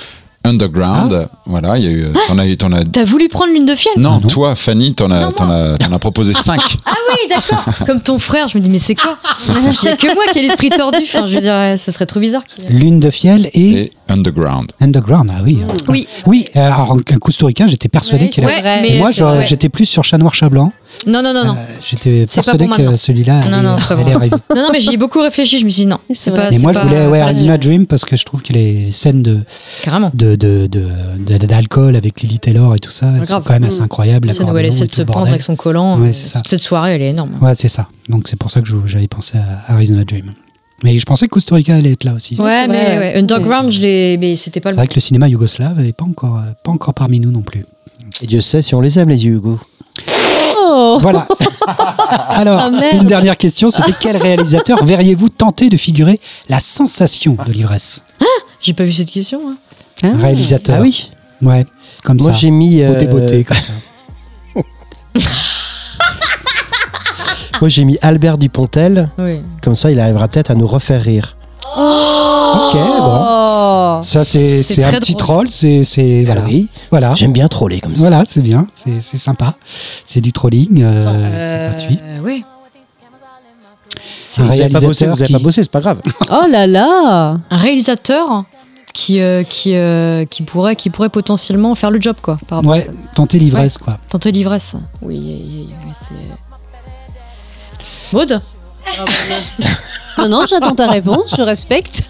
[0.44, 1.32] Underground, ah.
[1.46, 2.04] voilà, il y a eu.
[2.06, 2.82] Euh, t'en as, t'en as...
[2.84, 3.92] T'as voulu prendre l'une de fiel?
[3.96, 6.42] Non, ah toi, Fanny, t'en as, t'en as, t'en as proposé ah.
[6.42, 7.64] 5 Ah oui, d'accord.
[7.86, 9.18] Comme ton frère, je me dis, mais c'est quoi?
[9.48, 10.98] Il n'y a que moi qui ai l'esprit tordu.
[11.04, 12.42] Enfin, je veux dire, ça serait trop bizarre.
[12.68, 13.92] L'une de fiel et...
[14.12, 14.72] Underground.
[14.80, 15.30] Underground.
[15.34, 15.58] Ah oui.
[15.88, 18.80] Oui, Oui, euh, alors en Costa Rica, j'étais persuadé Ouais, qu'il vrai.
[18.82, 19.10] mais moi,
[19.42, 20.72] j'étais plus sur chat noir, chat blanc.
[21.06, 21.52] Non, non, non, non.
[21.54, 22.96] Euh, j'étais C'est pas persuadé pour que maintenant.
[22.98, 24.36] celui-là Non, allait, non, c'est pas allait pour arriver.
[24.54, 25.58] Non, non, mais j'y ai beaucoup réfléchi.
[25.58, 26.50] Je me suis dit, non, C'est pas.
[26.50, 28.52] Mais c'est moi, je pas- voulais ouais, pas Arizona Dream parce que je trouve que
[28.52, 29.40] les scènes de
[29.82, 30.10] Carrément.
[30.14, 33.44] de de de- de- d'alcool avec Lily Taylor et tout ça, elles sont grave.
[33.46, 34.28] quand même assez incroyables.
[34.28, 35.32] La scène où elle l'accordéon essaie et de tout se le pendre bordel.
[35.34, 35.98] avec son collant.
[35.98, 36.42] Ouais, euh, c'est ça.
[36.46, 37.30] Cette soirée, elle est énorme.
[37.40, 37.88] Ouais, c'est ça.
[38.10, 40.32] Donc c'est pour ça que je- j'avais pensé à Arizona Dream.
[40.84, 42.34] Mais je pensais que Costa Rica allait être là aussi.
[42.40, 43.18] Ouais, mais vrai, ouais, ouais.
[43.18, 44.18] Underground, je l'ai.
[44.18, 44.78] Mais c'était pas C'est le.
[44.78, 47.64] vrai que le cinéma yougoslave n'est pas encore euh, pas encore parmi nous non plus.
[48.22, 49.58] Et Dieu sait si on les aime, les yeux, Hugo.
[50.58, 51.26] Oh Voilà.
[52.28, 56.18] Alors, Ah, une dernière question, c'était quel réalisateur verriez-vous tenter de figurer
[56.48, 58.02] la sensation de l'ivresse?
[58.60, 59.40] J'ai pas vu cette question.
[59.50, 59.56] hein.
[60.02, 60.76] Un réalisateur.
[60.78, 61.10] Ah oui
[61.42, 61.64] Ouais,
[62.04, 62.38] comme Moi, ça.
[62.38, 62.80] j'ai mis.
[62.82, 63.72] euh, Beauté, beauté, comme ça.
[67.62, 69.08] Moi, j'ai mis Albert Dupontel.
[69.18, 69.40] Oui.
[69.62, 71.36] Comme ça, il arrivera peut-être à nous refaire rire.
[71.76, 73.20] Ok, bon.
[73.24, 75.46] Oh Ça, c'est un petit drôle.
[75.46, 75.48] troll.
[75.48, 76.40] C'est c'est- voilà.
[76.44, 76.68] Ah oui.
[76.90, 77.14] Voilà.
[77.14, 78.00] J'aime bien troller comme ça.
[78.00, 78.66] Voilà, c'est bien.
[78.74, 79.54] C'est sympa.
[80.04, 80.82] C'est du trolling.
[80.82, 81.98] euh, Euh, c'est gratuit.
[82.24, 82.44] Oui.
[84.38, 86.00] Un Vous avez pas bossé, réalisateur vous avez qui- pas bossé, c'est pas grave.
[86.32, 88.42] Oh là là Un réalisateur
[88.92, 92.38] qui, euh, qui, euh, qui, pourrait, qui pourrait potentiellement faire le job, quoi.
[92.48, 92.90] Par rapport à Ouais, ça.
[93.14, 93.98] tenter l'ivresse, quoi.
[94.10, 94.72] Tenter l'ivresse.
[95.00, 96.51] Oui, oui, oui, oui, c'est.
[98.12, 98.38] Maud
[100.18, 102.02] Non, non, j'attends ta réponse, je respecte.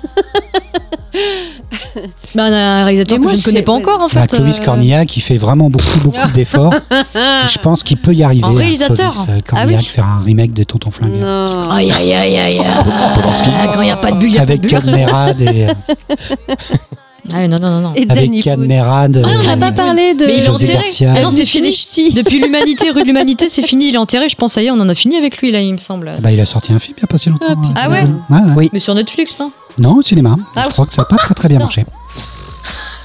[2.34, 4.26] bah, Un réalisateur que moi, je ne connais c'est- pas encore, en Bah, fait.
[4.36, 6.74] Clovis euh, Cornillac qui fait vraiment beaucoup, beaucoup d'efforts.
[6.74, 8.44] Et je pense qu'il peut y arriver.
[8.44, 9.86] En hein, réalisateur Clovis euh, Ah Cornillac, oui.
[9.86, 11.20] faire un remake de Tonton Flingue.
[11.20, 11.70] Non.
[11.70, 12.66] Aïe, aïe, aïe, aïe, aïe.
[13.14, 13.50] Polanski.
[13.52, 14.92] Ah, Quand il n'y a pas de bulle, il n'y a Avec pas de bulle.
[14.92, 15.74] Cadmerade et euh,
[17.32, 17.92] Ah, non, non, non, non.
[17.94, 18.42] Et avec.
[18.42, 19.22] Cadmerade.
[19.24, 20.26] Ah, on n'a pas parlé de.
[20.26, 20.82] Mais il est José enterré.
[20.84, 21.14] Garcia.
[21.16, 21.70] Ah non, c'est fini.
[21.72, 22.10] Ch'ti.
[22.14, 23.88] Depuis l'humanité, rue de l'humanité, c'est fini.
[23.90, 24.28] Il est enterré.
[24.28, 26.12] Je pense, ça y est, on en a fini avec lui, là, il me semble.
[26.20, 27.46] bah, il a sorti un film il n'y a pas si longtemps.
[27.76, 28.52] Ah, Ah ouais ouais, ouais.
[28.56, 28.70] Oui.
[28.72, 29.52] Mais sur Netflix, non?
[29.78, 30.36] Non, au cinéma.
[30.56, 31.64] Ah je crois que ça n'a pas très très bien Non.
[31.66, 31.84] marché.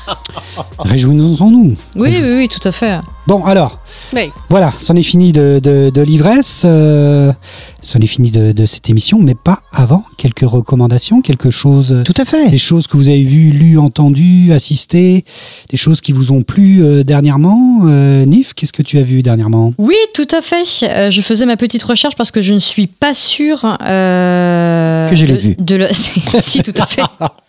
[0.79, 1.75] Réjouissons-nous.
[1.95, 2.99] Oui, oui, oui, tout à fait.
[3.27, 3.79] Bon, alors,
[4.15, 4.29] Oui.
[4.49, 6.63] voilà, c'en est fini de, de- de l'ivresse.
[6.65, 7.33] euh,
[7.81, 10.03] c'en est fini de, de cette émission, mais pas avant.
[10.17, 12.01] Quelques recommandations, quelque chose.
[12.05, 12.49] Tout à fait.
[12.49, 15.25] Des choses que vous avez vues, lues, entendues, assistées,
[15.69, 17.81] des choses qui vous ont plu euh, dernièrement.
[17.85, 19.73] Euh, Nif, qu'est-ce que tu as vu dernièrement?
[19.77, 20.63] Oui, tout à fait.
[20.83, 25.15] Euh, je faisais ma petite recherche parce que je ne suis pas sûre euh, Que
[25.15, 25.55] je l'ai vu.
[25.59, 25.87] De le...
[25.91, 27.01] si, tout à fait.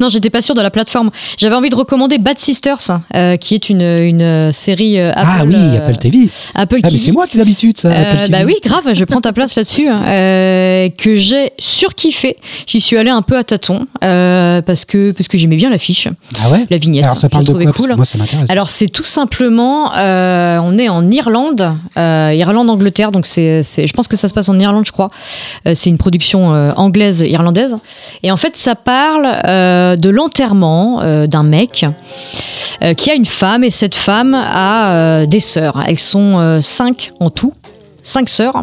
[0.00, 1.10] Non, j'étais pas sûre de la plateforme.
[1.38, 5.44] J'avais envie de recommander Bad Sisters, euh, qui est une, une série euh, Apple, Ah
[5.46, 6.28] oui, euh, Apple TV.
[6.54, 6.98] Apple Ah, mais TV.
[6.98, 7.88] c'est moi qui d'habitude, ça.
[7.88, 8.28] Euh, Apple TV.
[8.30, 9.88] bah oui, grave, je prends ta place là-dessus.
[9.88, 12.36] euh, que j'ai surkiffé.
[12.66, 16.08] J'y suis allée un peu à tâtons euh, parce que parce que j'aimais bien l'affiche,
[16.42, 16.66] Ah ouais?
[16.70, 17.04] La vignette.
[17.04, 17.72] Alors ça parle de quoi?
[17.72, 17.94] Cool.
[17.96, 18.50] Moi, ça m'intéresse.
[18.50, 24.08] Alors c'est tout simplement, euh, on est en Irlande, euh, Irlande-Angleterre, donc c'est, je pense
[24.08, 25.10] que ça se passe en Irlande, je crois.
[25.66, 27.76] Euh, c'est une production euh, anglaise-irlandaise.
[28.22, 31.86] Et en fait, ça parle euh, de l'enterrement euh, d'un mec
[32.82, 35.82] euh, qui a une femme, et cette femme a des sœurs.
[35.86, 37.52] Elles sont cinq en tout,
[38.02, 38.62] cinq sœurs.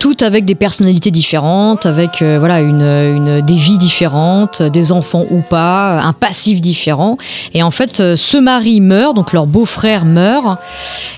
[0.00, 5.40] Toutes avec des personnalités différentes, avec euh, voilà une, des vies différentes, des enfants ou
[5.40, 7.16] pas, un passif différent.
[7.54, 10.58] Et en fait, euh, ce mari meurt, donc leur beau-frère meurt.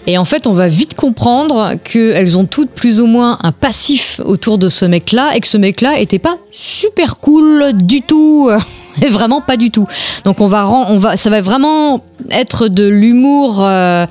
[0.07, 4.21] Et en fait, on va vite comprendre qu'elles ont toutes plus ou moins un passif
[4.25, 8.51] autour de ce mec-là et que ce mec-là était pas super cool du tout.
[9.01, 9.87] Mais vraiment pas du tout.
[10.25, 14.07] Donc on va, on va, ça va vraiment être de l'humour euh,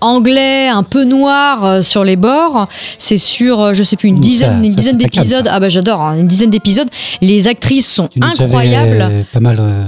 [0.00, 2.68] anglais, un peu noir euh, sur les bords.
[2.98, 5.48] C'est sur, euh, je sais plus, une dizaine, ça- une ça, dizaine d'épisodes.
[5.50, 6.88] Ah bah j'adore, hein, une dizaine d'épisodes.
[7.20, 9.24] Les actrices sont Tu nous avais incroyables.
[9.32, 9.56] Pas mal.
[9.60, 9.84] euh,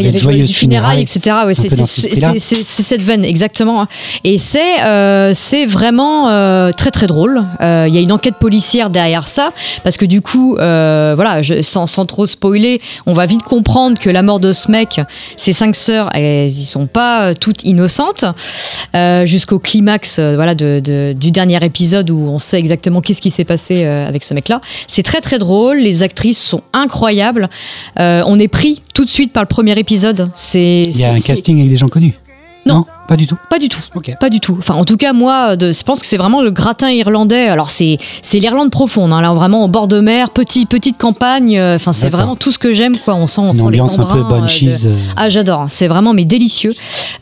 [0.00, 1.36] il y avait joyeuses du funérailles, etc.
[1.46, 3.86] Ouais, c'est cette veine, exactement.
[4.24, 7.44] Et c'est euh, c'est vraiment euh, très très drôle.
[7.60, 9.52] Euh, Il y a une enquête policière derrière ça,
[9.82, 14.10] parce que du coup, voilà, je, sans, sans trop spoiler, on va vite comprendre que
[14.10, 15.00] la mort de ce mec,
[15.36, 18.24] ses cinq sœurs, elles y sont pas toutes innocentes,
[19.24, 23.44] jusqu'au climax voilà, de, de- du dernier épisode où on sait exactement qu'est-ce qui s'est
[23.44, 24.60] passé avec ce mec-là.
[24.88, 27.48] C'est très très drôle, les actrices sont incroyables.
[27.96, 30.30] On est pris tout de suite par le premier épisode.
[30.34, 32.14] C'est Il y a un casting avec des gens connus.
[32.66, 32.86] Non.
[33.08, 33.36] pas du tout.
[33.50, 33.78] Pas du tout.
[34.18, 34.56] Pas du tout.
[34.58, 37.46] Enfin, en tout cas, moi, de, je pense que c'est vraiment le gratin irlandais.
[37.48, 41.58] Alors, c'est c'est l'Irlande profonde, hein, là, vraiment au bord de mer, petit, petite campagne.
[41.58, 43.16] euh, Enfin, c'est vraiment tout ce que j'aime, quoi.
[43.16, 45.66] On sent, on Une sent les ambiance un peu euh, de- euh, Ah, j'adore.
[45.68, 46.72] C'est vraiment mais délicieux.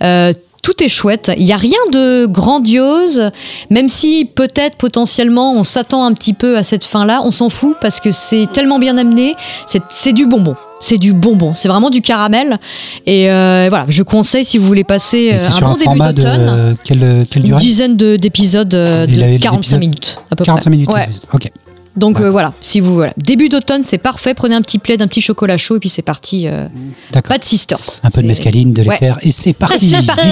[0.05, 0.33] Euh,
[0.63, 1.33] tout est chouette.
[1.37, 3.31] Il n'y a rien de grandiose,
[3.69, 7.21] même si peut-être potentiellement on s'attend un petit peu à cette fin-là.
[7.25, 9.35] On s'en fout parce que c'est tellement bien amené.
[9.89, 10.55] C'est du bonbon.
[10.81, 11.53] C'est du bonbon.
[11.55, 12.59] C'est vraiment du caramel.
[13.07, 16.47] Et euh, voilà, je conseille si vous voulez passer euh, un bon un début d'automne.
[16.49, 20.45] euh, quelle, quelle Une dizaine de- d'épisodes avait de les 45 épisodes minutes à peu
[20.45, 20.71] 45 près.
[20.71, 20.93] minutes.
[20.93, 21.09] Ouais.
[21.33, 21.51] Ok.
[21.97, 22.25] Donc Ouais.
[22.27, 24.33] euh, voilà, si vous voilà, début d'automne, c'est parfait.
[24.35, 26.49] Prenez un petit plaid, un petit chocolat chaud et puis c'est parti.
[26.49, 26.67] euh,
[27.13, 27.29] D'accord.
[27.35, 27.79] pas de sisters.
[28.03, 28.95] Un peu de mescaline, de Ouais.
[28.95, 29.91] l'éther, et c'est parti.
[29.91, 30.27] C'est parti.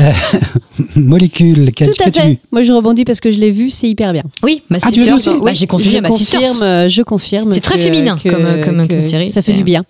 [0.00, 0.12] Euh,
[0.96, 2.38] molécule, Tout à qu'as-tu fait.
[2.52, 4.22] Moi, je rebondis parce que je l'ai vu, c'est hyper bien.
[4.42, 5.40] Oui, ma Ah, tu l'as vu sisters.
[5.42, 6.40] bah, j'ai conseillé je à ma sisters.
[6.40, 7.50] confirme, euh, je confirme.
[7.50, 9.30] C'est très féminin que- comme- comme- que comme série.
[9.30, 9.84] Ça fait du bien.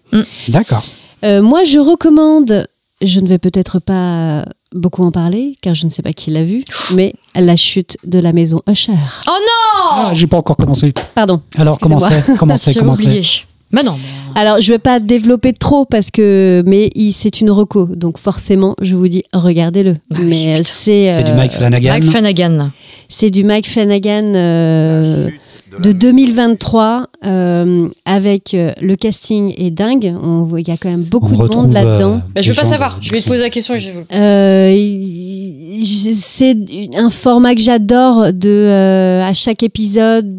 [0.48, 0.84] D'accord.
[1.24, 2.66] Euh, moi, je recommande.
[3.00, 6.42] Je ne vais peut-être pas beaucoup en parler, car je ne sais pas qui l'a
[6.42, 6.62] vu,
[6.94, 8.92] mais la chute de la maison Usher.
[9.26, 10.92] Oh non Ah, j'ai pas encore commencé.
[11.14, 11.40] Pardon.
[11.56, 12.56] Alors, comment c'est Comment
[12.94, 13.92] c'est Bah non.
[13.96, 18.74] mais- Alors, je vais pas développer trop parce que, mais c'est une reco, donc forcément,
[18.80, 19.94] je vous dis, regardez-le.
[20.10, 21.90] Bah mais euh, c'est C'est du euh, Mike Flanagan.
[21.90, 22.70] Mike Flanagan.
[23.08, 25.28] c'est du Mike Flanagan euh,
[25.82, 30.14] de 2023 euh, avec euh, le casting est dingue.
[30.22, 32.14] On voit il y a quand même beaucoup On de monde là-dedans.
[32.16, 32.98] euh, Bah, je veux pas savoir.
[33.00, 33.74] Je vais te poser la question.
[34.12, 34.74] Euh,
[36.14, 36.56] c'est
[36.96, 40.34] un format que j'adore de euh, à chaque épisode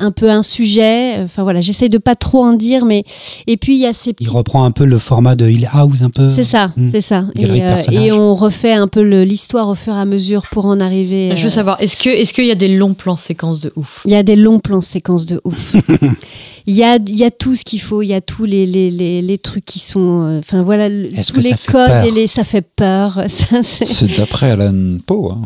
[0.00, 1.14] un peu un sujet.
[1.22, 3.04] Enfin voilà, j'essaye de pas trop en dire, mais
[3.46, 6.02] et puis il y a ces Il reprend un peu le format de Hill House,
[6.02, 6.30] un peu.
[6.30, 6.88] C'est ça, Mm.
[6.90, 7.24] c'est ça.
[7.38, 11.30] Et, euh, on refait un peu l'histoire au fur et à mesure pour en arriver.
[11.36, 11.80] Je veux euh, savoir.
[11.80, 14.02] Est-ce que est-ce qu'il y a des longs plans séquences de ouf?
[14.04, 15.74] Il y a des longs plans séquences de ouf.
[16.66, 18.64] Il y a, il y a tout ce qu'il faut, il y a tous les,
[18.64, 20.22] les, les, les trucs qui sont.
[20.22, 23.20] euh, Enfin voilà, tous que les codes et les, ça fait peur.
[23.28, 25.32] C'est- d'après Alan Poe.
[25.32, 25.42] hein.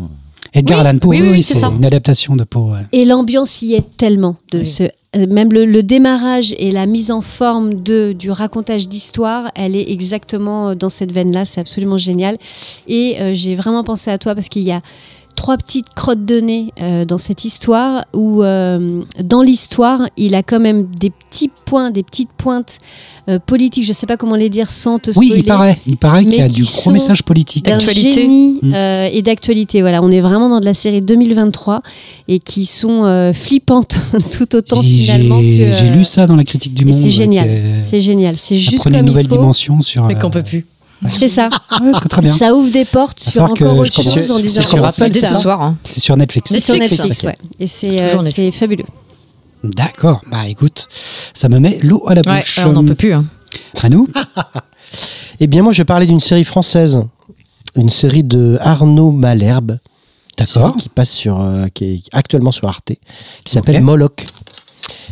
[0.55, 2.71] Edgar Oui, Allan Poe, oui, oui, oui, c'est une adaptation de Poe.
[2.71, 2.79] ouais.
[2.93, 4.37] Et l'ambiance y est tellement.
[4.53, 8.89] De ce, euh, même le, le démarrage et la mise en forme de, du racontage
[8.89, 11.45] d'histoire, elle est exactement dans cette veine-là.
[11.45, 12.39] C'est absolument génial.
[12.87, 14.81] Et euh, j'ai vraiment pensé à toi parce qu'il y a
[15.39, 20.43] trois petites crottes de nez euh, dans cette histoire où euh, dans l'histoire il a
[20.43, 22.79] quand même des petits points des petites pointes
[23.29, 25.97] euh, politiques je sais pas comment les dire sans te Oui, spoiler il paraît, il
[25.97, 27.65] paraît qu'il y a du gros message politique.
[27.67, 28.13] d'un D'actualité.
[28.13, 28.75] génie Mm.
[28.75, 29.81] euh, et d'actualité.
[29.83, 31.81] Voilà, on est vraiment dans de la série 2023
[32.27, 34.01] et qui sont euh, flippantes
[34.33, 35.45] tout autant J'ai finalement que.
[35.45, 37.01] j'ai lu ça dans la critique du et monde.
[37.01, 37.49] c'est génial.
[37.85, 38.37] C'est génial.
[38.37, 39.37] C'est juste comme une nouvelle il faut.
[39.37, 40.05] dimension sur.
[40.07, 40.67] Mais qu'on peut plus.
[41.19, 41.49] C'est ça.
[41.81, 42.37] ouais, très, très bien.
[42.37, 44.63] Ça ouvre des portes sur encore autre chose en C'est disant.
[44.63, 45.35] sur Apple, Dès putain.
[45.35, 45.63] ce soir.
[45.63, 45.77] hein.
[45.89, 46.51] C'est sur Netflix.
[46.51, 47.37] C'est sur Netflix, ouais.
[47.61, 48.85] Et c'est euh, fabuleux.
[49.65, 50.21] D'accord.
[50.31, 50.87] Bah écoute,
[51.35, 52.61] ça me met l'eau à la Ouais, bouche.
[52.65, 53.13] on n'en peut plus.
[53.13, 53.25] hein.
[53.83, 54.09] À nous
[55.41, 57.01] Eh bien, moi, je vais parler d'une série française.
[57.77, 59.79] Une série de Arnaud Malherbe.
[60.37, 60.77] D'accord.
[60.77, 62.93] Qui passe sur, euh, qui est actuellement sur Arte.
[63.45, 63.83] Qui s'appelle.
[63.83, 64.27] Moloch.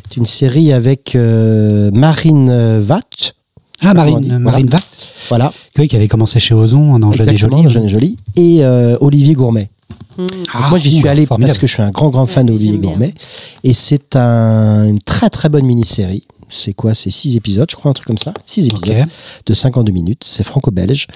[0.09, 3.33] C'est une série avec euh, Marine Vatch.
[3.83, 4.39] Ah, Marine.
[4.39, 5.53] Marine Vact, Voilà.
[5.79, 7.69] Oui, qui avait commencé chez Ozon dans Jeune et Jolie.
[7.69, 8.17] Jeune et Jolie.
[8.37, 9.71] Et euh, Olivier Gourmet.
[10.19, 10.27] Mm.
[10.53, 11.49] Ah, moi, j'y suis allé formidable.
[11.51, 12.79] parce que je suis un grand, grand fan d'Olivier.
[12.79, 13.13] Gourmet.
[13.65, 16.23] Et c'est un- une très, très bonne mini-série.
[16.49, 16.95] C'est quoi?
[16.95, 18.33] C'est six épisodes, je crois, un truc comme ça.
[18.47, 19.05] Six épisodes
[19.47, 20.23] de 52 minutes.
[20.25, 21.09] C'est franco-belge.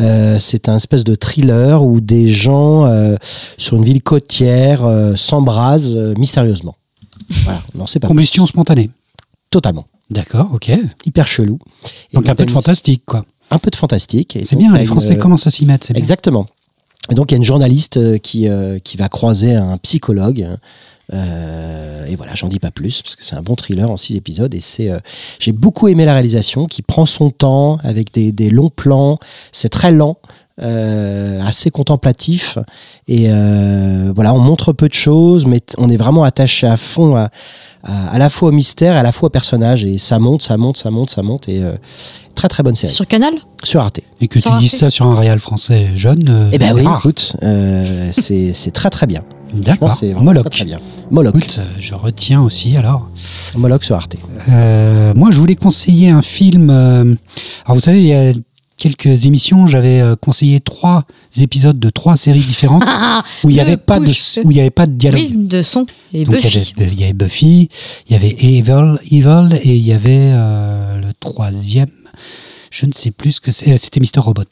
[0.00, 3.14] Euh, c'est un espèce de thriller où des gens euh,
[3.58, 6.74] sur une ville côtière euh, s'embrasent euh, mystérieusement.
[7.44, 8.90] Voilà, non, c'est pas Combustion spontanée.
[9.50, 9.86] totalement.
[10.10, 10.70] D'accord, ok.
[11.06, 11.58] Hyper chelou.
[12.12, 13.22] Et Donc un peu de fantastique, quoi.
[13.52, 14.36] Un peu de fantastique.
[14.36, 15.98] Et C'est bien, les une- Français commencent à s'y mettre, c'est bien.
[16.00, 16.46] Exactement.
[17.10, 20.48] Et donc il y a une journaliste euh, qui, euh, qui va croiser un psychologue
[21.12, 24.16] Euh, et voilà, j'en dis pas plus parce que c'est un bon thriller en six
[24.16, 24.90] épisodes et c'est.
[24.90, 24.98] euh,
[25.38, 29.18] J'ai beaucoup aimé la réalisation qui prend son temps avec des, des longs plans.
[29.52, 30.16] C'est très lent.
[30.60, 32.58] euh, assez contemplatif
[33.08, 37.16] et euh, voilà on montre peu de choses mais on est vraiment attaché à fond
[37.16, 37.30] à,
[37.84, 40.42] à, à la fois au mystère et à la fois au personnage et ça monte
[40.42, 41.74] ça monte ça monte ça monte et euh,
[42.34, 43.32] très très bonne série Sur Canal?
[43.64, 44.80] Sur Arte Et que tu Sur dises Arte?
[44.80, 46.22] ça sur un réal français jeune.
[46.28, 46.98] euh, eh ben c'est oui rare.
[46.98, 49.98] écoute euh, c'est c'est très très bien D'accord.
[50.20, 50.44] Moloch.
[50.44, 50.80] très, très bien
[51.10, 53.10] Moloch Écoute, euh, je retiens aussi alors.
[53.56, 54.16] Moloch sur Arte
[54.48, 56.70] Euh, moi, je voulais conseiller un film.
[56.70, 57.02] euh,
[57.64, 58.32] alors, vous savez, il y a
[58.78, 61.04] quelques émissions, j'avais conseillé trois
[61.40, 62.82] épisodes de trois séries différentes
[63.44, 64.10] où il n'y avait pas de
[64.44, 65.20] où il y avait pas de dialogue.
[65.20, 65.86] Oui, de son.
[66.12, 66.72] Et Donc, il y, Buffy.
[66.76, 67.68] avait, il y avait Buffy,
[68.08, 71.86] il y avait Evil, Evil et il y avait euh, le troisième.
[72.72, 73.76] Je ne sais plus ce que c'est.
[73.76, 74.42] C'était Mister Robot.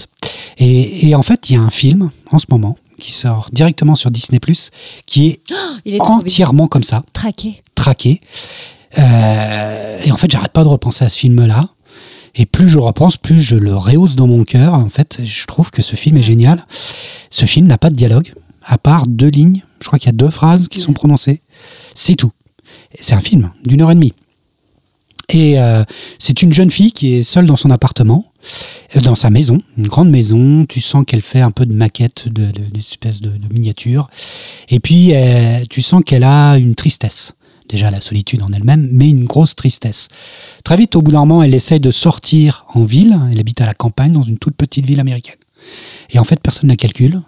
[0.59, 3.95] Et, et en fait, il y a un film en ce moment qui sort directement
[3.95, 4.39] sur Disney
[5.07, 5.41] qui est
[5.85, 7.57] Il entièrement comme ça traqué.
[7.75, 8.21] traqué.
[8.99, 11.67] Euh, et en fait, j'arrête pas de repenser à ce film-là.
[12.37, 14.75] Et plus je repense, plus je le rehausse dans mon cœur.
[14.75, 16.65] En fait, je trouve que ce film est génial.
[17.29, 18.33] Ce film n'a pas de dialogue,
[18.65, 19.63] à part deux lignes.
[19.81, 21.43] Je crois qu'il y a deux phrases qui sont prononcées.
[21.95, 22.31] C'est tout.
[23.01, 24.15] C'est un film d'une heure et demie.
[25.33, 25.85] Et euh,
[26.19, 28.25] c'est une jeune fille qui est seule dans son appartement,
[28.97, 30.65] euh, dans sa maison, une grande maison.
[30.69, 34.09] Tu sens qu'elle fait un peu de maquette, de, de, d'espèces de, de miniatures.
[34.69, 37.35] Et puis, euh, tu sens qu'elle a une tristesse.
[37.69, 40.09] Déjà la solitude en elle-même, mais une grosse tristesse.
[40.65, 43.17] Très vite, au bout d'un moment, elle essaye de sortir en ville.
[43.31, 45.37] Elle habite à la campagne, dans une toute petite ville américaine.
[46.11, 47.21] Et en fait, personne ne la calcule.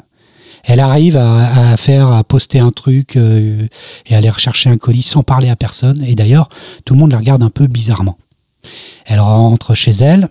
[0.64, 3.66] Elle arrive à, à faire, à poster un truc euh,
[4.06, 6.02] et à aller rechercher un colis sans parler à personne.
[6.04, 6.48] Et d'ailleurs,
[6.84, 8.16] tout le monde la regarde un peu bizarrement.
[9.06, 10.28] Elle rentre chez elle.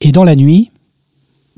[0.00, 0.70] Et dans la nuit,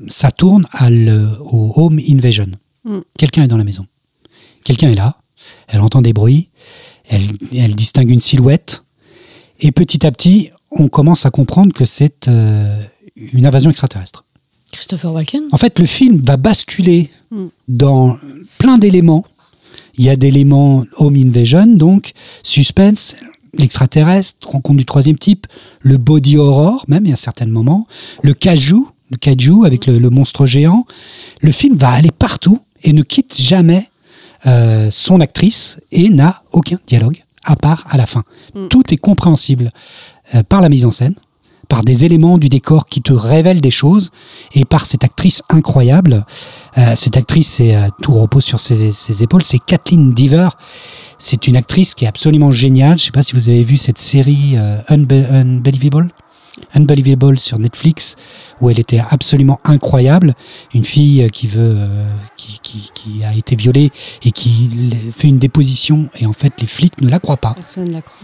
[0.09, 2.47] ça tourne à le- au home invasion.
[2.83, 2.99] Mm.
[3.17, 3.85] Quelqu'un est dans la maison.
[4.65, 5.15] Quelqu'un est là.
[5.67, 6.49] Elle entend des bruits.
[7.09, 7.21] Elle,
[7.57, 8.83] elle distingue une silhouette.
[9.61, 12.81] Et petit à petit, on commence à comprendre que c'est euh,
[13.15, 14.25] une invasion extraterrestre.
[14.73, 15.43] Christopher Walken.
[15.51, 17.47] En fait, le film va basculer Mm.
[17.67, 18.15] dans
[18.59, 19.25] plein d'éléments.
[19.97, 22.11] Il y a d'éléments home invasion, donc
[22.43, 23.15] suspense,
[23.57, 25.47] l'extraterrestre, rencontre du troisième type,
[25.81, 27.87] le body horror, même, il y a certains moments,
[28.21, 30.85] le kaiju, le kaiju avec le, le monstre géant.
[31.41, 33.83] Le film va aller partout et ne quitte jamais
[34.45, 38.23] euh, son actrice et n'a aucun dialogue, à part à la fin.
[38.53, 38.67] Mm.
[38.67, 39.71] Tout est compréhensible
[40.35, 41.15] euh, par la mise en scène,
[41.73, 44.11] par des éléments du décor qui te révèlent des choses
[44.53, 46.23] et par cette actrice incroyable.
[46.77, 49.43] Euh, cette actrice, c'est euh, tout repose sur ses, épaules.
[49.43, 50.49] C'est Kathleen Dever.
[51.17, 52.99] C'est une actrice qui est absolument géniale.
[52.99, 56.13] Je sais pas si vous avez vu cette série euh, Unbe- Unbelievable.
[56.75, 58.17] Unbelievable sur Netflix
[58.61, 60.35] où elle était absolument incroyable
[60.75, 61.75] une fille qui veut
[62.35, 63.89] qui, qui, qui a été violée
[64.21, 64.69] et qui
[65.11, 68.03] fait une déposition et en fait les flics ne la croient pas Personne ne la
[68.03, 68.19] croit.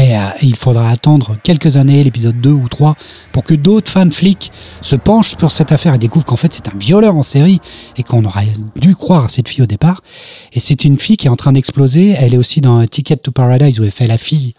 [0.00, 2.96] Et, euh, il faudra attendre quelques années, l'épisode 2 ou 3,
[3.32, 4.50] pour que d'autres femmes flics
[4.80, 7.60] se penchent sur cette affaire et découvrent qu'en fait c'est un violeur en série
[7.96, 8.48] et qu'on aurait
[8.80, 10.02] dû croire à cette fille au départ.
[10.52, 12.14] Et c'est une fille qui est en train d'exploser.
[12.18, 14.54] Elle est aussi dans Ticket to Paradise où elle fait la fille,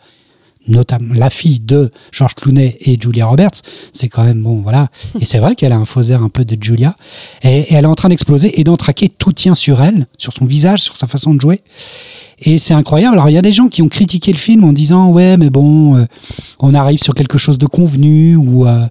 [0.68, 3.62] notamment la fille de George Clooney et Julia Roberts.
[3.94, 4.88] C'est quand même bon, voilà.
[5.20, 6.96] Et c'est vrai qu'elle a un faux air un peu de Julia.
[7.44, 9.10] Et, elle est en train d'exploser et d'entraquer.
[9.10, 11.62] Tout tient sur elle, sur son visage, sur sa façon de jouer.
[12.44, 13.16] Et c'est incroyable.
[13.16, 15.52] Alors il y a des gens qui ont critiqué le film en disant ouais mais
[15.52, 16.06] bon euh,
[16.60, 18.88] on arrive sur quelque chose de convenu ou euh,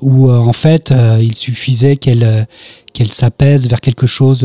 [0.00, 2.48] ou euh, en fait il suffisait qu'elle
[2.92, 4.44] qu'elle s'apaise vers quelque chose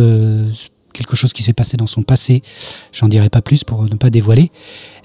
[0.94, 2.42] quelque chose qui s'est passé dans son passé.
[2.92, 4.52] J'en dirai pas plus pour ne pas dévoiler.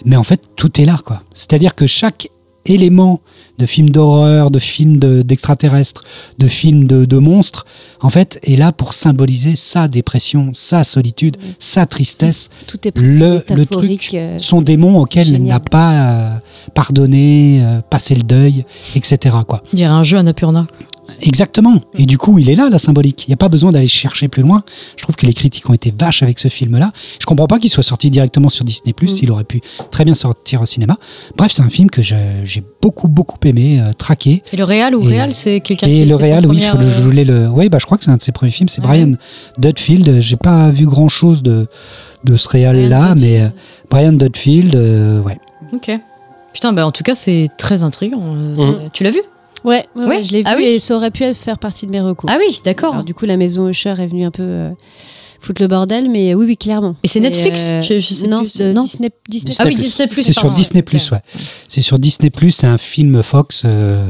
[0.05, 1.23] Mais en fait tout est là quoi.
[1.32, 2.28] C'est-à-dire que chaque
[2.66, 3.20] élément
[3.59, 6.02] de film d'horreur, de film de- d'extraterrestres,
[6.39, 7.66] de, film de, de monstres,
[8.01, 13.43] en fait, est là pour symboliser sa dépression, sa solitude, sa tristesse, Tout est le,
[13.55, 16.30] le truc, son démon auquel elle n'a pas euh,
[16.74, 18.64] pardonné, euh, passé le deuil,
[18.94, 19.36] etc.
[19.47, 19.62] Quoi.
[19.72, 20.66] Il y a un jeu Annapurna.
[21.22, 21.80] Exactement.
[21.97, 23.24] Et du coup, il est là, la symbolique.
[23.26, 24.62] Il n'y a pas besoin d'aller chercher plus loin.
[24.97, 26.93] Je trouve que les critiques ont été vaches avec ce film-là.
[27.18, 28.93] Je comprends pas qu'il soit sorti directement sur Disney+.
[29.01, 29.06] Mm.
[29.22, 30.98] Il aurait pu très bien sortir au cinéma.
[31.36, 32.14] Bref, c'est un film que je-
[32.48, 34.42] j'ai beaucoup, beaucoup aimé, euh, traqué.
[34.52, 36.72] Et le Réal ou Et- Réal, c'est quelqu'un qui Et fait le réal, oui, première,
[36.72, 37.48] faut le- je euh, voulais le.
[37.48, 38.68] Oui, bah, je crois que c'est un de ses premiers films.
[38.68, 38.88] C'est Ouais.
[39.04, 39.12] Brian
[39.58, 40.20] Dudfield.
[40.20, 41.66] J'ai pas vu grand chose de,
[42.24, 43.48] de ce réal-là, Brian mais euh.
[43.90, 45.36] Brian Dudfield, euh, ouais.
[45.72, 45.90] Ok.
[46.52, 48.20] Putain, bah en tout cas, c'est très intriguant.
[48.24, 49.20] Euh, Tu l'as vu?
[49.69, 50.24] Ouais, ouais, ouais, Ouais?
[50.24, 50.65] je l'ai vu Ah oui?
[50.65, 52.31] et ça aurait pu faire partie de mes recours.
[52.32, 52.93] Ah oui, d'accord.
[52.95, 54.70] Alors du coup, la maison Usher est venue un peu euh,
[55.40, 56.97] foutre le bordel, mais euh, oui, oui, clairement.
[57.03, 57.59] Et c'est Netflix?
[57.62, 58.53] euh, Je- je sais Non, plus.
[58.55, 58.82] c'est de Non.
[58.82, 59.55] Disney, Disney.
[59.59, 59.74] Ah oui.
[59.77, 60.23] Disney Plus.
[60.23, 60.82] C'est sur Disney.
[60.82, 61.19] Plus, ouais.
[61.69, 62.51] C'est sur Disney Plus.
[62.53, 63.62] C'est un film Fox.
[63.65, 64.09] euh,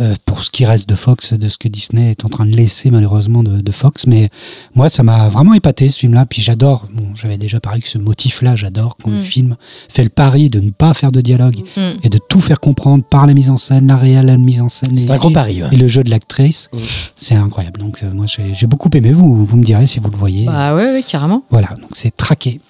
[0.00, 2.50] euh, pour ce qui reste de Fox, de ce que Disney est en train de
[2.56, 4.06] laisser malheureusement de, de Fox.
[4.06, 4.30] Mais
[4.74, 6.26] moi, ça m'a vraiment épaté ce film-là.
[6.26, 9.22] Puis j'adore, bon, j'avais déjà parlé que ce motif-là, j'adore quand le Mm.
[9.22, 9.56] film
[9.88, 11.80] fait le pari de ne pas faire de dialogue Mm.
[12.02, 14.68] et de tout faire comprendre par la mise en scène, la réelle la mise en
[14.68, 14.96] scène.
[14.96, 15.62] C'est et- un gros pari.
[15.62, 15.68] ouais.
[15.72, 16.78] Et le jeu de l'actrice, Mm.
[17.16, 17.80] c'est incroyable.
[17.80, 19.12] Donc euh, moi, j'ai j'ai beaucoup aimé.
[19.12, 20.46] Vous, vous me direz si vous le voyez.
[20.46, 21.44] Bah ouais, ouais, carrément.
[21.50, 22.60] Voilà, donc c'est traqué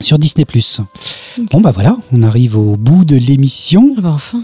[0.00, 0.44] sur Disney+.
[1.52, 4.42] Bon bah voilà, on arrive au bout de l'émission, Ah bah enfin.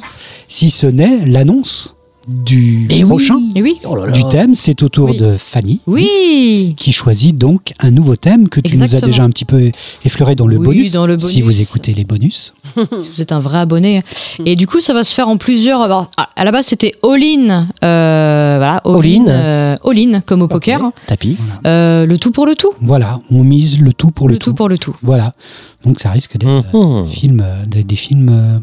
[0.48, 1.94] si ce n'est l'annonce
[2.30, 3.76] du Eh prochain, oui.
[3.84, 4.12] Oh là là.
[4.12, 4.54] du thème.
[4.54, 5.18] C'est au tour Oui.
[5.18, 5.80] de Fanny.
[5.86, 6.74] Oui.
[6.76, 9.70] Qui choisit donc un nouveau thème que tu nous as déjà un petit peu
[10.04, 12.54] effleuré dans le, Oui, bonus, dans le si vous écoutez les bonus.
[12.76, 14.02] Si vous êtes un vrai abonné.
[14.46, 15.80] Et du coup, ça va se faire en plusieurs.
[15.80, 17.66] alors, à- la base, c'était all-in.
[17.84, 19.26] euh, voilà, all-in.
[19.26, 19.28] All-in.
[19.28, 20.80] euh, all-in, comme au poker.
[21.06, 21.36] Tapis.
[21.66, 22.70] Euh, le tout pour le tout.
[22.80, 24.94] Voilà, on mise le tout pour le, Le tout pour le tout.
[25.02, 25.34] Voilà,
[25.84, 27.06] donc ça risque d'être euh, Mhm.
[27.08, 28.58] film, euh, des, des films euh,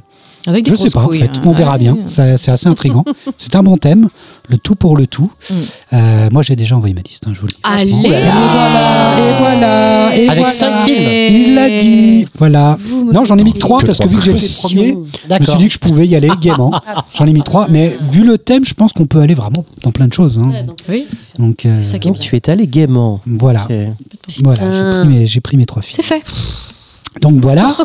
[0.48, 1.26] Avec des Je sais pas, en fait.
[1.26, 1.42] hein.
[1.46, 1.78] On verra Ouais.
[1.80, 1.98] bien.
[2.08, 3.04] Ça- C'est assez intriguant.
[3.38, 4.08] c'est un bon thème.
[4.50, 5.30] Le tout pour le tout.
[5.50, 5.54] Mm.
[5.94, 7.26] Euh, moi, j'ai déjà envoyé ma liste.
[7.28, 7.60] hein, je vous le dis.
[7.64, 10.50] Allez Et voilà, et voilà, et Avec voilà.
[10.50, 10.98] cinq films.
[11.30, 12.28] Il l'a dit.
[12.38, 12.78] Voilà.
[12.80, 14.98] Vous Non, j'en ai mis que trois parce que vu que j'étais premier,
[15.30, 16.72] je me suis dit que je pouvais y aller gaiement.
[17.16, 19.92] J'en ai mis trois, mais vu le thème, je pense qu'on peut aller vraiment dans
[19.92, 20.40] plein de choses.
[20.42, 20.50] hein.
[20.52, 21.06] Ouais, donc, Oui,
[21.40, 22.30] Donc euh, c'est ça qui est Donc bien.
[22.30, 23.20] tu es allé gaiement.
[23.26, 23.68] voilà,
[24.44, 25.96] voilà, j'ai pris mes, j'ai pris mes trois films.
[26.02, 26.22] C'est fait.
[27.22, 27.76] Donc voilà,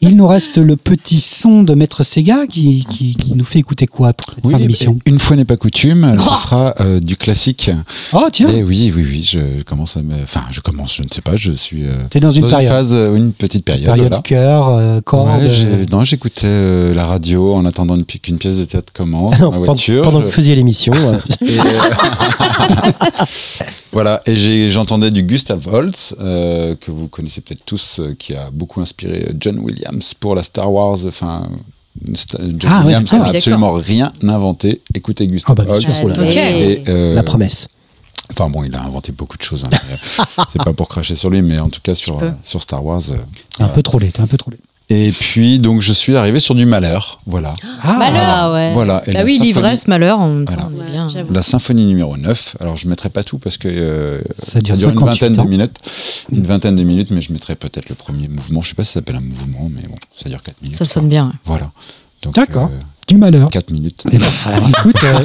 [0.00, 3.86] il nous reste le petit son de Maître Sega qui, qui, qui nous fait écouter
[3.86, 7.00] quoi pour cette Oui, fin d'émission une fois n'est pas coutume, Oh ce sera euh,
[7.00, 7.70] du classique.
[8.12, 10.14] Oh tiens, Et oui, oui, oui, je commence à me.
[10.22, 11.84] Enfin, je commence, je ne sais pas, je suis.
[11.84, 12.70] euh, t'es dans une période.
[12.70, 13.86] phase, euh, une petite période.
[13.86, 14.22] Période voilà.
[14.22, 15.28] cœur, euh, corde.
[15.42, 19.40] Ouais, euh, non, j'écoutais la radio en attendant une qu'une pièce de théâtre commence, Ah
[19.42, 20.02] non, ma pendant- voiture.
[20.02, 20.92] pendant je- que vous faisiez l'émission.
[21.40, 21.46] Et,
[23.92, 29.30] voilà, et j'entendais du Gustav Holst, que vous connaissez peut-être tous, qui a beaucoup inspiré
[29.38, 30.98] John Williams pour la Star Wars.
[31.06, 31.48] Enfin,
[32.06, 34.80] John Ah, Williams ah n'a absolument rien inventé.
[34.94, 35.76] Écoutez Gustav Ah, bah.
[36.24, 37.68] Et, euh, La promesse.
[38.30, 39.64] Enfin bon, il a inventé beaucoup de choses.
[39.64, 42.60] hein, euh, c'est pas pour cracher sur lui, mais en tout cas sur, euh, sur
[42.62, 43.02] Star Wars.
[43.10, 43.16] euh,
[43.56, 44.56] T'es un peu trollé, t'es un peu trollé.
[44.90, 47.54] Et puis donc je suis arrivé sur du malheur, voilà.
[47.82, 48.20] Ah, Malheur.
[48.22, 48.72] Ah ouais.
[48.74, 49.02] Voilà.
[49.06, 50.68] Et Bah oui, symphonie- l'ivresse, malheur, on, Voilà.
[50.70, 51.08] on est bien.
[51.30, 52.56] La symphonie numéro 9.
[52.60, 55.76] Alors je mettrai pas tout parce que euh, Ça dure une 58 vingtaine de minutes.
[56.32, 58.60] Une vingtaine de minutes, mais je mettrai peut-être le premier mouvement.
[58.60, 60.76] Je sais pas si ça s'appelle un mouvement, mais bon, ça dure 4 minutes.
[60.78, 61.32] Ça sonne bien.
[61.46, 61.70] Voilà.
[62.34, 62.70] D'accord.
[62.72, 63.50] euh, du malheur.
[63.50, 64.04] 4 minutes.
[64.10, 64.26] Eh ben,
[64.68, 65.20] écoute, euh,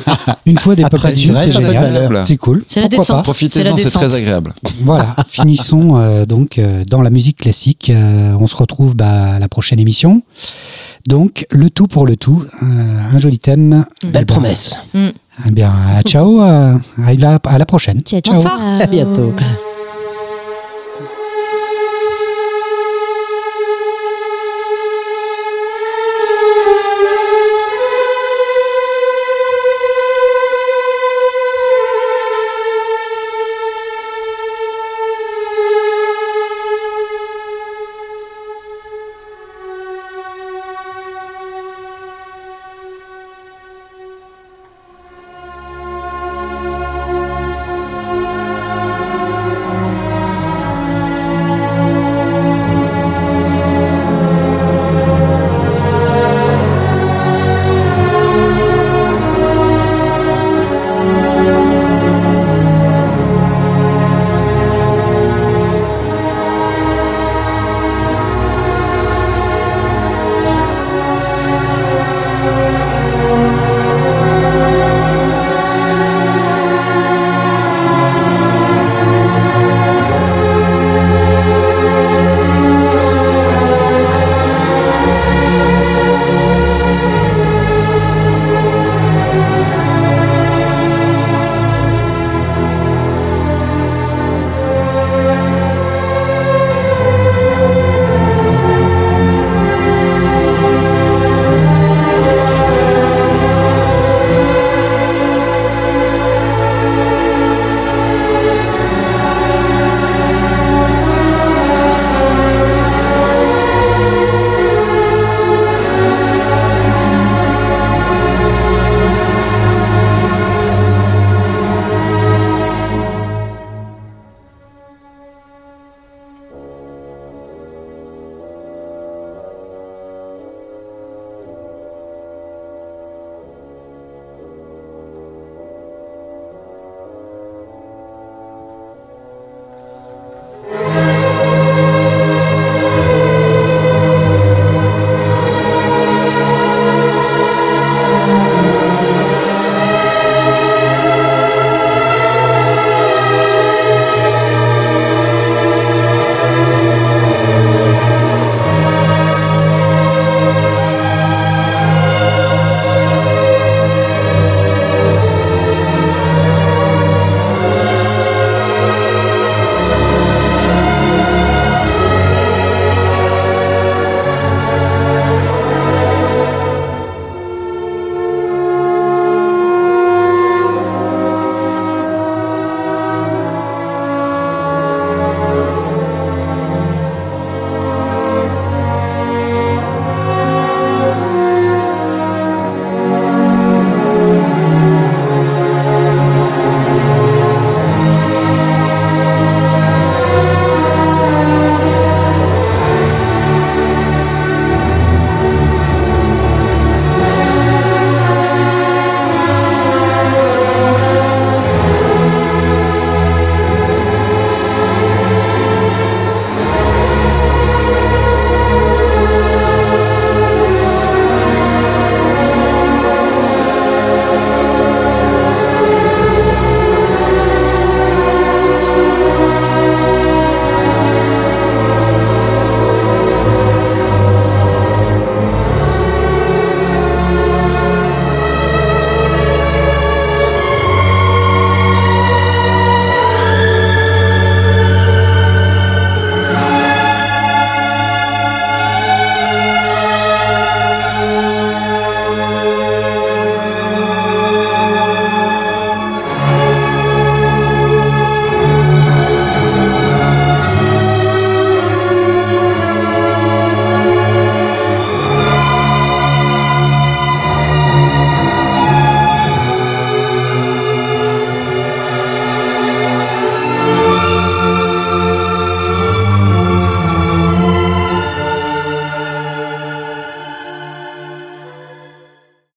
[0.45, 2.22] une fois des Après pop l'ivresse, c'est génial.
[2.26, 2.64] C'est cool.
[2.68, 3.18] C'est la Pourquoi descente.
[3.18, 4.53] pas Profitez-en, C'est très agréable.
[4.84, 7.89] Voilà, finissons euh, donc euh, dans la musique classique.
[7.89, 10.22] Euh, on se retrouve bah, à la prochaine émission.
[11.07, 12.65] Donc, le tout pour le tout, euh,
[13.14, 13.85] un joli thème.
[14.03, 14.80] Belle promesse.
[14.93, 15.72] Eh bien,
[16.06, 18.01] ciao, euh, à la, à la prochaine.
[18.01, 18.41] Ciao, Ciao.
[18.41, 18.60] ciao.
[18.81, 19.34] À bientôt.